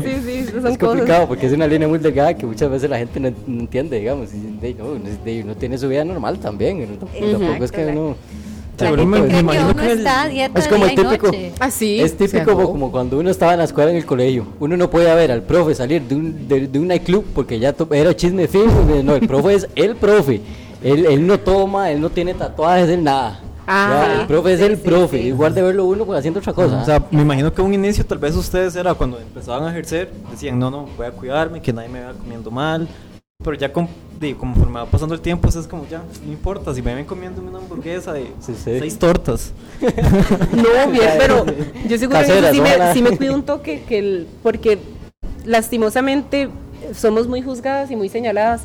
Sí, 0.00 0.16
sí, 0.24 0.38
esas 0.38 0.48
Es 0.48 0.62
cosas. 0.62 0.78
complicado 0.78 1.28
porque 1.28 1.46
es 1.46 1.52
una 1.52 1.66
línea 1.66 1.86
muy 1.88 1.98
delgada 1.98 2.34
que 2.34 2.46
muchas 2.46 2.70
veces 2.70 2.88
la 2.90 2.98
gente 2.98 3.18
no, 3.20 3.30
no 3.46 3.60
entiende, 3.60 3.98
digamos. 3.98 4.32
Y, 4.34 4.38
de, 4.60 4.74
no, 4.74 4.94
de- 4.94 5.42
uno 5.42 5.54
tiene 5.56 5.78
su 5.78 5.88
vida 5.88 6.04
normal 6.04 6.38
también. 6.38 6.86
tampoco- 6.98 7.30
tampoco 7.30 7.64
es 7.64 7.72
que 7.72 7.80
Exacto, 7.82 8.16
uno. 8.88 8.96
La 8.96 8.96
Seguro 8.96 9.02
gente 9.02 9.18
cree 9.28 9.30
que 9.34 9.40
imagino 9.40 9.64
uno 9.64 9.76
que 9.76 9.92
el- 9.92 9.98
está 9.98 10.22
a 10.22 10.28
dieta 10.28 10.58
Es 10.58 10.68
como 10.68 10.84
el 10.86 10.90
típico. 10.94 11.26
noche. 11.26 11.52
Así. 11.60 12.00
es 12.00 12.16
típico 12.16 12.52
como, 12.54 12.70
como 12.70 12.90
cuando 12.92 13.18
uno 13.18 13.30
estaba 13.30 13.52
en 13.52 13.58
la 13.58 13.64
escuela 13.64 13.90
en 13.90 13.96
el 13.96 14.06
colegio. 14.06 14.46
Uno 14.60 14.76
no 14.76 14.88
podía 14.90 15.14
ver 15.14 15.32
al 15.32 15.42
profe 15.42 15.74
salir 15.74 16.02
de 16.02 16.14
un, 16.14 16.48
de, 16.48 16.66
de 16.68 16.78
un 16.78 16.88
nightclub 16.88 17.24
porque 17.34 17.58
ya 17.58 17.72
to- 17.72 17.88
era 17.92 18.14
chisme 18.14 18.46
fijo. 18.48 18.84
No, 19.04 19.14
el 19.14 19.26
profe 19.26 19.54
es 19.54 19.68
el 19.74 19.96
profe. 19.96 20.40
Él, 20.82 21.04
él 21.06 21.26
no 21.26 21.38
toma, 21.38 21.90
él 21.90 22.00
no 22.00 22.08
tiene 22.10 22.32
tatuajes, 22.34 22.88
él 22.88 23.04
nada. 23.04 23.40
Ah, 23.72 24.04
Ya, 24.16 24.20
el 24.22 24.26
profe 24.26 24.54
es 24.54 24.58
sí, 24.58 24.64
el 24.66 24.76
sí, 24.76 24.82
profe. 24.84 25.18
sí. 25.20 25.28
Igual 25.28 25.54
de 25.54 25.62
verlo 25.62 25.84
uno 25.84 26.04
pues, 26.04 26.18
haciendo 26.18 26.40
otra 26.40 26.52
cosa. 26.52 26.80
O 26.80 26.84
sea, 26.84 27.02
me 27.10 27.22
imagino 27.22 27.52
que 27.52 27.62
un 27.62 27.72
inicio 27.72 28.04
tal 28.04 28.18
vez 28.18 28.34
ustedes 28.34 28.74
era 28.74 28.94
cuando 28.94 29.18
empezaban 29.20 29.62
a 29.68 29.70
ejercer, 29.70 30.10
decían, 30.30 30.58
no, 30.58 30.70
no, 30.70 30.88
voy 30.96 31.06
a 31.06 31.10
cuidarme, 31.12 31.60
que 31.60 31.72
nadie 31.72 31.88
me 31.88 32.00
vea 32.00 32.12
comiendo 32.14 32.50
mal. 32.50 32.88
Pero 33.42 33.54
ya 33.56 33.72
con, 33.72 33.88
de, 34.18 34.36
conforme 34.36 34.80
va 34.80 34.86
pasando 34.86 35.14
el 35.14 35.20
tiempo, 35.20 35.48
eso 35.48 35.60
es 35.60 35.66
como 35.66 35.86
ya, 35.88 36.02
no 36.26 36.30
importa, 36.32 36.74
si 36.74 36.82
me 36.82 36.94
ven 36.94 37.06
comiendo 37.06 37.40
una 37.40 37.58
hamburguesa 37.58 38.12
de 38.12 38.24
Sí, 38.40 38.54
sí. 38.54 38.78
seis 38.78 38.98
tortas. 38.98 39.52
No, 40.52 40.90
bien, 40.92 41.10
pero 41.18 41.46
yo 41.88 41.96
seguro 41.98 42.18
que 42.20 42.50
sí, 42.52 42.60
me, 42.60 42.92
sí 42.92 43.02
me 43.02 43.16
cuido 43.16 43.34
un 43.34 43.42
toque, 43.42 43.82
que 43.88 43.98
el- 43.98 44.26
porque 44.42 44.78
lastimosamente 45.44 46.48
somos 46.94 47.26
muy 47.28 47.42
juzgadas 47.42 47.90
y 47.90 47.96
muy 47.96 48.08
señaladas 48.08 48.62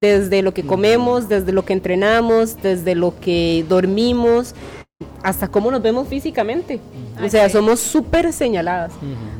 desde 0.00 0.42
lo 0.42 0.54
que 0.54 0.62
comemos, 0.62 1.28
desde 1.28 1.50
lo 1.52 1.64
que 1.64 1.72
entrenamos, 1.72 2.56
desde 2.62 2.94
lo 2.94 3.18
que 3.18 3.64
dormimos, 3.68 4.54
hasta 5.22 5.48
cómo 5.48 5.70
nos 5.70 5.82
vemos 5.82 6.08
físicamente. 6.08 6.80
O 7.24 7.28
sea, 7.28 7.46
sí. 7.48 7.52
somos 7.52 7.80
súper 7.80 8.32
señaladas. 8.32 8.92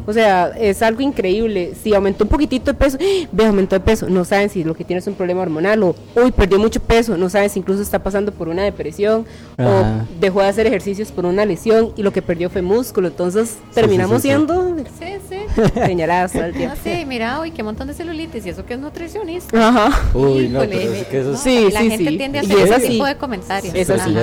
O 0.07 0.13
sea, 0.13 0.49
es 0.59 0.83
algo 0.83 1.01
increíble. 1.01 1.75
Si 1.83 1.95
aumentó 1.95 2.25
un 2.25 2.31
poquitito 2.31 2.73
de 2.73 2.75
peso, 2.75 2.99
¡ah! 3.01 3.29
ve, 3.33 3.47
aumentó 3.47 3.77
de 3.77 3.81
peso. 3.81 4.09
No 4.09 4.25
saben 4.25 4.51
si 4.51 4.65
lo 4.65 4.75
que 4.75 4.85
tiene 4.85 4.99
es 5.01 5.07
un 5.07 5.15
problema 5.15 5.43
hormonal 5.43 5.83
o, 5.85 5.95
uy, 6.17 6.31
perdió 6.33 6.59
mucho 6.59 6.81
peso. 6.81 7.17
No 7.17 7.29
saben 7.31 7.49
si 7.51 7.61
incluso 7.61 7.81
está 7.83 8.01
pasando 8.03 8.33
por 8.33 8.49
una 8.49 8.63
depresión 8.65 9.25
o 9.59 9.83
dejó 10.21 10.41
de 10.43 10.49
hacer 10.49 10.67
ejercicios 10.67 11.11
por 11.13 11.25
una 11.27 11.45
lesión 11.45 11.93
y 11.97 12.03
lo 12.03 12.13
que 12.13 12.23
perdió 12.23 12.51
fue 12.51 12.63
músculo. 12.63 13.09
Entonces 13.09 13.57
terminamos 13.75 14.23
sí, 14.23 14.29
sí. 14.29 14.29
siendo 14.29 14.77
Sí, 14.99 15.15
sí. 15.29 15.63
señaladas 15.75 16.33
todo 16.33 16.45
el 16.45 16.53
No 16.53 16.57
tiempo. 16.59 16.77
sé, 16.83 17.07
mira, 17.07 17.41
uy, 17.41 17.53
qué 17.53 17.63
montón 17.63 17.87
de 17.89 17.95
celulitis. 17.95 18.45
Y 18.47 18.49
eso 18.51 18.65
que 18.67 18.75
es 18.75 18.81
nutricionista. 18.81 19.69
Ajá. 19.69 20.09
Uy, 20.15 20.49
no, 20.49 20.61
pero 20.61 20.73
es 20.73 21.07
que 21.07 21.21
eso 21.21 21.33
es- 21.35 21.41
Sí, 21.41 21.69
la 21.73 21.81
sí, 21.81 21.91
gente 21.91 22.11
sí. 22.11 22.17
tiende 22.19 22.39
a 22.41 22.43
Y 22.43 22.47
hacer 22.47 22.59
es 22.59 22.71
ese 22.71 22.89
tipo 22.89 23.07
de 23.07 23.17
comentarios. 23.17 23.75
Es 23.75 23.89
así. 23.91 24.15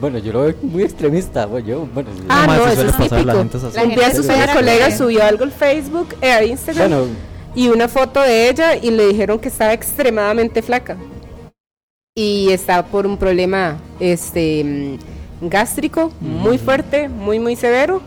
Bueno, 0.00 0.18
yo 0.18 0.32
lo 0.32 0.42
veo 0.42 0.54
muy 0.62 0.82
extremista. 0.82 1.46
bueno, 1.46 1.66
Yo, 1.66 1.86
bueno. 1.92 2.10
Ah, 2.28 2.46
No, 2.46 2.56
no, 2.56 2.66
eso 2.66 2.66
eso 2.66 2.74
suele 2.74 2.90
es 2.90 2.96
pasar, 2.96 3.24
la 3.24 3.32
típico. 3.32 3.38
gente 3.38 3.56
es 3.58 3.64
así. 3.64 3.76
La 3.76 3.82
Un 3.84 3.88
día 3.90 4.10
gente 4.10 4.16
su 4.48 4.54
colega 4.54 4.90
subió 4.96 5.24
algo 5.24 5.44
al 5.44 5.52
Facebook, 5.52 6.08
eh, 6.20 6.32
a 6.32 6.44
Instagram, 6.44 6.90
Bueno, 6.90 7.06
y 7.54 7.68
una 7.68 7.88
foto 7.88 8.20
de 8.20 8.48
ella 8.50 8.76
y 8.76 8.90
le 8.90 9.06
dijeron 9.08 9.38
que 9.38 9.48
estaba 9.48 9.72
extremadamente 9.72 10.62
flaca. 10.62 10.96
Y 12.14 12.50
está 12.50 12.84
por 12.86 13.06
un 13.06 13.16
problema 13.18 13.78
este 14.00 14.64
mm, 14.64 15.48
gástrico 15.48 16.12
muy 16.20 16.58
fuerte, 16.58 17.08
muy 17.08 17.38
muy 17.38 17.56
severo 17.56 18.00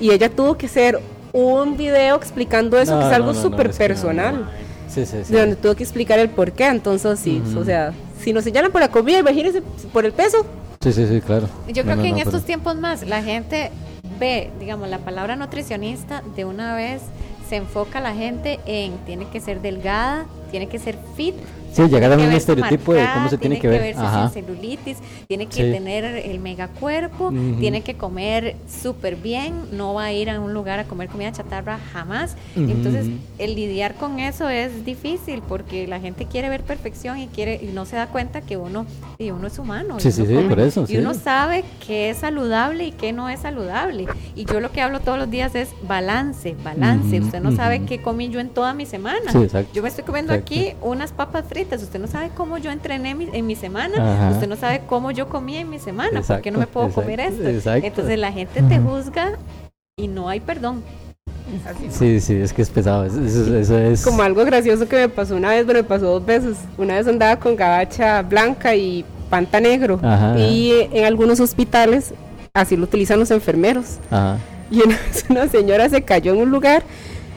y 0.00 0.10
ella 0.12 0.28
tuvo 0.30 0.56
que 0.56 0.66
hacer 0.66 1.00
un 1.32 1.76
video 1.76 2.16
explicando 2.16 2.78
eso 2.78 2.94
No, 2.94 3.00
que 3.00 3.06
es 3.06 3.12
algo 3.12 3.32
no, 3.32 3.34
no, 3.34 3.42
súper 3.42 3.70
personal. 3.72 4.40
no. 4.42 4.46
sí, 4.88 5.04
sí, 5.06 5.18
sí. 5.24 5.32
De 5.32 5.40
donde 5.40 5.56
tuvo 5.56 5.74
que 5.74 5.82
explicar 5.82 6.18
el 6.20 6.30
por 6.30 6.52
qué, 6.52 6.66
entonces 6.66 7.18
sí, 7.18 7.42
o 7.56 7.64
sea, 7.64 7.92
si 8.22 8.32
nos 8.32 8.44
señalan 8.44 8.70
por 8.72 8.80
la 8.80 8.90
comida, 8.90 9.18
imagínense 9.18 9.62
por 9.92 10.04
el 10.04 10.12
peso. 10.12 10.46
Sí, 10.80 10.92
sí, 10.92 11.06
sí, 11.08 11.20
claro. 11.20 11.48
Yo 11.68 11.82
No, 11.82 11.92
creo 11.92 11.96
no, 11.96 12.02
que 12.02 12.08
en 12.08 12.18
estos 12.18 12.34
pero- 12.34 12.44
tiempos 12.44 12.76
más 12.76 13.02
la 13.06 13.22
gente 13.22 13.70
ve, 14.20 14.50
digamos, 14.60 14.88
la 14.88 14.98
palabra 14.98 15.36
nutricionista 15.36 16.22
de 16.36 16.44
una 16.44 16.74
vez 16.74 17.02
se 17.48 17.56
enfoca 17.56 18.00
la 18.00 18.14
gente 18.14 18.60
en 18.66 18.96
tiene 18.98 19.26
que 19.28 19.40
ser 19.40 19.60
delgada, 19.60 20.26
tiene 20.50 20.68
que 20.68 20.78
ser 20.78 20.96
fit. 21.16 21.34
Sí, 21.72 21.82
llegar 21.88 22.10
a 22.12 22.16
tiene 22.16 22.24
un 22.24 22.30
que 22.30 22.36
estereotipo 22.38 22.92
de 22.94 23.06
cómo 23.14 23.28
se 23.28 23.38
tiene 23.38 23.60
que 23.60 23.68
ver. 23.68 23.80
verse 23.80 24.00
sin 24.00 24.30
celulitis, 24.30 24.96
tiene 25.28 25.46
que 25.46 25.56
Sí. 25.64 25.72
tener 25.72 26.04
el 26.04 26.40
megacuerpo, 26.40 27.28
Ujú. 27.28 27.56
tiene 27.60 27.82
que 27.82 27.94
comer 27.94 28.56
súper 28.68 29.16
bien, 29.16 29.54
no 29.72 29.94
va 29.94 30.04
a 30.04 30.12
ir 30.12 30.30
a 30.30 30.40
un 30.40 30.54
lugar 30.54 30.78
a 30.80 30.84
comer 30.84 31.08
comida 31.08 31.30
chatarra 31.30 31.78
jamás. 31.92 32.36
Ujú, 32.56 32.70
Entonces, 32.70 33.06
ujú. 33.06 33.16
el 33.38 33.54
lidiar 33.54 33.94
con 33.94 34.18
eso 34.18 34.48
es 34.48 34.84
difícil 34.84 35.42
porque 35.46 35.86
la 35.86 36.00
gente 36.00 36.26
quiere 36.26 36.48
ver 36.48 36.62
perfección 36.62 37.18
y 37.18 37.26
quiere 37.28 37.60
y 37.62 37.66
no 37.66 37.84
se 37.86 37.96
da 37.96 38.06
cuenta 38.08 38.40
que 38.40 38.56
uno 38.56 38.86
y 39.18 39.30
uno 39.30 39.46
es 39.46 39.58
humano. 39.58 39.96
y 39.98 40.00
Sí, 40.00 40.10
sí, 40.12 40.22
uno 40.22 40.30
sí, 40.30 40.34
come- 40.36 40.48
por 40.48 40.60
eso, 40.60 40.82
Y 40.84 40.86
sí. 40.86 40.96
uno 40.96 41.14
sabe 41.14 41.64
que 41.86 42.10
es 42.10 42.18
saludable 42.18 42.86
y 42.86 42.92
que 42.92 43.12
no 43.12 43.28
es 43.28 43.40
saludable. 43.40 44.06
Y 44.34 44.44
yo 44.46 44.60
lo 44.60 44.72
que 44.72 44.80
hablo 44.80 45.00
todos 45.00 45.18
los 45.18 45.30
días 45.30 45.54
es 45.54 45.68
balance, 45.82 46.56
balance. 46.64 47.16
Ujú, 47.18 47.26
usted 47.26 47.40
no 47.40 47.52
sabe 47.54 47.84
qué 47.84 48.00
comí 48.00 48.28
yo 48.30 48.40
en 48.40 48.48
toda 48.48 48.74
mi 48.74 48.86
semana. 48.86 49.30
Sí, 49.32 49.38
exacto, 49.38 49.70
Yo 49.74 49.82
me 49.82 49.88
estoy 49.88 50.04
comiendo 50.04 50.32
exacto. 50.32 50.54
aquí 50.54 50.72
unas 50.82 51.12
papas 51.12 51.44
fritas. 51.46 51.57
Usted 51.62 51.98
no 52.00 52.06
sabe 52.06 52.30
cómo 52.36 52.58
yo 52.58 52.70
entrené 52.70 53.14
mi- 53.14 53.28
en 53.32 53.46
mi 53.46 53.56
semana. 53.56 53.96
Ajá. 53.96 54.30
Usted 54.30 54.48
no 54.48 54.56
sabe 54.56 54.82
cómo 54.88 55.10
yo 55.10 55.28
comí 55.28 55.56
en 55.56 55.68
mi 55.70 55.78
semana. 55.78 56.22
¿Por 56.22 56.40
qué 56.40 56.50
no 56.50 56.58
me 56.58 56.64
Exacto, 56.64 56.80
puedo 56.88 56.92
comer 56.94 57.20
exacto, 57.20 57.42
esto? 57.44 57.56
exacto. 57.58 57.86
Entonces 57.86 58.18
la 58.18 58.32
gente 58.32 58.62
te 58.62 58.78
juzga 58.78 59.32
y 59.96 60.08
no 60.08 60.28
hay 60.28 60.40
perdón. 60.40 60.82
Sí, 61.90 62.20
sí, 62.20 62.34
es 62.34 62.52
que 62.52 62.62
es 62.62 62.70
pesado. 62.70 63.04
Eso, 63.06 63.22
eso- 63.24 63.56
eso 63.56 63.78
es. 63.78 64.02
Como 64.04 64.22
algo 64.22 64.44
gracioso 64.44 64.86
que 64.88 64.96
me 64.96 65.08
pasó 65.08 65.34
una 65.36 65.50
vez, 65.50 65.64
bueno, 65.64 65.80
me 65.80 65.84
pasó 65.84 66.06
dos 66.06 66.24
veces. 66.26 66.56
Una 66.76 66.94
vez 66.96 67.06
andaba 67.08 67.36
con 67.36 67.56
gabacha 67.56 68.22
blanca 68.22 68.74
y 68.74 69.04
panta 69.30 69.60
negro. 69.60 69.98
Ajá, 70.02 70.38
y 70.38 70.72
eh, 70.72 70.90
en 70.92 71.04
algunos 71.06 71.40
hospitales 71.40 72.12
así 72.54 72.76
lo 72.76 72.84
utilizan 72.84 73.18
los 73.18 73.30
enfermeros. 73.30 73.98
Ajá. 74.10 74.36
Y 74.70 74.82
una 74.82 74.98
una 75.30 75.48
señora 75.48 75.88
se 75.88 76.02
cayó 76.02 76.34
en 76.34 76.40
un 76.40 76.50
lugar. 76.50 76.82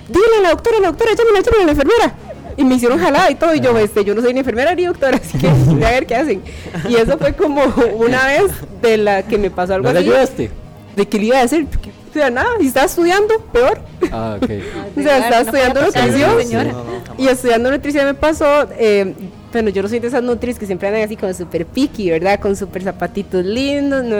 Dile 0.08 0.26
a 0.40 0.42
la 0.42 0.50
doctora, 0.50 0.78
la 0.82 0.88
doctora, 0.90 1.12
llámala, 1.18 1.40
llámala 1.42 1.64
a 1.64 1.66
la 1.66 1.72
enfermera. 1.72 2.16
Y 2.62 2.66
me 2.66 2.76
hicieron 2.76 2.99
jalada 2.99 3.32
y 3.32 3.36
todo. 3.36 3.55
Y 3.55 3.59
yo, 3.59 3.78
este, 3.80 4.05
yo 4.05 4.14
no 4.14 4.22
soy 4.22 4.34
ni 4.34 4.39
enfermera 4.39 4.76
ni 4.76 4.86
doctora, 4.86 5.18
así 5.24 5.38
que 5.38 5.47
voy 5.47 5.84
a 5.84 5.89
ver 5.91 6.05
qué 6.05 6.16
hacen. 6.16 6.41
Y 6.88 6.95
eso 6.95 7.18
fue 7.18 7.34
como 7.34 7.64
una 7.95 8.26
vez 8.28 8.51
de 8.82 8.97
la 8.97 9.24
que 9.24 9.38
me 9.38 9.49
pasó 9.49 9.74
algo 9.74 9.88
¿No 9.88 9.93
le 9.93 9.99
así. 9.99 10.09
ayudaste? 10.09 10.51
De 10.95 11.07
que 11.07 11.18
le 11.20 11.26
iba 11.26 11.38
a 11.38 11.41
decir, 11.41 11.68
o 12.09 12.14
sea, 12.14 12.30
nada, 12.30 12.49
y 12.59 12.68
estaba 12.68 12.86
estudiando, 12.86 13.34
peor. 13.51 13.80
Ah, 14.12 14.38
ok. 14.41 14.49
O 14.97 15.01
sea, 15.01 15.18
estaba 15.20 15.41
estudiando 15.41 15.82
nutrición. 15.82 16.51
jamás. 16.51 16.76
Y 17.18 17.28
estudiando 17.28 17.72
nutrición 17.72 18.05
me 18.05 18.14
pasó, 18.14 18.68
eh, 18.78 19.14
bueno, 19.53 19.70
yo 19.70 19.82
no 19.82 19.88
soy 19.89 19.99
de 19.99 20.07
esas 20.07 20.22
nutris 20.22 20.59
que 20.59 20.66
siempre 20.66 20.89
andan 20.89 21.03
así 21.03 21.16
como 21.18 21.34
súper 21.34 21.66
picky, 21.66 22.09
¿verdad? 22.12 22.39
Con 22.39 22.55
súper 22.55 22.84
zapatitos 22.84 23.43
lindos. 23.45 24.03
no, 24.03 24.16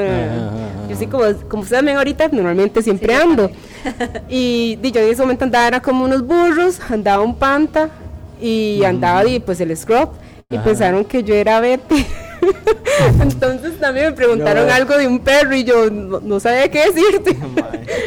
Yo 0.90 0.96
sí 0.98 1.08
como, 1.08 1.24
como 1.50 1.64
ustedes 1.64 1.84
ven 1.84 1.98
ahorita, 1.98 2.30
normalmente 2.30 2.82
siempre 2.82 3.16
Sí, 3.16 3.22
ando. 3.22 3.52
Y, 4.30 4.78
di, 4.82 4.92
yo 4.92 5.02
en 5.02 5.10
ese 5.10 5.22
momento 5.22 5.44
andaba 5.46 5.68
era 5.68 5.82
como 5.82 6.06
unos 6.06 6.26
burros, 6.26 6.80
andaba 6.90 7.22
un 7.24 7.36
panta 7.36 7.90
y 8.42 8.84
andaba 8.84 9.24
di, 9.24 9.40
pues 9.40 9.62
el 9.62 9.76
scrub. 9.78 10.10
y 10.50 10.56
Ajá. 10.56 10.66
pensaron 10.66 11.06
que 11.06 11.24
yo 11.24 11.34
era 11.36 11.60
Betty. 11.60 12.06
Entonces 13.22 13.78
también 13.80 14.08
me 14.08 14.12
preguntaron 14.14 14.68
No. 14.68 14.74
algo 14.74 14.98
de 14.98 15.08
un 15.08 15.20
perro 15.20 15.56
y 15.56 15.64
yo 15.64 15.90
no, 15.90 16.20
no 16.20 16.40
sabía 16.40 16.70
qué 16.70 16.80
decirte. 16.88 17.32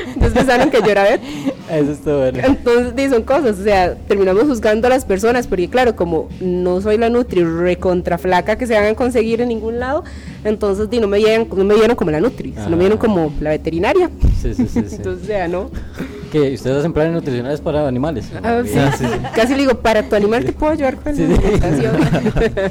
Entonces 0.08 0.32
pensaron 0.34 0.70
que 0.70 0.80
yo 0.80 0.90
era 0.90 1.04
Betty. 1.04 1.26
Eso 1.70 1.92
está 1.92 2.16
bueno. 2.16 2.38
Entonces 2.44 3.10
son 3.10 3.22
cosas, 3.22 3.58
o 3.58 3.62
sea, 3.64 3.94
terminamos 3.94 4.44
juzgando 4.44 4.86
a 4.86 4.90
las 4.90 5.04
personas, 5.04 5.46
porque 5.46 5.68
claro, 5.70 5.96
como 5.96 6.28
no 6.40 6.80
soy 6.80 6.98
la 6.98 7.08
Nutri 7.08 7.42
recontra 7.44 8.18
flaca 8.18 8.56
que 8.56 8.66
se 8.66 8.74
van 8.74 8.86
a 8.86 8.94
conseguir 8.94 9.40
en 9.40 9.48
ningún 9.48 9.78
lado, 9.80 10.04
entonces 10.44 10.90
di, 10.90 11.00
no 11.00 11.06
me 11.08 11.18
vieron, 11.18 11.48
no 11.56 11.64
me 11.64 11.74
vieron 11.74 11.96
como 11.96 12.10
la 12.10 12.20
Nutri, 12.20 12.52
sino 12.62 12.70
me 12.70 12.78
vieron 12.80 12.98
Ah. 12.98 13.00
como 13.00 13.32
la 13.40 13.50
veterinaria. 13.50 14.10
Sí, 14.42 14.54
sí, 14.54 14.66
sí. 14.66 14.82
sí. 14.88 14.94
Entonces, 14.96 15.24
o 15.24 15.26
sea, 15.26 15.48
¿no? 15.48 15.70
¿Qué? 16.34 16.52
¿Ustedes 16.54 16.78
hacen 16.78 16.92
planes 16.92 17.12
nutricionales 17.14 17.60
para 17.60 17.86
animales? 17.86 18.28
Ah, 18.42 18.62
sí. 18.66 18.72
Ah, 18.76 18.92
sí, 18.98 19.04
sí. 19.04 19.10
Casi 19.36 19.52
le 19.54 19.60
digo, 19.60 19.74
para 19.78 20.02
tu 20.02 20.16
animal 20.16 20.44
te 20.44 20.52
puedo 20.52 20.72
ayudar 20.72 20.96
con 20.96 21.14
Sí, 21.14 21.26
la 21.28 21.36
sí. 21.36 21.42
alimentación. 21.44 21.96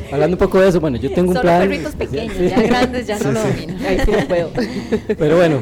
Hablando 0.12 0.36
un 0.36 0.40
poco 0.40 0.60
de 0.60 0.68
eso, 0.68 0.82
bueno, 0.82 0.98
yo 0.98 1.10
tengo 1.14 1.30
un 1.30 1.36
Solo 1.38 1.42
plan. 1.44 1.62
perritos 1.62 1.96
pequeños, 1.96 2.36
Sí. 2.38 2.50
ya 2.50 2.62
grandes 2.62 3.08
ya 3.08 3.18
no 3.20 3.32
lo 3.32 3.40
dominan. 3.40 3.86
Ahí 3.86 4.00
sí 4.04 4.12
no 4.12 4.28
puedo. 4.28 4.50
Pero 5.18 5.38
bueno, 5.38 5.60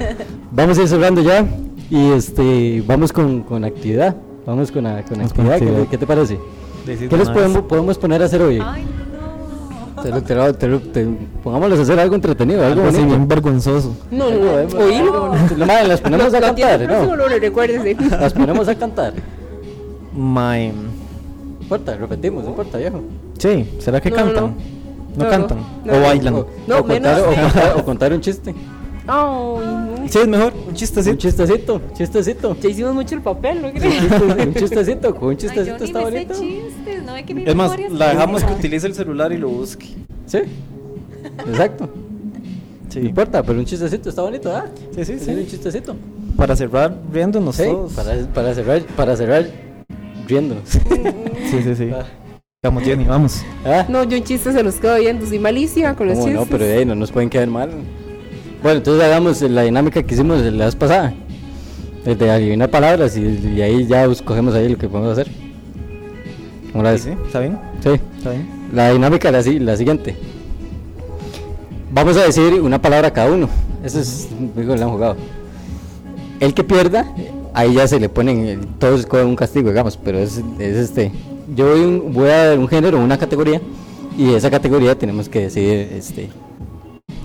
vamos 0.52 0.80
a 0.80 0.82
ir 0.82 0.88
cerrando 0.88 1.22
ya 1.22 1.46
y 1.92 2.12
este 2.14 2.84
vamos 2.88 3.14
con, 3.14 3.42
con 3.44 3.64
actividad. 3.66 4.16
Vamos 4.48 4.72
con, 4.72 4.84
la- 4.86 5.04
con 5.04 5.22
actividad. 5.22 5.60
¿Qué, 5.60 5.88
qué 5.92 5.98
te 6.00 6.08
parece? 6.08 6.40
Decid 6.88 7.08
¿Qué 7.08 7.18
les 7.18 7.30
podemos, 7.30 7.62
podemos 7.66 7.98
poner 8.00 8.24
a 8.24 8.26
hacer 8.26 8.42
hoy? 8.42 8.60
Ay, 8.66 8.84
no. 8.84 9.11
Te 10.02 10.10
lo- 10.10 10.22
te 10.24 10.36
lo- 10.36 10.54
te 10.56 10.68
lo- 10.68 10.80
te- 10.80 11.08
pongámosles 11.44 11.80
a 11.80 11.82
hacer 11.84 12.00
algo 12.00 12.16
entretenido, 12.16 12.66
algo 12.66 12.88
así 12.88 13.04
bien 13.04 13.28
vergonzoso. 13.28 13.96
No, 14.10 14.30
no, 14.30 14.40
no. 14.40 14.80
Oílo. 14.80 15.34
No, 15.58 15.66
madre, 15.66 15.88
las 15.88 16.02
ponemos 16.02 16.34
a 16.34 16.40
cantar, 16.42 16.82
¿no? 16.82 17.16
lunes, 17.16 17.40
recuérdese. 17.42 17.96
Las 18.10 18.34
ponemos 18.34 18.68
a 18.68 18.76
cantar. 18.76 19.14
My... 20.16 20.70
No 20.70 21.62
importa, 21.62 21.96
repetimos, 21.96 22.44
no 22.44 22.50
importa, 22.50 22.78
viejo. 22.78 23.02
Sí, 23.38 23.70
¿será 23.80 24.02
que 24.02 24.10
No, 24.10 24.18
no, 24.18 24.24
cantan? 24.26 24.44
no. 24.44 24.54
¿No, 25.18 25.24
No, 25.24 25.30
cantan? 25.30 25.58
no. 25.86 25.94
¿O 25.94 25.96
No. 25.96 26.02
bailan? 26.02 26.34
No, 26.34 26.78
o 26.78 26.84
contar, 26.86 27.02
menos. 27.02 27.20
o, 27.22 27.26
contar, 27.42 27.74
o 27.78 27.86
contar 27.86 28.14
un 28.14 28.22
chiste. 28.22 28.56
Ay, 29.08 29.66
no. 29.66 30.08
Sí, 30.10 30.20
es 30.20 30.28
mejor. 30.28 30.54
Un 30.54 30.70
Un 30.70 30.74
chistecito. 30.76 31.18
chistecito, 31.18 31.82
chistecito. 31.94 32.58
Ya 32.62 32.70
hicimos 32.70 32.94
mucho 32.94 33.16
el 33.16 33.22
papel, 33.22 33.62
¿no 33.62 33.68
Un 33.68 33.74
crees? 33.74 34.00
chistecito, 34.00 34.26
un 34.48 34.54
chistecito, 34.54 35.16
con 35.16 35.24
un 35.24 35.30
Ay, 35.32 35.36
yo 35.38 35.42
chistecito 35.48 35.78
ni 35.80 35.86
está 35.86 36.00
bonito. 36.02 36.34
chistes, 36.34 37.04
no 37.04 37.14
ve 37.14 37.24
que 37.26 37.34
mi 37.34 37.44
Es 37.46 37.56
más, 37.56 37.72
la 37.92 38.10
dejamos 38.10 38.44
que 38.44 38.54
utilice 38.54 38.88
el 38.88 38.94
celular 38.94 39.32
y 39.32 39.38
lo 39.38 39.50
busque. 39.50 39.88
Sí, 40.26 40.40
exacto. 41.48 41.90
Sí. 42.90 43.00
No 43.00 43.06
importa, 43.10 43.42
pero 43.44 43.58
un 43.60 43.66
chistecito 43.66 44.10
está 44.10 44.22
bonito, 44.22 44.54
¿ah? 44.56 44.66
Sí, 44.96 45.06
sí, 45.06 45.18
sí. 45.20 45.32
Un 45.32 45.48
chistecito. 45.48 45.96
Para 46.36 46.56
cerrar 46.56 46.96
riéndonos 47.12 47.56
Sí, 47.56 47.64
todos. 47.64 47.94
para, 47.94 48.16
para 48.34 48.54
cerrar, 48.54 48.82
para 48.96 49.16
cerrar 49.16 49.46
riéndonos. 50.28 50.64
Sí, 50.70 51.62
sí, 51.64 51.76
sí. 51.76 51.90
Ah. 51.94 52.06
Vamos, 52.64 52.84
Jenny, 52.84 53.06
vamos. 53.06 53.42
Ah, 53.66 53.86
No, 53.90 54.04
yo 54.04 54.16
en 54.18 54.24
chistes 54.24 54.54
se 54.54 54.62
los 54.62 54.76
quedo 54.76 54.96
viendo, 55.00 55.26
soy 55.26 55.40
malísima 55.40 55.96
con 55.96 56.08
los 56.08 56.16
¿cómo 56.20 56.28
chistes. 56.28 56.50
no? 56.52 56.58
Pero 56.58 56.86
no 56.86 56.96
nos 56.96 57.12
pueden 57.12 57.30
quedar 57.30 57.48
mal. 57.48 57.72
Bueno, 58.62 58.78
entonces 58.78 59.04
hagamos 59.04 59.42
la 59.42 59.64
dinámica 59.64 60.04
que 60.04 60.14
hicimos 60.14 60.40
la 60.42 60.66
vez 60.66 60.76
pasada. 60.76 61.14
El 62.06 62.18
de 62.18 62.32
adivinar 62.32 62.70
palabras 62.70 63.16
y, 63.18 63.22
y 63.56 63.62
ahí 63.62 63.86
ya 63.88 64.06
escogemos 64.06 64.54
ahí 64.56 64.70
lo 64.70 64.78
que 64.78 64.88
podemos 64.88 65.12
hacer. 65.18 65.32
¿Cómo 66.72 66.84
la 66.84 66.92
ves? 66.92 67.02
sí, 67.04 67.10
¿Está 67.26 67.40
bien? 67.40 67.58
Sí. 67.84 67.90
¿Está 68.18 68.32
bien? 68.32 68.48
La 68.74 68.92
dinámica 68.92 69.30
es 69.30 69.48
la, 69.48 69.54
la 69.72 69.78
siguiente. 69.78 70.16
Vamos 71.94 72.16
a 72.18 72.24
decir 72.24 72.62
una 72.62 72.82
palabra 72.82 73.10
a 73.10 73.14
cada 73.14 73.32
uno. 73.32 73.50
Eso 73.84 74.00
es, 74.00 74.30
digo, 74.56 74.76
lo 74.76 74.84
han 74.84 74.90
jugado. 74.92 75.16
El 76.40 76.54
que 76.54 76.64
pierda, 76.64 77.06
ahí 77.54 77.74
ya 77.74 77.88
se 77.88 78.00
le 78.00 78.10
ponen, 78.10 78.46
el- 78.48 78.68
todos 78.80 79.06
con 79.06 79.26
un 79.26 79.36
castigo, 79.36 79.70
digamos, 79.70 79.98
pero 79.98 80.20
es, 80.20 80.42
es 80.60 80.78
este. 80.78 81.12
Yo 81.56 81.70
voy, 81.72 81.82
un- 81.82 82.14
voy 82.14 82.30
a 82.30 82.46
dar 82.48 82.60
un 82.60 82.68
género, 82.68 83.00
una 83.00 83.18
categoría, 83.18 83.62
y 84.18 84.34
esa 84.34 84.50
categoría 84.50 84.98
tenemos 84.98 85.28
que 85.28 85.42
decir 85.42 85.90
este, 85.94 86.30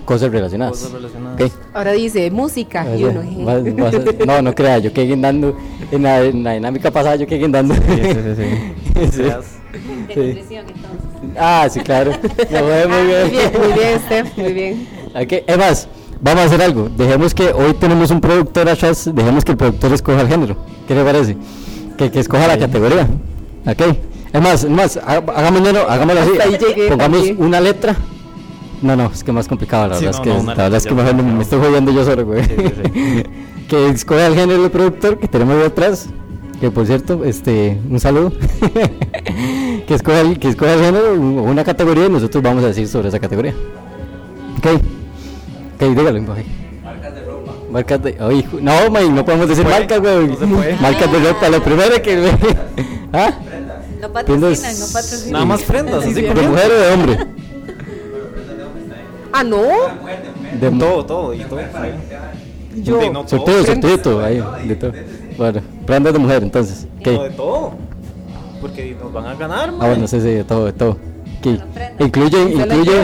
cosas 0.07 0.31
relacionadas. 0.31 0.71
Cosas 0.79 0.91
relacionadas. 0.93 1.41
Ok. 1.41 1.51
Ahora 1.75 1.91
dice 1.91 2.31
música 2.31 2.85
y 2.95 3.03
O 3.03 3.09
uno. 3.09 3.21
vas- 3.45 3.75
vas 3.75 3.93
a- 3.93 4.25
no, 4.25 4.41
no 4.41 4.55
crea, 4.55 4.79
yo 4.79 4.91
quedé 4.93 5.05
guindando. 5.07 5.55
En 5.91 6.01
la, 6.03 6.23
en 6.23 6.43
la 6.43 6.53
dinámica 6.53 6.89
pasada 6.91 7.15
yo 7.17 7.27
quedé 7.27 7.39
guindando. 7.39 7.75
Sí, 7.75 7.81
sí, 7.85 8.13
sí, 8.13 8.35
sí. 8.35 8.47
Sí. 9.11 9.21
De 9.21 10.15
nutrición, 10.15 10.65
entonces. 10.67 11.37
Ah, 11.37 11.67
sí, 11.69 11.79
claro. 11.81 12.11
Lo 12.49 12.59
muy 12.63 12.97
Muy 12.97 13.07
bien. 13.07 13.29
bien, 13.31 13.51
muy 13.61 13.73
bien, 13.73 13.99
Steph, 14.05 14.37
muy 14.37 14.53
bien. 14.53 14.87
Ok, 15.13 15.33
es 15.45 15.57
más, 15.57 15.87
vamos 16.21 16.43
a 16.43 16.45
hacer 16.47 16.61
algo. 16.63 16.89
Dejemos 16.97 17.33
que 17.35 17.49
hoy 17.51 17.73
tenemos 17.73 18.09
un 18.09 18.19
productor 18.21 18.67
atrás, 18.69 19.09
dejemos 19.13 19.43
que 19.45 19.51
el 19.51 19.57
productor 19.57 19.93
escoja 19.93 20.21
el 20.21 20.27
género. 20.29 20.55
¿Qué 20.87 20.95
le 20.95 21.03
parece? 21.03 21.37
Que, 21.97 22.09
que 22.09 22.19
escoja 22.21 22.47
la 22.47 22.57
categoría. 22.57 23.07
Ok. 23.67 23.81
Es 24.33 24.41
más, 24.41 24.63
es 24.63 24.69
más, 24.69 24.97
ha- 24.97 25.17
hagámoslo, 25.17 25.87
hagámoslo 25.89 26.21
así. 26.21 26.31
Pongamos 26.89 27.23
una 27.37 27.59
letra. 27.61 27.95
No, 28.81 28.95
no, 28.95 29.07
es 29.13 29.23
que 29.23 29.31
más 29.31 29.47
complicado, 29.47 29.87
la 29.87 29.97
Sí, 29.97 30.05
verdad 30.05 30.19
no, 30.23 30.31
es 30.31 30.37
que, 30.37 30.43
no, 30.43 30.47
la 30.53 30.63
verdad 30.63 30.75
es 30.77 30.85
que 30.85 30.93
mejor 30.93 31.15
me, 31.15 31.23
me 31.23 31.43
estoy 31.43 31.59
jodiendo 31.59 31.91
yo 31.91 32.05
solo, 32.05 32.25
güey. 32.25 32.43
Sí, 32.43 32.53
sí, 32.57 32.73
sí. 32.83 33.23
que 33.67 33.89
escoja 33.89 34.27
el 34.27 34.35
género 34.35 34.61
del 34.61 34.71
productor 34.71 35.17
que 35.17 35.27
tenemos 35.27 35.57
detrás. 35.57 36.07
Que 36.61 36.71
por 36.71 36.85
cierto, 36.87 37.23
este, 37.23 37.77
un 37.89 37.99
saludo. 37.99 38.31
que, 39.87 39.93
escoja 39.93 40.21
el, 40.21 40.39
que 40.39 40.49
escoja 40.49 40.73
el 40.73 40.79
género 40.81 41.11
o 41.13 41.43
una 41.43 41.63
categoría 41.63 42.05
y 42.05 42.09
nosotros 42.09 42.43
vamos 42.43 42.63
a 42.63 42.67
decir 42.67 42.87
sobre 42.87 43.09
esa 43.09 43.19
categoría. 43.19 43.53
Ok. 44.57 44.67
Ok, 45.75 45.81
dígalo. 45.95 46.19
Marcas 46.21 47.13
de 47.15 47.23
ropa. 47.25 47.51
Marcas 47.71 48.03
de. 48.03 48.17
Ay, 48.19 48.39
hijo- 48.39 48.57
no, 48.61 48.89
man, 48.89 49.13
no 49.15 49.23
podemos 49.25 49.47
decir 49.49 49.65
marcas, 49.65 49.99
güey. 49.99 50.27
no 50.27 50.35
se 50.37 50.47
puede. 50.47 50.75
Marcas 50.81 51.11
de 51.11 51.19
ropa, 51.19 51.49
lo 51.49 51.63
primero 51.63 52.01
que. 52.01 52.31
¿Ah? 53.13 53.31
No 54.01 54.09
Prendas- 54.13 54.13
patrocinan, 54.13 54.79
no 54.79 54.85
patrocinan. 54.93 55.31
Nada 55.33 55.45
más 55.45 55.61
prendas, 55.63 56.03
así 56.03 56.13
¿De 56.13 56.27
corriendo. 56.27 56.51
mujer 56.51 56.71
o 56.71 56.75
de 56.81 56.93
hombre? 56.93 57.17
Ah, 59.33 59.43
no. 59.43 59.57
De 60.59 60.71
Todo, 60.71 61.05
todo. 61.05 61.33
Y 61.33 61.39
todo. 61.43 61.59
Yo. 62.75 63.01
Sí, 63.01 63.09
no, 63.09 63.25
todo. 63.25 63.27
Sorteo, 63.27 63.65
sorteo, 63.65 64.23
ahí, 64.23 64.43
de 64.67 64.75
todo. 64.75 64.91
Bueno, 65.37 65.61
prendas 65.85 66.13
de 66.13 66.19
mujer 66.19 66.43
entonces. 66.43 66.87
No, 67.05 67.23
de 67.23 67.29
todo. 67.31 67.71
Porque 68.61 68.95
nos 69.01 69.13
van 69.13 69.25
a 69.27 69.35
ganar, 69.35 69.69
Ah, 69.79 69.87
bueno, 69.87 70.07
sí, 70.07 70.19
sí, 70.19 70.27
de 70.29 70.43
todo, 70.43 70.65
de 70.65 70.73
todo. 70.73 70.97
Incluye, 71.99 72.41
incluye. 72.41 73.01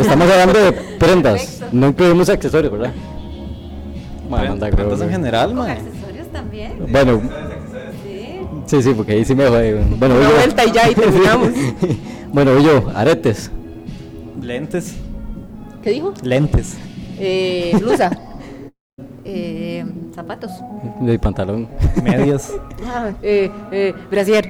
estamos 0.00 0.30
hablando 0.30 0.58
de 0.58 0.72
prendas. 0.98 1.60
No 1.70 1.88
incluimos 1.88 2.28
accesorios, 2.28 2.72
¿verdad? 2.72 2.92
Bueno, 4.28 4.52
anda, 4.52 4.68
Prendas 4.70 4.94
creo, 4.96 5.08
en 5.08 5.10
general, 5.10 5.54
man. 5.54 5.70
accesorios 5.70 6.26
también. 6.32 6.72
Bueno, 6.90 7.20
Sí. 8.66 8.82
sí, 8.82 8.94
porque 8.96 9.12
ahí 9.12 9.24
sí 9.24 9.34
me 9.34 9.46
jode. 9.46 9.74
Bueno, 9.98 10.14
Una 10.14 10.24
voy 10.24 10.32
yo. 10.32 10.36
vuelta 10.36 10.64
y 10.64 10.72
ya, 10.72 10.90
y 10.90 10.94
terminamos. 10.94 11.48
bueno, 12.32 12.54
voy 12.54 12.64
yo, 12.64 12.84
aretes. 12.94 13.50
Lentes. 14.52 14.94
¿Qué 15.82 15.90
dijo? 15.90 16.12
Lentes. 16.22 16.76
Eh, 17.18 17.72
blusa. 17.80 18.10
Eh, 19.24 19.84
zapatos, 20.14 20.50
De 21.00 21.16
pantalón. 21.18 21.68
Medias. 22.02 22.52
Ah, 22.84 23.12
eh, 23.22 23.50
eh, 23.70 23.94
brasier. 24.10 24.44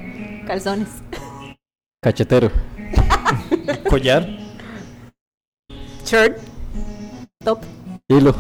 calzones, 0.47 0.89
Cachetero. 2.03 2.51
Collar. 3.89 4.27
Shirt. 6.07 6.39
top, 7.45 7.61
Hilo. 8.09 8.35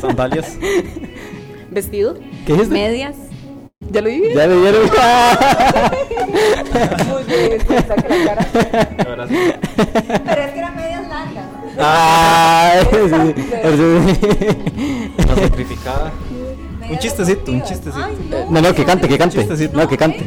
Sandalias. 0.00 0.58
Vestido. 1.70 2.18
¿Qué 2.44 2.54
es 2.54 2.60
esto? 2.62 2.74
medias. 2.74 3.16
¿Ya 3.90 4.00
lo 4.02 4.08
dije? 4.08 4.34
Ya 4.34 4.46
le 4.46 4.56
dieron. 4.60 4.82
Muy 7.08 7.22
bien, 7.24 7.58
la 7.68 7.96
cara. 7.96 8.46
Pero 9.06 9.22
es 10.42 10.50
que 10.52 10.58
eran 10.58 10.76
medias 10.76 11.08
largas. 11.08 11.44
Ah, 11.78 12.72
sí, 12.90 12.96
sacrificada. 15.26 16.12
Un 16.88 16.98
chistecito, 16.98 17.52
un 17.52 17.62
chistecito. 17.62 18.04
Ay, 18.04 18.46
No, 18.50 18.60
no, 18.60 18.72
que 18.74 18.84
cante, 18.84 19.08
que 19.08 19.18
cante. 19.18 19.38
Chistecito. 19.38 19.76
No, 19.76 19.88
que 19.88 19.96
cante. 19.96 20.24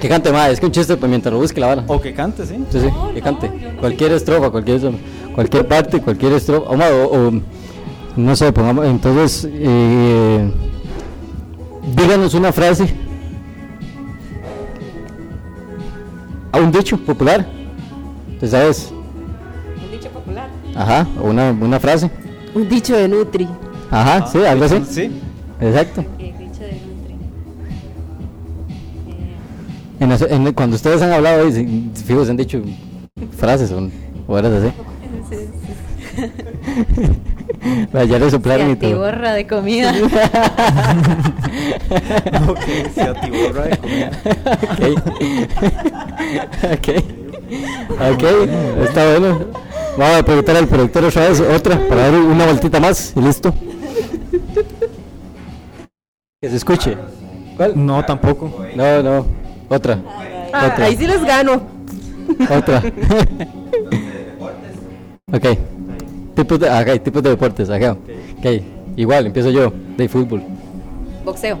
Que 0.00 0.08
cante 0.08 0.32
más, 0.32 0.50
es 0.50 0.58
que 0.60 0.66
un 0.66 0.72
chiste 0.72 0.96
pues, 0.96 1.08
mientras 1.08 1.32
lo 1.32 1.38
busque 1.38 1.60
la 1.60 1.68
vara. 1.68 1.84
O 1.86 2.00
que 2.00 2.12
cante, 2.12 2.44
sí. 2.44 2.56
Sí, 2.70 2.80
sí, 2.80 2.86
No, 2.86 3.14
que 3.14 3.20
cante. 3.22 3.48
cualquier 3.78 4.12
estrofa, 4.12 4.50
cualquier, 4.50 4.80
cualquier 5.34 5.66
parte, 5.68 6.00
cualquier 6.00 6.32
estrofa. 6.32 6.68
O, 6.70 6.74
o- 6.76 7.28
o- 7.28 7.32
no 8.16 8.36
sé, 8.36 8.52
pongamos. 8.52 8.84
Entonces, 8.86 9.48
eh, 9.52 10.50
díganos 11.82 12.34
una 12.34 12.52
frase. 12.52 12.94
A 16.52 16.58
un 16.58 16.70
dicho 16.70 16.96
popular. 16.98 17.46
¿Te 18.40 18.46
sabes? 18.48 18.92
Un 19.84 19.90
dicho 19.90 20.10
popular. 20.10 20.48
Ajá, 20.76 21.06
una, 21.20 21.50
una 21.50 21.80
frase. 21.80 22.10
Un 22.54 22.68
dicho 22.68 22.96
de 22.96 23.08
Nutri. 23.08 23.48
Ajá, 23.90 24.16
Ah, 24.24 24.26
sí, 24.26 24.38
algo 24.44 24.64
así. 24.64 24.82
Sí. 24.88 25.10
Exacto. 25.60 26.04
Eh, 26.18 26.34
dicho 26.38 26.60
de 26.60 26.72
Nutri. 26.72 27.14
Eh, 29.08 29.36
En 30.00 30.12
eso- 30.12 30.28
en- 30.28 30.52
cuando 30.52 30.76
ustedes 30.76 31.00
han 31.02 31.12
hablado, 31.12 31.46
y 31.48 31.52
se- 31.52 32.02
fijo, 32.04 32.24
se 32.24 32.30
han 32.32 32.36
dicho 32.36 32.60
frases 33.38 33.70
o, 33.72 33.88
o 34.26 34.32
horas 34.34 34.52
así. 34.52 34.72
sí, 35.30 35.36
sí. 36.16 36.22
Vaya, 37.92 38.04
ya 38.06 38.18
le 38.18 38.24
Se 38.26 38.30
soplaron 38.32 38.70
y 38.70 38.76
todo. 38.76 38.88
atiborra 38.90 39.32
de 39.32 39.46
comida. 39.46 39.94
Ok, 42.48 42.60
se 42.94 43.02
atiborra 43.02 43.62
de 43.64 43.76
comida. 43.78 44.10
ok. 44.62 44.80
ok. 46.72 46.88
Ok, 48.12 48.22
está 48.84 49.10
bueno. 49.10 49.40
Vamos 49.98 50.16
a 50.20 50.22
preguntar 50.22 50.56
al 50.56 50.66
productor 50.66 51.04
otra 51.04 51.28
vez, 51.28 51.40
otra, 51.40 51.78
para 51.88 52.10
dar 52.10 52.14
una 52.14 52.44
vueltita 52.46 52.80
más 52.80 53.12
y 53.14 53.20
listo. 53.20 53.54
Que 56.40 56.48
se 56.48 56.56
escuche. 56.56 56.96
¿Cuál? 57.56 57.72
No, 57.76 58.02
tampoco. 58.04 58.64
No, 58.74 59.02
no. 59.02 59.26
Otra. 59.68 59.98
Ah, 60.52 60.70
Otra. 60.72 60.86
ahí 60.86 60.96
sí 60.96 61.06
les 61.06 61.22
gano. 61.24 61.62
Otra. 62.50 62.82
ok. 65.32 65.58
Tipos 66.34 66.58
de, 66.58 66.68
ah, 66.68 66.80
ok, 66.86 67.02
tipos 67.02 67.22
de 67.22 67.30
deportes, 67.30 67.68
acá. 67.70 67.96
Ok. 68.38 68.46
Igual, 68.96 69.26
empiezo 69.26 69.50
yo. 69.50 69.72
De 69.96 70.08
fútbol. 70.08 70.42
Boxeo. 71.24 71.58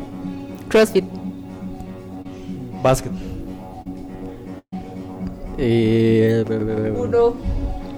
CrossFit. 0.68 1.04
Básquet. 2.82 3.12
Eh, 5.58 6.44
Uno, 6.96 7.34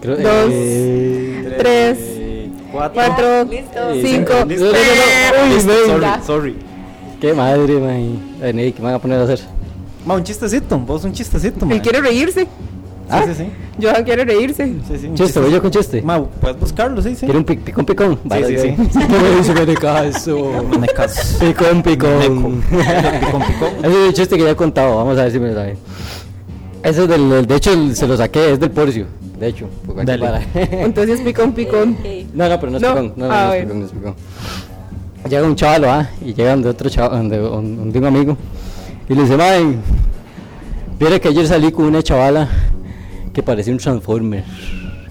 creo- 0.02 0.16
dos, 0.16 0.50
eh, 0.50 1.54
tres, 1.58 1.98
Cuatro. 2.72 2.94
cuatro, 2.94 3.44
Listo. 3.44 3.80
cinco. 4.02 4.32
Listo. 4.46 4.64
No, 4.66 4.72
no, 4.72 4.78
no, 4.78 5.38
no. 5.38 5.48
Uy, 5.48 5.54
Listo, 5.54 5.72
sorry, 5.86 6.06
sorry. 6.26 6.56
Qué 7.20 7.32
madre, 7.32 7.74
man. 7.78 8.18
Ay, 8.42 8.72
¿qué 8.72 8.78
me 8.80 8.86
van 8.86 8.94
a 8.94 8.98
poner 8.98 9.20
a 9.20 9.22
hacer? 9.22 9.40
Ma, 10.04 10.14
un 10.16 10.24
chistecito, 10.24 10.78
vos 10.80 11.04
un 11.04 11.12
chistecito, 11.12 11.64
ma. 11.64 11.74
Él 11.74 11.80
quiere 11.80 12.00
reírse. 12.00 12.46
Sí, 13.06 13.10
¿Ah? 13.10 13.22
sí, 13.26 13.34
sí. 13.34 13.46
Johan 13.82 14.02
quiere 14.04 14.24
reírse. 14.24 14.66
sí, 14.66 14.96
sí, 14.98 15.10
Chiste, 15.14 15.38
voy 15.40 15.50
yo 15.52 15.60
con 15.60 15.70
chiste. 15.70 16.00
Ma, 16.00 16.24
puedes 16.24 16.58
buscarlo, 16.58 17.02
sí, 17.02 17.14
sí. 17.14 17.26
¿Quiere 17.26 17.38
un 17.38 17.44
pic- 17.44 17.60
picón 17.60 17.84
picón? 17.84 18.18
Vale, 18.24 18.46
sí, 18.58 18.74
sí. 18.76 18.98
¿Qué 18.98 19.06
me 19.22 19.36
dice 19.36 19.52
que 19.54 19.66
de 19.66 19.74
caso? 19.74 20.64
Me 20.80 20.86
caso. 20.88 21.38
Picón 21.38 21.82
picón. 21.82 22.62
Picón, 22.70 23.42
picón. 23.42 23.70
Ese 23.84 23.88
es 24.02 24.08
el 24.08 24.14
chiste 24.14 24.36
que 24.38 24.44
ya 24.44 24.50
he 24.50 24.56
contado, 24.56 24.96
vamos 24.96 25.18
a 25.18 25.24
ver 25.24 25.32
si 25.32 25.38
me 25.38 25.48
lo 25.48 25.54
sabe. 25.54 25.76
Eso 26.82 27.02
es 27.02 27.08
del, 27.08 27.46
de 27.46 27.54
hecho 27.56 27.72
el- 27.72 27.94
se 27.94 28.06
lo 28.06 28.16
saqué, 28.16 28.52
es 28.52 28.60
del 28.60 28.70
Porcio, 28.70 29.06
de 29.38 29.48
hecho. 29.48 29.68
Dale. 30.02 30.24
para. 30.24 30.42
Entonces 30.82 31.20
picón, 31.20 31.52
picón. 31.52 31.96
No, 32.32 32.48
no, 32.48 32.58
pero 32.60 32.70
no 32.72 32.76
es 32.78 32.82
No. 32.82 32.88
picón, 32.90 33.12
no, 33.16 33.26
no, 33.28 33.34
Ah, 33.34 33.46
no 33.48 33.52
es 33.54 33.64
bueno. 33.64 33.64
picón, 33.66 33.80
no 33.80 33.86
es 33.86 33.92
picón. 33.92 34.14
Llega 35.30 35.42
un 35.46 35.56
chavalo, 35.56 35.90
¿ah? 35.90 36.08
Y 36.24 36.32
llegan 36.34 36.62
de 36.62 36.68
otro 36.70 36.88
chaval, 36.88 37.28
de, 37.28 37.40
un, 37.42 37.92
de 37.92 37.98
un 37.98 38.04
amigo. 38.06 38.36
Y 39.08 39.14
le 39.14 39.22
dice, 39.22 39.36
man, 39.36 39.76
viera 40.98 41.18
que 41.18 41.28
ayer 41.28 41.46
salí 41.46 41.70
con 41.72 41.86
una 41.86 42.02
chavala 42.02 42.48
que 43.34 43.42
parecía 43.42 43.72
un 43.72 43.78
transformer. 43.78 44.44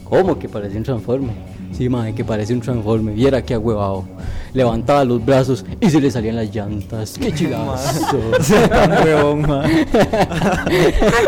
¿Cómo 0.06 0.40
que 0.40 0.48
parecía 0.48 0.78
un 0.78 0.84
transformer? 0.84 1.36
Sí, 1.74 1.90
man, 1.90 2.14
que 2.14 2.24
parecía 2.24 2.56
un 2.56 2.62
transformer. 2.62 3.14
Viera 3.14 3.42
que 3.42 3.54
agüevado. 3.54 4.06
Levantaba 4.54 5.04
los 5.04 5.24
brazos 5.24 5.66
y 5.82 5.90
se 5.90 6.00
le 6.00 6.10
salían 6.10 6.38
las 6.38 6.56
llantas. 6.56 7.16
¡Qué 7.20 7.32
chigazo! 7.36 8.18
Tan 8.70 8.92
huevón, 8.92 9.42
ma. 9.42 9.66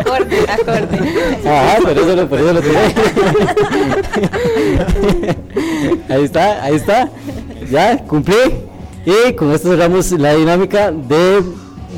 Acorde, 0.00 0.40
acorde. 0.48 0.98
Ajá, 1.44 1.78
por 1.82 1.90
eso 1.90 2.16
lo, 2.16 2.28
por 2.28 2.38
eso 2.38 2.52
lo 2.52 2.60
tiré. 2.60 2.78
ahí 6.08 6.24
está, 6.24 6.64
ahí 6.64 6.76
está. 6.76 7.10
Ya, 7.70 7.98
cumplí. 8.04 8.36
Y 9.04 9.34
con 9.34 9.52
esto 9.52 9.68
cerramos 9.68 10.10
la 10.12 10.34
dinámica 10.34 10.90
de, 10.90 11.42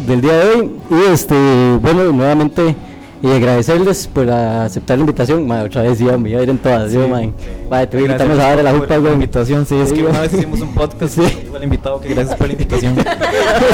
del 0.07 0.21
día 0.21 0.33
de 0.33 0.51
hoy. 0.51 0.71
Y 0.91 1.13
este, 1.13 1.35
bueno, 1.81 2.13
nuevamente 2.13 2.75
y 3.23 3.27
agradecerles 3.31 4.07
por 4.07 4.31
aceptar 4.31 4.97
la 4.99 5.03
invitación. 5.03 5.47
Ma, 5.47 5.63
otra 5.63 5.83
vez 5.83 5.99
ya 5.99 6.17
me 6.17 6.31
iba 6.31 6.41
a 6.41 6.43
ir 6.45 6.51
en 6.51 6.59
todas. 6.59 6.93
yo, 6.93 7.09
man. 7.09 7.33
Vale, 7.69 7.87
te 7.87 7.97
voy 7.97 8.07
a 8.07 8.09
Gracias 8.15 8.29
invitarnos 8.29 8.39
a 8.39 8.43
dar 8.57 8.65
la 8.65 8.71
por 8.73 8.81
jupa, 8.83 8.99
la 8.99 9.13
invitación, 9.15 9.67
sí, 9.67 9.75
es 9.77 9.91
que 9.93 9.97
Sí, 10.01 10.03
una 10.05 10.21
vez 10.21 10.33
hicimos 10.35 10.61
un 10.61 10.75
podcast 10.75 11.15
Sí. 11.15 11.23
y 11.61 11.65
invitado 11.65 12.01
que 12.01 12.09
gracias 12.15 12.37
por 12.37 12.47
la 12.47 12.53
invitación. 12.53 12.95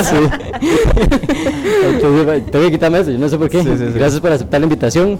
Sí. 0.02 0.16
Entonces, 1.94 2.46
tengo 2.50 2.64
que 2.64 2.70
quitarme 2.72 3.00
eso, 3.00 3.10
yo 3.10 3.18
no 3.18 3.28
sé 3.28 3.38
por 3.38 3.48
qué. 3.48 3.62
Sí, 3.62 3.68
sí, 3.70 3.84
sí. 3.86 3.92
Gracias 3.98 4.20
por 4.20 4.32
aceptar 4.32 4.60
la 4.60 4.64
invitación. 4.66 5.18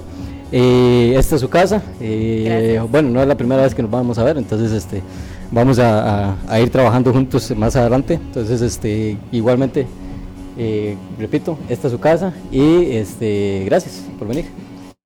Eh, 0.53 1.15
esta 1.17 1.35
es 1.35 1.41
su 1.41 1.49
casa. 1.49 1.83
Eh, 2.01 2.81
bueno, 2.91 3.11
no 3.11 3.21
es 3.23 3.27
la 3.29 3.35
primera 3.37 3.63
vez 3.63 3.75
que 3.75 3.83
nos 3.83 3.91
vamos 3.91 4.19
a 4.19 4.25
ver, 4.25 4.37
entonces 4.39 4.71
este, 4.73 5.03
vamos 5.51 5.79
a, 5.79 6.31
a- 6.31 6.37
a 6.49 6.61
ir 6.61 6.71
trabajando 6.71 7.13
juntos 7.13 7.53
más 7.57 7.75
adelante. 7.77 8.15
Entonces, 8.15 8.61
este, 8.63 9.17
igualmente, 9.33 9.87
eh, 10.59 10.97
repito, 11.19 11.59
esta 11.69 11.89
es 11.89 11.93
su 11.93 12.01
casa 12.01 12.33
y 12.51 12.93
este, 12.97 13.63
gracias 13.67 14.05
por 14.19 14.29
venir. 14.29 14.47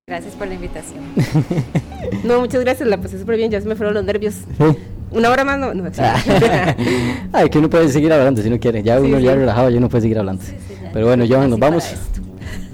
Gracias 0.07 0.35
por 0.35 0.49
la 0.49 0.55
invitación. 0.55 1.01
No, 2.25 2.41
muchas 2.41 2.63
gracias, 2.63 2.89
la 2.89 2.97
pasé 2.97 3.19
súper 3.19 3.37
bien, 3.37 3.51
ya 3.51 3.61
se 3.61 3.69
me 3.69 3.77
fueron 3.77 3.95
los 3.95 4.03
nervios. 4.05 4.35
Sí. 4.35 4.65
Una 5.11 5.31
hora 5.31 5.45
más, 5.45 5.59
no. 5.59 5.75
no 5.75 5.85
Ay, 7.33 7.49
que 7.51 7.59
uno 7.59 7.69
puede 7.69 7.89
seguir 7.91 8.13
hablando 8.13 8.41
si 8.43 8.49
no 8.51 8.59
quiere. 8.59 8.83
Ya 8.83 8.99
Sí, 8.99 9.05
uno 9.05 9.19
ya 9.19 9.33
sí. 9.33 9.39
relajado, 9.39 9.69
ya 9.71 9.79
uno 9.79 9.89
puede 9.89 10.03
seguir 10.03 10.19
hablando. 10.19 10.43
sí, 10.43 10.53
ya. 10.83 10.91
Pero 10.93 11.07
bueno, 11.07 11.25
Johan, 11.29 11.51
nos 11.51 11.59
vamos. 11.59 11.85
esto. 11.93 12.21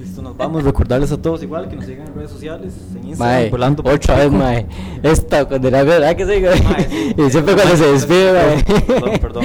Listo, 0.00 0.22
nos 0.22 0.36
vamos. 0.36 0.62
Recordarles 0.62 1.10
a 1.12 1.20
todos 1.20 1.42
igual 1.42 1.68
que 1.68 1.76
nos 1.76 1.84
sigan 1.84 2.06
en 2.06 2.14
redes 2.14 2.30
sociales, 2.30 2.74
en 2.92 3.08
Instagram, 3.08 3.18
Mae, 3.40 3.50
volando 3.50 3.82
otra 3.90 4.16
vez, 4.16 4.30
mae. 4.30 4.66
Esta, 5.02 5.44
cuando 5.44 5.70
la 5.70 5.82
verdad 5.82 6.14
que 6.16 6.24
sí, 6.26 6.40
güey. 6.40 6.62
Mae, 6.62 6.84
sí. 6.88 7.14
Y 7.26 7.30
siempre 7.30 7.54
cuando 7.54 7.76
se 7.76 7.86
despide, 7.92 8.32
mae. 8.32 8.64
Perdón, 8.86 9.18
perdón. 9.20 9.44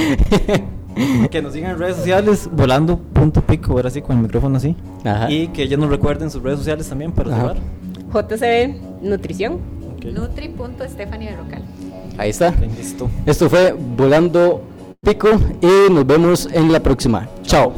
Que 1.32 1.42
nos 1.42 1.54
sigan 1.54 1.72
en 1.72 1.80
redes 1.80 1.98
sociales, 1.98 2.50
volando.pico, 2.52 3.74
ahora 3.74 3.90
sí, 3.90 4.02
con 4.02 4.18
el 4.18 4.24
micrófono 4.24 4.58
así. 4.58 4.76
Ajá. 5.04 5.30
Y 5.32 5.48
que 5.50 5.64
ellos 5.64 5.80
nos 5.80 5.90
recuerden 5.90 6.30
sus 6.30 6.42
redes 6.42 6.60
sociales 6.60 6.88
también 6.90 7.12
para 7.12 7.36
cerrar. 7.36 7.58
JCB 8.14 9.04
Nutrición. 9.04 9.60
Ok. 9.96 10.06
Nutri.Stephanie 10.06 11.30
Berrocal. 11.30 11.64
Ahí 12.18 12.32
está. 12.32 12.52
Listo. 12.78 13.10
Esto 13.26 13.50
fue 13.50 13.74
Volando 13.74 14.64
Pico 15.02 15.30
y 15.62 15.92
nos 15.94 16.06
vemos 16.06 16.50
en 16.52 16.72
la 16.72 16.82
próxima. 16.82 17.30
Chao. 17.44 17.74